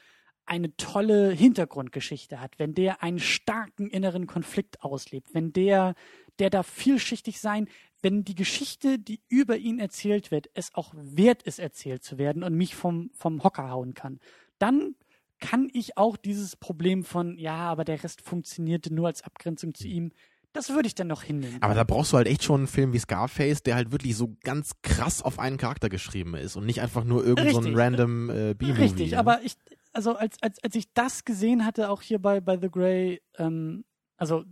eine 0.50 0.76
tolle 0.76 1.30
Hintergrundgeschichte 1.30 2.40
hat, 2.40 2.58
wenn 2.58 2.74
der 2.74 3.04
einen 3.04 3.20
starken 3.20 3.88
inneren 3.88 4.26
Konflikt 4.26 4.82
auslebt, 4.82 5.28
wenn 5.32 5.52
der, 5.52 5.94
der 6.40 6.50
darf 6.50 6.66
vielschichtig 6.66 7.40
sein, 7.40 7.68
wenn 8.02 8.24
die 8.24 8.34
Geschichte, 8.34 8.98
die 8.98 9.20
über 9.28 9.58
ihn 9.58 9.78
erzählt 9.78 10.32
wird, 10.32 10.50
es 10.54 10.74
auch 10.74 10.92
wert 10.96 11.44
ist, 11.44 11.60
erzählt 11.60 12.02
zu 12.02 12.18
werden 12.18 12.42
und 12.42 12.56
mich 12.56 12.74
vom, 12.74 13.10
vom 13.14 13.44
Hocker 13.44 13.70
hauen 13.70 13.94
kann, 13.94 14.18
dann 14.58 14.96
kann 15.38 15.70
ich 15.72 15.96
auch 15.96 16.16
dieses 16.16 16.56
Problem 16.56 17.04
von, 17.04 17.38
ja, 17.38 17.54
aber 17.54 17.84
der 17.84 18.02
Rest 18.02 18.20
funktionierte 18.20 18.92
nur 18.92 19.06
als 19.06 19.22
Abgrenzung 19.22 19.72
zu 19.72 19.86
ihm, 19.86 20.10
das 20.52 20.70
würde 20.70 20.88
ich 20.88 20.96
dann 20.96 21.06
noch 21.06 21.22
hinnehmen. 21.22 21.58
Aber 21.62 21.74
da 21.74 21.84
brauchst 21.84 22.12
du 22.12 22.16
halt 22.16 22.26
echt 22.26 22.42
schon 22.42 22.62
einen 22.62 22.66
Film 22.66 22.92
wie 22.92 22.98
Scarface, 22.98 23.62
der 23.62 23.76
halt 23.76 23.92
wirklich 23.92 24.16
so 24.16 24.36
ganz 24.42 24.72
krass 24.82 25.22
auf 25.22 25.38
einen 25.38 25.58
Charakter 25.58 25.88
geschrieben 25.88 26.34
ist 26.34 26.56
und 26.56 26.66
nicht 26.66 26.80
einfach 26.80 27.04
nur 27.04 27.24
irgendein 27.24 27.62
so 27.62 27.72
random 27.72 28.30
äh, 28.30 28.54
B-Movie. 28.54 28.82
Richtig, 28.82 29.10
ne? 29.12 29.18
aber 29.18 29.42
ich, 29.44 29.54
also 29.92 30.14
als, 30.14 30.40
als, 30.42 30.62
als 30.62 30.74
ich 30.74 30.92
das 30.92 31.24
gesehen 31.24 31.64
hatte, 31.64 31.90
auch 31.90 32.02
hier 32.02 32.20
bei, 32.20 32.40
bei 32.40 32.58
The 32.58 32.70
Grey, 32.70 33.22
ähm, 33.38 33.84
also 34.16 34.44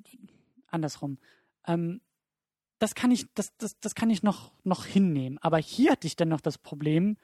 andersrum, 0.66 1.18
ähm, 1.66 2.01
das 2.78 2.95
kann 2.95 3.11
ich, 3.11 3.26
das, 3.34 3.57
das, 3.57 3.78
das 3.80 3.95
kann 3.95 4.11
ich 4.11 4.22
noch, 4.22 4.53
noch 4.64 4.84
hinnehmen. 4.84 5.39
Aber 5.39 5.59
hier 5.59 5.93
hatte 5.93 6.07
ich 6.07 6.16
dann 6.16 6.28
noch 6.28 6.41
das 6.41 6.59
Problem, 6.59 7.16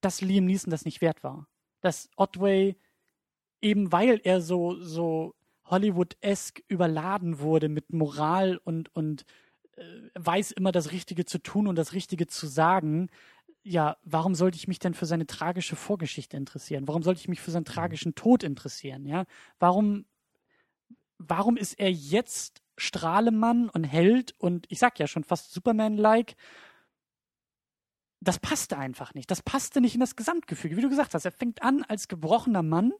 dass 0.00 0.20
Liam 0.20 0.46
Neeson 0.46 0.70
das 0.70 0.84
nicht 0.84 1.00
wert 1.00 1.24
war. 1.24 1.48
Dass 1.80 2.08
Otway, 2.16 2.76
eben 3.60 3.90
weil 3.90 4.20
er 4.22 4.40
so, 4.40 4.80
so 4.80 5.34
Hollywood-esque 5.64 6.62
überladen 6.68 7.40
wurde 7.40 7.68
mit 7.68 7.92
Moral 7.92 8.60
und, 8.62 8.94
und 8.94 9.24
äh, 9.76 9.84
weiß 10.14 10.52
immer 10.52 10.70
das 10.70 10.92
Richtige 10.92 11.24
zu 11.24 11.38
tun 11.38 11.66
und 11.66 11.76
das 11.76 11.92
Richtige 11.92 12.26
zu 12.26 12.46
sagen, 12.46 13.08
ja, 13.62 13.96
warum 14.02 14.34
sollte 14.34 14.56
ich 14.56 14.68
mich 14.68 14.78
denn 14.78 14.94
für 14.94 15.06
seine 15.06 15.26
tragische 15.26 15.76
Vorgeschichte 15.76 16.36
interessieren? 16.36 16.88
Warum 16.88 17.02
sollte 17.02 17.20
ich 17.20 17.28
mich 17.28 17.40
für 17.40 17.50
seinen 17.50 17.62
mhm. 17.62 17.72
tragischen 17.72 18.14
Tod 18.14 18.42
interessieren? 18.42 19.06
Ja, 19.06 19.24
warum, 19.58 20.04
warum 21.18 21.56
ist 21.56 21.78
er 21.78 21.90
jetzt 21.90 22.62
Strahlemann 22.76 23.68
und 23.68 23.84
Held 23.84 24.34
und 24.38 24.66
ich 24.68 24.78
sag 24.78 24.98
ja 24.98 25.06
schon 25.06 25.24
fast 25.24 25.52
Superman-like? 25.52 26.34
Das 28.20 28.38
passte 28.38 28.78
einfach 28.78 29.14
nicht. 29.14 29.30
Das 29.30 29.42
passte 29.42 29.80
nicht 29.80 29.94
in 29.94 30.00
das 30.00 30.16
Gesamtgefüge. 30.16 30.76
Wie 30.76 30.82
du 30.82 30.88
gesagt 30.88 31.14
hast, 31.14 31.24
er 31.24 31.32
fängt 31.32 31.62
an 31.62 31.84
als 31.84 32.08
gebrochener 32.08 32.62
Mann 32.62 32.92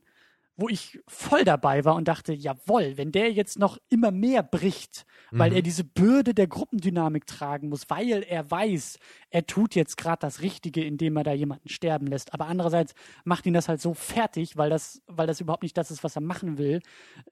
wo 0.57 0.69
ich 0.69 1.01
voll 1.09 1.45
dabei 1.45 1.85
war 1.85 1.95
und 1.95 2.09
dachte, 2.09 2.33
jawohl, 2.33 2.97
wenn 2.97 3.11
der 3.11 3.33
jetzt 3.33 3.59
noch 3.59 3.79
immer 3.89 4.11
mehr 4.11 4.43
bricht, 4.43 5.07
weil 5.31 5.51
mhm. 5.51 5.57
er 5.57 5.63
diese 5.63 5.83
Bürde 5.83 6.35
der 6.35 6.47
Gruppendynamik 6.47 7.27
tragen 7.27 7.71
muss, 7.71 7.89
weil 7.89 8.23
er 8.23 8.51
weiß, 8.51 8.99
er 9.31 9.47
tut 9.47 9.75
jetzt 9.75 9.97
gerade 9.97 10.21
das 10.21 10.43
Richtige, 10.43 10.85
indem 10.85 11.17
er 11.17 11.25
da 11.25 11.33
jemanden 11.33 11.69
sterben 11.71 12.07
lässt. 12.07 12.35
Aber 12.35 12.47
andererseits 12.47 12.95
macht 13.25 13.47
ihn 13.47 13.55
das 13.55 13.69
halt 13.69 13.81
so 13.81 13.95
fertig, 13.95 14.59
weil 14.59 14.69
das, 14.69 15.03
weil 15.07 15.27
das 15.27 15.41
überhaupt 15.41 15.63
nicht 15.63 15.77
das 15.77 15.91
ist, 15.91 16.05
was 16.05 16.17
er 16.17 16.23
machen 16.23 16.59
will. 16.59 16.81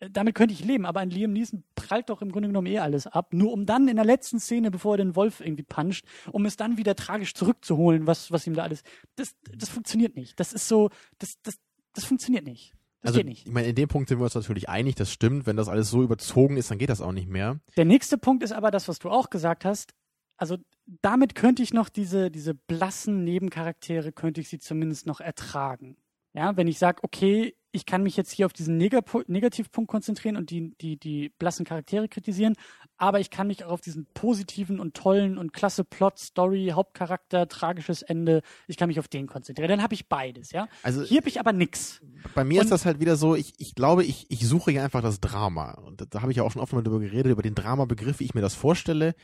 Äh, 0.01 0.09
damit 0.11 0.35
könnte 0.35 0.55
ich 0.55 0.65
leben, 0.65 0.87
aber 0.87 1.01
an 1.01 1.11
Liam 1.11 1.33
Neeson 1.33 1.63
prallt 1.75 2.09
doch 2.09 2.23
im 2.23 2.33
Grunde 2.33 2.49
genommen 2.49 2.69
eh 2.69 2.79
alles 2.79 3.07
ab, 3.07 3.35
nur 3.35 3.53
um 3.53 3.67
dann 3.67 3.87
in 3.89 3.97
der 3.97 4.05
letzten 4.07 4.41
Szene, 4.41 4.71
bevor 4.71 4.95
er 4.95 5.05
den 5.05 5.15
Wolf 5.15 5.41
irgendwie 5.41 5.63
puncht, 5.63 6.07
um 6.33 6.47
es 6.47 6.57
dann 6.57 6.79
wieder 6.79 6.97
tragisch 6.97 7.35
zurückzuholen, 7.35 8.07
was, 8.07 8.33
was 8.33 8.47
ihm 8.47 8.55
da 8.55 8.63
alles. 8.63 8.83
Das, 9.17 9.37
das 9.55 9.69
funktioniert 9.69 10.17
nicht. 10.17 10.41
Das 10.41 10.55
ist 10.55 10.69
so, 10.69 10.89
das, 11.19 11.35
das, 11.43 11.59
das 11.93 12.05
funktioniert 12.05 12.47
nicht. 12.47 12.73
Das 13.03 13.17
also, 13.17 13.27
Ich 13.27 13.47
meine, 13.47 13.69
in 13.69 13.75
dem 13.75 13.89
Punkt 13.89 14.09
sind 14.09 14.19
wir 14.19 14.25
uns 14.25 14.35
natürlich 14.35 14.69
einig, 14.69 14.95
das 14.95 15.11
stimmt. 15.11 15.47
Wenn 15.47 15.57
das 15.57 15.69
alles 15.69 15.91
so 15.91 16.03
überzogen 16.03 16.57
ist, 16.57 16.71
dann 16.71 16.79
geht 16.79 16.91
das 16.91 17.01
auch 17.01 17.13
nicht 17.13 17.29
mehr. 17.29 17.59
Der 17.77 17.87
nächste 17.87 18.19
Punkt 18.19 18.43
ist 18.43 18.53
aber 18.53 18.71
das, 18.71 18.89
was 18.89 18.99
du 18.99 19.09
auch 19.09 19.31
gesagt 19.31 19.65
hast. 19.65 19.95
Also 20.37 20.59
damit 21.03 21.35
könnte 21.35 21.63
ich 21.63 21.73
noch 21.73 21.89
diese, 21.89 22.31
diese 22.31 22.55
blassen 22.55 23.25
Nebencharaktere, 23.25 24.13
könnte 24.13 24.41
ich 24.41 24.49
sie 24.49 24.59
zumindest 24.59 25.07
noch 25.07 25.21
ertragen. 25.21 25.97
Ja, 26.33 26.57
wenn 26.57 26.69
ich 26.69 26.79
sage, 26.79 27.03
okay, 27.03 27.55
ich 27.73 27.87
kann 27.87 28.03
mich 28.03 28.17
jetzt 28.17 28.33
hier 28.33 28.47
auf 28.47 28.53
diesen 28.53 28.77
Negapo 28.77 29.23
Negativpunkt 29.27 29.91
konzentrieren 29.91 30.37
und 30.37 30.51
die, 30.51 30.75
die, 30.81 30.97
die 30.97 31.31
blassen 31.39 31.65
Charaktere 31.65 32.09
kritisieren, 32.09 32.55
aber 32.97 33.21
ich 33.21 33.31
kann 33.31 33.47
mich 33.47 33.65
auch 33.65 33.71
auf 33.71 33.81
diesen 33.81 34.07
positiven 34.13 34.81
und 34.81 34.95
tollen 34.95 35.39
und 35.39 35.53
klasse 35.53 35.85
Plot, 35.85 36.19
Story, 36.19 36.73
Hauptcharakter, 36.75 37.49
tragisches 37.49 38.03
Ende, 38.03 38.43
ich 38.67 38.77
kann 38.77 38.89
mich 38.89 38.99
auf 38.99 39.09
den 39.09 39.27
konzentrieren. 39.27 39.71
Dann 39.71 39.83
habe 39.83 39.95
ich 39.95 40.09
beides, 40.09 40.53
ja. 40.53 40.69
Also 40.83 41.03
hier 41.03 41.19
habe 41.19 41.29
ich 41.29 41.41
aber 41.41 41.53
nix. 41.53 42.01
Bei 42.35 42.45
mir 42.45 42.61
und 42.61 42.65
ist 42.65 42.71
das 42.71 42.85
halt 42.85 43.01
wieder 43.01 43.17
so, 43.17 43.35
ich, 43.35 43.55
ich 43.59 43.75
glaube, 43.75 44.05
ich, 44.05 44.27
ich 44.31 44.47
suche 44.47 44.73
hier 44.73 44.85
einfach 44.85 45.03
das 45.03 45.21
Drama. 45.21 45.73
Und 45.73 46.01
da, 46.01 46.05
da 46.07 46.23
habe 46.23 46.33
ich 46.33 46.39
ja 46.39 46.43
auch 46.43 46.53
schon 46.53 46.63
oft 46.63 46.73
mal 46.73 46.83
darüber 46.83 47.01
geredet, 47.01 47.33
über 47.33 47.43
den 47.43 47.55
Drama-Begriff, 47.55 48.21
wie 48.21 48.25
ich 48.25 48.35
mir 48.35 48.41
das 48.43 48.55
vorstelle. 48.55 49.15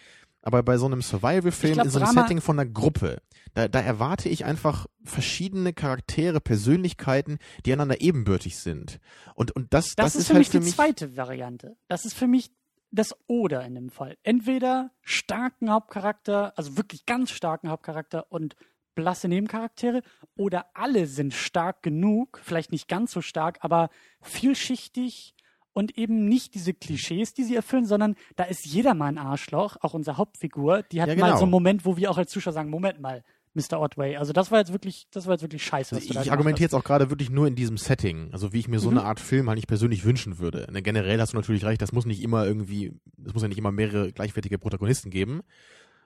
Aber 0.46 0.62
bei 0.62 0.78
so 0.78 0.86
einem 0.86 1.02
Survival-Film, 1.02 1.80
in 1.80 1.90
so 1.90 1.98
einem 1.98 2.14
Setting 2.14 2.40
von 2.40 2.56
einer 2.56 2.70
Gruppe, 2.70 3.20
da, 3.54 3.66
da 3.66 3.80
erwarte 3.80 4.28
ich 4.28 4.44
einfach 4.44 4.86
verschiedene 5.02 5.72
Charaktere, 5.72 6.40
Persönlichkeiten, 6.40 7.38
die 7.64 7.72
einander 7.72 8.00
ebenbürtig 8.00 8.56
sind. 8.56 9.00
Und, 9.34 9.50
und 9.56 9.74
das, 9.74 9.96
das, 9.96 10.12
das 10.12 10.14
ist, 10.14 10.20
ist 10.20 10.26
für 10.28 10.34
halt 10.34 10.38
mich 10.38 10.50
für 10.50 10.58
die 10.60 10.64
mich 10.66 10.74
zweite 10.76 11.16
Variante. 11.16 11.76
Das 11.88 12.04
ist 12.04 12.14
für 12.14 12.28
mich 12.28 12.52
das 12.92 13.16
Oder 13.26 13.64
in 13.64 13.74
dem 13.74 13.90
Fall. 13.90 14.18
Entweder 14.22 14.92
starken 15.02 15.68
Hauptcharakter, 15.68 16.56
also 16.56 16.76
wirklich 16.76 17.06
ganz 17.06 17.32
starken 17.32 17.68
Hauptcharakter 17.68 18.30
und 18.30 18.54
blasse 18.94 19.26
Nebencharaktere, 19.26 20.02
oder 20.36 20.66
alle 20.74 21.08
sind 21.08 21.34
stark 21.34 21.82
genug, 21.82 22.40
vielleicht 22.44 22.70
nicht 22.70 22.86
ganz 22.86 23.10
so 23.10 23.20
stark, 23.20 23.58
aber 23.62 23.90
vielschichtig, 24.22 25.34
und 25.76 25.98
eben 25.98 26.26
nicht 26.26 26.54
diese 26.54 26.72
Klischees, 26.72 27.34
die 27.34 27.44
sie 27.44 27.54
erfüllen, 27.54 27.84
sondern 27.84 28.14
da 28.34 28.44
ist 28.44 28.64
jeder 28.64 28.94
mal 28.94 29.08
ein 29.08 29.18
Arschloch, 29.18 29.76
auch 29.82 29.92
unsere 29.92 30.16
Hauptfigur, 30.16 30.82
die 30.84 31.02
hat 31.02 31.08
ja, 31.08 31.14
genau. 31.14 31.26
mal 31.26 31.36
so 31.36 31.42
einen 31.42 31.50
Moment, 31.50 31.84
wo 31.84 31.98
wir 31.98 32.10
auch 32.10 32.16
als 32.16 32.30
Zuschauer 32.30 32.54
sagen, 32.54 32.70
Moment 32.70 32.98
mal, 32.98 33.22
Mr. 33.52 33.78
Otway. 33.78 34.16
Also 34.16 34.32
das 34.32 34.50
war 34.50 34.58
jetzt 34.58 34.72
wirklich, 34.72 35.06
das 35.10 35.26
war 35.26 35.34
jetzt 35.34 35.42
wirklich 35.42 35.62
scheiße. 35.62 35.94
Also 35.94 36.18
ich 36.18 36.32
argumentiere 36.32 36.64
jetzt 36.64 36.74
auch 36.74 36.82
gerade 36.82 37.10
wirklich 37.10 37.28
nur 37.28 37.46
in 37.46 37.56
diesem 37.56 37.76
Setting, 37.76 38.30
also 38.32 38.54
wie 38.54 38.58
ich 38.58 38.68
mir 38.68 38.78
so 38.78 38.90
mhm. 38.90 38.98
eine 38.98 39.06
Art 39.06 39.20
Film 39.20 39.48
halt 39.48 39.56
nicht 39.56 39.68
persönlich 39.68 40.06
wünschen 40.06 40.38
würde. 40.38 40.66
Ne, 40.72 40.80
generell 40.80 41.20
hast 41.20 41.34
du 41.34 41.36
natürlich 41.36 41.66
recht, 41.66 41.82
das 41.82 41.92
muss 41.92 42.06
nicht 42.06 42.22
immer 42.22 42.46
irgendwie, 42.46 42.94
es 43.26 43.34
muss 43.34 43.42
ja 43.42 43.48
nicht 43.48 43.58
immer 43.58 43.72
mehrere 43.72 44.12
gleichwertige 44.12 44.58
Protagonisten 44.58 45.10
geben. 45.10 45.42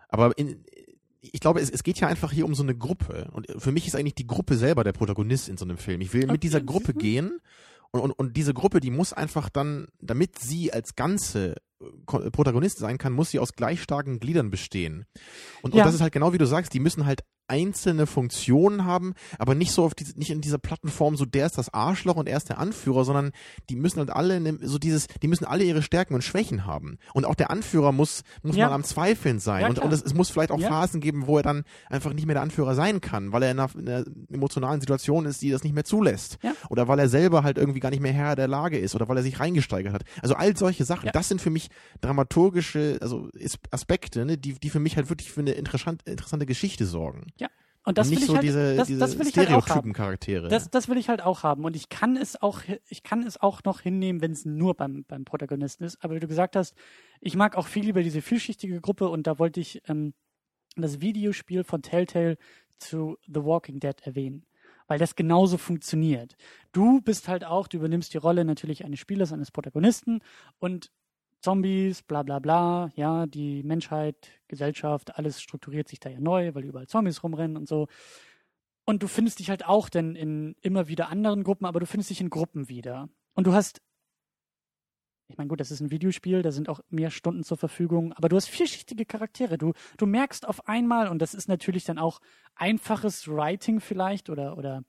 Aber 0.08 0.36
in, 0.36 0.64
ich 1.20 1.38
glaube, 1.38 1.60
es, 1.60 1.70
es 1.70 1.84
geht 1.84 2.00
ja 2.00 2.08
einfach 2.08 2.32
hier 2.32 2.44
um 2.44 2.56
so 2.56 2.64
eine 2.64 2.74
Gruppe. 2.76 3.28
Und 3.30 3.46
für 3.58 3.70
mich 3.70 3.86
ist 3.86 3.94
eigentlich 3.94 4.16
die 4.16 4.26
Gruppe 4.26 4.56
selber 4.56 4.82
der 4.82 4.92
Protagonist 4.92 5.48
in 5.48 5.56
so 5.56 5.64
einem 5.64 5.76
Film. 5.76 6.00
Ich 6.00 6.12
will 6.12 6.24
okay. 6.24 6.32
mit 6.32 6.42
dieser 6.42 6.60
Gruppe 6.60 6.92
gehen 6.92 7.38
und, 7.92 8.00
und, 8.00 8.12
und 8.12 8.36
diese 8.36 8.54
Gruppe, 8.54 8.80
die 8.80 8.90
muss 8.90 9.12
einfach 9.12 9.48
dann, 9.48 9.88
damit 10.00 10.38
sie 10.38 10.72
als 10.72 10.94
Ganze 10.94 11.56
äh, 11.80 12.30
Protagonist 12.30 12.78
sein 12.78 12.98
kann, 12.98 13.12
muss 13.12 13.30
sie 13.30 13.38
aus 13.38 13.54
gleich 13.54 13.82
starken 13.82 14.20
Gliedern 14.20 14.50
bestehen. 14.50 15.06
Und, 15.62 15.74
ja. 15.74 15.82
und 15.82 15.86
das 15.86 15.94
ist 15.94 16.00
halt 16.00 16.12
genau 16.12 16.32
wie 16.32 16.38
du 16.38 16.46
sagst, 16.46 16.72
die 16.72 16.80
müssen 16.80 17.06
halt 17.06 17.22
einzelne 17.50 18.06
Funktionen 18.06 18.84
haben, 18.84 19.14
aber 19.38 19.54
nicht 19.54 19.72
so 19.72 19.84
auf 19.84 19.94
diese, 19.94 20.18
nicht 20.18 20.30
in 20.30 20.40
dieser 20.40 20.58
Plattenform, 20.58 21.16
so 21.16 21.24
der 21.24 21.46
ist 21.46 21.58
das 21.58 21.74
Arschloch 21.74 22.16
und 22.16 22.28
er 22.28 22.36
ist 22.36 22.48
der 22.48 22.58
Anführer, 22.58 23.04
sondern 23.04 23.32
die 23.68 23.76
müssen 23.76 23.98
halt 23.98 24.10
alle 24.10 24.58
so 24.62 24.78
dieses, 24.78 25.08
die 25.22 25.28
müssen 25.28 25.44
alle 25.44 25.64
ihre 25.64 25.82
Stärken 25.82 26.14
und 26.14 26.22
Schwächen 26.22 26.64
haben. 26.64 26.98
Und 27.12 27.26
auch 27.26 27.34
der 27.34 27.50
Anführer 27.50 27.92
muss, 27.92 28.22
muss 28.42 28.56
ja. 28.56 28.68
mal 28.68 28.74
am 28.74 28.84
Zweifeln 28.84 29.40
sein. 29.40 29.62
Ja, 29.62 29.68
und, 29.68 29.78
und 29.80 29.92
es, 29.92 30.02
es, 30.02 30.14
muss 30.14 30.30
vielleicht 30.30 30.52
auch 30.52 30.60
ja. 30.60 30.68
Phasen 30.68 31.00
geben, 31.00 31.26
wo 31.26 31.36
er 31.38 31.42
dann 31.42 31.64
einfach 31.88 32.12
nicht 32.12 32.26
mehr 32.26 32.34
der 32.34 32.42
Anführer 32.42 32.74
sein 32.74 33.00
kann, 33.00 33.32
weil 33.32 33.42
er 33.42 33.50
in 33.50 33.58
einer, 33.58 33.70
in 33.74 33.88
einer 33.88 34.04
emotionalen 34.30 34.80
Situation 34.80 35.26
ist, 35.26 35.42
die 35.42 35.50
das 35.50 35.64
nicht 35.64 35.74
mehr 35.74 35.84
zulässt. 35.84 36.38
Oder 36.68 36.86
weil 36.86 36.98
er 36.98 37.08
selber 37.08 37.42
halt 37.42 37.58
irgendwie 37.58 37.80
gar 37.80 37.90
nicht 37.90 38.00
mehr 38.00 38.12
Herr 38.12 38.36
der 38.36 38.48
Lage 38.48 38.78
ist 38.78 38.94
oder 38.94 39.08
weil 39.08 39.16
er 39.16 39.22
sich 39.22 39.40
reingesteigert 39.40 39.92
hat. 39.92 40.04
Also 40.22 40.34
all 40.34 40.56
solche 40.56 40.84
Sachen, 40.84 41.10
das 41.12 41.28
sind 41.28 41.40
für 41.40 41.50
mich 41.50 41.68
dramaturgische, 42.00 42.98
also 43.00 43.28
Aspekte, 43.70 44.24
ne, 44.24 44.38
die, 44.38 44.54
die 44.54 44.70
für 44.70 44.80
mich 44.80 44.96
halt 44.96 45.08
wirklich 45.08 45.32
für 45.32 45.40
eine 45.40 45.52
interessante, 45.52 46.08
interessante 46.10 46.46
Geschichte 46.46 46.86
sorgen. 46.86 47.26
Und 47.84 47.96
das 47.96 48.10
nicht 48.10 48.18
will 48.18 48.22
ich 48.24 48.28
so 48.28 48.34
halt, 48.34 48.44
diese, 48.44 48.76
das, 48.76 48.88
diese 48.88 49.00
das 49.00 49.18
will 49.18 49.26
ich 49.26 49.32
Stereotypen 49.32 49.92
Charaktere. 49.94 50.48
Das, 50.48 50.70
das 50.70 50.88
will 50.88 50.98
ich 50.98 51.08
halt 51.08 51.22
auch 51.22 51.42
haben. 51.42 51.64
Und 51.64 51.76
ich 51.76 51.88
kann 51.88 52.16
es 52.16 52.40
auch, 52.40 52.60
ich 52.88 53.02
kann 53.02 53.22
es 53.22 53.40
auch 53.40 53.64
noch 53.64 53.80
hinnehmen, 53.80 54.20
wenn 54.20 54.32
es 54.32 54.44
nur 54.44 54.74
beim, 54.74 55.04
beim 55.08 55.24
Protagonisten 55.24 55.84
ist. 55.84 56.02
Aber 56.04 56.14
wie 56.14 56.20
du 56.20 56.28
gesagt 56.28 56.56
hast, 56.56 56.74
ich 57.20 57.36
mag 57.36 57.56
auch 57.56 57.66
viel 57.66 57.84
lieber 57.84 58.02
diese 58.02 58.20
vielschichtige 58.20 58.80
Gruppe 58.80 59.08
und 59.08 59.26
da 59.26 59.38
wollte 59.38 59.60
ich 59.60 59.82
ähm, 59.88 60.12
das 60.76 61.00
Videospiel 61.00 61.64
von 61.64 61.80
Telltale 61.80 62.36
zu 62.78 63.16
The 63.26 63.44
Walking 63.44 63.80
Dead 63.80 63.96
erwähnen. 64.02 64.44
Weil 64.86 64.98
das 64.98 65.14
genauso 65.14 65.56
funktioniert. 65.56 66.36
Du 66.72 67.00
bist 67.00 67.28
halt 67.28 67.44
auch, 67.44 67.68
du 67.68 67.78
übernimmst 67.78 68.12
die 68.12 68.18
Rolle 68.18 68.44
natürlich 68.44 68.84
eines 68.84 68.98
Spielers, 68.98 69.32
eines 69.32 69.52
Protagonisten 69.52 70.20
und 70.58 70.90
Zombies, 71.40 72.02
bla 72.02 72.22
bla 72.22 72.38
bla, 72.38 72.92
ja, 72.96 73.26
die 73.26 73.62
Menschheit, 73.62 74.28
Gesellschaft, 74.48 75.16
alles 75.16 75.40
strukturiert 75.40 75.88
sich 75.88 76.00
da 76.00 76.10
ja 76.10 76.20
neu, 76.20 76.54
weil 76.54 76.64
überall 76.64 76.86
Zombies 76.86 77.22
rumrennen 77.22 77.56
und 77.56 77.68
so. 77.68 77.88
Und 78.84 79.02
du 79.02 79.08
findest 79.08 79.38
dich 79.38 79.50
halt 79.50 79.64
auch 79.66 79.88
denn 79.88 80.16
in 80.16 80.54
immer 80.60 80.88
wieder 80.88 81.08
anderen 81.08 81.44
Gruppen, 81.44 81.66
aber 81.66 81.80
du 81.80 81.86
findest 81.86 82.10
dich 82.10 82.20
in 82.20 82.30
Gruppen 82.30 82.68
wieder. 82.68 83.08
Und 83.34 83.46
du 83.46 83.52
hast, 83.52 83.80
ich 85.28 85.38
meine, 85.38 85.48
gut, 85.48 85.60
das 85.60 85.70
ist 85.70 85.80
ein 85.80 85.90
Videospiel, 85.90 86.42
da 86.42 86.52
sind 86.52 86.68
auch 86.68 86.80
mehr 86.88 87.10
Stunden 87.10 87.44
zur 87.44 87.56
Verfügung, 87.56 88.12
aber 88.14 88.28
du 88.28 88.36
hast 88.36 88.48
vielschichtige 88.48 89.06
Charaktere. 89.06 89.58
Du, 89.58 89.72
du 89.96 90.06
merkst 90.06 90.46
auf 90.46 90.66
einmal, 90.68 91.08
und 91.08 91.20
das 91.20 91.34
ist 91.34 91.48
natürlich 91.48 91.84
dann 91.84 91.98
auch 91.98 92.20
einfaches 92.54 93.28
Writing 93.28 93.80
vielleicht 93.80 94.28
oder, 94.28 94.58
oder 94.58 94.82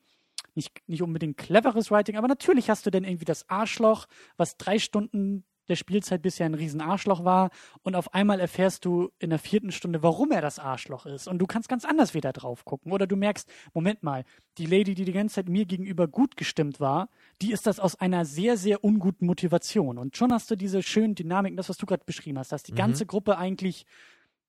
nicht, 0.56 0.82
nicht 0.88 1.02
unbedingt 1.02 1.38
cleveres 1.38 1.91
Writing, 1.91 2.18
aber 2.18 2.28
natürlich 2.28 2.70
hast 2.70 2.86
du 2.86 2.89
dann 2.89 3.04
irgendwie 3.04 3.26
das 3.26 3.47
Arschloch, 3.49 4.08
was 4.36 4.58
drei 4.58 4.80
Stunden 4.80 5.45
der 5.72 5.76
Spielzeit 5.78 6.22
bisher 6.22 6.45
ein 6.45 6.53
Riesenarschloch 6.53 7.24
war 7.24 7.49
und 7.82 7.95
auf 7.95 8.13
einmal 8.13 8.39
erfährst 8.39 8.86
du 8.86 9.09
in 9.17 9.32
der 9.32 9.39
vierten 9.39 9.72
Stunde, 9.72 10.03
warum 10.03 10.32
er 10.32 10.41
das 10.41 10.59
Arschloch 10.59 11.05
ist 11.05 11.28
und 11.28 11.39
du 11.39 11.47
kannst 11.47 11.69
ganz 11.69 11.86
anders 11.86 12.13
wieder 12.13 12.34
drauf 12.34 12.65
gucken 12.65 12.91
oder 12.91 13.07
du 13.07 13.15
merkst, 13.15 13.49
Moment 13.74 14.03
mal, 14.03 14.26
die 14.57 14.65
Lady, 14.65 14.93
die 14.93 15.05
die 15.05 15.13
ganze 15.13 15.36
Zeit 15.36 15.49
mir 15.49 15.65
gegenüber 15.65 16.07
gut 16.07 16.38
gestimmt 16.38 16.80
war, 16.80 17.09
die 17.41 17.51
ist 17.51 17.65
das 17.65 17.80
aus 17.80 17.95
einer 17.95 18.26
sehr, 18.26 18.57
sehr 18.57 18.84
unguten 18.84 19.26
Motivation 19.26 19.97
und 19.97 20.17
schon 20.17 20.32
hast 20.32 20.51
du 20.51 20.55
diese 20.55 20.84
schönen 20.84 21.15
Dynamiken, 21.15 21.57
das, 21.57 21.69
was 21.69 21.78
du 21.78 21.86
gerade 21.86 22.03
beschrieben 22.05 22.38
hast, 22.38 22.51
dass 22.51 22.63
die 22.63 22.74
mhm. 22.74 22.78
ganze 22.78 23.05
Gruppe 23.05 23.38
eigentlich 23.38 23.86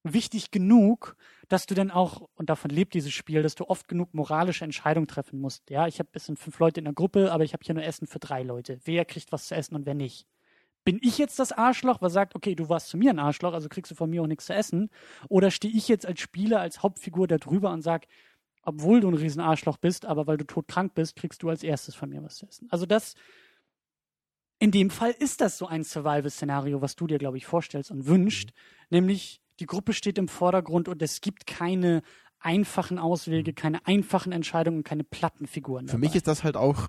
wichtig 0.05 0.51
genug, 0.51 1.17
dass 1.49 1.67
du 1.67 1.75
dann 1.75 1.91
auch, 1.91 2.29
und 2.35 2.51
davon 2.51 2.71
lebt 2.71 2.95
dieses 2.95 3.13
Spiel, 3.13 3.43
dass 3.43 3.55
du 3.55 3.69
oft 3.69 3.89
genug 3.89 4.15
moralische 4.15 4.65
Entscheidungen 4.65 5.07
treffen 5.07 5.41
musst. 5.41 5.71
Ja, 5.71 5.87
ich 5.87 5.99
habe, 5.99 6.09
es 6.13 6.27
sind 6.27 6.39
fünf 6.39 6.59
Leute 6.59 6.81
in 6.81 6.85
der 6.85 6.95
Gruppe, 6.95 7.33
aber 7.33 7.45
ich 7.45 7.53
habe 7.53 7.63
hier 7.65 7.75
nur 7.75 7.85
Essen 7.85 8.07
für 8.07 8.19
drei 8.19 8.43
Leute. 8.43 8.81
Wer 8.85 9.05
kriegt 9.05 9.33
was 9.33 9.47
zu 9.47 9.55
essen 9.55 9.75
und 9.75 9.87
wer 9.87 9.95
nicht? 9.95 10.27
Bin 10.85 10.99
ich 11.03 11.19
jetzt 11.19 11.39
das 11.39 11.53
Arschloch, 11.53 12.01
was 12.01 12.13
sagt, 12.13 12.35
okay, 12.35 12.55
du 12.55 12.69
warst 12.69 12.89
zu 12.89 12.97
mir 12.97 13.11
ein 13.11 13.19
Arschloch, 13.19 13.53
also 13.53 13.69
kriegst 13.69 13.91
du 13.91 13.95
von 13.95 14.11
mir 14.11 14.23
auch 14.23 14.27
nichts 14.27 14.47
zu 14.47 14.55
essen? 14.55 14.91
Oder 15.29 15.51
stehe 15.51 15.75
ich 15.75 15.89
jetzt 15.89 16.07
als 16.07 16.21
Spieler, 16.21 16.61
als 16.61 16.83
Hauptfigur 16.83 17.27
da 17.29 17.39
drüber 17.39 17.71
und 17.71 17.83
sag, 17.83 18.07
obwohl 18.63 19.01
du 19.01 19.09
ein 19.09 19.15
Riesenarschloch 19.15 19.77
bist, 19.77 20.07
aber 20.07 20.27
weil 20.27 20.37
du 20.37 20.45
todkrank 20.45 20.95
bist, 20.95 21.17
kriegst 21.17 21.43
du 21.43 21.49
als 21.49 21.63
erstes 21.63 21.95
von 21.95 22.09
mir 22.09 22.23
was 22.23 22.37
zu 22.37 22.47
essen. 22.47 22.69
Also 22.71 22.87
das, 22.87 23.15
in 24.59 24.71
dem 24.71 24.91
Fall 24.91 25.15
ist 25.19 25.41
das 25.41 25.59
so 25.59 25.67
ein 25.67 25.85
Survival-Szenario, 25.85 26.81
was 26.81 26.97
du 26.97 27.07
dir, 27.07 27.19
glaube 27.19 27.37
ich, 27.37 27.47
vorstellst 27.47 27.91
und 27.91 28.07
wünscht, 28.07 28.51
mhm. 28.51 28.97
nämlich 28.97 29.41
die 29.61 29.67
Gruppe 29.67 29.93
steht 29.93 30.19
im 30.19 30.29
Vordergrund 30.29 30.89
und 30.89 31.03
es 31.03 31.21
gibt 31.21 31.47
keine 31.47 32.03
einfachen 32.39 32.99
Auswege, 32.99 33.53
mhm. 33.53 33.55
keine 33.57 33.87
einfachen 33.87 34.33
Entscheidungen, 34.33 34.85
keine 34.85 35.05
Plattenfiguren. 35.05 35.87
Für 35.87 35.93
dabei. 35.93 36.07
mich 36.07 36.17
ist 36.17 36.27
das 36.27 36.45
halt 36.45 36.57
auch 36.57 36.89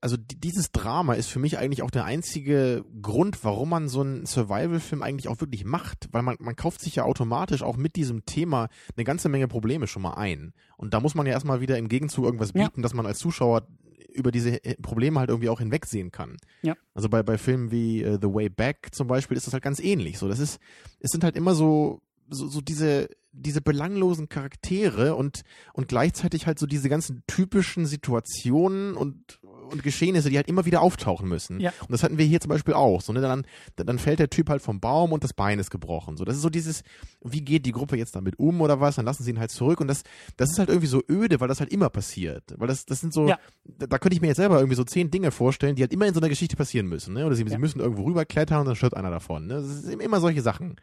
also 0.00 0.16
dieses 0.16 0.72
Drama 0.72 1.14
ist 1.14 1.28
für 1.28 1.38
mich 1.38 1.58
eigentlich 1.58 1.82
auch 1.82 1.90
der 1.90 2.04
einzige 2.04 2.84
Grund, 3.02 3.44
warum 3.44 3.70
man 3.70 3.88
so 3.88 4.00
einen 4.00 4.26
Survival-Film 4.26 5.02
eigentlich 5.02 5.28
auch 5.28 5.40
wirklich 5.40 5.64
macht, 5.64 6.08
weil 6.12 6.22
man, 6.22 6.36
man 6.40 6.56
kauft 6.56 6.80
sich 6.80 6.96
ja 6.96 7.04
automatisch 7.04 7.62
auch 7.62 7.76
mit 7.76 7.96
diesem 7.96 8.24
Thema 8.24 8.68
eine 8.96 9.04
ganze 9.04 9.28
Menge 9.28 9.48
Probleme 9.48 9.86
schon 9.86 10.02
mal 10.02 10.14
ein. 10.14 10.52
Und 10.76 10.94
da 10.94 11.00
muss 11.00 11.14
man 11.14 11.26
ja 11.26 11.32
erstmal 11.32 11.60
wieder 11.60 11.78
im 11.78 11.88
Gegenzug 11.88 12.24
irgendwas 12.24 12.52
bieten, 12.52 12.80
ja. 12.80 12.82
dass 12.82 12.94
man 12.94 13.06
als 13.06 13.18
Zuschauer 13.18 13.66
über 14.12 14.32
diese 14.32 14.58
Probleme 14.82 15.20
halt 15.20 15.28
irgendwie 15.28 15.48
auch 15.48 15.60
hinwegsehen 15.60 16.10
kann. 16.10 16.36
Ja. 16.62 16.74
Also 16.94 17.08
bei, 17.08 17.22
bei 17.22 17.38
Filmen 17.38 17.70
wie 17.70 18.04
uh, 18.04 18.18
The 18.20 18.32
Way 18.32 18.48
Back 18.48 18.88
zum 18.92 19.06
Beispiel 19.06 19.36
ist 19.36 19.46
das 19.46 19.52
halt 19.52 19.62
ganz 19.62 19.78
ähnlich. 19.78 20.18
So, 20.18 20.28
das 20.28 20.38
ist, 20.38 20.58
es 21.00 21.10
sind 21.10 21.22
halt 21.22 21.36
immer 21.36 21.54
so, 21.54 22.00
so, 22.28 22.48
so 22.48 22.60
diese, 22.60 23.10
diese 23.32 23.60
belanglosen 23.60 24.28
Charaktere 24.28 25.14
und, 25.14 25.42
und 25.74 25.88
gleichzeitig 25.88 26.46
halt 26.46 26.58
so 26.58 26.66
diese 26.66 26.88
ganzen 26.88 27.22
typischen 27.26 27.86
Situationen 27.86 28.94
und, 28.96 29.40
und 29.70 29.82
Geschehnisse, 29.82 30.30
die 30.30 30.36
halt 30.36 30.48
immer 30.48 30.64
wieder 30.64 30.80
auftauchen 30.80 31.28
müssen. 31.28 31.60
Ja. 31.60 31.72
Und 31.80 31.92
das 31.92 32.02
hatten 32.02 32.18
wir 32.18 32.24
hier 32.24 32.40
zum 32.40 32.48
Beispiel 32.48 32.74
auch. 32.74 33.00
So, 33.00 33.12
ne? 33.12 33.20
dann, 33.20 33.46
dann 33.76 33.98
fällt 33.98 34.18
der 34.18 34.30
Typ 34.30 34.48
halt 34.48 34.62
vom 34.62 34.80
Baum 34.80 35.12
und 35.12 35.24
das 35.24 35.32
Bein 35.32 35.58
ist 35.58 35.70
gebrochen. 35.70 36.16
So, 36.16 36.24
das 36.24 36.36
ist 36.36 36.42
so 36.42 36.50
dieses, 36.50 36.82
wie 37.22 37.40
geht 37.42 37.66
die 37.66 37.72
Gruppe 37.72 37.96
jetzt 37.96 38.16
damit 38.16 38.38
um 38.38 38.60
oder 38.60 38.80
was? 38.80 38.96
Dann 38.96 39.04
lassen 39.04 39.24
sie 39.24 39.30
ihn 39.30 39.38
halt 39.38 39.50
zurück. 39.50 39.80
Und 39.80 39.88
das, 39.88 40.02
das 40.36 40.50
ist 40.50 40.58
halt 40.58 40.68
irgendwie 40.68 40.88
so 40.88 41.02
öde, 41.08 41.40
weil 41.40 41.48
das 41.48 41.60
halt 41.60 41.72
immer 41.72 41.90
passiert. 41.90 42.54
Weil 42.56 42.68
das, 42.68 42.86
das 42.86 43.00
sind 43.00 43.12
so, 43.12 43.28
ja. 43.28 43.38
da, 43.64 43.86
da, 43.86 43.98
könnte 43.98 44.14
ich 44.14 44.20
mir 44.20 44.28
jetzt 44.28 44.38
selber 44.38 44.56
irgendwie 44.56 44.76
so 44.76 44.84
zehn 44.84 45.10
Dinge 45.10 45.30
vorstellen, 45.30 45.76
die 45.76 45.82
halt 45.82 45.92
immer 45.92 46.06
in 46.06 46.14
so 46.14 46.20
einer 46.20 46.28
Geschichte 46.28 46.56
passieren 46.56 46.86
müssen. 46.86 47.14
Ne? 47.14 47.26
Oder 47.26 47.34
sie, 47.34 47.44
ja. 47.44 47.50
sie 47.50 47.58
müssen 47.58 47.80
irgendwo 47.80 48.04
rüberklettern 48.04 48.60
und 48.60 48.66
dann 48.66 48.76
stirbt 48.76 48.96
einer 48.96 49.10
davon. 49.10 49.46
Ne? 49.46 49.54
Das 49.54 49.82
sind 49.82 50.00
immer 50.00 50.20
solche 50.20 50.42
Sachen. 50.42 50.76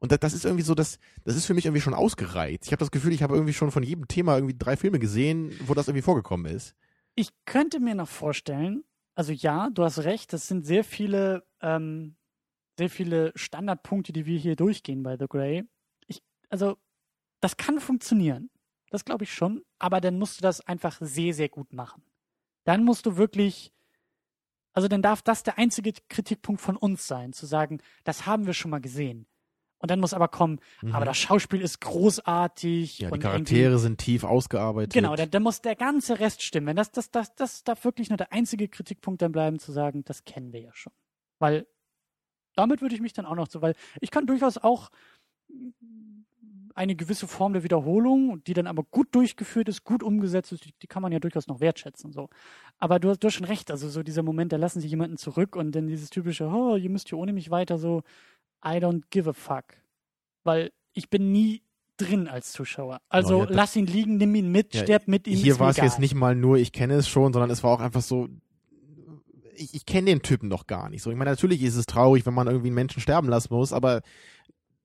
Und 0.00 0.12
das, 0.12 0.20
das 0.20 0.34
ist 0.34 0.44
irgendwie 0.44 0.64
so, 0.64 0.74
das, 0.74 0.98
das 1.24 1.36
ist 1.36 1.46
für 1.46 1.54
mich 1.54 1.66
irgendwie 1.66 1.80
schon 1.80 1.94
ausgereizt. 1.94 2.66
Ich 2.66 2.72
habe 2.72 2.80
das 2.80 2.90
Gefühl, 2.90 3.12
ich 3.12 3.22
habe 3.22 3.34
irgendwie 3.34 3.52
schon 3.52 3.70
von 3.70 3.82
jedem 3.82 4.08
Thema 4.08 4.34
irgendwie 4.34 4.56
drei 4.58 4.76
Filme 4.76 4.98
gesehen, 4.98 5.52
wo 5.66 5.74
das 5.74 5.88
irgendwie 5.88 6.02
vorgekommen 6.02 6.46
ist. 6.52 6.74
Ich 7.16 7.30
könnte 7.46 7.80
mir 7.80 7.94
noch 7.94 8.08
vorstellen, 8.08 8.84
also 9.14 9.32
ja, 9.32 9.70
du 9.70 9.82
hast 9.84 10.00
recht, 10.00 10.32
das 10.32 10.48
sind 10.48 10.66
sehr 10.66 10.84
viele, 10.84 11.46
ähm, 11.62 12.16
sehr 12.78 12.90
viele 12.90 13.32
Standardpunkte, 13.36 14.12
die 14.12 14.26
wir 14.26 14.38
hier 14.38 14.54
durchgehen 14.56 15.02
bei 15.02 15.16
The 15.18 15.26
Grey. 15.26 15.64
Ich, 16.06 16.22
also, 16.50 16.76
das 17.40 17.56
kann 17.56 17.80
funktionieren. 17.80 18.50
Das 18.90 19.04
glaube 19.04 19.24
ich 19.24 19.32
schon, 19.34 19.64
aber 19.78 20.00
dann 20.00 20.18
musst 20.18 20.38
du 20.38 20.42
das 20.42 20.60
einfach 20.60 20.98
sehr, 21.00 21.34
sehr 21.34 21.48
gut 21.48 21.72
machen. 21.72 22.04
Dann 22.64 22.84
musst 22.84 23.06
du 23.06 23.16
wirklich 23.16 23.72
Also 24.74 24.88
dann 24.88 25.02
darf 25.02 25.22
das 25.22 25.42
der 25.42 25.58
einzige 25.58 25.92
Kritikpunkt 26.08 26.60
von 26.60 26.76
uns 26.76 27.06
sein, 27.06 27.32
zu 27.32 27.46
sagen, 27.46 27.80
das 28.04 28.26
haben 28.26 28.46
wir 28.46 28.52
schon 28.52 28.70
mal 28.70 28.80
gesehen. 28.80 29.26
Und 29.86 29.90
dann 29.92 30.00
muss 30.00 30.14
aber 30.14 30.26
kommen, 30.26 30.58
Mhm. 30.82 30.96
aber 30.96 31.04
das 31.04 31.16
Schauspiel 31.16 31.60
ist 31.60 31.80
großartig. 31.80 32.98
Ja, 32.98 33.08
die 33.12 33.20
Charaktere 33.20 33.78
sind 33.78 33.98
tief 33.98 34.24
ausgearbeitet. 34.24 34.92
Genau, 34.94 35.14
dann, 35.14 35.30
dann 35.30 35.44
muss 35.44 35.60
der 35.60 35.76
ganze 35.76 36.18
Rest 36.18 36.42
stimmen. 36.42 36.66
Wenn 36.66 36.74
das, 36.74 36.90
das, 36.90 37.12
das, 37.12 37.36
das 37.36 37.62
darf 37.62 37.84
wirklich 37.84 38.08
nur 38.10 38.16
der 38.16 38.32
einzige 38.32 38.66
Kritikpunkt 38.66 39.22
dann 39.22 39.30
bleiben, 39.30 39.60
zu 39.60 39.70
sagen, 39.70 40.02
das 40.04 40.24
kennen 40.24 40.52
wir 40.52 40.60
ja 40.60 40.70
schon. 40.74 40.92
Weil 41.38 41.68
damit 42.56 42.82
würde 42.82 42.96
ich 42.96 43.00
mich 43.00 43.12
dann 43.12 43.26
auch 43.26 43.36
noch 43.36 43.48
so, 43.48 43.62
weil 43.62 43.74
ich 44.00 44.10
kann 44.10 44.26
durchaus 44.26 44.58
auch 44.58 44.90
eine 46.74 46.96
gewisse 46.96 47.28
Form 47.28 47.52
der 47.52 47.62
Wiederholung, 47.62 48.42
die 48.42 48.54
dann 48.54 48.66
aber 48.66 48.82
gut 48.82 49.14
durchgeführt 49.14 49.68
ist, 49.68 49.84
gut 49.84 50.02
umgesetzt 50.02 50.50
ist, 50.50 50.64
die, 50.64 50.72
die 50.82 50.88
kann 50.88 51.00
man 51.00 51.12
ja 51.12 51.20
durchaus 51.20 51.46
noch 51.46 51.60
wertschätzen. 51.60 52.12
So. 52.12 52.28
Aber 52.78 52.98
du 52.98 53.08
hast, 53.10 53.20
du 53.20 53.28
hast 53.28 53.34
schon 53.34 53.46
recht, 53.46 53.70
also 53.70 53.88
so 53.88 54.02
dieser 54.02 54.24
Moment, 54.24 54.52
da 54.52 54.56
lassen 54.56 54.80
sich 54.80 54.90
jemanden 54.90 55.16
zurück 55.16 55.54
und 55.54 55.70
dann 55.76 55.86
dieses 55.86 56.10
typische, 56.10 56.48
oh, 56.48 56.74
ihr 56.74 56.90
müsst 56.90 57.08
hier 57.08 57.18
ohne 57.18 57.32
mich 57.32 57.50
weiter 57.52 57.78
so, 57.78 58.02
I 58.66 58.78
don't 58.78 59.02
give 59.10 59.28
a 59.28 59.32
fuck. 59.32 59.64
Weil 60.44 60.72
ich 60.92 61.08
bin 61.10 61.32
nie 61.32 61.62
drin 61.96 62.28
als 62.28 62.52
Zuschauer. 62.52 63.00
Also 63.08 63.44
Ja, 63.44 63.50
ja, 63.50 63.56
lass 63.56 63.76
ihn 63.76 63.86
liegen, 63.86 64.16
nimm 64.16 64.34
ihn 64.34 64.50
mit, 64.50 64.74
Ja, 64.74 64.82
sterb 64.82 65.08
mit 65.08 65.26
ihm. 65.26 65.36
Hier 65.36 65.58
war 65.58 65.70
es 65.70 65.76
jetzt 65.76 65.98
nicht 65.98 66.14
mal 66.14 66.34
nur, 66.34 66.56
ich 66.56 66.72
kenne 66.72 66.94
es 66.94 67.08
schon, 67.08 67.32
sondern 67.32 67.50
es 67.50 67.62
war 67.62 67.70
auch 67.70 67.80
einfach 67.80 68.02
so, 68.02 68.28
ich, 69.54 69.74
ich 69.74 69.86
kenne 69.86 70.06
den 70.06 70.22
Typen 70.22 70.48
noch 70.48 70.66
gar 70.66 70.88
nicht. 70.90 71.02
So, 71.02 71.10
ich 71.10 71.16
meine, 71.16 71.30
natürlich 71.30 71.62
ist 71.62 71.76
es 71.76 71.86
traurig, 71.86 72.26
wenn 72.26 72.34
man 72.34 72.46
irgendwie 72.46 72.68
einen 72.68 72.74
Menschen 72.74 73.00
sterben 73.00 73.28
lassen 73.28 73.54
muss, 73.54 73.72
aber 73.72 74.02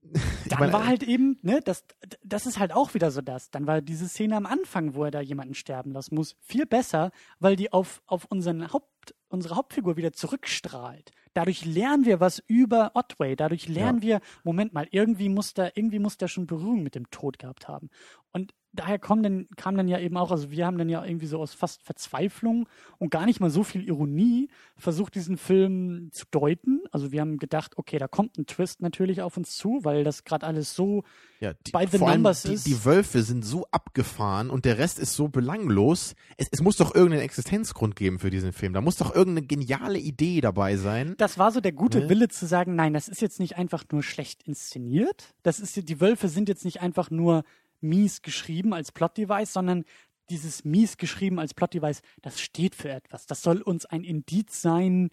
Dann 0.50 0.60
meine, 0.60 0.74
war 0.74 0.88
halt 0.88 1.04
eben, 1.04 1.38
ne, 1.42 1.62
das, 1.64 1.86
das 2.24 2.46
ist 2.46 2.60
halt 2.60 2.74
auch 2.74 2.94
wieder 2.94 3.12
so 3.12 3.22
das. 3.22 3.52
Dann 3.52 3.68
war 3.68 3.82
diese 3.82 4.08
Szene 4.08 4.36
am 4.36 4.46
Anfang, 4.46 4.96
wo 4.96 5.06
er 5.06 5.12
da 5.12 5.22
jemanden 5.22 5.54
sterben 5.54 5.92
lassen 5.92 6.16
muss, 6.16 6.36
viel 6.42 6.66
besser, 6.66 7.12
weil 7.40 7.56
die 7.56 7.72
auf, 7.72 8.02
auf 8.08 8.26
unseren 8.26 8.74
Haupt, 8.74 9.14
unsere 9.30 9.56
Hauptfigur 9.56 9.98
wieder 9.98 10.12
zurückstrahlt. 10.12 11.12
Dadurch 11.34 11.66
lernen 11.66 12.06
wir 12.06 12.20
was 12.20 12.40
über 12.48 12.92
Otway. 12.94 13.36
Dadurch 13.36 13.68
lernen 13.68 14.02
wir, 14.02 14.20
Moment 14.44 14.74
mal, 14.74 14.88
irgendwie 14.92 15.30
muss 15.30 15.54
der, 15.54 15.78
irgendwie 15.78 16.00
muss 16.00 16.18
der 16.18 16.28
schon 16.28 16.46
Berührung 16.48 16.84
mit 16.84 16.96
dem 16.96 17.10
Tod 17.10 17.40
gehabt 17.40 17.68
haben. 17.68 17.90
Und 18.34 18.54
daher 18.74 19.00
kommen 19.00 19.24
dann, 19.24 19.48
kam 19.58 19.76
dann 19.76 19.90
ja 19.90 20.00
eben 20.00 20.16
auch, 20.16 20.32
also 20.32 20.52
wir 20.52 20.66
haben 20.66 20.78
dann 20.78 20.88
ja 20.88 21.04
irgendwie 21.06 21.26
so 21.26 21.40
aus 21.42 21.54
fast 21.54 21.84
Verzweiflung 21.84 22.70
und 23.00 23.10
gar 23.12 23.26
nicht 23.26 23.42
mal 23.42 23.50
so 23.50 23.64
viel 23.66 23.84
Ironie 23.86 24.48
versucht, 24.78 25.16
diesen 25.16 25.36
Film 25.36 26.08
zu 26.14 26.26
deuten. 26.32 26.80
Also 26.92 27.12
wir 27.12 27.20
haben 27.20 27.38
gedacht, 27.38 27.78
okay, 27.78 27.98
da 27.98 28.08
kommt 28.08 28.38
ein 28.38 28.46
Twist 28.46 28.82
natürlich 28.82 29.22
auf 29.22 29.36
uns 29.36 29.58
zu, 29.58 29.80
weil 29.84 30.06
das 30.06 30.24
gerade 30.24 30.46
alles 30.48 30.74
so 30.74 31.04
ja, 31.42 31.52
die, 31.68 31.72
by 31.72 31.86
the 31.92 31.98
vor 31.98 32.08
allem 32.08 32.22
numbers 32.22 32.44
die, 32.44 32.54
ist- 32.54 32.66
die 32.68 32.86
Wölfe 32.86 33.24
sind 33.24 33.44
so 33.44 33.66
abgefahren 33.72 34.50
und 34.50 34.64
der 34.64 34.78
Rest 34.78 35.00
ist 35.00 35.16
so 35.16 35.28
belanglos. 35.28 36.16
Es, 36.38 36.48
es 36.52 36.62
muss 36.62 36.78
doch 36.78 36.96
irgendeinen 36.96 37.24
Existenzgrund 37.24 37.98
geben 37.98 38.20
für 38.20 38.30
diesen 38.30 38.54
Film. 38.54 38.72
Da 38.72 38.80
muss 38.80 38.96
doch 38.96 39.14
irgendeine 39.14 39.48
geniale 39.48 40.00
Idee 40.00 40.40
dabei 40.40 40.78
sein. 40.78 41.16
Das 41.22 41.38
war 41.38 41.52
so 41.52 41.62
der 41.62 41.72
gute 41.72 42.00
Ne? 42.02 42.10
Wille 42.10 42.28
zu 42.28 42.46
sagen, 42.48 42.76
nein, 42.76 42.94
das 42.94 43.08
ist 43.08 43.22
jetzt 43.22 43.40
nicht 43.40 43.58
einfach 43.58 43.84
nur 43.92 44.04
schlecht 44.04 44.44
inszeniert. 44.44 45.34
Das 45.44 45.60
ist 45.60 45.88
die 45.90 46.02
Wölfe 46.02 46.28
sind 46.28 46.50
jetzt 46.50 46.66
nicht 46.66 46.82
einfach 46.82 47.12
nur 47.12 47.44
mies 47.80 48.22
geschrieben 48.22 48.74
als 48.74 48.92
Plot-Device, 48.92 49.54
sondern 49.54 49.84
dieses 50.30 50.66
mies 50.66 50.98
geschrieben 50.98 51.40
als 51.40 51.54
Plot-Device, 51.54 52.02
das 52.22 52.40
steht 52.40 52.76
für 52.76 52.90
etwas. 52.90 53.26
Das 53.26 53.42
soll 53.42 53.62
uns 53.62 53.86
ein 53.86 54.04
Indiz 54.04 54.62
sein, 54.62 55.10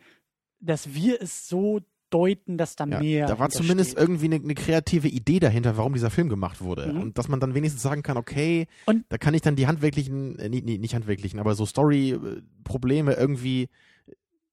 dass 0.61 0.95
wir 0.95 1.21
es 1.21 1.49
so 1.49 1.81
deuten, 2.11 2.57
dass 2.57 2.75
da 2.77 2.87
Ja, 2.87 3.01
mehr. 3.01 3.27
da 3.27 3.39
war 3.39 3.51
zumindest 3.51 3.91
steht. 3.93 4.01
irgendwie 4.01 4.25
eine, 4.27 4.37
eine 4.37 4.55
kreative 4.55 5.09
Idee 5.09 5.41
dahinter, 5.41 5.77
warum 5.77 5.93
dieser 5.93 6.11
Film 6.11 6.29
gemacht 6.31 6.63
wurde. 6.63 6.93
Mhm. 6.93 7.01
Und 7.03 7.19
dass 7.19 7.29
man 7.29 7.39
dann 7.41 7.55
wenigstens 7.55 7.83
sagen 7.83 8.03
kann, 8.03 8.17
okay, 8.17 8.67
Und- 8.87 9.05
da 9.11 9.19
kann 9.19 9.35
ich 9.35 9.43
dann 9.43 9.57
die 9.57 9.67
handwerklichen, 9.67 10.39
äh, 10.39 10.49
nee, 10.49 10.63
nee, 10.65 10.79
nicht 10.79 10.95
handwerklichen, 10.95 11.39
aber 11.39 11.55
so 11.55 11.67
Story-Probleme 11.67 13.13
irgendwie 13.15 13.69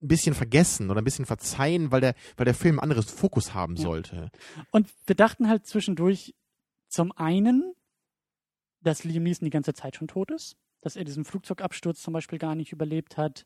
ein 0.02 0.08
bisschen 0.08 0.36
vergessen 0.36 0.90
oder 0.92 1.02
ein 1.02 1.06
bisschen 1.06 1.26
verzeihen, 1.26 1.92
weil 1.92 2.02
der, 2.02 2.16
weil 2.38 2.46
der 2.46 2.54
Film 2.54 2.78
ein 2.80 2.84
anderes 2.84 3.10
Fokus 3.12 3.54
haben 3.54 3.76
Ja. 3.76 3.84
sollte. 3.84 4.30
Und 4.72 4.94
wir 5.06 5.16
dachten 5.16 5.48
halt 5.50 5.66
zwischendurch 5.66 6.36
zum 6.90 7.12
einen, 7.14 7.74
dass 8.82 9.04
Liam 9.04 9.24
Neeson 9.24 9.46
die 9.46 9.50
ganze 9.52 9.74
Zeit 9.74 9.96
schon 9.96 10.08
tot 10.08 10.32
ist, 10.32 10.58
dass 10.82 10.96
er 10.96 11.04
diesen 11.06 11.26
Flugzeugabsturz 11.26 12.02
zum 12.02 12.14
Beispiel 12.14 12.38
gar 12.38 12.56
nicht 12.56 12.72
überlebt 12.72 13.18
hat 13.18 13.46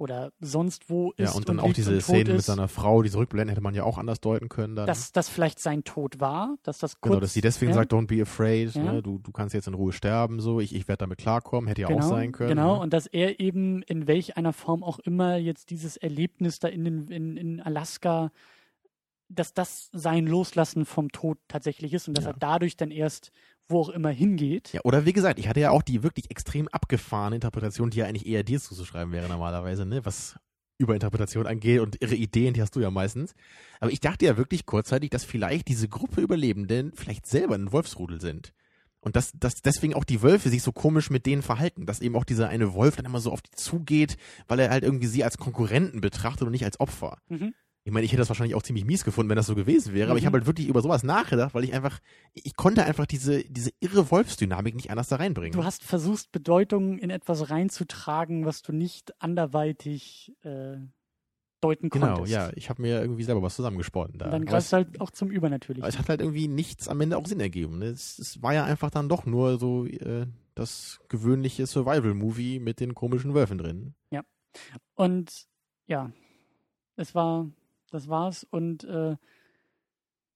oder 0.00 0.32
sonst 0.40 0.88
wo 0.88 1.12
ist 1.12 1.18
Ja, 1.18 1.32
und 1.32 1.48
dann 1.48 1.60
auch 1.60 1.66
liegt 1.66 1.76
diese 1.76 1.92
und 1.94 2.00
Szene 2.02 2.32
mit 2.32 2.42
seiner 2.42 2.68
Frau, 2.68 3.02
diese 3.02 3.18
Rückblenden 3.18 3.50
hätte 3.50 3.60
man 3.60 3.74
ja 3.74 3.84
auch 3.84 3.98
anders 3.98 4.20
deuten 4.20 4.48
können. 4.48 4.74
Dann. 4.74 4.86
dass 4.86 5.12
das 5.12 5.28
vielleicht 5.28 5.58
sein 5.58 5.84
Tod 5.84 6.20
war, 6.20 6.56
dass 6.62 6.78
das 6.78 7.00
kurz 7.00 7.10
genau, 7.10 7.20
dass 7.20 7.34
sie 7.34 7.42
deswegen 7.42 7.70
ja, 7.72 7.74
sagt, 7.76 7.92
don't 7.92 8.06
be 8.06 8.22
afraid, 8.22 8.74
Ja. 8.74 8.94
ne? 8.94 9.02
du, 9.02 9.18
du 9.18 9.30
kannst 9.30 9.54
jetzt 9.54 9.68
in 9.68 9.74
Ruhe 9.74 9.92
sterben, 9.92 10.40
so, 10.40 10.58
ich, 10.58 10.74
ich 10.74 10.88
werde 10.88 11.00
damit 11.00 11.18
klarkommen, 11.18 11.68
hätte 11.68 11.82
ja 11.82 11.88
genau, 11.88 12.00
auch 12.04 12.08
sein 12.08 12.32
können. 12.32 12.48
Genau, 12.48 12.76
ne? 12.76 12.80
und 12.80 12.92
dass 12.94 13.06
er 13.06 13.40
eben 13.40 13.82
in 13.82 14.06
welch 14.06 14.38
einer 14.38 14.54
Form 14.54 14.82
auch 14.82 14.98
immer 15.00 15.36
jetzt 15.36 15.68
dieses 15.70 15.98
Erlebnis 15.98 16.58
da 16.60 16.68
in, 16.68 16.84
den, 16.84 17.08
in, 17.08 17.36
in 17.36 17.60
Alaska, 17.60 18.32
dass 19.28 19.52
das 19.54 19.90
sein 19.92 20.26
Loslassen 20.26 20.86
vom 20.86 21.12
Tod 21.12 21.38
tatsächlich 21.46 21.92
ist 21.92 22.08
und 22.08 22.16
dass 22.16 22.24
Ja. 22.24 22.30
er 22.30 22.36
dadurch 22.38 22.76
dann 22.76 22.90
erst 22.90 23.32
wo 23.70 23.80
auch 23.80 23.88
immer 23.88 24.10
hingeht. 24.10 24.72
Ja, 24.72 24.80
oder 24.84 25.06
wie 25.06 25.12
gesagt, 25.12 25.38
ich 25.38 25.48
hatte 25.48 25.60
ja 25.60 25.70
auch 25.70 25.82
die 25.82 26.02
wirklich 26.02 26.30
extrem 26.30 26.68
abgefahrene 26.68 27.36
Interpretation, 27.36 27.90
die 27.90 27.98
ja 27.98 28.06
eigentlich 28.06 28.26
eher 28.26 28.42
dir 28.42 28.60
zuzuschreiben 28.60 29.12
wäre 29.12 29.28
normalerweise, 29.28 29.86
ne, 29.86 30.04
was 30.04 30.36
Überinterpretation 30.78 31.46
angeht 31.46 31.80
und 31.80 32.00
ihre 32.00 32.14
Ideen, 32.14 32.54
die 32.54 32.62
hast 32.62 32.74
du 32.74 32.80
ja 32.80 32.90
meistens. 32.90 33.34
Aber 33.80 33.92
ich 33.92 34.00
dachte 34.00 34.24
ja 34.24 34.36
wirklich 34.36 34.66
kurzzeitig, 34.66 35.10
dass 35.10 35.24
vielleicht 35.24 35.68
diese 35.68 35.88
Gruppe 35.88 36.20
Überlebenden 36.22 36.92
vielleicht 36.94 37.26
selber 37.26 37.54
ein 37.54 37.70
Wolfsrudel 37.70 38.20
sind. 38.20 38.52
Und 39.00 39.16
dass, 39.16 39.32
dass 39.32 39.62
deswegen 39.62 39.94
auch 39.94 40.04
die 40.04 40.22
Wölfe 40.22 40.50
sich 40.50 40.62
so 40.62 40.72
komisch 40.72 41.08
mit 41.08 41.24
denen 41.24 41.42
verhalten, 41.42 41.86
dass 41.86 42.00
eben 42.00 42.16
auch 42.16 42.24
dieser 42.24 42.48
eine 42.48 42.74
Wolf 42.74 42.96
dann 42.96 43.06
immer 43.06 43.20
so 43.20 43.32
auf 43.32 43.40
die 43.40 43.50
zugeht, 43.52 44.16
weil 44.46 44.60
er 44.60 44.70
halt 44.70 44.84
irgendwie 44.84 45.06
sie 45.06 45.24
als 45.24 45.38
Konkurrenten 45.38 46.00
betrachtet 46.00 46.42
und 46.42 46.52
nicht 46.52 46.66
als 46.66 46.80
Opfer. 46.80 47.18
Mhm. 47.28 47.54
Ich 47.84 47.92
meine, 47.92 48.04
ich 48.04 48.12
hätte 48.12 48.20
das 48.20 48.28
wahrscheinlich 48.28 48.54
auch 48.54 48.62
ziemlich 48.62 48.84
mies 48.84 49.04
gefunden, 49.04 49.30
wenn 49.30 49.36
das 49.36 49.46
so 49.46 49.54
gewesen 49.54 49.94
wäre, 49.94 50.10
aber 50.10 50.18
ich 50.18 50.24
Mhm. 50.24 50.26
habe 50.28 50.38
halt 50.38 50.46
wirklich 50.46 50.68
über 50.68 50.82
sowas 50.82 51.02
nachgedacht, 51.02 51.54
weil 51.54 51.64
ich 51.64 51.72
einfach, 51.72 51.98
ich 52.34 52.54
konnte 52.54 52.84
einfach 52.84 53.06
diese, 53.06 53.42
diese 53.44 53.70
irre 53.80 54.10
Wolfsdynamik 54.10 54.74
nicht 54.74 54.90
anders 54.90 55.08
da 55.08 55.16
reinbringen. 55.16 55.58
Du 55.58 55.64
hast 55.64 55.82
versucht, 55.82 56.30
Bedeutungen 56.30 56.98
in 56.98 57.08
etwas 57.10 57.48
reinzutragen, 57.50 58.44
was 58.44 58.60
du 58.62 58.72
nicht 58.72 59.14
anderweitig 59.22 60.34
äh, 60.42 60.76
deuten 61.62 61.88
genau, 61.88 62.16
konntest. 62.16 62.32
ja, 62.32 62.50
ich 62.54 62.68
habe 62.68 62.82
mir 62.82 63.00
irgendwie 63.00 63.24
selber 63.24 63.42
was 63.42 63.56
zusammengesponnen 63.56 64.18
da. 64.18 64.26
Und 64.26 64.30
dann 64.32 64.44
greifst 64.44 64.66
es, 64.66 64.70
du 64.70 64.76
halt 64.76 65.00
auch 65.00 65.10
zum 65.10 65.30
Übernatürlichen. 65.30 65.82
aber 65.82 65.88
es 65.88 65.98
hat 65.98 66.08
halt 66.10 66.20
irgendwie 66.20 66.48
nichts 66.48 66.86
am 66.88 67.00
Ende 67.00 67.16
auch 67.16 67.26
Sinn 67.26 67.40
ergeben. 67.40 67.78
ne? 67.78 67.86
Es, 67.86 68.18
es 68.18 68.42
war 68.42 68.52
ja 68.54 68.64
einfach 68.64 68.90
dann 68.90 69.08
doch 69.08 69.24
nur 69.26 69.58
so 69.58 69.86
äh, 69.86 70.26
das 70.54 71.00
gewöhnliche 71.08 71.66
Survival-Movie 71.66 72.58
mit 72.60 72.80
den 72.80 72.94
komischen 72.94 73.32
Wölfen 73.34 73.56
drin. 73.58 73.94
Und 74.96 75.46
ja, 75.86 76.10
es 76.96 77.14
war, 77.14 77.48
das 77.90 78.08
war's. 78.08 78.44
Und 78.50 78.84
äh, 78.84 79.16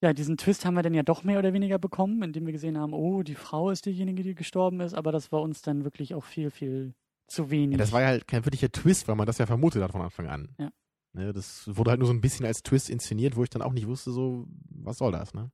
ja, 0.00 0.12
diesen 0.12 0.36
Twist 0.36 0.64
haben 0.64 0.74
wir 0.74 0.82
dann 0.82 0.94
ja 0.94 1.02
doch 1.02 1.24
mehr 1.24 1.38
oder 1.38 1.52
weniger 1.52 1.78
bekommen, 1.78 2.22
indem 2.22 2.46
wir 2.46 2.52
gesehen 2.52 2.78
haben, 2.78 2.92
oh, 2.92 3.22
die 3.22 3.34
Frau 3.34 3.70
ist 3.70 3.86
diejenige, 3.86 4.22
die 4.22 4.34
gestorben 4.34 4.80
ist, 4.80 4.94
aber 4.94 5.12
das 5.12 5.32
war 5.32 5.40
uns 5.40 5.62
dann 5.62 5.84
wirklich 5.84 6.14
auch 6.14 6.24
viel, 6.24 6.50
viel 6.50 6.94
zu 7.26 7.50
wenig. 7.50 7.72
Ja, 7.72 7.78
das 7.78 7.92
war 7.92 8.02
ja 8.02 8.08
halt 8.08 8.28
kein 8.28 8.44
wirklicher 8.44 8.70
Twist, 8.70 9.08
weil 9.08 9.16
man 9.16 9.26
das 9.26 9.38
ja 9.38 9.46
vermutet 9.46 9.82
hat 9.82 9.92
von 9.92 10.02
Anfang 10.02 10.26
an. 10.26 10.54
Ja. 10.58 10.70
Ne, 11.14 11.32
das 11.32 11.74
wurde 11.74 11.90
halt 11.90 12.00
nur 12.00 12.08
so 12.08 12.12
ein 12.12 12.20
bisschen 12.20 12.44
als 12.44 12.62
Twist 12.62 12.90
inszeniert, 12.90 13.36
wo 13.36 13.44
ich 13.44 13.50
dann 13.50 13.62
auch 13.62 13.72
nicht 13.72 13.86
wusste, 13.86 14.10
so, 14.10 14.46
was 14.68 14.98
soll 14.98 15.12
das, 15.12 15.32
ne? 15.32 15.50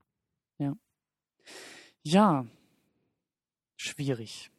Ja, 2.02 2.46
schwierig. 3.76 4.50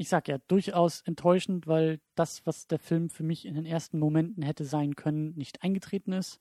Ich 0.00 0.08
sag 0.08 0.28
ja, 0.28 0.38
durchaus 0.48 1.02
enttäuschend, 1.02 1.66
weil 1.66 2.00
das, 2.14 2.46
was 2.46 2.66
der 2.66 2.78
Film 2.78 3.10
für 3.10 3.22
mich 3.22 3.44
in 3.44 3.54
den 3.54 3.66
ersten 3.66 3.98
Momenten 3.98 4.42
hätte 4.42 4.64
sein 4.64 4.96
können, 4.96 5.34
nicht 5.36 5.62
eingetreten 5.62 6.12
ist. 6.12 6.40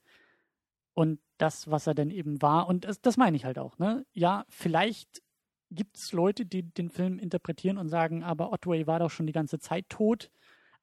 Und 0.93 1.19
das, 1.37 1.69
was 1.69 1.85
er 1.85 1.93
dann 1.93 2.09
eben 2.09 2.41
war, 2.41 2.67
und 2.69 2.85
das, 2.85 3.01
das 3.01 3.17
meine 3.17 3.35
ich 3.35 3.43
halt 3.43 3.59
auch, 3.59 3.77
ne? 3.77 4.05
Ja, 4.13 4.45
vielleicht 4.47 5.21
gibt 5.71 5.97
es 5.97 6.13
Leute, 6.13 6.45
die 6.45 6.63
den 6.63 6.89
Film 6.89 7.19
interpretieren 7.19 7.77
und 7.77 7.89
sagen, 7.89 8.23
aber 8.23 8.53
Otway 8.53 8.87
war 8.87 8.99
doch 8.99 9.11
schon 9.11 9.27
die 9.27 9.33
ganze 9.33 9.59
Zeit 9.59 9.89
tot, 9.89 10.31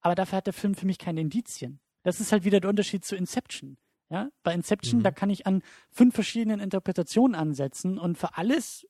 aber 0.02 0.14
dafür 0.14 0.36
hat 0.36 0.46
der 0.46 0.52
Film 0.52 0.74
für 0.74 0.84
mich 0.86 0.98
keine 0.98 1.22
Indizien. 1.22 1.80
Das 2.02 2.20
ist 2.20 2.30
halt 2.30 2.44
wieder 2.44 2.60
der 2.60 2.68
Unterschied 2.68 3.06
zu 3.06 3.16
Inception. 3.16 3.78
Ja, 4.10 4.28
bei 4.42 4.52
Inception, 4.52 5.00
Mhm. 5.00 5.02
da 5.02 5.12
kann 5.12 5.30
ich 5.30 5.46
an 5.46 5.62
fünf 5.90 6.14
verschiedenen 6.14 6.60
Interpretationen 6.60 7.34
ansetzen 7.34 7.98
und 7.98 8.18
für 8.18 8.36
alles 8.36 8.86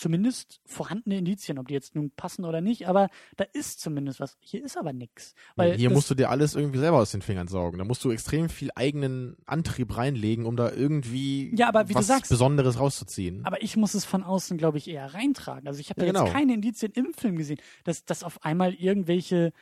zumindest 0.00 0.60
vorhandene 0.64 1.18
Indizien, 1.18 1.58
ob 1.58 1.68
die 1.68 1.74
jetzt 1.74 1.94
nun 1.94 2.10
passen 2.10 2.44
oder 2.46 2.60
nicht, 2.62 2.88
aber 2.88 3.08
da 3.36 3.44
ist 3.52 3.80
zumindest 3.80 4.18
was. 4.18 4.38
Hier 4.40 4.64
ist 4.64 4.78
aber 4.78 4.92
nichts. 4.94 5.34
Weil 5.56 5.76
Hier 5.76 5.90
musst 5.90 6.08
du 6.10 6.14
dir 6.14 6.30
alles 6.30 6.54
irgendwie 6.54 6.78
selber 6.78 6.98
aus 6.98 7.10
den 7.10 7.20
Fingern 7.20 7.48
saugen. 7.48 7.76
Da 7.78 7.84
musst 7.84 8.02
du 8.04 8.10
extrem 8.10 8.48
viel 8.48 8.70
eigenen 8.74 9.36
Antrieb 9.44 9.94
reinlegen, 9.96 10.46
um 10.46 10.56
da 10.56 10.72
irgendwie 10.72 11.54
Ja, 11.54 11.68
aber 11.68 11.88
wie 11.88 11.92
du 11.92 11.98
was 11.98 12.06
sagst- 12.06 12.30
Besonderes 12.30 12.78
rauszuziehen. 12.80 13.44
aber 13.44 13.62
ich 13.62 13.76
muss 13.76 13.92
es 13.94 14.04
von 14.06 14.22
außen, 14.24 14.56
glaube 14.56 14.78
ich, 14.78 14.88
eher 14.88 15.12
reintragen. 15.12 15.68
Also 15.68 15.80
ich 15.80 15.90
habe 15.90 16.00
Ja, 16.00 16.06
da 16.06 16.12
genau. 16.12 16.24
jetzt 16.24 16.32
keine 16.34 16.54
Indizien 16.54 16.92
im 16.92 17.12
Film 17.12 17.36
gesehen, 17.36 17.58
dass, 17.84 18.04
dass 18.06 18.24
auf 18.24 18.42
einmal 18.44 18.72
irgendwelche 18.74 19.52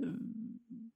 äh, 0.00 0.04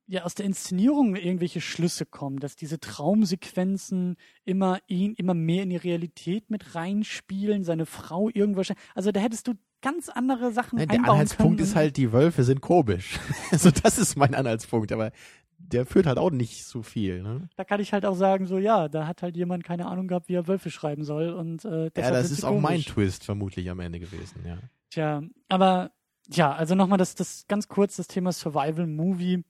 ja 0.09 0.25
aus 0.25 0.35
der 0.35 0.47
Inszenierung 0.47 1.15
irgendwelche 1.15 1.61
Schlüsse 1.61 2.07
kommen, 2.07 2.39
dass 2.41 2.57
diese 2.57 2.81
Traumsequenzen 2.81 4.17
immer 4.45 4.79
ihn 4.87 5.15
immer 5.15 5.35
mehr 5.35 5.63
in 5.63 5.71
die 5.71 5.77
Realität 5.77 6.51
mit 6.51 6.75
reinspielen, 6.75 7.63
seine 7.63 7.87
Frau 7.87 8.31
irgendwas. 8.33 8.73
Also 8.95 9.13
da 9.13 9.21
hättest 9.21 9.47
du 9.47 9.55
ganz 9.83 10.09
andere 10.09 10.51
Sachen 10.51 10.79
Nein, 10.79 10.89
der 10.89 11.01
Anhaltspunkt 11.01 11.61
ist 11.61 11.77
halt, 11.77 11.97
die 11.97 12.13
Wölfe 12.13 12.43
sind 12.43 12.61
komisch. 12.61 13.19
also 13.53 13.71
das 13.71 13.99
ist 13.99 14.17
mein 14.17 14.35
Anhaltspunkt. 14.35 14.91
Aber 14.93 15.13
der 15.59 15.87
führt 15.87 16.07
halt 16.07 16.19
auch 16.19 16.31
nicht 16.31 16.65
so 16.65 16.83
viel. 16.83 17.23
Ne? 17.23 17.49
Da 17.57 17.65
kann 17.65 17.81
ich 17.81 17.93
halt 17.93 18.07
auch 18.07 18.15
sagen, 18.15 18.47
so 18.47 18.59
ja, 18.59 18.89
da 18.89 19.07
hat 19.07 19.23
halt 19.23 19.37
jemand 19.37 19.65
keine 19.65 19.87
Ahnung 19.87 20.09
gehabt, 20.09 20.29
wie 20.29 20.35
er 20.35 20.49
Wölfe 20.49 20.71
schreiben 20.71 21.05
soll. 21.05 21.31
Und, 21.31 21.65
äh, 21.65 21.91
ja, 21.97 22.11
das 22.11 22.31
ist 22.31 22.45
auch 22.45 22.59
mein 22.59 22.81
Twist 22.81 23.25
vermutlich 23.25 23.69
am 23.71 23.81
Ende 23.81 24.01
gewesen, 24.01 24.45
ja. 24.47 24.59
Tja, 24.91 25.23
aber 25.49 25.91
ja, 26.31 26.53
also 26.53 26.75
nochmal 26.75 26.99
das, 26.99 27.15
das 27.15 27.45
ganz 27.49 27.69
kurz 27.69 27.97
das 27.97 28.07
Thema 28.07 28.33
Survival 28.33 28.87
Movie. 28.87 29.45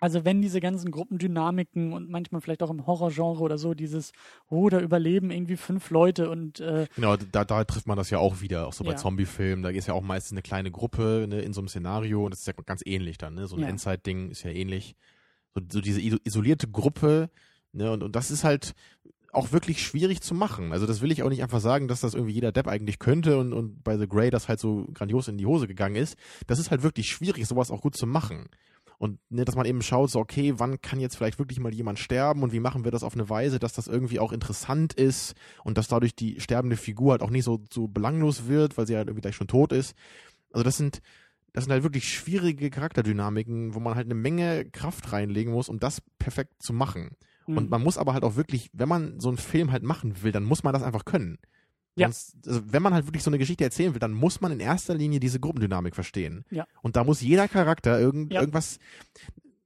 Also 0.00 0.24
wenn 0.24 0.40
diese 0.40 0.60
ganzen 0.60 0.90
Gruppendynamiken 0.90 1.92
und 1.92 2.08
manchmal 2.08 2.40
vielleicht 2.40 2.62
auch 2.62 2.70
im 2.70 2.86
Horrorgenre 2.86 3.40
oder 3.40 3.58
so 3.58 3.74
dieses, 3.74 4.12
oh, 4.48 4.68
da 4.68 4.80
überleben 4.80 5.30
irgendwie 5.30 5.56
fünf 5.56 5.90
Leute 5.90 6.30
und 6.30 6.60
äh, 6.60 6.86
Genau, 6.94 7.16
da, 7.16 7.44
da 7.44 7.64
trifft 7.64 7.86
man 7.86 7.96
das 7.96 8.10
ja 8.10 8.18
auch 8.18 8.40
wieder, 8.40 8.68
auch 8.68 8.72
so 8.72 8.84
bei 8.84 8.92
ja. 8.92 8.96
Zombiefilmen, 8.96 9.62
da 9.62 9.70
ist 9.70 9.88
ja 9.88 9.94
auch 9.94 10.02
meistens 10.02 10.32
eine 10.32 10.42
kleine 10.42 10.70
Gruppe 10.70 11.26
ne, 11.28 11.40
in 11.40 11.52
so 11.52 11.60
einem 11.60 11.68
Szenario 11.68 12.24
und 12.24 12.30
das 12.30 12.40
ist 12.40 12.46
ja 12.46 12.54
ganz 12.64 12.82
ähnlich 12.84 13.18
dann, 13.18 13.34
ne? 13.34 13.46
So 13.46 13.56
ein 13.56 13.62
ja. 13.62 13.68
Endzeit-Ding 13.68 14.30
ist 14.30 14.44
ja 14.44 14.50
ähnlich. 14.50 14.94
So, 15.54 15.60
so 15.68 15.80
diese 15.80 16.00
isolierte 16.00 16.68
Gruppe, 16.68 17.30
ne, 17.72 17.90
und, 17.90 18.02
und 18.02 18.14
das 18.14 18.30
ist 18.30 18.44
halt 18.44 18.74
auch 19.32 19.52
wirklich 19.52 19.82
schwierig 19.82 20.20
zu 20.20 20.34
machen. 20.34 20.72
Also 20.72 20.86
das 20.86 21.00
will 21.00 21.12
ich 21.12 21.22
auch 21.22 21.28
nicht 21.28 21.42
einfach 21.42 21.60
sagen, 21.60 21.88
dass 21.88 22.00
das 22.00 22.14
irgendwie 22.14 22.32
jeder 22.32 22.52
Depp 22.52 22.66
eigentlich 22.66 22.98
könnte 22.98 23.38
und, 23.38 23.52
und 23.52 23.82
bei 23.84 23.98
The 23.98 24.08
Grey 24.08 24.30
das 24.30 24.48
halt 24.48 24.58
so 24.60 24.86
grandios 24.94 25.28
in 25.28 25.36
die 25.36 25.46
Hose 25.46 25.66
gegangen 25.66 25.96
ist. 25.96 26.16
Das 26.46 26.58
ist 26.58 26.70
halt 26.70 26.82
wirklich 26.82 27.06
schwierig, 27.08 27.46
sowas 27.46 27.70
auch 27.70 27.82
gut 27.82 27.96
zu 27.96 28.06
machen. 28.06 28.48
Und 28.98 29.20
ne, 29.30 29.44
dass 29.44 29.54
man 29.54 29.64
eben 29.64 29.80
schaut, 29.80 30.10
so, 30.10 30.18
okay, 30.18 30.54
wann 30.56 30.80
kann 30.80 30.98
jetzt 30.98 31.16
vielleicht 31.16 31.38
wirklich 31.38 31.60
mal 31.60 31.72
jemand 31.72 32.00
sterben 32.00 32.42
und 32.42 32.52
wie 32.52 32.58
machen 32.58 32.84
wir 32.84 32.90
das 32.90 33.04
auf 33.04 33.14
eine 33.14 33.30
Weise, 33.30 33.60
dass 33.60 33.72
das 33.72 33.86
irgendwie 33.86 34.18
auch 34.18 34.32
interessant 34.32 34.92
ist 34.92 35.34
und 35.62 35.78
dass 35.78 35.86
dadurch 35.86 36.16
die 36.16 36.40
sterbende 36.40 36.76
Figur 36.76 37.12
halt 37.12 37.22
auch 37.22 37.30
nicht 37.30 37.44
so, 37.44 37.62
so 37.72 37.86
belanglos 37.86 38.48
wird, 38.48 38.76
weil 38.76 38.88
sie 38.88 38.96
halt 38.96 39.06
irgendwie 39.06 39.22
gleich 39.22 39.36
schon 39.36 39.46
tot 39.46 39.72
ist. 39.72 39.94
Also 40.52 40.64
das 40.64 40.76
sind, 40.76 41.00
das 41.52 41.64
sind 41.64 41.72
halt 41.72 41.84
wirklich 41.84 42.12
schwierige 42.12 42.70
Charakterdynamiken, 42.70 43.74
wo 43.74 43.78
man 43.78 43.94
halt 43.94 44.06
eine 44.06 44.16
Menge 44.16 44.64
Kraft 44.64 45.12
reinlegen 45.12 45.52
muss, 45.52 45.68
um 45.68 45.78
das 45.78 46.02
perfekt 46.18 46.60
zu 46.60 46.72
machen. 46.72 47.10
Mhm. 47.46 47.56
Und 47.56 47.70
man 47.70 47.82
muss 47.82 47.98
aber 47.98 48.14
halt 48.14 48.24
auch 48.24 48.34
wirklich, 48.34 48.68
wenn 48.72 48.88
man 48.88 49.20
so 49.20 49.28
einen 49.28 49.38
Film 49.38 49.70
halt 49.70 49.84
machen 49.84 50.22
will, 50.22 50.32
dann 50.32 50.44
muss 50.44 50.64
man 50.64 50.72
das 50.72 50.82
einfach 50.82 51.04
können. 51.04 51.38
Ja. 51.98 52.06
Sonst, 52.08 52.36
also 52.46 52.62
wenn 52.66 52.82
man 52.82 52.94
halt 52.94 53.06
wirklich 53.06 53.22
so 53.22 53.30
eine 53.30 53.38
Geschichte 53.38 53.64
erzählen 53.64 53.94
will, 53.94 54.00
dann 54.00 54.12
muss 54.12 54.40
man 54.40 54.52
in 54.52 54.60
erster 54.60 54.94
Linie 54.94 55.20
diese 55.20 55.40
Gruppendynamik 55.40 55.94
verstehen. 55.94 56.44
Ja. 56.50 56.66
Und 56.82 56.96
da 56.96 57.04
muss 57.04 57.20
jeder 57.20 57.48
Charakter 57.48 57.98
irgend, 57.98 58.32
ja. 58.32 58.40
irgendwas. 58.40 58.78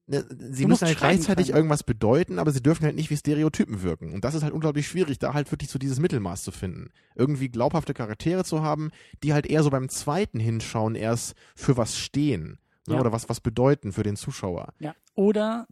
Ne, 0.07 0.25
sie 0.51 0.65
du 0.65 0.69
müssen 0.69 0.87
halt 0.87 0.99
gleichzeitig 0.99 1.47
können. 1.47 1.57
irgendwas 1.59 1.85
bedeuten, 1.85 2.39
aber 2.39 2.51
sie 2.51 2.63
dürfen 2.63 2.85
halt 2.85 2.97
nicht 2.97 3.11
wie 3.11 3.17
Stereotypen 3.17 3.83
wirken. 3.83 4.13
Und 4.13 4.25
das 4.25 4.35
ist 4.35 4.43
halt 4.43 4.53
unglaublich 4.53 4.89
schwierig, 4.89 5.19
da 5.19 5.33
halt 5.33 5.51
wirklich 5.53 5.71
so 5.71 5.79
dieses 5.79 6.01
Mittelmaß 6.01 6.43
zu 6.43 6.51
finden. 6.51 6.91
Irgendwie 7.15 7.49
glaubhafte 7.49 7.95
Charaktere 7.95 8.45
zu 8.45 8.63
haben, 8.63 8.91
die 9.23 9.33
halt 9.33 9.47
eher 9.47 9.63
so 9.63 9.71
beim 9.71 9.89
zweiten 9.89 10.41
Hinschauen 10.41 10.97
erst 10.97 11.35
für 11.55 11.77
was 11.77 11.97
stehen. 11.97 12.59
Ne, 12.89 12.95
ja. 12.95 13.01
Oder 13.01 13.13
was, 13.13 13.29
was 13.29 13.41
bedeuten 13.41 13.93
für 13.93 14.03
den 14.03 14.17
Zuschauer. 14.17 14.75
Ja. 14.81 14.95
Oder 15.15 15.69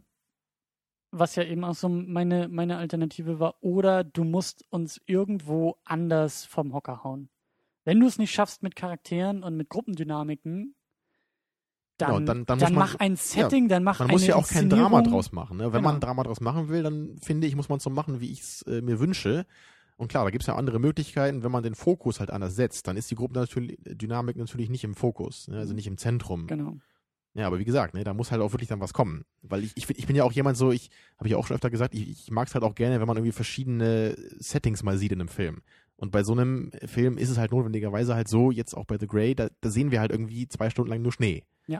was 1.11 1.35
ja 1.35 1.43
eben 1.43 1.63
auch 1.63 1.75
so 1.75 1.89
meine, 1.89 2.47
meine 2.47 2.77
Alternative 2.77 3.39
war, 3.39 3.55
oder 3.61 4.03
du 4.03 4.23
musst 4.23 4.65
uns 4.69 5.01
irgendwo 5.05 5.77
anders 5.83 6.45
vom 6.45 6.73
Hocker 6.73 7.03
hauen. 7.03 7.29
Wenn 7.83 7.99
du 7.99 8.07
es 8.07 8.17
nicht 8.17 8.31
schaffst 8.31 8.63
mit 8.63 8.75
Charakteren 8.75 9.43
und 9.43 9.57
mit 9.57 9.69
Gruppendynamiken, 9.69 10.75
dann, 11.97 12.09
genau, 12.09 12.25
dann, 12.25 12.45
dann, 12.45 12.59
dann 12.59 12.73
man, 12.73 12.79
mach 12.79 12.95
ein 12.95 13.15
Setting, 13.15 13.63
ja, 13.65 13.69
dann 13.69 13.83
mach 13.83 13.99
Man 13.99 14.09
muss 14.09 14.25
ja 14.25 14.35
auch 14.35 14.47
kein 14.47 14.69
Drama 14.69 15.01
draus 15.01 15.31
machen. 15.31 15.57
Ne? 15.57 15.65
Wenn 15.65 15.71
genau. 15.71 15.81
man 15.83 15.95
ein 15.95 16.01
Drama 16.01 16.23
draus 16.23 16.41
machen 16.41 16.69
will, 16.69 16.83
dann 16.83 17.17
finde 17.21 17.47
ich, 17.47 17.55
muss 17.55 17.69
man 17.69 17.77
es 17.77 17.83
so 17.83 17.89
machen, 17.89 18.21
wie 18.21 18.31
ich 18.31 18.41
es 18.41 18.61
äh, 18.63 18.81
mir 18.81 18.99
wünsche. 18.99 19.45
Und 19.97 20.07
klar, 20.07 20.23
da 20.23 20.31
gibt 20.31 20.43
es 20.43 20.47
ja 20.47 20.55
andere 20.55 20.79
Möglichkeiten, 20.79 21.43
wenn 21.43 21.51
man 21.51 21.61
den 21.61 21.75
Fokus 21.75 22.19
halt 22.19 22.31
anders 22.31 22.55
setzt, 22.55 22.87
dann 22.87 22.97
ist 22.97 23.11
die 23.11 23.15
Gruppendynamik 23.15 24.35
natürlich 24.35 24.69
nicht 24.69 24.83
im 24.83 24.95
Fokus, 24.95 25.47
ne? 25.47 25.59
also 25.59 25.75
nicht 25.75 25.85
im 25.85 25.97
Zentrum. 25.97 26.47
Genau. 26.47 26.77
Ja, 27.33 27.47
aber 27.47 27.59
wie 27.59 27.65
gesagt, 27.65 27.93
ne, 27.93 28.03
da 28.03 28.13
muss 28.13 28.31
halt 28.31 28.41
auch 28.41 28.51
wirklich 28.51 28.67
dann 28.67 28.81
was 28.81 28.93
kommen. 28.93 29.23
Weil 29.41 29.63
ich, 29.63 29.71
ich, 29.75 29.89
ich 29.89 30.05
bin 30.05 30.15
ja 30.15 30.23
auch 30.23 30.33
jemand 30.33 30.57
so, 30.57 30.71
ich 30.71 30.89
habe 31.17 31.29
ja 31.29 31.37
auch 31.37 31.47
schon 31.47 31.55
öfter 31.55 31.69
gesagt, 31.69 31.93
ich, 31.95 32.09
ich 32.09 32.31
mag 32.31 32.47
es 32.47 32.53
halt 32.53 32.63
auch 32.63 32.75
gerne, 32.75 32.99
wenn 32.99 33.07
man 33.07 33.15
irgendwie 33.15 33.31
verschiedene 33.31 34.15
Settings 34.39 34.83
mal 34.83 34.97
sieht 34.97 35.13
in 35.13 35.21
einem 35.21 35.29
Film. 35.29 35.61
Und 35.95 36.11
bei 36.11 36.23
so 36.23 36.33
einem 36.33 36.71
Film 36.85 37.17
ist 37.17 37.29
es 37.29 37.37
halt 37.37 37.51
notwendigerweise 37.51 38.15
halt 38.15 38.27
so, 38.27 38.51
jetzt 38.51 38.73
auch 38.73 38.85
bei 38.85 38.97
The 38.99 39.07
Grey, 39.07 39.35
da, 39.35 39.49
da 39.61 39.69
sehen 39.69 39.91
wir 39.91 40.01
halt 40.01 40.11
irgendwie 40.11 40.47
zwei 40.47 40.69
Stunden 40.69 40.89
lang 40.89 41.01
nur 41.01 41.13
Schnee. 41.13 41.43
Ja. 41.67 41.79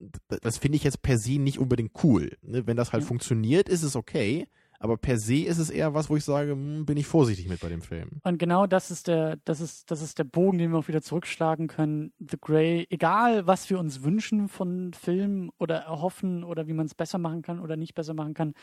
Das, 0.00 0.40
das 0.40 0.58
finde 0.58 0.76
ich 0.76 0.84
jetzt 0.84 1.02
per 1.02 1.18
se 1.18 1.38
nicht 1.38 1.58
unbedingt 1.58 1.92
cool. 2.02 2.36
Ne? 2.42 2.66
Wenn 2.66 2.76
das 2.76 2.92
halt 2.92 3.02
ja. 3.02 3.08
funktioniert, 3.08 3.68
ist 3.68 3.82
es 3.82 3.94
okay. 3.94 4.48
Aber 4.78 4.96
per 4.96 5.18
se 5.18 5.36
ist 5.36 5.58
es 5.58 5.70
eher 5.70 5.94
was, 5.94 6.10
wo 6.10 6.16
ich 6.16 6.24
sage, 6.24 6.52
hm, 6.52 6.84
bin 6.86 6.96
ich 6.96 7.06
vorsichtig 7.06 7.48
mit 7.48 7.60
bei 7.60 7.68
dem 7.68 7.82
Film. 7.82 8.20
Und 8.24 8.38
genau 8.38 8.66
das 8.66 8.90
ist 8.90 9.08
der, 9.08 9.36
das 9.44 9.60
ist, 9.60 9.90
das 9.90 10.02
ist 10.02 10.18
der 10.18 10.24
Bogen, 10.24 10.58
den 10.58 10.72
wir 10.72 10.78
auch 10.78 10.88
wieder 10.88 11.02
zurückschlagen 11.02 11.68
können. 11.68 12.12
The 12.18 12.38
Grey, 12.40 12.86
egal 12.90 13.46
was 13.46 13.68
wir 13.70 13.78
uns 13.78 14.02
wünschen 14.02 14.48
von 14.48 14.92
Filmen 14.92 15.50
oder 15.58 15.76
erhoffen 15.76 16.44
oder 16.44 16.66
wie 16.66 16.74
man 16.74 16.86
es 16.86 16.94
besser 16.94 17.18
machen 17.18 17.42
kann 17.42 17.60
oder 17.60 17.76
nicht 17.76 17.94
besser 17.94 18.14
machen 18.14 18.34
kann. 18.34 18.54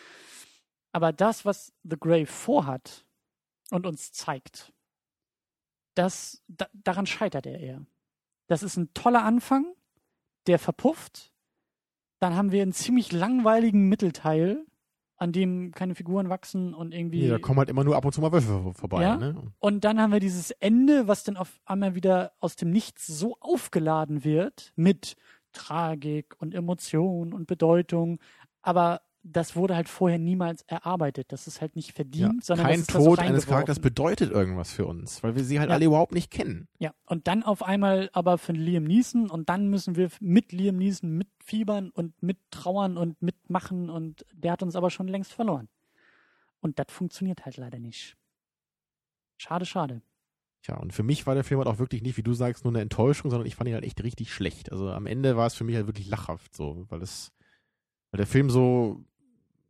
Aber 0.91 1.11
das, 1.11 1.45
was 1.45 1.73
The 1.83 1.97
Grey 1.99 2.25
vorhat 2.25 3.05
und 3.71 3.85
uns 3.85 4.11
zeigt, 4.11 4.71
das, 5.95 6.43
da, 6.47 6.67
daran 6.73 7.05
scheitert 7.05 7.45
er 7.45 7.59
eher. 7.59 7.85
Das 8.47 8.63
ist 8.63 8.77
ein 8.77 8.93
toller 8.93 9.23
Anfang, 9.23 9.65
der 10.47 10.59
verpufft. 10.59 11.31
Dann 12.19 12.35
haben 12.35 12.51
wir 12.51 12.61
einen 12.61 12.73
ziemlich 12.73 13.11
langweiligen 13.11 13.89
Mittelteil, 13.89 14.65
an 15.23 15.31
dem 15.31 15.71
keine 15.71 15.95
Figuren 15.95 16.27
wachsen 16.27 16.73
und 16.73 16.93
irgendwie. 16.93 17.21
Nee, 17.21 17.29
da 17.29 17.39
kommen 17.39 17.57
halt 17.57 17.69
immer 17.69 17.85
nur 17.85 17.95
ab 17.95 18.03
und 18.03 18.11
zu 18.11 18.19
mal 18.19 18.33
Wölfe 18.33 18.73
vorbei. 18.73 19.01
Ja? 19.01 19.15
Ne? 19.15 19.53
Und 19.59 19.85
dann 19.85 20.01
haben 20.01 20.11
wir 20.11 20.19
dieses 20.19 20.51
Ende, 20.51 21.07
was 21.07 21.23
dann 21.23 21.37
auf 21.37 21.61
einmal 21.63 21.95
wieder 21.95 22.33
aus 22.41 22.57
dem 22.57 22.71
Nichts 22.71 23.07
so 23.07 23.37
aufgeladen 23.39 24.25
wird 24.25 24.73
mit 24.75 25.15
Tragik 25.53 26.35
und 26.39 26.53
Emotion 26.53 27.31
und 27.31 27.47
Bedeutung. 27.47 28.19
Aber 28.61 29.01
das 29.23 29.55
wurde 29.55 29.75
halt 29.75 29.87
vorher 29.87 30.19
niemals 30.19 30.63
erarbeitet. 30.63 31.31
Das 31.31 31.47
ist 31.47 31.61
halt 31.61 31.75
nicht 31.75 31.93
verdient, 31.93 32.41
ja, 32.41 32.41
sondern 32.41 32.67
kein 32.67 32.85
Tod 32.85 33.19
eines 33.19 33.47
Charakters 33.47 33.79
bedeutet 33.79 34.31
irgendwas 34.31 34.73
für 34.73 34.85
uns, 34.85 35.23
weil 35.23 35.35
wir 35.35 35.45
sie 35.45 35.59
halt 35.59 35.69
ja. 35.69 35.75
alle 35.75 35.85
überhaupt 35.85 36.13
nicht 36.13 36.29
kennen. 36.29 36.67
Ja, 36.77 36.93
und 37.05 37.27
dann 37.27 37.41
auf 37.43 37.63
einmal 37.63 38.09
aber 38.11 38.37
für 38.37 38.51
Liam 38.51 38.83
Neeson 38.83 39.29
und 39.29 39.47
dann 39.47 39.69
müssen 39.69 39.95
wir 39.95 40.09
mit 40.19 40.51
Liam 40.51 40.77
Neeson 40.77 41.09
mitfiebern 41.17 41.89
und 41.89 42.21
mittrauern 42.21 42.97
und 42.97 43.21
mitmachen 43.21 43.89
und 43.89 44.25
der 44.33 44.51
hat 44.51 44.61
uns 44.61 44.75
aber 44.75 44.89
schon 44.89 45.07
längst 45.07 45.31
verloren. 45.31 45.69
Und 46.59 46.77
das 46.77 46.87
funktioniert 46.89 47.45
halt 47.45 47.57
leider 47.57 47.79
nicht. 47.79 48.17
Schade, 49.37 49.65
schade. 49.65 50.01
Tja, 50.63 50.77
und 50.77 50.93
für 50.93 51.03
mich 51.03 51.25
war 51.27 51.35
der 51.35 51.43
Film 51.43 51.59
halt 51.59 51.67
auch 51.67 51.79
wirklich 51.79 52.01
nicht, 52.01 52.15
wie 52.17 52.23
du 52.23 52.33
sagst, 52.33 52.63
nur 52.63 52.71
eine 52.71 52.81
Enttäuschung, 52.81 53.31
sondern 53.31 53.47
ich 53.47 53.55
fand 53.55 53.69
ihn 53.69 53.73
halt 53.73 53.83
echt 53.83 54.01
richtig 54.03 54.33
schlecht. 54.33 54.71
Also 54.71 54.89
am 54.89 55.05
Ende 55.05 55.35
war 55.35 55.47
es 55.47 55.55
für 55.55 55.63
mich 55.63 55.75
halt 55.75 55.87
wirklich 55.87 56.07
lachhaft 56.07 56.55
so, 56.55 56.85
weil 56.89 57.01
es, 57.01 57.33
weil 58.11 58.17
der 58.17 58.27
Film 58.27 58.49
so 58.49 59.03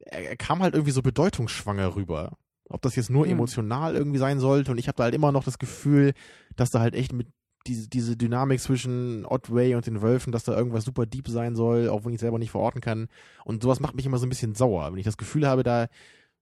er, 0.05 0.30
er 0.30 0.35
kam 0.38 0.61
halt 0.61 0.73
irgendwie 0.73 0.91
so 0.91 1.01
bedeutungsschwanger 1.01 1.95
rüber. 1.95 2.38
Ob 2.69 2.81
das 2.81 2.95
jetzt 2.95 3.09
nur 3.09 3.25
mhm. 3.25 3.34
emotional 3.34 3.95
irgendwie 3.95 4.19
sein 4.19 4.39
sollte 4.39 4.71
und 4.71 4.77
ich 4.77 4.88
habe 4.88 4.95
da 4.95 5.03
halt 5.03 5.15
immer 5.15 5.31
noch 5.31 5.43
das 5.43 5.59
Gefühl, 5.59 6.13
dass 6.55 6.71
da 6.71 6.80
halt 6.80 6.95
echt 6.95 7.13
mit 7.13 7.27
diese, 7.67 7.88
diese 7.88 8.17
Dynamik 8.17 8.59
zwischen 8.59 9.25
Otway 9.25 9.75
und 9.75 9.88
den 9.88 10.01
Wölfen, 10.01 10.31
dass 10.31 10.43
da 10.43 10.55
irgendwas 10.55 10.84
super 10.84 11.05
deep 11.05 11.27
sein 11.27 11.55
soll, 11.55 11.89
auch 11.89 12.03
wenn 12.03 12.11
ich 12.11 12.15
es 12.15 12.21
selber 12.21 12.39
nicht 12.39 12.51
verorten 12.51 12.81
kann. 12.81 13.07
Und 13.45 13.63
sowas 13.63 13.80
macht 13.80 13.95
mich 13.95 14.05
immer 14.05 14.17
so 14.17 14.25
ein 14.25 14.30
bisschen 14.30 14.55
sauer, 14.55 14.91
wenn 14.91 14.99
ich 14.99 15.05
das 15.05 15.17
Gefühl 15.17 15.47
habe, 15.47 15.63
da, 15.63 15.88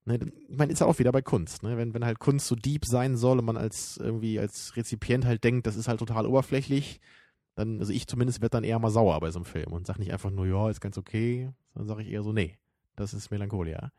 ne, 0.06 0.20
ich 0.50 0.58
meine, 0.58 0.72
ist 0.72 0.80
ja 0.80 0.88
auch 0.88 0.98
wieder 1.00 1.12
bei 1.12 1.22
Kunst, 1.22 1.64
ne? 1.64 1.78
Wenn, 1.78 1.94
wenn 1.94 2.06
halt 2.06 2.20
Kunst 2.20 2.48
so 2.48 2.56
deep 2.56 2.86
sein 2.86 3.18
soll 3.18 3.40
und 3.40 3.46
man 3.46 3.58
als 3.58 3.98
irgendwie 3.98 4.40
als 4.40 4.76
Rezipient 4.76 5.26
halt 5.26 5.44
denkt, 5.44 5.68
das 5.68 5.76
ist 5.76 5.88
halt 5.88 6.00
total 6.00 6.26
oberflächlich, 6.26 7.00
dann, 7.56 7.80
also 7.80 7.94
ich 7.94 8.08
zumindest 8.08 8.42
werde 8.42 8.58
dann 8.58 8.64
eher 8.64 8.80
mal 8.80 8.90
sauer 8.90 9.20
bei 9.20 9.30
so 9.30 9.40
einem 9.40 9.46
Film 9.46 9.72
und 9.74 9.86
sag 9.86 10.00
nicht 10.00 10.12
einfach 10.14 10.32
nur, 10.32 10.48
ja, 10.48 10.70
ist 10.70 10.82
ganz 10.82 10.98
okay, 10.98 11.52
dann 11.76 11.88
sage 11.88 12.02
ich 12.02 12.10
eher 12.10 12.24
so, 12.24 12.34
nee. 12.34 12.58
Das 12.96 13.14
ist 13.14 13.32
Melancholia. 13.32 13.92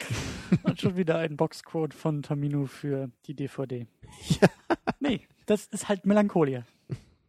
Und 0.64 0.80
schon 0.80 0.96
wieder 0.96 1.18
ein 1.18 1.36
Boxquote 1.36 1.96
von 1.96 2.22
Tamino 2.22 2.66
für 2.66 3.10
die 3.26 3.34
DVD. 3.34 3.86
Ja. 4.40 4.48
Nee, 5.00 5.26
das 5.46 5.66
ist 5.66 5.88
halt 5.88 6.06
Melancholia. 6.06 6.64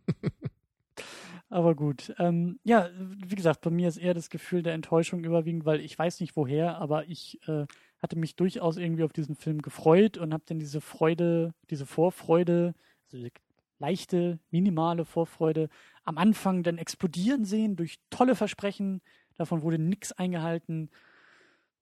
Aber 1.49 1.75
gut. 1.75 2.13
Ähm, 2.17 2.59
ja, 2.63 2.89
wie 2.97 3.35
gesagt, 3.35 3.61
bei 3.61 3.69
mir 3.69 3.87
ist 3.87 3.97
eher 3.97 4.13
das 4.13 4.29
Gefühl 4.29 4.63
der 4.63 4.73
Enttäuschung 4.73 5.23
überwiegend, 5.23 5.65
weil 5.65 5.81
ich 5.81 5.97
weiß 5.97 6.19
nicht 6.19 6.35
woher, 6.35 6.77
aber 6.79 7.07
ich 7.07 7.39
äh, 7.47 7.67
hatte 7.99 8.15
mich 8.17 8.35
durchaus 8.35 8.77
irgendwie 8.77 9.03
auf 9.03 9.13
diesen 9.13 9.35
Film 9.35 9.61
gefreut 9.61 10.17
und 10.17 10.33
habe 10.33 10.43
dann 10.47 10.57
diese 10.57 10.81
Freude, 10.81 11.53
diese 11.69 11.85
Vorfreude, 11.85 12.73
also 13.11 13.27
leichte, 13.77 14.39
minimale 14.49 15.05
Vorfreude 15.05 15.69
am 16.03 16.17
Anfang 16.17 16.63
dann 16.63 16.77
explodieren 16.77 17.45
sehen 17.45 17.75
durch 17.75 17.99
tolle 18.09 18.35
Versprechen, 18.35 19.01
Davon 19.37 19.61
wurde 19.61 19.79
nichts 19.79 20.11
eingehalten. 20.11 20.89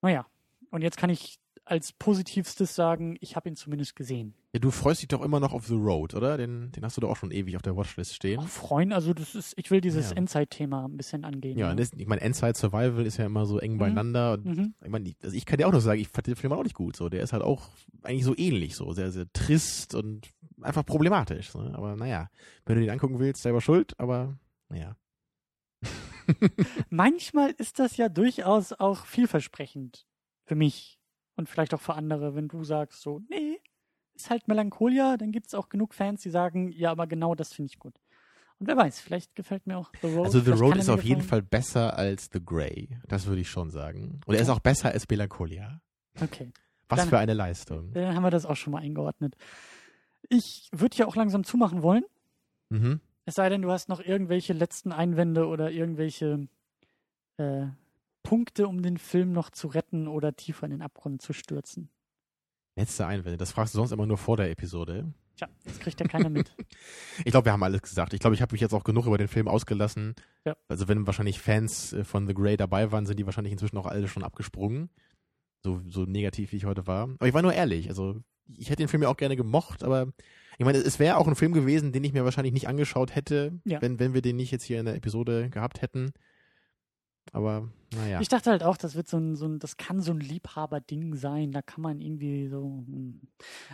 Naja, 0.01 0.25
und 0.71 0.81
jetzt 0.81 0.97
kann 0.97 1.09
ich 1.09 1.39
als 1.65 1.93
positivstes 1.93 2.75
sagen, 2.75 3.17
ich 3.21 3.35
habe 3.35 3.47
ihn 3.47 3.55
zumindest 3.55 3.95
gesehen. 3.95 4.33
Ja, 4.53 4.59
du 4.59 4.71
freust 4.71 5.01
dich 5.01 5.07
doch 5.07 5.21
immer 5.21 5.39
noch 5.39 5.53
auf 5.53 5.67
The 5.67 5.75
Road, 5.75 6.15
oder? 6.15 6.35
Den, 6.37 6.71
den 6.71 6.83
hast 6.83 6.97
du 6.97 7.01
doch 7.01 7.09
auch 7.09 7.15
schon 7.15 7.31
ewig 7.31 7.55
auf 7.55 7.61
der 7.61 7.77
Watchlist 7.77 8.15
stehen. 8.15 8.39
Auch 8.39 8.47
freuen, 8.47 8.91
also 8.91 9.13
das 9.13 9.35
ist, 9.35 9.53
ich 9.57 9.71
will 9.71 9.79
dieses 9.79 10.09
ja. 10.09 10.17
Endzeit-Thema 10.17 10.85
ein 10.85 10.97
bisschen 10.97 11.23
angehen. 11.23 11.57
Ja, 11.57 11.69
ja. 11.69 11.75
Das, 11.75 11.91
ich 11.95 12.07
meine, 12.07 12.21
Endzeit 12.21 12.57
Survival 12.57 13.05
ist 13.05 13.17
ja 13.17 13.25
immer 13.25 13.45
so 13.45 13.59
eng 13.59 13.73
mhm. 13.73 13.77
beieinander. 13.77 14.33
Und 14.33 14.45
mhm. 14.45 14.73
ich 14.83 14.89
meine, 14.89 15.13
also 15.23 15.35
ich 15.35 15.45
kann 15.45 15.57
dir 15.57 15.67
auch 15.67 15.71
noch 15.71 15.79
sagen, 15.79 16.01
ich 16.01 16.09
fand 16.09 16.27
den 16.27 16.35
Film 16.35 16.51
auch 16.51 16.63
nicht 16.63 16.75
gut. 16.75 16.95
So, 16.95 17.07
der 17.07 17.21
ist 17.21 17.31
halt 17.31 17.43
auch 17.43 17.69
eigentlich 18.03 18.25
so 18.25 18.35
ähnlich, 18.35 18.75
so 18.75 18.91
sehr, 18.91 19.11
sehr 19.11 19.31
trist 19.31 19.95
und 19.95 20.29
einfach 20.61 20.85
problematisch. 20.85 21.51
So. 21.51 21.59
Aber 21.59 21.95
naja, 21.95 22.29
wenn 22.65 22.75
du 22.75 22.81
den 22.81 22.89
angucken 22.89 23.19
willst, 23.19 23.43
selber 23.43 23.61
schuld, 23.61 23.97
aber 23.99 24.37
naja. 24.67 24.95
manchmal 26.89 27.51
ist 27.51 27.79
das 27.79 27.97
ja 27.97 28.09
durchaus 28.09 28.73
auch 28.73 29.05
vielversprechend 29.05 30.05
für 30.45 30.55
mich 30.55 30.99
und 31.35 31.49
vielleicht 31.49 31.73
auch 31.73 31.81
für 31.81 31.93
andere, 31.95 32.35
wenn 32.35 32.47
du 32.47 32.63
sagst 32.63 33.01
so, 33.01 33.21
nee, 33.29 33.59
ist 34.15 34.29
halt 34.29 34.47
Melancholia, 34.47 35.17
dann 35.17 35.31
gibt 35.31 35.47
es 35.47 35.53
auch 35.55 35.69
genug 35.69 35.93
Fans, 35.93 36.21
die 36.21 36.29
sagen, 36.29 36.71
ja, 36.71 36.91
aber 36.91 37.07
genau 37.07 37.35
das 37.35 37.53
finde 37.53 37.69
ich 37.71 37.79
gut. 37.79 37.95
Und 38.59 38.67
wer 38.67 38.77
weiß, 38.77 38.99
vielleicht 38.99 39.33
gefällt 39.35 39.65
mir 39.65 39.77
auch 39.77 39.91
The 40.01 40.07
Road. 40.13 40.25
Also 40.25 40.39
The 40.39 40.51
Road 40.51 40.77
ist 40.77 40.89
auf 40.89 41.03
jeden. 41.03 41.23
Fall 41.23 41.41
besser 41.41 41.97
als 41.97 42.29
The 42.31 42.39
Grey. 42.45 42.89
Das 43.07 43.25
würde 43.25 43.41
ich 43.41 43.49
schon 43.49 43.71
sagen. 43.71 44.21
Und 44.27 44.35
er 44.35 44.41
ist 44.41 44.49
auch 44.49 44.59
besser 44.59 44.89
als 44.91 45.09
Melancholia. 45.09 45.81
Okay, 46.21 46.51
Was 46.87 46.99
Dann- 46.99 47.09
für 47.09 47.17
eine 47.17 47.33
Leistung. 47.33 47.91
dann 47.93 48.13
haben 48.15 48.21
wir 48.21 48.29
das 48.29 48.45
auch 48.45 48.55
schon 48.55 48.73
mal 48.73 48.83
eingeordnet. 48.83 49.35
Ich 50.29 50.69
würde 50.71 50.95
ja 50.97 51.07
auch 51.07 51.15
langsam 51.15 51.43
zumachen 51.43 51.81
wollen. 51.81 52.03
Mhm. 52.69 52.99
Es 53.25 53.35
sei 53.35 53.49
denn, 53.49 53.61
du 53.61 53.71
hast 53.71 53.89
noch 53.89 53.99
irgendwelche 53.99 54.53
letzten 54.53 54.91
Einwände 54.91 55.47
oder 55.47 55.71
irgendwelche 55.71 56.47
äh, 57.37 57.67
Punkte, 58.23 58.67
um 58.67 58.81
den 58.81 58.97
Film 58.97 59.31
noch 59.31 59.49
zu 59.49 59.67
retten 59.67 60.07
oder 60.07 60.35
tiefer 60.35 60.65
in 60.65 60.71
den 60.71 60.81
Abgrund 60.81 61.21
zu 61.21 61.33
stürzen. 61.33 61.89
Letzte 62.75 63.05
Einwände. 63.05 63.37
Das 63.37 63.51
fragst 63.51 63.73
du 63.73 63.79
sonst 63.79 63.91
immer 63.91 64.05
nur 64.05 64.17
vor 64.17 64.37
der 64.37 64.49
Episode. 64.49 65.13
Tja, 65.35 65.47
das 65.65 65.79
kriegt 65.79 65.99
ja 65.99 66.07
keiner 66.07 66.29
mit. 66.29 66.55
Ich 67.25 67.31
glaube, 67.31 67.45
wir 67.45 67.51
haben 67.51 67.63
alles 67.63 67.81
gesagt. 67.81 68.13
Ich 68.13 68.19
glaube, 68.19 68.35
ich 68.35 68.41
habe 68.41 68.53
mich 68.53 68.61
jetzt 68.61 68.73
auch 68.73 68.83
genug 68.83 69.05
über 69.05 69.17
den 69.17 69.27
Film 69.27 69.47
ausgelassen. 69.47 70.15
Ja. 70.45 70.55
Also 70.67 70.87
wenn 70.87 71.05
wahrscheinlich 71.05 71.39
Fans 71.39 71.93
äh, 71.93 72.03
von 72.03 72.27
The 72.27 72.33
Grey 72.33 72.57
dabei 72.57 72.91
waren, 72.91 73.05
sind 73.05 73.19
die 73.19 73.25
wahrscheinlich 73.25 73.51
inzwischen 73.51 73.77
auch 73.77 73.85
alle 73.85 74.07
schon 74.07 74.23
abgesprungen. 74.23 74.89
So, 75.63 75.81
so 75.87 76.05
negativ, 76.05 76.51
wie 76.51 76.57
ich 76.57 76.65
heute 76.65 76.87
war. 76.87 77.03
Aber 77.03 77.27
ich 77.27 77.33
war 77.33 77.41
nur 77.41 77.53
ehrlich. 77.53 77.89
Also 77.89 78.19
ich 78.47 78.69
hätte 78.69 78.83
den 78.83 78.87
Film 78.87 79.03
ja 79.03 79.09
auch 79.09 79.17
gerne 79.17 79.35
gemocht, 79.35 79.83
aber 79.83 80.11
ich 80.61 80.65
meine, 80.65 80.77
es 80.77 80.99
wäre 80.99 81.17
auch 81.17 81.27
ein 81.27 81.33
Film 81.33 81.53
gewesen, 81.53 81.91
den 81.91 82.03
ich 82.03 82.13
mir 82.13 82.23
wahrscheinlich 82.23 82.53
nicht 82.53 82.67
angeschaut 82.67 83.15
hätte, 83.15 83.59
Ja. 83.65 83.81
wenn, 83.81 83.97
wenn 83.97 84.13
wir 84.13 84.21
den 84.21 84.35
nicht 84.35 84.51
jetzt 84.51 84.63
hier 84.63 84.79
in 84.79 84.85
der 84.85 84.93
Episode 84.93 85.49
gehabt 85.49 85.81
hätten. 85.81 86.13
Aber 87.31 87.67
naja. 87.95 88.21
Ich 88.21 88.27
dachte 88.27 88.51
halt 88.51 88.61
auch, 88.61 88.77
das 88.77 88.93
wird 88.93 89.07
so 89.07 89.17
ein, 89.17 89.35
so 89.35 89.47
ein, 89.47 89.57
das 89.57 89.77
kann 89.77 90.01
so 90.01 90.11
ein 90.11 90.19
Liebhaberding 90.19 91.15
sein. 91.15 91.51
Da 91.51 91.63
kann 91.63 91.81
man 91.81 91.99
irgendwie 91.99 92.47
so. 92.47 92.83
hm. 92.85 93.21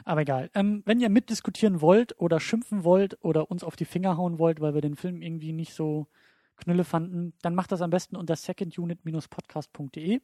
Aber 0.06 0.22
egal. 0.22 0.50
Ähm, 0.54 0.82
wenn 0.86 1.02
ihr 1.02 1.10
mitdiskutieren 1.10 1.82
wollt 1.82 2.18
oder 2.22 2.40
schimpfen 2.40 2.86
wollt 2.86 3.18
oder 3.22 3.52
uns 3.52 3.66
auf 3.66 3.76
die 3.76 3.84
Finger 3.84 4.16
hauen 4.16 4.40
wollt, 4.40 4.62
weil 4.62 4.74
wir 4.74 4.80
den 4.82 4.96
Film 4.96 5.22
irgendwie 5.22 5.52
nicht 5.52 5.74
so 5.74 6.08
knülle 6.56 6.86
fanden, 6.86 7.34
dann 7.42 7.54
macht 7.54 7.74
das 7.74 7.82
am 7.82 7.90
besten 7.90 8.16
unter 8.16 8.38
secondunit-podcast.de. 8.38 10.22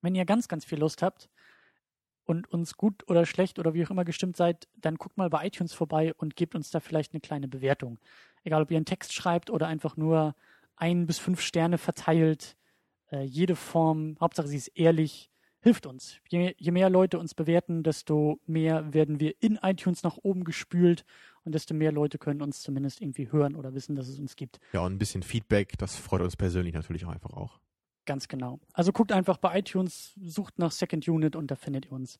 Wenn 0.00 0.14
ihr 0.14 0.26
ganz, 0.26 0.46
ganz 0.46 0.64
viel 0.64 0.78
Lust 0.78 1.02
habt 1.02 1.28
und 2.24 2.50
uns 2.50 2.76
gut 2.76 3.08
oder 3.08 3.26
schlecht 3.26 3.58
oder 3.58 3.74
wie 3.74 3.84
auch 3.84 3.90
immer 3.90 4.04
gestimmt 4.04 4.36
seid, 4.36 4.68
dann 4.76 4.96
guckt 4.96 5.16
mal 5.16 5.30
bei 5.30 5.46
iTunes 5.46 5.72
vorbei 5.72 6.14
und 6.14 6.36
gebt 6.36 6.54
uns 6.54 6.70
da 6.70 6.80
vielleicht 6.80 7.12
eine 7.12 7.20
kleine 7.20 7.48
Bewertung. 7.48 7.98
Egal, 8.44 8.62
ob 8.62 8.70
ihr 8.70 8.76
einen 8.76 8.86
Text 8.86 9.12
schreibt 9.12 9.50
oder 9.50 9.66
einfach 9.66 9.96
nur 9.96 10.34
ein 10.76 11.06
bis 11.06 11.18
fünf 11.18 11.40
Sterne 11.40 11.78
verteilt. 11.78 12.56
Äh, 13.10 13.22
jede 13.22 13.56
Form, 13.56 14.16
Hauptsache 14.20 14.48
sie 14.48 14.56
ist 14.56 14.68
ehrlich, 14.68 15.30
hilft 15.60 15.86
uns. 15.86 16.18
Je, 16.28 16.54
je 16.58 16.70
mehr 16.72 16.90
Leute 16.90 17.18
uns 17.18 17.34
bewerten, 17.34 17.82
desto 17.82 18.40
mehr 18.46 18.92
werden 18.92 19.20
wir 19.20 19.34
in 19.40 19.58
iTunes 19.62 20.02
nach 20.02 20.16
oben 20.22 20.44
gespült 20.44 21.04
und 21.44 21.54
desto 21.54 21.74
mehr 21.74 21.92
Leute 21.92 22.18
können 22.18 22.42
uns 22.42 22.60
zumindest 22.62 23.00
irgendwie 23.00 23.30
hören 23.30 23.54
oder 23.54 23.74
wissen, 23.74 23.94
dass 23.94 24.08
es 24.08 24.18
uns 24.18 24.36
gibt. 24.36 24.58
Ja, 24.72 24.80
und 24.80 24.92
ein 24.92 24.98
bisschen 24.98 25.22
Feedback, 25.22 25.78
das 25.78 25.96
freut 25.96 26.20
uns 26.20 26.36
persönlich 26.36 26.74
natürlich 26.74 27.04
auch 27.04 27.12
einfach 27.12 27.32
auch. 27.32 27.60
Ganz 28.04 28.26
genau. 28.28 28.58
Also 28.72 28.92
guckt 28.92 29.12
einfach 29.12 29.36
bei 29.38 29.58
iTunes, 29.58 30.12
sucht 30.20 30.58
nach 30.58 30.72
Second 30.72 31.06
Unit 31.08 31.36
und 31.36 31.50
da 31.50 31.54
findet 31.56 31.86
ihr 31.86 31.92
uns. 31.92 32.18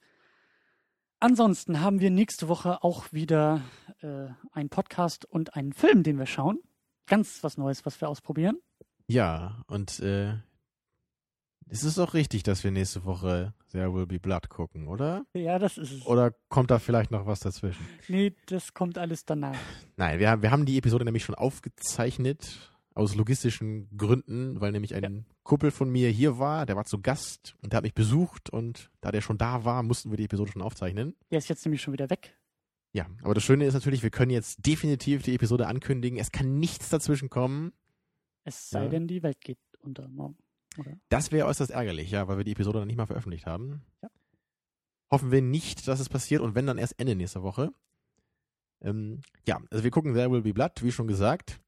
Ansonsten 1.18 1.80
haben 1.80 2.00
wir 2.00 2.10
nächste 2.10 2.48
Woche 2.48 2.82
auch 2.82 3.12
wieder 3.12 3.62
äh, 4.00 4.26
einen 4.52 4.68
Podcast 4.70 5.24
und 5.24 5.54
einen 5.54 5.72
Film, 5.72 6.02
den 6.02 6.18
wir 6.18 6.26
schauen. 6.26 6.58
Ganz 7.06 7.42
was 7.44 7.56
Neues, 7.58 7.84
was 7.86 8.00
wir 8.00 8.08
ausprobieren. 8.08 8.58
Ja, 9.06 9.62
und 9.68 10.00
äh, 10.00 10.34
es 11.68 11.84
ist 11.84 11.98
auch 11.98 12.14
richtig, 12.14 12.42
dass 12.42 12.64
wir 12.64 12.70
nächste 12.70 13.04
Woche 13.04 13.54
There 13.70 13.92
Will 13.94 14.06
Be 14.06 14.18
Blood 14.18 14.48
gucken, 14.48 14.88
oder? 14.88 15.24
Ja, 15.32 15.58
das 15.58 15.78
ist 15.78 15.92
es. 15.92 16.06
Oder 16.06 16.32
kommt 16.48 16.70
da 16.70 16.78
vielleicht 16.78 17.10
noch 17.10 17.26
was 17.26 17.40
dazwischen? 17.40 17.86
Nee, 18.08 18.34
das 18.46 18.74
kommt 18.74 18.98
alles 18.98 19.24
danach. 19.24 19.56
Nein, 19.96 20.18
wir, 20.18 20.30
haben- 20.30 20.42
wir 20.42 20.50
haben 20.50 20.66
die 20.66 20.78
Episode 20.78 21.04
nämlich 21.04 21.24
schon 21.24 21.34
aufgezeichnet, 21.34 22.71
aus 22.94 23.14
logistischen 23.14 23.88
Gründen, 23.96 24.60
weil 24.60 24.72
nämlich 24.72 24.94
ein 24.94 25.26
Kumpel 25.42 25.70
von 25.70 25.90
mir 25.90 26.10
hier 26.10 26.38
war, 26.38 26.66
der 26.66 26.76
war 26.76 26.84
zu 26.84 27.00
Gast 27.00 27.56
und 27.62 27.72
der 27.72 27.78
hat 27.78 27.84
mich 27.84 27.94
besucht 27.94 28.50
und 28.50 28.90
da 29.00 29.10
der 29.12 29.20
schon 29.22 29.38
da 29.38 29.64
war, 29.64 29.82
mussten 29.82 30.10
wir 30.10 30.16
die 30.16 30.24
Episode 30.24 30.52
schon 30.52 30.62
aufzeichnen. 30.62 31.14
Der 31.30 31.38
ist 31.38 31.48
jetzt 31.48 31.64
nämlich 31.64 31.80
schon 31.82 31.92
wieder 31.92 32.10
weg. 32.10 32.38
Ja, 32.92 33.06
aber 33.22 33.32
das 33.34 33.42
Schöne 33.42 33.64
ist 33.64 33.74
natürlich, 33.74 34.02
wir 34.02 34.10
können 34.10 34.30
jetzt 34.30 34.66
definitiv 34.66 35.22
die 35.22 35.34
Episode 35.34 35.66
ankündigen. 35.66 36.18
Es 36.18 36.30
kann 36.30 36.58
nichts 36.58 36.90
dazwischen 36.90 37.30
kommen. 37.30 37.72
Es 38.44 38.68
sei 38.70 38.84
Ja. 38.84 38.88
denn, 38.90 39.06
die 39.08 39.22
Welt 39.22 39.40
geht 39.40 39.58
unter 39.80 40.08
morgen. 40.08 40.36
Oder? 40.78 40.98
Das 41.08 41.32
wäre 41.32 41.46
äußerst 41.46 41.70
ärgerlich, 41.70 42.10
ja, 42.10 42.28
weil 42.28 42.36
wir 42.36 42.44
die 42.44 42.52
Episode 42.52 42.80
dann 42.80 42.88
nicht 42.88 42.96
mal 42.96 43.06
veröffentlicht 43.06 43.46
haben. 43.46 43.82
Ja. 44.02 44.08
Hoffen 45.10 45.30
wir 45.30 45.40
nicht, 45.42 45.88
dass 45.88 46.00
es 46.00 46.08
passiert 46.08 46.42
und 46.42 46.54
wenn 46.54 46.66
dann 46.66 46.78
erst 46.78 46.98
Ende 46.98 47.14
nächster 47.14 47.42
Woche. 47.42 47.72
Ähm, 48.80 49.20
ja, 49.46 49.60
also 49.70 49.84
wir 49.84 49.90
gucken 49.90 50.14
There 50.14 50.30
Will 50.30 50.42
Be 50.42 50.52
Blood, 50.52 50.82
wie 50.82 50.92
schon 50.92 51.06
gesagt. 51.06 51.60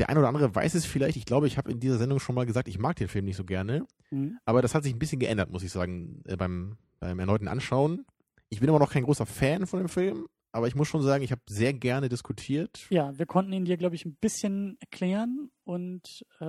Der 0.00 0.08
eine 0.08 0.18
oder 0.18 0.28
andere 0.28 0.54
weiß 0.54 0.74
es 0.74 0.86
vielleicht. 0.86 1.16
Ich 1.18 1.26
glaube, 1.26 1.46
ich 1.46 1.58
habe 1.58 1.70
in 1.70 1.78
dieser 1.78 1.98
Sendung 1.98 2.18
schon 2.18 2.34
mal 2.34 2.46
gesagt, 2.46 2.68
ich 2.68 2.78
mag 2.78 2.96
den 2.96 3.06
Film 3.08 3.26
nicht 3.26 3.36
so 3.36 3.44
gerne. 3.44 3.86
Hm. 4.08 4.38
Aber 4.46 4.62
das 4.62 4.74
hat 4.74 4.82
sich 4.82 4.94
ein 4.94 4.98
bisschen 4.98 5.20
geändert, 5.20 5.50
muss 5.50 5.62
ich 5.62 5.70
sagen, 5.70 6.22
äh, 6.26 6.36
beim, 6.36 6.76
beim 6.98 7.18
erneuten 7.18 7.46
Anschauen. 7.48 8.06
Ich 8.48 8.60
bin 8.60 8.68
immer 8.70 8.78
noch 8.78 8.90
kein 8.90 9.04
großer 9.04 9.26
Fan 9.26 9.66
von 9.66 9.78
dem 9.78 9.88
Film, 9.88 10.26
aber 10.52 10.66
ich 10.66 10.74
muss 10.74 10.88
schon 10.88 11.02
sagen, 11.02 11.22
ich 11.22 11.30
habe 11.32 11.42
sehr 11.48 11.72
gerne 11.74 12.08
diskutiert. 12.08 12.86
Ja, 12.90 13.16
wir 13.18 13.26
konnten 13.26 13.52
ihn 13.52 13.64
dir, 13.66 13.76
glaube 13.76 13.94
ich, 13.94 14.04
ein 14.06 14.16
bisschen 14.16 14.76
erklären 14.80 15.50
und 15.64 16.24
äh, 16.40 16.44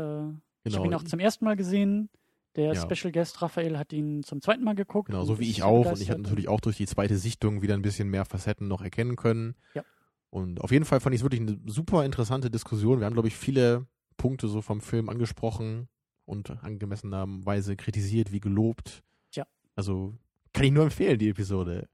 ich 0.64 0.74
habe 0.76 0.86
ihn 0.86 0.92
Genau. 0.92 0.98
auch 0.98 1.04
zum 1.04 1.20
ersten 1.20 1.44
Mal 1.46 1.56
gesehen. 1.58 2.10
Der 2.56 2.74
Ja. 2.74 2.90
Special 2.90 3.12
Guest 3.12 3.42
Raphael 3.42 3.78
hat 3.78 3.94
ihn 3.94 4.24
zum 4.24 4.42
zweiten 4.42 4.64
Mal 4.64 4.76
geguckt. 4.76 5.08
Genau, 5.10 5.24
so 5.26 5.40
wie 5.40 5.50
ich 5.50 5.62
auch. 5.64 5.86
Und 5.92 6.02
ich 6.02 6.10
habe 6.10 6.22
natürlich 6.22 6.48
auch 6.48 6.60
durch 6.60 6.78
die 6.78 6.86
zweite 6.86 7.18
Sichtung 7.18 7.62
wieder 7.62 7.74
ein 7.76 7.82
bisschen 7.82 8.10
mehr 8.10 8.26
Facetten 8.26 8.68
noch 8.68 8.82
erkennen 8.82 9.16
können. 9.16 9.56
Ja. 9.74 9.84
Und 10.32 10.62
auf 10.62 10.72
jeden 10.72 10.86
Fall 10.86 11.00
fand 11.00 11.14
ich 11.14 11.20
es 11.20 11.24
wirklich 11.24 11.42
eine 11.42 11.60
super 11.68 12.04
interessante 12.06 12.50
Diskussion. 12.50 13.00
Wir 13.00 13.06
haben, 13.06 13.14
glaube 13.14 13.28
ich, 13.28 13.36
viele 13.36 13.86
Punkte 14.18 14.48
so 14.48 14.62
vom 14.62 14.82
Film 14.82 15.10
angesprochen 15.10 15.88
und 16.26 16.50
angemessenerweise 16.64 17.76
kritisiert 17.76 18.32
wie 18.32 18.40
gelobt. 18.40 19.04
Ja. 19.34 19.46
Also 19.76 20.16
kann 20.54 20.64
ich 20.66 20.72
nur 20.72 20.84
empfehlen, 20.86 21.20
die 21.20 21.30
Episode. 21.30 21.88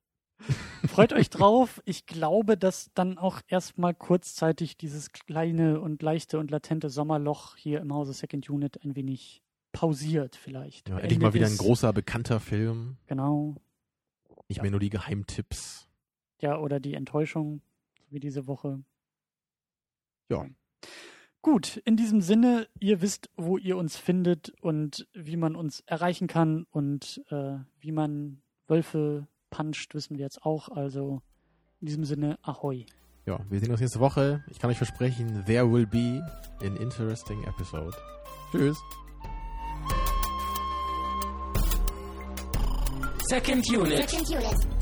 Freut 0.88 1.14
euch 1.14 1.30
drauf. 1.32 1.82
Ich 1.86 2.06
glaube, 2.06 2.58
dass 2.58 2.92
dann 2.94 3.18
auch 3.18 3.42
erstmal 3.48 3.96
kurzzeitig 3.96 4.78
dieses 4.78 5.12
kleine 5.12 5.82
und 5.82 6.04
leichte 6.04 6.38
und 6.38 6.52
latente 6.52 6.90
Sommerloch 6.92 7.56
hier 7.56 7.82
im 7.82 7.92
Hause 7.92 8.14
Second 8.14 8.48
Unit 8.50 8.84
ein 8.84 8.96
wenig 8.96 9.42
pausiert 9.72 10.36
vielleicht. 10.36 10.90
Ja, 10.90 11.00
endlich 11.00 11.20
mal 11.20 11.34
wieder 11.34 11.48
ein 11.48 11.58
großer, 11.58 11.92
bekannter 11.92 12.40
Film. 12.40 12.98
Genau. 13.08 13.56
Nicht 14.48 14.58
Ja. 14.58 14.64
mehr 14.64 14.72
nur 14.72 14.80
die 14.80 14.90
Geheimtipps. 14.92 15.88
Ja, 16.40 16.60
oder 16.60 16.80
die 16.80 16.94
Enttäuschung, 16.94 17.62
wie 18.10 18.20
diese 18.20 18.48
Woche. 18.48 18.84
Ja. 20.30 20.46
Gut, 21.42 21.78
in 21.86 21.96
diesem 21.96 22.22
Sinne, 22.22 22.68
ihr 22.80 23.02
wisst, 23.02 23.30
wo 23.38 23.58
ihr 23.58 23.78
uns 23.78 23.96
findet 23.96 24.50
und 24.62 25.08
wie 25.14 25.38
man 25.38 25.56
uns 25.56 25.82
erreichen 25.86 26.28
kann 26.28 26.66
und 26.72 27.24
äh, 27.30 27.60
wie 27.80 27.92
man 27.92 28.42
Wölfe 28.68 29.28
puncht, 29.50 29.96
wissen 29.96 30.18
wir 30.18 30.26
jetzt 30.26 30.44
auch. 30.44 30.70
Also 30.70 31.22
in 31.80 31.88
diesem 31.88 32.04
Sinne, 32.04 32.38
ahoi. 32.42 32.86
Ja, 33.26 33.40
wir 33.50 33.60
sehen 33.60 33.72
uns 33.72 33.80
nächste 33.80 34.00
Woche. 34.00 34.44
Ich 34.50 34.60
kann 34.60 34.70
euch 34.70 34.78
versprechen, 34.78 35.44
there 35.46 35.72
will 35.72 35.86
be 35.86 36.22
an 36.62 36.76
interesting 36.78 37.44
episode. 37.44 37.96
Tschüss. 38.52 38.78
Second 43.30 43.70
Unit. 43.70 44.10
Second 44.10 44.30
unit. 44.30 44.77